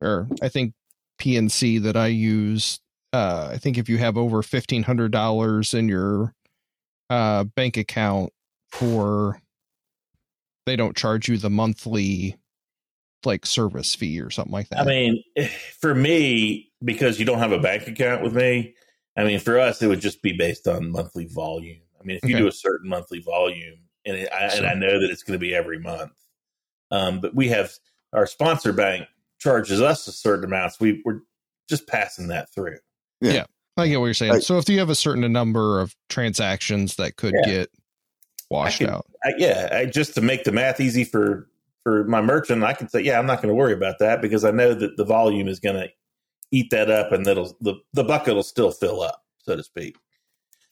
or 0.00 0.28
I 0.42 0.48
think 0.48 0.74
PNC 1.20 1.82
that 1.82 1.96
I 1.96 2.08
use, 2.08 2.80
uh, 3.12 3.50
I 3.52 3.58
think 3.58 3.78
if 3.78 3.88
you 3.88 3.98
have 3.98 4.16
over 4.16 4.42
fifteen 4.42 4.82
hundred 4.82 5.12
dollars 5.12 5.74
in 5.74 5.88
your 5.88 6.34
uh, 7.10 7.44
bank 7.44 7.76
account 7.76 8.32
for 8.70 9.40
they 10.66 10.76
don't 10.76 10.96
charge 10.96 11.28
you 11.28 11.38
the 11.38 11.50
monthly 11.50 12.36
like 13.24 13.46
service 13.46 13.94
fee 13.94 14.20
or 14.20 14.30
something 14.30 14.52
like 14.52 14.68
that. 14.68 14.80
I 14.80 14.84
mean, 14.84 15.22
for 15.80 15.94
me, 15.94 16.72
because 16.84 17.18
you 17.18 17.24
don't 17.24 17.38
have 17.38 17.52
a 17.52 17.58
bank 17.58 17.86
account 17.86 18.22
with 18.22 18.34
me, 18.34 18.74
I 19.16 19.24
mean, 19.24 19.40
for 19.40 19.58
us, 19.58 19.80
it 19.80 19.86
would 19.86 20.00
just 20.00 20.22
be 20.22 20.32
based 20.32 20.68
on 20.68 20.90
monthly 20.90 21.26
volume. 21.26 21.80
I 22.00 22.04
mean, 22.04 22.18
if 22.18 22.24
you 22.24 22.34
Okay. 22.34 22.42
do 22.42 22.48
a 22.48 22.52
certain 22.52 22.88
monthly 22.88 23.20
volume, 23.20 23.78
and 24.04 24.16
it, 24.16 24.32
I, 24.32 24.44
and 24.56 24.66
I 24.66 24.74
know 24.74 25.00
that 25.00 25.10
it's 25.10 25.22
going 25.22 25.38
to 25.38 25.44
be 25.44 25.54
every 25.54 25.78
month, 25.78 26.12
um, 26.90 27.20
but 27.20 27.34
we 27.34 27.48
have 27.48 27.72
our 28.12 28.26
sponsor 28.26 28.72
bank 28.72 29.08
charges 29.38 29.80
us 29.80 30.06
a 30.06 30.12
certain 30.12 30.44
amounts. 30.44 30.80
We 30.80 31.02
we're 31.04 31.20
just 31.68 31.86
passing 31.86 32.28
that 32.28 32.50
through. 32.50 32.78
Yeah. 33.20 33.44
I 33.76 33.88
get 33.88 34.00
what 34.00 34.06
you're 34.06 34.14
saying. 34.14 34.32
Right. 34.32 34.42
So 34.42 34.56
if 34.58 34.68
you 34.68 34.78
have 34.78 34.88
a 34.88 34.94
certain 34.94 35.30
number 35.30 35.80
of 35.80 35.94
transactions 36.08 36.96
that 36.96 37.16
could 37.16 37.34
Yeah. 37.44 37.50
get 37.50 37.70
washed 38.50 38.78
could- 38.78 38.88
out. 38.90 39.06
I, 39.24 39.32
yeah, 39.38 39.68
I, 39.72 39.84
just 39.86 40.14
to 40.14 40.20
make 40.20 40.44
the 40.44 40.52
math 40.52 40.80
easy 40.80 41.04
for 41.04 41.48
for 41.82 42.04
my 42.04 42.20
merchant, 42.20 42.64
I 42.64 42.72
can 42.72 42.88
say, 42.88 43.00
yeah, 43.02 43.18
I'm 43.18 43.26
not 43.26 43.36
going 43.42 43.48
to 43.48 43.54
worry 43.54 43.72
about 43.72 43.98
that 44.00 44.20
because 44.22 44.44
I 44.44 44.50
know 44.50 44.74
that 44.74 44.96
the 44.96 45.04
volume 45.04 45.46
is 45.46 45.60
going 45.60 45.76
to 45.76 45.88
eat 46.50 46.70
that 46.70 46.90
up, 46.90 47.12
and 47.12 47.26
that'll 47.26 47.56
the 47.60 47.74
the 47.92 48.04
bucket 48.04 48.34
will 48.34 48.42
still 48.42 48.70
fill 48.72 49.02
up, 49.02 49.24
so 49.38 49.56
to 49.56 49.62
speak. 49.62 49.96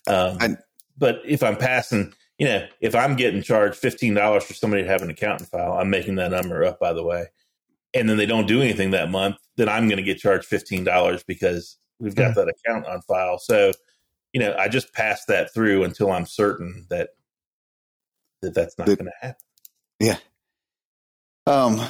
Um, 0.07 0.39
And- 0.41 0.59
but 0.97 1.21
if 1.27 1.43
I'm 1.43 1.57
passing, 1.57 2.15
you 2.39 2.47
know, 2.47 2.67
if 2.81 2.95
I'm 2.95 3.17
getting 3.17 3.43
charged 3.43 3.77
fifteen 3.77 4.15
dollars 4.15 4.45
for 4.45 4.55
somebody 4.55 4.83
to 4.85 4.89
have 4.89 5.03
an 5.03 5.11
accountant 5.11 5.51
file, 5.51 5.73
I'm 5.75 5.91
making 5.91 6.15
that 6.17 6.31
number 6.31 6.65
up, 6.65 6.79
by 6.81 6.93
the 6.93 7.03
way. 7.05 7.27
And 7.95 8.09
then 8.09 8.17
they 8.17 8.27
don't 8.27 8.47
do 8.47 8.61
anything 8.61 8.91
that 8.91 9.11
month, 9.11 9.37
then 9.57 9.69
I'm 9.69 9.87
going 9.89 9.99
to 9.99 10.03
get 10.03 10.19
charged 10.19 10.47
fifteen 10.47 10.85
dollars 10.85 11.23
because 11.23 11.79
we've 12.01 12.15
got 12.15 12.35
that 12.35 12.49
account 12.49 12.87
on 12.87 13.03
file. 13.03 13.39
So, 13.39 13.73
you 14.33 14.41
know, 14.41 14.55
I 14.59 14.69
just 14.69 14.93
pass 14.93 15.25
that 15.27 15.55
through 15.55 15.85
until 15.85 16.11
I'm 16.11 16.27
certain 16.27 16.87
that 16.91 17.11
that 18.43 18.55
that's 18.55 18.77
not 18.79 18.87
going 18.87 19.05
to 19.05 19.13
happen. 19.21 19.37
Yeah. 20.01 20.17
Um, 21.47 21.81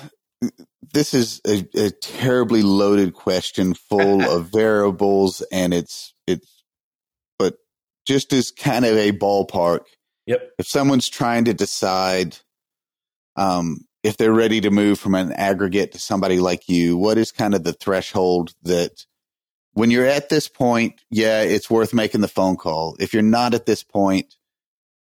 this 0.92 1.14
is 1.14 1.40
a, 1.46 1.66
a 1.74 1.90
terribly 1.90 2.62
loaded 2.62 3.14
question, 3.14 3.74
full 3.74 4.22
of 4.22 4.46
variables, 4.52 5.42
and 5.52 5.72
it's 5.72 6.14
it's, 6.26 6.64
but 7.38 7.56
just 8.06 8.32
as 8.32 8.50
kind 8.50 8.84
of 8.84 8.96
a 8.96 9.12
ballpark. 9.12 9.80
Yep. 10.26 10.50
If 10.58 10.66
someone's 10.66 11.08
trying 11.08 11.44
to 11.46 11.54
decide, 11.54 12.38
um, 13.36 13.80
if 14.04 14.18
they're 14.18 14.32
ready 14.32 14.60
to 14.60 14.70
move 14.70 15.00
from 15.00 15.14
an 15.14 15.32
aggregate 15.32 15.92
to 15.92 15.98
somebody 15.98 16.38
like 16.38 16.68
you, 16.68 16.96
what 16.96 17.16
is 17.16 17.32
kind 17.32 17.54
of 17.54 17.64
the 17.64 17.72
threshold 17.72 18.54
that 18.62 19.06
when 19.72 19.90
you're 19.90 20.06
at 20.06 20.28
this 20.28 20.46
point, 20.46 21.00
yeah, 21.10 21.40
it's 21.40 21.70
worth 21.70 21.94
making 21.94 22.20
the 22.20 22.28
phone 22.28 22.56
call. 22.56 22.96
If 23.00 23.14
you're 23.14 23.22
not 23.22 23.54
at 23.54 23.64
this 23.66 23.82
point, 23.82 24.36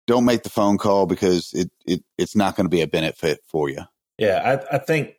don't 0.07 0.25
make 0.25 0.41
the 0.41 0.49
phone 0.49 0.79
call 0.79 1.05
because 1.05 1.53
it, 1.53 1.69
it 1.85 2.03
it's 2.17 2.35
not 2.35 2.55
going 2.55 2.65
to 2.65 2.69
be 2.69 2.81
a 2.81 2.87
benefit 2.87 3.41
for 3.45 3.69
you. 3.69 3.83
Yeah, 4.17 4.59
I, 4.71 4.75
I 4.75 4.79
think 4.79 5.13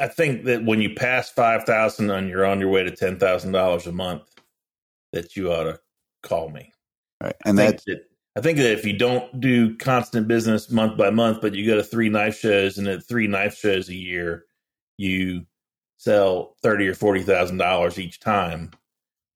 I 0.00 0.08
think 0.08 0.44
that 0.46 0.64
when 0.64 0.82
you 0.82 0.94
pass 0.94 1.30
five 1.30 1.64
thousand 1.64 2.10
and 2.10 2.28
you're 2.28 2.44
on 2.44 2.58
your 2.58 2.70
way 2.70 2.82
to 2.82 2.90
ten 2.90 3.20
thousand 3.20 3.52
dollars 3.52 3.86
a 3.86 3.92
month, 3.92 4.24
that 5.12 5.36
you 5.36 5.52
ought 5.52 5.64
to 5.64 5.80
call 6.24 6.50
me. 6.50 6.72
Right, 7.22 7.36
and 7.44 7.56
that's 7.56 7.84
that 7.84 8.09
I 8.36 8.40
think 8.40 8.58
that 8.58 8.72
if 8.72 8.84
you 8.84 8.92
don't 8.92 9.40
do 9.40 9.76
constant 9.76 10.28
business 10.28 10.70
month 10.70 10.96
by 10.96 11.10
month, 11.10 11.40
but 11.40 11.54
you 11.54 11.66
go 11.66 11.76
to 11.76 11.82
three 11.82 12.08
knife 12.08 12.38
shows 12.38 12.78
and 12.78 12.86
at 12.86 13.06
three 13.06 13.26
knife 13.26 13.56
shows 13.58 13.88
a 13.88 13.94
year, 13.94 14.44
you 14.96 15.46
sell 15.98 16.56
thirty 16.62 16.86
or 16.86 16.94
forty 16.94 17.22
thousand 17.22 17.58
dollars 17.58 17.98
each 17.98 18.20
time, 18.20 18.70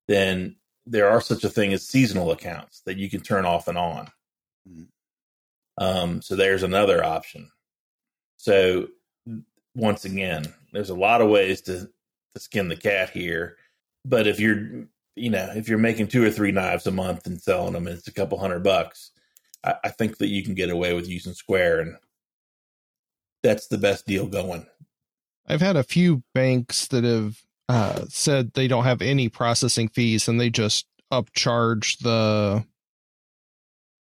then 0.09 0.57
there 0.87 1.09
are 1.11 1.21
such 1.21 1.45
a 1.45 1.49
thing 1.49 1.73
as 1.73 1.87
seasonal 1.87 2.31
accounts 2.31 2.83
that 2.87 2.97
you 2.97 3.11
can 3.11 3.21
turn 3.21 3.45
off 3.45 3.69
and 3.69 3.79
on. 3.79 4.11
Mhm. 4.69 4.87
Um, 5.79 6.23
so 6.23 6.37
there's 6.37 6.63
another 6.63 7.03
option. 7.05 7.51
So 8.37 8.89
once 9.75 10.05
again, 10.05 10.45
there's 10.73 10.91
a 10.91 10.95
lot 10.95 11.21
of 11.21 11.31
ways 11.31 11.63
to, 11.63 11.89
to 12.35 12.41
skin 12.41 12.69
the 12.69 12.77
cat 12.77 13.11
here. 13.11 13.57
But 14.05 14.27
if 14.27 14.39
you're, 14.39 14.87
you 15.17 15.31
know, 15.31 15.51
if 15.55 15.69
you're 15.69 15.79
making 15.79 16.09
two 16.09 16.25
or 16.25 16.31
three 16.31 16.53
knives 16.53 16.87
a 16.87 16.91
month 16.91 17.27
and 17.27 17.41
selling 17.41 17.75
them, 17.75 17.87
and 17.87 17.97
it's 17.97 18.09
a 18.09 18.13
couple 18.13 18.39
hundred 18.39 18.63
bucks. 18.63 19.11
I, 19.65 19.75
I 19.85 19.89
think 19.91 20.19
that 20.19 20.29
you 20.29 20.43
can 20.43 20.55
get 20.55 20.71
away 20.71 20.95
with 20.95 21.09
using 21.09 21.35
Square, 21.35 21.81
and 21.81 21.97
that's 23.43 23.69
the 23.69 23.79
best 23.79 24.07
deal 24.07 24.27
going. 24.27 24.67
I've 25.47 25.61
had 25.61 25.77
a 25.77 25.83
few 25.83 26.23
banks 26.35 26.89
that 26.89 27.05
have 27.05 27.37
uh, 27.69 28.05
said 28.09 28.53
they 28.53 28.69
don't 28.69 28.85
have 28.85 29.03
any 29.03 29.29
processing 29.29 29.89
fees 29.89 30.29
and 30.29 30.41
they 30.41 30.51
just 30.51 30.87
upcharge 31.13 31.99
the 32.01 32.65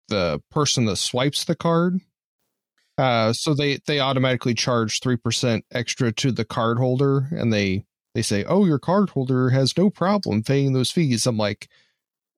the 0.08 0.42
person 0.52 0.86
that 0.86 0.98
swipes 0.98 1.46
the 1.46 1.56
card. 1.56 2.00
Uh, 2.98 3.34
so 3.34 3.54
they 3.54 3.80
they 3.88 4.00
automatically 4.00 4.54
charge 4.54 5.00
three 5.00 5.16
percent 5.16 5.66
extra 5.72 6.12
to 6.12 6.32
the 6.32 6.46
card 6.46 6.78
holder, 6.78 7.28
and 7.32 7.52
they 7.52 7.86
they 8.14 8.22
say, 8.22 8.44
"Oh, 8.44 8.66
your 8.66 8.80
cardholder 8.80 9.52
has 9.52 9.78
no 9.78 9.90
problem 9.90 10.44
paying 10.44 10.74
those 10.74 10.92
fees." 10.92 11.26
I'm 11.26 11.38
like, 11.38 11.70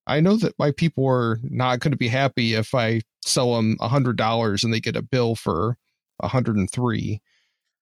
I 0.05 0.19
know 0.19 0.35
that 0.37 0.57
my 0.59 0.71
people 0.71 1.07
are 1.07 1.39
not 1.43 1.79
going 1.79 1.91
to 1.91 1.97
be 1.97 2.09
happy 2.09 2.53
if 2.53 2.75
I 2.75 3.01
sell 3.21 3.55
them 3.55 3.77
a 3.79 3.87
hundred 3.87 4.17
dollars 4.17 4.63
and 4.63 4.73
they 4.73 4.79
get 4.79 4.95
a 4.95 5.01
bill 5.01 5.35
for 5.35 5.77
a 6.21 6.27
hundred 6.27 6.57
and 6.57 6.69
three. 6.69 7.21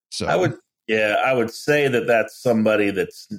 So 0.10 0.28
I 0.28 0.36
would, 0.36 0.58
yeah, 0.88 1.22
I 1.24 1.34
would 1.34 1.52
say 1.52 1.88
that 1.88 2.08
that's 2.08 2.42
somebody 2.42 2.92
that's 2.92 3.32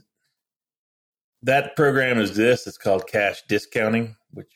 that 1.42 1.76
program 1.76 2.18
is 2.18 2.34
this. 2.34 2.66
It's 2.66 2.78
called 2.78 3.06
cash 3.06 3.42
discounting, 3.48 4.16
which 4.32 4.50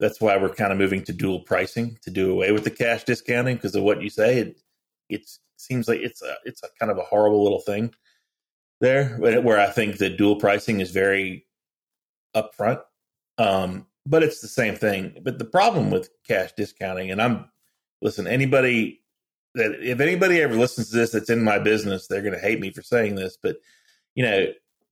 that's 0.00 0.20
why 0.20 0.36
we're 0.36 0.54
kind 0.54 0.72
of 0.72 0.78
moving 0.78 1.02
to 1.04 1.12
dual 1.12 1.40
pricing 1.40 1.98
to 2.02 2.10
do 2.10 2.30
away 2.30 2.52
with 2.52 2.64
the 2.64 2.70
cash 2.70 3.04
discounting 3.04 3.56
because 3.56 3.74
of 3.74 3.82
what 3.82 4.02
you 4.02 4.10
say. 4.10 4.38
It 4.38 4.60
it 5.08 5.30
seems 5.56 5.88
like 5.88 6.00
it's 6.00 6.22
a 6.22 6.36
it's 6.44 6.62
a 6.62 6.68
kind 6.78 6.90
of 6.90 6.98
a 6.98 7.02
horrible 7.02 7.42
little 7.42 7.60
thing 7.60 7.92
there, 8.80 9.16
where 9.18 9.58
I 9.58 9.70
think 9.70 9.98
that 9.98 10.18
dual 10.18 10.36
pricing 10.36 10.80
is 10.80 10.90
very 10.90 11.46
upfront. 12.34 12.80
Um, 13.38 13.86
but 14.06 14.22
it's 14.22 14.40
the 14.40 14.48
same 14.48 14.74
thing. 14.76 15.18
But 15.22 15.38
the 15.38 15.44
problem 15.44 15.90
with 15.90 16.10
cash 16.26 16.52
discounting, 16.56 17.10
and 17.10 17.20
I'm 17.20 17.50
listen, 18.02 18.26
anybody 18.26 19.02
that 19.54 19.74
if 19.82 20.00
anybody 20.00 20.40
ever 20.40 20.54
listens 20.54 20.90
to 20.90 20.96
this 20.96 21.10
that's 21.10 21.30
in 21.30 21.42
my 21.42 21.58
business, 21.58 22.06
they're 22.06 22.22
going 22.22 22.34
to 22.34 22.40
hate 22.40 22.60
me 22.60 22.70
for 22.70 22.82
saying 22.82 23.14
this. 23.16 23.36
But 23.42 23.56
you 24.14 24.24
know, 24.24 24.46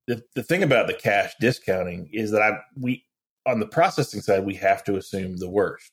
the 0.07 0.23
the 0.35 0.43
thing 0.43 0.63
about 0.63 0.87
the 0.87 0.95
cash 0.95 1.35
discounting 1.41 2.09
is 2.13 2.31
that 2.33 2.43
I 2.43 2.59
we 2.79 3.05
on 3.47 3.61
the 3.61 3.67
processing 3.67 4.21
side 4.21 4.45
we 4.45 4.55
have 4.55 4.83
to 4.85 4.97
assume 4.97 5.37
the 5.37 5.49
worst. 5.49 5.93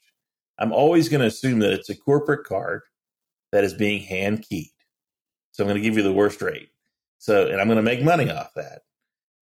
I'm 0.58 0.72
always 0.72 1.10
going 1.10 1.22
to 1.22 1.28
assume 1.28 1.60
that 1.60 1.74
it's 1.74 1.90
a 1.90 1.96
corporate 1.96 2.46
card 2.46 2.82
that 3.52 3.64
is 3.64 3.74
being 3.74 4.02
hand 4.02 4.46
keyed. 4.48 4.72
So 5.52 5.64
I'm 5.64 5.68
going 5.70 5.82
to 5.82 5.88
give 5.88 5.98
you 5.98 6.04
the 6.04 6.14
worst 6.14 6.42
rate. 6.42 6.70
So 7.22 7.46
and 7.46 7.62
I'm 7.62 7.68
going 7.68 7.78
to 7.78 7.84
make 7.84 8.04
money 8.04 8.32
off 8.32 8.52
that. 8.56 8.82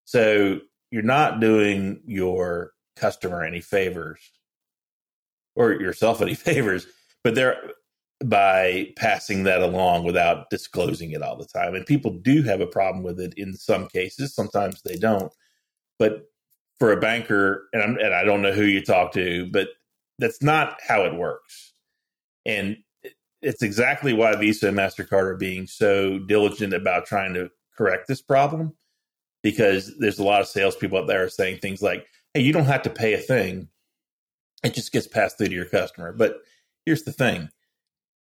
So 0.04 0.60
you're 0.92 1.02
not 1.02 1.40
doing 1.40 2.02
your 2.06 2.74
customer 2.98 3.42
any 3.42 3.62
favors 3.62 4.20
or 5.56 5.72
yourself 5.72 6.22
any 6.22 6.34
favors, 6.36 6.88
but 7.24 7.36
they're 7.36 7.56
by 8.26 8.92
passing 8.98 9.44
that 9.44 9.62
along 9.62 10.04
without 10.04 10.50
disclosing 10.50 11.12
it 11.12 11.22
all 11.22 11.38
the 11.38 11.46
time. 11.46 11.74
And 11.74 11.86
people 11.86 12.12
do 12.12 12.44
have 12.44 12.60
a 12.60 12.68
problem 12.68 13.02
with 13.02 13.18
it 13.18 13.34
in 13.38 13.54
some 13.54 13.88
cases. 13.88 14.36
Sometimes 14.36 14.82
they 14.82 14.98
don't. 14.98 15.32
But 16.00 16.26
for 16.80 16.92
a 16.92 17.00
banker, 17.00 17.70
and, 17.72 17.82
I'm, 17.82 17.98
and 17.98 18.14
I 18.14 18.26
don't 18.26 18.42
know 18.42 18.52
who 18.52 18.66
you 18.66 18.84
talk 18.84 19.14
to, 19.14 19.50
but 19.54 19.70
that's 20.18 20.44
not 20.44 20.78
how 20.86 21.06
it 21.06 21.16
works. 21.16 21.74
And 22.46 22.76
it's 23.42 23.64
exactly 23.64 24.12
why 24.12 24.36
Visa 24.36 24.68
and 24.68 24.78
MasterCard 24.78 25.24
are 25.24 25.38
being 25.38 25.66
so 25.66 26.20
diligent 26.20 26.74
about 26.74 27.06
trying 27.06 27.34
to 27.36 27.50
correct 27.80 28.08
this 28.10 28.22
problem 28.22 28.76
because 29.42 29.98
there's 30.00 30.20
a 30.20 30.24
lot 30.24 30.42
of 30.42 30.48
salespeople 30.48 30.98
out 30.98 31.08
there 31.08 31.30
saying 31.30 31.60
things 31.60 31.82
like, 31.82 32.06
hey, 32.34 32.42
you 32.42 32.52
don't 32.52 32.66
have 32.66 32.82
to 32.82 32.90
pay 32.90 33.14
a 33.14 33.18
thing. 33.18 33.70
It 34.64 34.74
just 34.74 34.92
gets 34.92 35.08
passed 35.08 35.38
through 35.38 35.48
to 35.48 35.56
your 35.56 35.66
customer. 35.66 36.12
But 36.12 36.42
here's 36.86 37.04
the 37.04 37.14
thing 37.14 37.50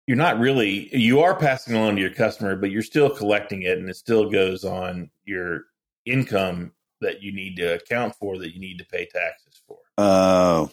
you're 0.07 0.17
not 0.17 0.39
really, 0.39 0.95
you 0.95 1.21
are 1.21 1.35
passing 1.35 1.75
along 1.75 1.95
to 1.95 2.01
your 2.01 2.13
customer, 2.13 2.55
but 2.55 2.69
you're 2.69 2.81
still 2.83 3.09
collecting 3.09 3.63
it 3.63 3.77
and 3.77 3.89
it 3.89 3.95
still 3.95 4.29
goes 4.29 4.63
on 4.63 5.09
your 5.25 5.63
income 6.05 6.73
that 7.01 7.23
you 7.23 7.33
need 7.33 7.55
to 7.55 7.75
account 7.75 8.15
for, 8.15 8.37
that 8.37 8.53
you 8.53 8.59
need 8.59 8.77
to 8.77 8.85
pay 8.85 9.05
taxes 9.05 9.61
for. 9.67 9.77
Oh, 9.97 10.69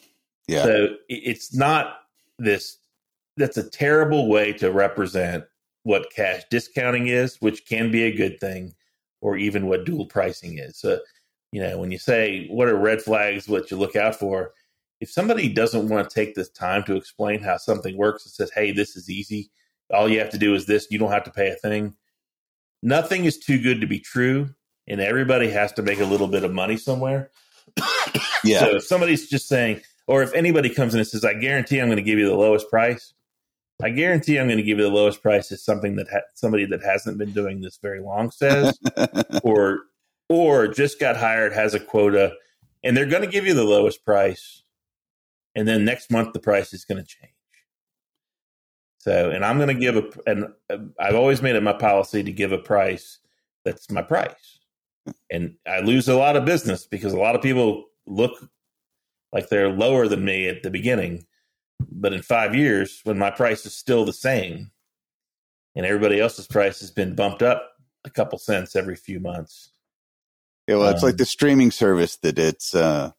yeah. 0.47 0.63
So 0.65 0.89
it's 1.09 1.55
not 1.55 2.01
this, 2.39 2.79
that's 3.39 3.57
a 3.57 3.69
terrible 3.69 4.29
way 4.29 4.53
to 4.55 4.71
represent 4.71 5.45
what 5.83 6.13
cash 6.15 6.43
discounting 6.51 7.09
is, 7.09 7.37
which 7.41 7.67
can 7.67 7.91
be 7.91 8.05
a 8.05 8.17
good 8.17 8.39
thing, 8.41 8.75
or 9.21 9.37
even 9.37 9.67
what 9.67 9.85
dual 9.85 10.07
pricing 10.07 10.59
is. 10.59 10.79
So, 10.79 11.01
you 11.53 11.63
know, 11.63 11.79
when 11.79 11.91
you 11.91 11.99
say 11.99 12.47
what 12.49 12.69
are 12.69 12.77
red 12.77 13.01
flags, 13.03 13.49
what 13.49 13.71
you 13.71 13.77
look 13.77 13.97
out 13.97 14.15
for, 14.15 14.53
if 15.01 15.11
somebody 15.11 15.49
doesn't 15.49 15.89
want 15.89 16.09
to 16.09 16.15
take 16.15 16.35
this 16.35 16.51
time 16.51 16.83
to 16.85 16.97
explain 16.97 17.41
how 17.41 17.57
something 17.57 17.97
works 17.97 18.25
and 18.27 18.33
says, 18.33 18.51
hey, 18.55 18.73
this 18.73 18.97
is 18.97 19.09
easy, 19.09 19.51
all 19.93 20.09
you 20.09 20.19
have 20.19 20.31
to 20.31 20.39
do 20.39 20.55
is 20.55 20.67
this, 20.67 20.89
you 20.91 20.99
don't 20.99 21.13
have 21.13 21.25
to 21.25 21.31
pay 21.31 21.49
a 21.49 21.55
thing. 21.55 21.95
Nothing 22.83 23.25
is 23.25 23.39
too 23.39 23.61
good 23.61 23.81
to 23.81 23.87
be 23.87 23.99
true, 23.99 24.51
and 24.87 25.01
everybody 25.01 25.49
has 25.51 25.73
to 25.75 25.83
make 25.83 26.01
a 26.01 26.05
little 26.05 26.29
bit 26.29 26.45
of 26.45 26.53
money 26.53 26.77
somewhere. 26.77 27.31
yeah. 28.45 28.61
So 28.61 28.77
if 28.77 28.85
somebody's 28.85 29.29
just 29.29 29.49
saying, 29.49 29.81
or 30.07 30.23
if 30.23 30.33
anybody 30.35 30.71
comes 30.71 30.95
in 30.95 31.01
and 31.01 31.09
says, 31.09 31.25
I 31.25 31.35
guarantee 31.35 31.81
I'm 31.81 31.89
going 31.89 31.97
to 31.97 32.03
give 32.03 32.19
you 32.19 32.27
the 32.27 32.37
lowest 32.37 32.71
price, 32.71 33.15
I 33.83 33.91
guarantee 33.91 34.39
I'm 34.39 34.49
going 34.49 34.59
to 34.59 34.65
give 34.65 34.79
you 34.79 34.85
the 34.85 34.91
lowest 34.91 35.23
price 35.23 35.53
is 35.53 35.65
something 35.65 35.97
that 35.97 36.09
ha- 36.11 36.21
somebody 36.35 36.65
that 36.67 36.83
hasn't 36.83 37.17
been 37.17 37.33
doing 37.33 37.61
this 37.61 37.79
very 37.81 38.01
long 38.01 38.31
says, 38.31 38.79
or 39.43 39.83
or 40.29 40.69
just 40.69 40.99
got 40.99 41.17
hired 41.17 41.53
has 41.53 41.75
a 41.75 41.81
quota, 41.81 42.35
and 42.83 42.97
they're 42.97 43.07
going 43.07 43.23
to 43.23 43.29
give 43.29 43.47
you 43.47 43.55
the 43.55 43.65
lowest 43.65 44.05
price, 44.05 44.65
and 45.55 45.69
then 45.69 45.85
next 45.85 46.11
month 46.11 46.33
the 46.33 46.41
price 46.41 46.73
is 46.73 46.85
going 46.85 46.99
to 47.03 47.07
change. 47.07 47.33
So, 48.99 49.31
and 49.31 49.45
I'm 49.45 49.59
going 49.59 49.69
to 49.69 49.75
give 49.75 49.97
a, 49.97 50.11
and 50.27 50.47
uh, 50.69 50.79
I've 50.99 51.15
always 51.15 51.41
made 51.41 51.55
it 51.55 51.63
my 51.63 51.73
policy 51.73 52.25
to 52.25 52.33
give 52.33 52.51
a 52.51 52.59
price 52.59 53.21
that's 53.65 53.91
my 53.93 54.03
price, 54.03 54.59
and 55.31 55.55
I 55.69 55.81
lose 55.81 56.09
a 56.09 56.17
lot 56.17 56.37
of 56.37 56.45
business 56.45 56.85
because 56.85 57.13
a 57.13 57.19
lot 57.19 57.37
of 57.37 57.43
people 57.43 57.85
look 58.07 58.33
like 59.33 59.51
they're 59.51 59.71
lower 59.71 60.09
than 60.09 60.25
me 60.25 60.49
at 60.49 60.65
the 60.65 60.71
beginning 60.71 61.27
but 61.81 62.13
in 62.13 62.23
five 62.23 62.55
years, 62.55 63.01
when 63.05 63.19
my 63.19 63.31
price 63.31 63.65
is 63.67 63.75
still 63.75 64.05
the 64.05 64.13
same 64.13 64.71
and 65.77 65.87
everybody 65.87 66.21
else's 66.21 66.47
price 66.47 66.81
has 66.81 66.91
been 66.91 67.15
bumped 67.15 67.43
up 67.43 67.73
a 68.05 68.11
couple 68.11 68.39
cents 68.39 68.75
every 68.77 68.97
few 68.97 69.21
months. 69.21 69.71
Yeah, 70.67 70.77
well, 70.77 70.91
it's 70.91 71.03
Um, 71.03 71.09
like 71.09 71.17
the 71.17 71.25
streaming 71.25 71.71
service 71.71 72.17
that 72.17 72.39
it's 72.39 72.75
uh 72.75 73.13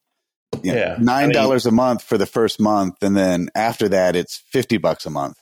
Yeah, 0.63 0.73
Yeah, 0.73 0.95
I 0.97 1.01
nine 1.01 1.27
mean- 1.29 1.33
dollars 1.35 1.65
a 1.65 1.71
month 1.71 2.03
for 2.03 2.17
the 2.17 2.25
first 2.25 2.59
month, 2.59 3.01
and 3.03 3.15
then 3.15 3.49
after 3.55 3.87
that, 3.89 4.15
it's 4.15 4.37
fifty 4.37 4.77
bucks 4.77 5.05
a 5.05 5.09
month. 5.09 5.37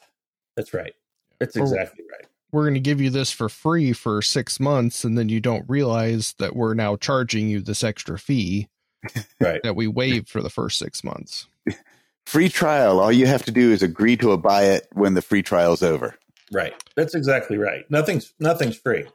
That's 0.56 0.74
right. 0.74 0.94
That's 1.40 1.56
Or- 1.58 1.62
exactly 1.64 2.04
right. 2.12 2.26
We're 2.52 2.64
going 2.64 2.76
to 2.76 2.80
give 2.80 3.02
you 3.02 3.10
this 3.10 3.32
for 3.32 3.50
free 3.50 3.92
for 3.94 4.22
six 4.22 4.58
months, 4.60 5.04
and 5.04 5.18
then 5.18 5.28
you 5.28 5.42
don't 5.42 5.66
realize 5.68 6.34
that 6.40 6.56
we're 6.56 6.74
now 6.76 6.96
charging 6.96 7.50
you 7.50 7.62
this 7.62 7.84
extra 7.84 8.18
fee 8.18 8.70
Right. 9.42 9.62
that 9.64 9.76
we 9.76 9.86
waived 9.88 10.30
for 10.30 10.42
the 10.42 10.50
first 10.50 10.78
six 10.80 11.04
months. 11.04 11.48
Free 12.28 12.50
trial. 12.50 13.00
All 13.00 13.12
you 13.12 13.26
have 13.26 13.44
to 13.46 13.52
do 13.52 13.72
is 13.72 13.82
agree 13.82 14.18
to 14.18 14.34
a 14.34 14.38
buy 14.38 14.64
it 14.66 14.88
when 14.92 15.14
the 15.14 15.22
free 15.22 15.42
trial's 15.42 15.82
over. 15.82 16.16
Right. 16.52 16.74
That's 16.98 17.16
exactly 17.16 17.58
right. 17.58 17.90
Nothing's 17.90 18.34
nothing's 18.38 18.78
free. 18.78 19.06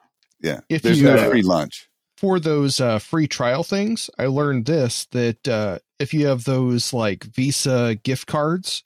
Yeah, 0.40 0.60
If 0.70 0.80
there's 0.80 0.98
you, 0.98 1.08
no 1.08 1.16
uh, 1.16 1.28
free 1.28 1.42
lunch. 1.42 1.88
for 2.16 2.40
those 2.40 2.80
uh, 2.80 2.98
free 2.98 3.28
trial 3.28 3.64
things, 3.64 4.08
I 4.18 4.26
learned 4.26 4.64
this 4.64 5.06
that 5.12 5.46
uh, 5.46 5.78
if 5.98 6.14
you 6.14 6.26
have 6.28 6.44
those 6.44 6.94
like 6.94 7.24
Visa 7.24 7.96
gift 8.02 8.26
cards, 8.26 8.82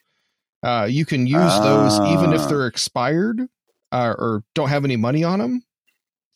uh, 0.61 0.87
you 0.89 1.05
can 1.05 1.25
use 1.25 1.59
those 1.61 1.97
even 2.11 2.33
if 2.33 2.41
Ah. 2.41 2.47
they're 2.47 2.67
expired 2.67 3.47
uh, 3.93 4.13
or 4.17 4.43
don't 4.55 4.67
have 4.69 4.83
any 4.83 4.97
money 4.97 5.23
on 5.23 5.39
them 5.39 5.63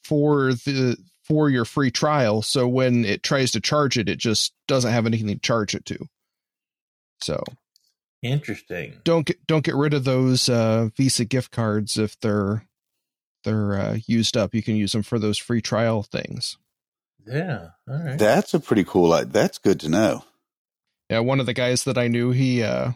for 0.05 0.53
the 0.53 0.95
for 1.25 1.49
your 1.49 1.65
free 1.65 1.91
trial. 1.91 2.41
So 2.41 2.69
when 2.69 3.03
it 3.03 3.21
tries 3.21 3.51
to 3.51 3.59
charge 3.59 3.97
it, 3.97 4.07
it 4.07 4.17
just 4.17 4.53
doesn't 4.67 4.91
have 4.93 5.05
anything 5.05 5.27
to 5.27 5.35
charge 5.39 5.75
it 5.75 5.85
to. 5.87 5.97
So 7.21 7.43
Interesting. 8.21 8.99
don't 9.03 9.25
get 9.25 9.45
don't 9.47 9.63
get 9.63 9.75
rid 9.75 9.93
of 9.93 10.03
those 10.03 10.47
uh, 10.49 10.89
Visa 10.95 11.25
gift 11.25 11.51
cards 11.51 11.97
if 11.97 12.19
they're 12.19 12.65
they're 13.43 13.73
uh, 13.79 13.97
used 14.07 14.37
up. 14.37 14.53
You 14.53 14.61
can 14.61 14.75
use 14.75 14.91
them 14.91 15.01
for 15.03 15.17
those 15.17 15.37
free 15.39 15.61
trial 15.61 16.03
things. 16.03 16.57
Yeah. 17.25 17.69
All 17.89 17.97
right. 18.03 18.17
That's 18.17 18.53
a 18.53 18.59
pretty 18.59 18.83
cool. 18.83 19.11
i- 19.13 19.23
That's 19.23 19.57
good 19.57 19.79
to 19.81 19.89
know. 19.89 20.23
Yeah, 21.09 21.19
one 21.19 21.39
of 21.39 21.45
the 21.47 21.53
guys 21.53 21.83
that 21.85 21.97
I 21.97 22.07
knew, 22.07 22.31
he 22.31 22.61
uh 22.63 22.91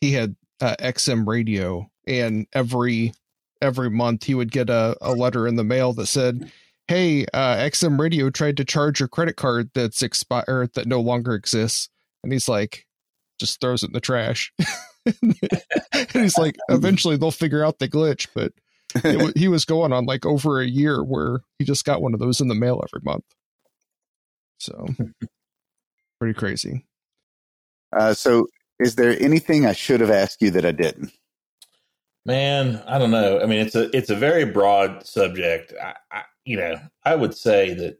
he 0.00 0.12
had 0.12 0.36
uh, 0.60 0.76
XM 0.80 1.26
radio 1.26 1.90
and 2.06 2.46
every 2.52 3.12
every 3.60 3.90
month 3.90 4.24
he 4.24 4.34
would 4.34 4.50
get 4.50 4.70
a, 4.70 4.96
a 5.00 5.12
letter 5.12 5.46
in 5.46 5.56
the 5.56 5.64
mail 5.64 5.92
that 5.92 6.06
said, 6.06 6.50
"Hey, 6.88 7.26
uh 7.34 7.56
XM 7.56 7.98
radio 8.00 8.30
tried 8.30 8.56
to 8.56 8.64
charge 8.64 8.98
your 9.00 9.08
credit 9.08 9.36
card 9.36 9.70
that's 9.74 10.02
expired 10.02 10.72
that 10.74 10.86
no 10.86 11.00
longer 11.00 11.34
exists." 11.34 11.88
And 12.24 12.32
he's 12.32 12.48
like 12.48 12.86
just 13.42 13.60
throws 13.60 13.82
it 13.82 13.88
in 13.88 13.92
the 13.92 14.00
trash. 14.00 14.52
and 15.04 15.36
he's 16.12 16.38
like 16.38 16.56
eventually 16.68 17.16
they'll 17.16 17.32
figure 17.32 17.64
out 17.64 17.80
the 17.80 17.88
glitch, 17.88 18.28
but 18.34 18.52
it, 18.94 19.36
he 19.36 19.48
was 19.48 19.64
going 19.64 19.92
on 19.92 20.06
like 20.06 20.24
over 20.24 20.60
a 20.60 20.66
year 20.66 21.02
where 21.02 21.40
he 21.58 21.64
just 21.64 21.84
got 21.84 22.00
one 22.00 22.14
of 22.14 22.20
those 22.20 22.40
in 22.40 22.48
the 22.48 22.54
mail 22.54 22.82
every 22.88 23.02
month. 23.04 23.24
So 24.58 24.86
pretty 26.20 26.38
crazy. 26.38 26.86
Uh, 27.94 28.14
so, 28.14 28.46
is 28.78 28.94
there 28.94 29.20
anything 29.20 29.66
I 29.66 29.72
should 29.72 30.00
have 30.00 30.10
asked 30.10 30.40
you 30.40 30.50
that 30.52 30.64
I 30.64 30.72
didn't? 30.72 31.12
Man, 32.24 32.82
I 32.86 32.98
don't 32.98 33.10
know. 33.10 33.40
I 33.40 33.46
mean, 33.46 33.58
it's 33.58 33.74
a 33.74 33.94
it's 33.94 34.08
a 34.08 34.16
very 34.16 34.44
broad 34.44 35.04
subject. 35.04 35.74
I, 35.82 35.94
I 36.10 36.22
you 36.44 36.56
know, 36.56 36.76
I 37.04 37.16
would 37.16 37.34
say 37.36 37.74
that 37.74 37.98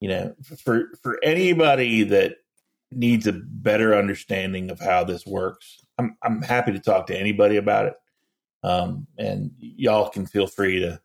you 0.00 0.08
know, 0.08 0.34
for 0.64 0.90
for 1.02 1.18
anybody 1.22 2.04
that 2.04 2.36
needs 2.90 3.26
a 3.26 3.32
better 3.32 3.94
understanding 3.94 4.70
of 4.70 4.80
how 4.80 5.04
this 5.04 5.26
works, 5.26 5.80
I'm 5.98 6.16
I'm 6.22 6.42
happy 6.42 6.72
to 6.72 6.80
talk 6.80 7.06
to 7.08 7.18
anybody 7.18 7.56
about 7.56 7.86
it. 7.86 7.94
Um, 8.62 9.06
and 9.18 9.52
y'all 9.58 10.08
can 10.08 10.26
feel 10.26 10.46
free 10.46 10.80
to 10.80 11.00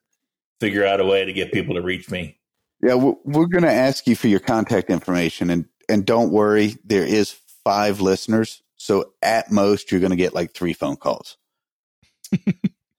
figure 0.59 0.85
out 0.85 0.99
a 1.01 1.05
way 1.05 1.25
to 1.25 1.33
get 1.33 1.51
people 1.51 1.75
to 1.75 1.81
reach 1.81 2.09
me. 2.09 2.39
Yeah, 2.81 2.95
we're, 2.95 3.13
we're 3.23 3.45
going 3.45 3.63
to 3.63 3.71
ask 3.71 4.07
you 4.07 4.15
for 4.15 4.27
your 4.27 4.39
contact 4.39 4.89
information, 4.89 5.49
and 5.49 5.65
and 5.87 6.05
don't 6.05 6.31
worry, 6.31 6.77
there 6.83 7.05
is 7.05 7.35
five 7.63 8.01
listeners, 8.01 8.63
so 8.77 9.13
at 9.21 9.51
most 9.51 9.91
you're 9.91 9.99
going 9.99 10.11
to 10.11 10.15
get 10.15 10.33
like 10.33 10.53
three 10.53 10.73
phone 10.73 10.95
calls. 10.95 11.37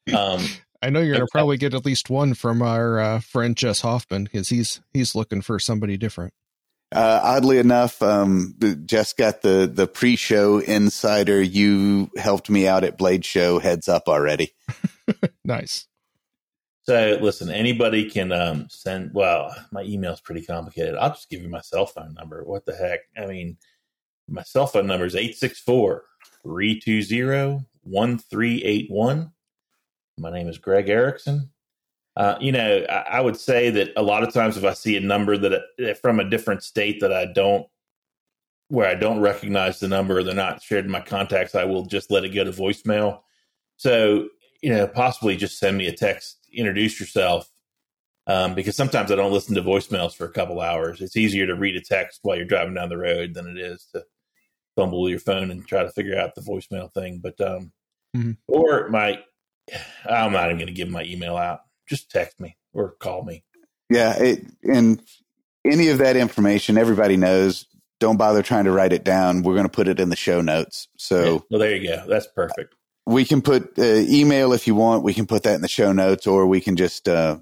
Um, 0.12 0.44
I 0.82 0.90
know 0.90 1.00
you're 1.00 1.14
gonna 1.14 1.26
probably 1.30 1.56
get 1.56 1.74
at 1.74 1.86
least 1.86 2.10
one 2.10 2.34
from 2.34 2.60
our 2.60 2.98
uh, 2.98 3.20
friend 3.20 3.56
Jess 3.56 3.82
Hoffman 3.82 4.24
because 4.24 4.48
he's 4.48 4.80
he's 4.92 5.14
looking 5.14 5.40
for 5.40 5.58
somebody 5.60 5.96
different. 5.96 6.34
Uh, 6.92 7.20
oddly 7.22 7.58
enough, 7.58 8.02
um, 8.02 8.54
Jess 8.84 9.12
got 9.12 9.42
the 9.42 9.70
the 9.72 9.86
pre-show 9.86 10.58
insider. 10.58 11.40
You 11.40 12.10
helped 12.16 12.50
me 12.50 12.66
out 12.68 12.84
at 12.84 12.98
Blade 12.98 13.24
Show 13.24 13.58
heads 13.58 13.88
up 13.88 14.08
already. 14.08 14.52
Nice. 15.44 15.88
So 16.84 17.18
listen, 17.20 17.50
anybody 17.50 18.08
can 18.08 18.32
um, 18.32 18.66
send. 18.70 19.10
Well, 19.12 19.54
my 19.70 19.82
email's 19.82 20.20
pretty 20.20 20.42
complicated. 20.42 20.94
I'll 20.96 21.10
just 21.10 21.28
give 21.28 21.42
you 21.42 21.48
my 21.48 21.60
cell 21.60 21.86
phone 21.86 22.14
number. 22.14 22.42
What 22.44 22.64
the 22.64 22.74
heck? 22.74 23.00
I 23.16 23.26
mean, 23.26 23.56
my 24.28 24.42
cell 24.42 24.66
phone 24.66 24.86
number 24.86 25.06
is 25.06 25.14
864 25.14 26.04
320 26.42 27.66
1381. 27.82 29.32
My 30.18 30.30
name 30.30 30.48
is 30.48 30.58
Greg 30.58 30.88
Erickson. 30.88 31.50
Uh, 32.16 32.36
you 32.40 32.52
know, 32.52 32.84
I, 32.88 33.18
I 33.18 33.20
would 33.20 33.36
say 33.36 33.70
that 33.70 33.90
a 33.96 34.02
lot 34.02 34.22
of 34.22 34.32
times 34.32 34.56
if 34.56 34.64
I 34.64 34.74
see 34.74 34.96
a 34.96 35.00
number 35.00 35.38
that 35.38 35.52
uh, 35.52 35.94
from 35.94 36.20
a 36.20 36.28
different 36.28 36.62
state 36.62 37.00
that 37.00 37.12
I 37.12 37.26
don't, 37.26 37.66
where 38.68 38.86
I 38.86 38.94
don't 38.94 39.20
recognize 39.20 39.80
the 39.80 39.88
number, 39.88 40.18
or 40.18 40.22
they're 40.22 40.34
not 40.34 40.62
shared 40.62 40.84
in 40.84 40.90
my 40.90 41.00
contacts, 41.00 41.54
I 41.54 41.64
will 41.64 41.86
just 41.86 42.10
let 42.10 42.24
it 42.24 42.34
go 42.34 42.44
to 42.44 42.52
voicemail. 42.52 43.20
So, 43.76 44.28
you 44.62 44.70
know, 44.70 44.86
possibly 44.86 45.36
just 45.36 45.58
send 45.58 45.76
me 45.76 45.86
a 45.88 45.92
text, 45.92 46.38
introduce 46.52 46.98
yourself, 47.00 47.50
um, 48.26 48.54
because 48.54 48.76
sometimes 48.76 49.10
I 49.10 49.16
don't 49.16 49.32
listen 49.32 49.54
to 49.56 49.62
voicemails 49.62 50.14
for 50.14 50.24
a 50.24 50.32
couple 50.32 50.60
hours. 50.60 51.00
It's 51.00 51.16
easier 51.16 51.46
to 51.46 51.54
read 51.54 51.76
a 51.76 51.80
text 51.80 52.20
while 52.22 52.36
you're 52.36 52.46
driving 52.46 52.74
down 52.74 52.88
the 52.88 52.96
road 52.96 53.34
than 53.34 53.46
it 53.46 53.58
is 53.58 53.86
to 53.94 54.04
fumble 54.76 55.02
with 55.02 55.10
your 55.10 55.20
phone 55.20 55.50
and 55.50 55.66
try 55.66 55.82
to 55.82 55.90
figure 55.90 56.18
out 56.18 56.34
the 56.34 56.40
voicemail 56.40 56.92
thing. 56.92 57.20
But 57.22 57.40
um, 57.40 57.72
Mhm. 58.16 58.36
or 58.48 58.88
my, 58.88 59.22
I'm 60.08 60.32
not 60.32 60.46
even 60.46 60.58
going 60.58 60.66
to 60.68 60.72
give 60.72 60.88
my 60.88 61.04
email 61.04 61.36
out. 61.36 61.60
Just 61.92 62.10
text 62.10 62.40
me 62.40 62.56
or 62.72 62.92
call 62.92 63.22
me. 63.22 63.44
Yeah, 63.90 64.16
it, 64.16 64.46
and 64.64 65.02
any 65.62 65.88
of 65.88 65.98
that 65.98 66.16
information, 66.16 66.78
everybody 66.78 67.18
knows. 67.18 67.66
Don't 68.00 68.16
bother 68.16 68.42
trying 68.42 68.64
to 68.64 68.70
write 68.72 68.94
it 68.94 69.04
down. 69.04 69.42
We're 69.42 69.52
going 69.52 69.66
to 69.66 69.70
put 69.70 69.88
it 69.88 70.00
in 70.00 70.08
the 70.08 70.16
show 70.16 70.40
notes. 70.40 70.88
So 70.96 71.22
Yeah. 71.34 71.38
well, 71.50 71.60
there 71.60 71.76
you 71.76 71.86
go. 71.86 72.04
That's 72.08 72.26
perfect. 72.28 72.74
we 73.04 73.26
can 73.26 73.42
put 73.42 73.78
uh, 73.78 73.82
email 73.84 74.54
if 74.54 74.66
you 74.66 74.74
want. 74.74 75.02
We 75.04 75.12
can 75.12 75.26
put 75.26 75.42
that 75.42 75.54
in 75.54 75.60
the 75.60 75.68
show 75.68 75.92
notes, 75.92 76.26
or 76.26 76.46
we 76.46 76.62
can 76.62 76.76
just 76.76 77.06
uh, 77.10 77.40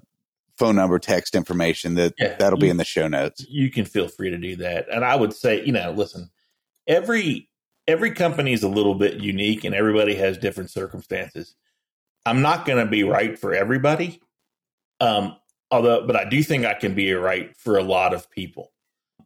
phone 0.59 0.75
number, 0.75 0.99
text 0.99 1.37
information. 1.37 1.95
That 1.95 2.15
Yeah. 2.19 2.35
that'll 2.37 2.59
be 2.59 2.71
in 2.71 2.77
the 2.77 2.85
show 2.85 3.07
notes. 3.07 3.47
you 3.49 3.71
can 3.71 3.85
feel 3.85 4.09
free 4.09 4.31
to 4.31 4.37
do 4.37 4.57
that. 4.57 4.87
And 4.93 5.05
I 5.05 5.15
would 5.15 5.33
say, 5.33 5.65
you 5.65 5.71
know, 5.71 5.93
listen, 5.93 6.29
every 6.89 7.49
every 7.87 8.11
company 8.11 8.53
is 8.53 8.65
a 8.65 8.69
little 8.69 8.97
bit 8.97 9.21
unique 9.21 9.63
and 9.63 9.77
everybody 9.77 10.17
has 10.17 10.39
different 10.39 10.71
circumstances. 10.71 11.55
I'm 12.27 12.43
not 12.43 12.67
going 12.67 12.85
to 12.85 12.91
be 12.91 13.03
right 13.03 13.39
for 13.39 13.55
everybody. 13.55 14.21
Um 15.01 15.37
although 15.71 16.07
but 16.07 16.17
I 16.17 16.29
do 16.29 16.43
think 16.43 16.65
I 16.65 16.75
can 16.75 16.95
be 16.95 17.13
right 17.15 17.57
for 17.57 17.79
a 17.79 17.85
lot 17.85 18.15
of 18.15 18.31
people. 18.31 18.73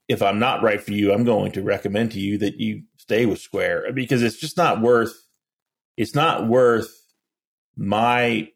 If 0.08 0.22
I'm 0.22 0.38
not 0.38 0.62
right 0.62 0.82
for 0.82 0.92
you, 0.92 1.12
I'm 1.12 1.24
going 1.24 1.52
to 1.52 1.62
recommend 1.62 2.12
to 2.12 2.20
you 2.20 2.38
that 2.38 2.60
you 2.60 2.84
stay 2.98 3.26
with 3.26 3.40
Square 3.40 3.92
because 3.94 4.22
it's 4.22 4.38
just 4.38 4.56
not 4.56 4.80
worth 4.82 5.14
it's 5.96 6.14
not 6.14 6.48
worth 6.48 6.90
my 7.76 8.48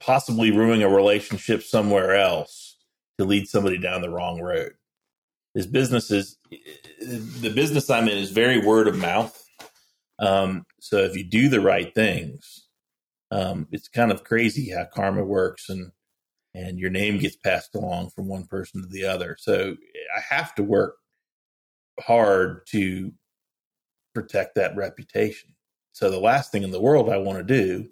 possibly 0.00 0.50
ruining 0.50 0.82
a 0.82 0.88
relationship 0.88 1.62
somewhere 1.62 2.14
else 2.14 2.76
to 3.18 3.24
lead 3.24 3.48
somebody 3.48 3.78
down 3.78 4.02
the 4.02 4.10
wrong 4.10 4.40
road. 4.40 4.72
This 5.54 5.66
business 5.66 6.10
is 6.10 6.38
the 7.00 7.52
business 7.54 7.90
I'm 7.90 8.08
in 8.08 8.18
is 8.18 8.30
very 8.30 8.58
word 8.64 8.88
of 8.88 8.98
mouth. 8.98 9.40
Um, 10.18 10.64
so 10.80 10.98
if 10.98 11.16
you 11.16 11.24
do 11.24 11.48
the 11.48 11.60
right 11.60 11.94
things, 11.94 12.68
um, 13.30 13.68
it's 13.72 13.88
kind 13.88 14.12
of 14.12 14.24
crazy 14.24 14.70
how 14.72 14.86
karma 14.86 15.24
works 15.24 15.68
and 15.68 15.92
and 16.54 16.78
your 16.78 16.90
name 16.90 17.18
gets 17.18 17.36
passed 17.36 17.74
along 17.74 18.10
from 18.10 18.28
one 18.28 18.46
person 18.46 18.82
to 18.82 18.88
the 18.88 19.04
other. 19.04 19.36
So 19.38 19.76
I 20.16 20.34
have 20.34 20.54
to 20.56 20.62
work 20.62 20.96
hard 22.00 22.66
to 22.68 23.12
protect 24.14 24.54
that 24.54 24.76
reputation. 24.76 25.54
So 25.92 26.10
the 26.10 26.20
last 26.20 26.52
thing 26.52 26.62
in 26.62 26.70
the 26.70 26.80
world 26.80 27.08
I 27.08 27.18
want 27.18 27.38
to 27.38 27.44
do 27.44 27.88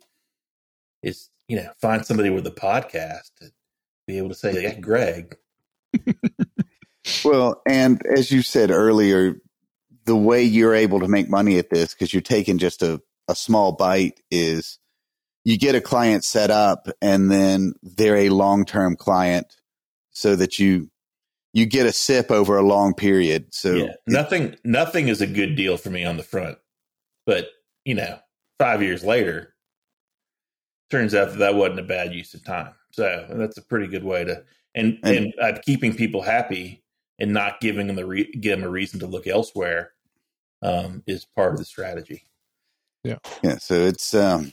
is, 1.03 1.31
you 1.49 1.57
know, 1.57 1.71
find 1.81 2.05
somebody 2.05 2.31
with 2.31 2.47
a 2.47 2.51
podcast 2.51 3.35
to 3.41 3.51
be 4.07 4.19
able 4.19 4.29
to 4.29 4.35
say, 4.35 4.61
"Hey, 4.61 4.81
Greg, 4.81 5.37
Well, 7.25 7.63
and 7.67 8.05
as 8.07 8.31
you 8.31 8.43
said 8.43 8.71
earlier, 8.71 9.37
the 10.05 10.17
way 10.17 10.43
you're 10.43 10.75
able 10.75 11.01
to 11.01 11.09
make 11.09 11.29
money 11.29 11.59
at 11.59 11.71
this 11.71 11.95
because 11.95 12.13
you're 12.13 12.21
taking 12.21 12.59
just 12.59 12.83
a, 12.83 13.01
a 13.29 13.35
small 13.35 13.73
bite 13.73 14.21
is 14.31 14.79
you 15.45 15.59
get 15.59 15.75
a 15.75 15.81
client 15.81 16.25
set 16.25 16.51
up 16.51 16.89
and 17.01 17.31
then 17.31 17.75
they're 17.83 18.17
a 18.17 18.29
long 18.29 18.65
term 18.65 18.97
client 18.97 19.57
so 20.11 20.37
that 20.37 20.59
you 20.59 20.89
you 21.53 21.67
get 21.67 21.85
a 21.87 21.93
sip 21.93 22.31
over 22.31 22.57
a 22.57 22.63
long 22.63 22.95
period. 22.95 23.47
So 23.55 23.75
yeah, 23.75 23.93
nothing 24.07 24.57
nothing 24.65 25.09
is 25.09 25.21
a 25.21 25.27
good 25.27 25.55
deal 25.57 25.77
for 25.77 25.91
me 25.91 26.05
on 26.05 26.17
the 26.17 26.23
front. 26.23 26.59
But, 27.27 27.49
you 27.85 27.95
know, 27.95 28.19
5 28.59 28.83
years 28.83 29.05
later 29.05 29.55
turns 30.91 31.15
out 31.15 31.31
that 31.31 31.39
that 31.39 31.55
wasn't 31.55 31.81
a 31.81 31.85
bad 31.85 32.13
use 32.15 32.35
of 32.35 32.45
time. 32.45 32.75
So, 32.91 33.27
that's 33.31 33.57
a 33.57 33.63
pretty 33.63 33.87
good 33.87 34.05
way 34.05 34.25
to 34.25 34.45
and 34.75 34.99
And- 35.03 35.17
and 35.17 35.35
uh, 35.41 35.59
keeping 35.65 35.95
people 35.95 36.23
happy 36.23 36.83
and 37.19 37.33
not 37.33 37.61
giving 37.61 37.87
them 37.87 37.97
the 37.97 38.07
re- 38.07 38.33
give 38.33 38.59
them 38.59 38.67
a 38.67 38.71
reason 38.71 39.01
to 39.01 39.07
look 39.07 39.27
elsewhere 39.27 39.93
um, 40.63 41.03
is 41.07 41.25
part 41.25 41.53
of 41.53 41.59
the 41.59 41.65
strategy. 41.65 42.25
Yeah. 43.05 43.19
Yeah. 43.43 43.59
So 43.59 43.75
it's 43.75 44.15
um, 44.15 44.53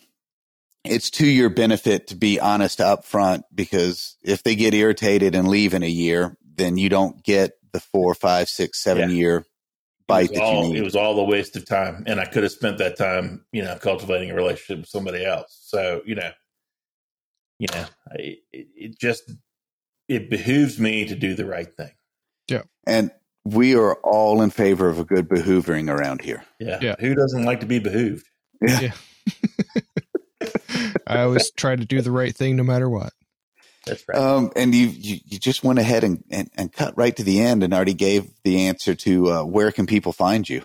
it's 0.85 1.09
to 1.11 1.27
your 1.27 1.49
benefit 1.49 2.07
to 2.07 2.15
be 2.15 2.39
honest 2.39 2.79
up 2.81 3.05
front 3.05 3.43
because 3.53 4.17
if 4.23 4.43
they 4.43 4.55
get 4.55 4.73
irritated 4.73 5.35
and 5.35 5.47
leave 5.47 5.73
in 5.73 5.83
a 5.83 5.87
year, 5.87 6.37
then 6.55 6.77
you 6.77 6.89
don't 6.89 7.23
get 7.23 7.53
the 7.71 7.79
four, 7.79 8.15
five, 8.15 8.47
six, 8.49 8.81
seven 8.81 9.09
Yeah. 9.09 9.15
year 9.15 9.45
bite 10.07 10.25
it 10.25 10.31
was 10.31 10.39
that 10.39 10.43
all, 10.43 10.73
you 10.73 10.81
It 10.81 10.83
was 10.83 10.95
all 10.95 11.19
a 11.19 11.23
waste 11.23 11.55
of 11.55 11.65
time, 11.65 12.03
and 12.07 12.19
I 12.19 12.25
could 12.25 12.43
have 12.43 12.51
spent 12.51 12.79
that 12.79 12.97
time, 12.97 13.45
you 13.51 13.63
know, 13.63 13.77
cultivating 13.77 14.31
a 14.31 14.35
relationship 14.35 14.79
with 14.79 14.89
somebody 14.89 15.23
else. 15.23 15.57
So, 15.61 16.01
you 16.05 16.15
know, 16.15 16.31
you 17.59 17.67
know, 17.71 17.85
I, 18.11 18.15
it, 18.51 18.67
it 18.75 18.99
just 18.99 19.31
it 20.07 20.29
behooves 20.29 20.79
me 20.79 21.05
to 21.05 21.15
do 21.15 21.35
the 21.35 21.45
right 21.45 21.71
thing. 21.77 21.91
Yeah. 22.49 22.63
And 22.87 23.11
we 23.45 23.75
are 23.75 23.95
all 23.95 24.41
in 24.41 24.49
favor 24.49 24.89
of 24.89 24.97
a 24.99 25.03
good 25.03 25.29
behoovering 25.29 25.89
around 25.89 26.21
here. 26.21 26.43
Yeah. 26.59 26.79
Yeah. 26.81 26.95
Who 26.99 27.13
doesn't 27.13 27.45
like 27.45 27.59
to 27.59 27.67
be 27.67 27.79
behooved? 27.79 28.25
I 31.09 31.23
always 31.23 31.51
try 31.57 31.75
to 31.75 31.85
do 31.85 32.01
the 32.01 32.11
right 32.11 32.35
thing 32.35 32.55
no 32.55 32.63
matter 32.63 32.89
what. 32.89 33.13
That's 33.85 34.03
right. 34.07 34.17
Um, 34.17 34.51
and 34.55 34.75
you, 34.75 34.87
you, 34.87 35.17
you 35.25 35.39
just 35.39 35.63
went 35.63 35.79
ahead 35.79 36.03
and, 36.03 36.23
and, 36.29 36.49
and 36.55 36.71
cut 36.71 36.97
right 36.97 37.15
to 37.15 37.23
the 37.23 37.41
end 37.41 37.63
and 37.63 37.73
already 37.73 37.93
gave 37.93 38.29
the 38.43 38.67
answer 38.67 38.93
to 38.93 39.31
uh, 39.31 39.43
where 39.43 39.71
can 39.71 39.85
people 39.87 40.13
find 40.13 40.47
you? 40.47 40.63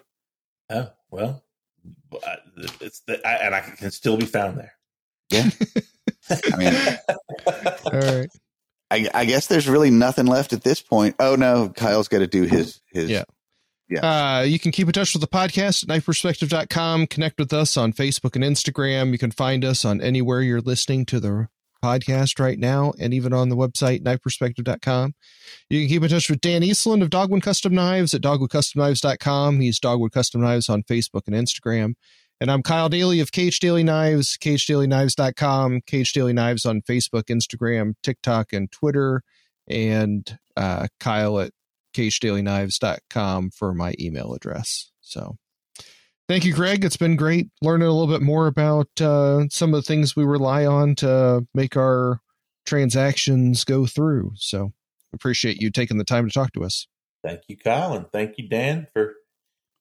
oh 0.71 0.91
well, 1.11 1.43
it's 2.81 3.01
the, 3.01 3.27
I, 3.27 3.35
and 3.35 3.55
I 3.55 3.61
can 3.61 3.91
still 3.91 4.17
be 4.17 4.27
found 4.27 4.59
there. 4.59 4.73
Yeah. 5.31 5.51
I 6.31 6.57
mean, 6.57 6.75
All 7.85 7.93
right. 7.93 8.31
I, 8.91 9.09
I 9.13 9.25
guess 9.25 9.47
there's 9.47 9.69
really 9.69 9.91
nothing 9.91 10.27
left 10.27 10.53
at 10.53 10.63
this 10.63 10.81
point. 10.81 11.17
Oh 11.19 11.37
no, 11.37 11.69
Kyle's 11.69 12.09
got 12.09 12.21
to 12.21 12.27
do 12.27 12.43
his 12.43 12.81
his. 12.93 13.11
Yeah. 13.11 13.25
Uh, 14.03 14.43
you 14.43 14.59
can 14.59 14.73
keep 14.73 14.87
in 14.87 14.93
touch 14.93 15.13
with 15.13 15.21
the 15.21 15.29
podcast 15.29 15.83
at 15.83 15.89
knifeperspective.com. 15.89 17.07
Connect 17.07 17.39
with 17.39 17.53
us 17.53 17.77
on 17.77 17.93
Facebook 17.93 18.35
and 18.35 18.45
Instagram. 18.45 19.13
You 19.13 19.19
can 19.19 19.31
find 19.31 19.65
us 19.65 19.85
on 19.85 20.01
anywhere 20.01 20.41
you're 20.43 20.61
listening 20.61 21.05
to 21.07 21.21
the 21.21 21.49
podcast 21.85 22.41
right 22.41 22.59
now 22.59 22.95
and 22.99 23.13
even 23.13 23.35
on 23.35 23.51
the 23.51 23.57
website, 23.57 24.03
knifeperspective.com. 24.03 25.15
You 25.69 25.81
can 25.81 25.89
keep 25.89 26.03
in 26.03 26.09
touch 26.09 26.31
with 26.31 26.41
Dan 26.41 26.63
Eastland 26.63 27.03
of 27.03 27.11
Dogwood 27.11 27.43
Custom 27.43 27.75
Knives 27.75 28.15
at 28.15 28.23
dogwoodcustomknives.com. 28.23 29.61
He's 29.61 29.79
Dogwood 29.79 30.13
Custom 30.13 30.41
Knives 30.41 30.71
on 30.71 30.83
Facebook 30.85 31.23
and 31.27 31.37
Instagram. 31.37 31.95
And 32.41 32.51
I'm 32.51 32.63
Kyle 32.63 32.89
Daly 32.89 33.21
of 33.21 33.33
KH 33.33 33.61
Daily 33.61 33.85
Knives, 33.85 34.37
khdailyknives.com, 34.39 35.83
KH 35.83 36.13
Daily 36.13 36.33
Knives 36.33 36.65
on 36.65 36.81
Facebook, 36.83 37.25
Instagram, 37.25 37.95
TikTok, 38.03 38.53
and 38.53 38.73
Twitter. 38.73 39.23
And 39.69 40.39
uh, 40.57 40.89
Kyle 40.99 41.39
at 41.39 41.53
khdailyknives.com 41.95 43.51
for 43.51 43.75
my 43.75 43.95
email 43.99 44.35
address. 44.35 44.91
So 45.01 45.37
thank 46.29 46.45
you, 46.45 46.53
Greg. 46.53 46.85
It's 46.85 46.97
been 46.97 47.17
great 47.17 47.49
learning 47.63 47.89
a 47.89 47.93
little 47.93 48.13
bit 48.13 48.23
more 48.23 48.47
about 48.47 48.89
uh, 49.01 49.47
some 49.51 49.73
of 49.73 49.79
the 49.79 49.87
things 49.87 50.15
we 50.15 50.25
rely 50.25 50.67
on 50.67 50.95
to 50.97 51.47
make 51.55 51.77
our 51.77 52.21
transactions 52.67 53.65
go 53.65 53.87
through. 53.87 54.33
So 54.37 54.73
appreciate 55.13 55.61
you 55.61 55.71
taking 55.71 55.99
the 55.99 56.05
time 56.05 56.27
to 56.27 56.33
talk 56.33 56.53
to 56.53 56.65
us. 56.65 56.87
Thank 57.23 57.43
you, 57.49 57.57
Kyle, 57.57 57.95
and 57.95 58.11
thank 58.13 58.37
you, 58.37 58.49
Dan, 58.49 58.87
for 58.93 59.15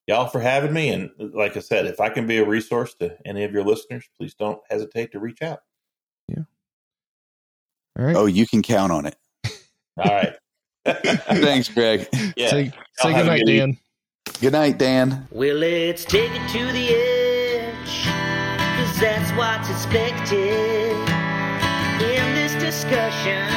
y'all 0.07 0.27
for 0.27 0.39
having 0.39 0.73
me. 0.73 0.89
And 0.89 1.11
like 1.17 1.57
I 1.57 1.59
said, 1.59 1.85
if 1.85 1.99
I 1.99 2.09
can 2.09 2.25
be 2.27 2.37
a 2.37 2.45
resource 2.45 2.93
to 2.95 3.17
any 3.25 3.43
of 3.43 3.51
your 3.51 3.63
listeners, 3.63 4.07
please 4.17 4.33
don't 4.33 4.61
hesitate 4.69 5.11
to 5.11 5.19
reach 5.19 5.41
out. 5.41 5.59
Yeah. 6.27 6.43
All 7.99 8.05
right. 8.05 8.15
Oh, 8.15 8.25
you 8.25 8.47
can 8.47 8.61
count 8.61 8.91
on 8.91 9.05
it. 9.05 9.15
All 9.97 10.05
right. 10.05 10.35
Thanks, 10.85 11.69
Greg. 11.69 12.07
Yeah. 12.35 12.49
Say, 12.49 12.71
say 12.97 13.13
good 13.13 13.25
night, 13.25 13.43
Dan. 13.45 13.77
Good 14.41 14.53
night, 14.53 14.77
Dan. 14.77 15.27
Well, 15.31 15.55
let's 15.55 16.03
take 16.05 16.31
it 16.31 16.49
to 16.49 16.71
the 16.71 16.89
edge, 16.95 18.05
because 18.05 18.99
that's 18.99 19.31
what's 19.37 19.69
expected 19.69 20.97
in 22.01 22.35
this 22.35 22.53
discussion. 22.55 23.47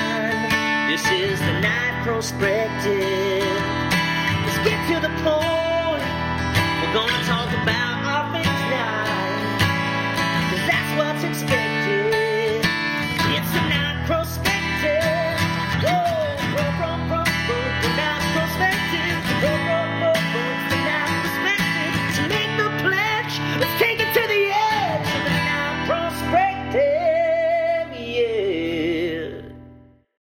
This 0.89 1.05
is 1.11 1.39
the 1.41 1.61
Knife 1.61 2.05
Perspective. 2.05 3.43
Let's 4.45 4.59
get 4.69 4.87
to 4.95 5.01
the 5.01 5.13
point. 5.25 6.03
We're 6.83 6.93
going 6.95 7.13
to 7.13 7.25
talk 7.27 7.53
about. 7.63 7.86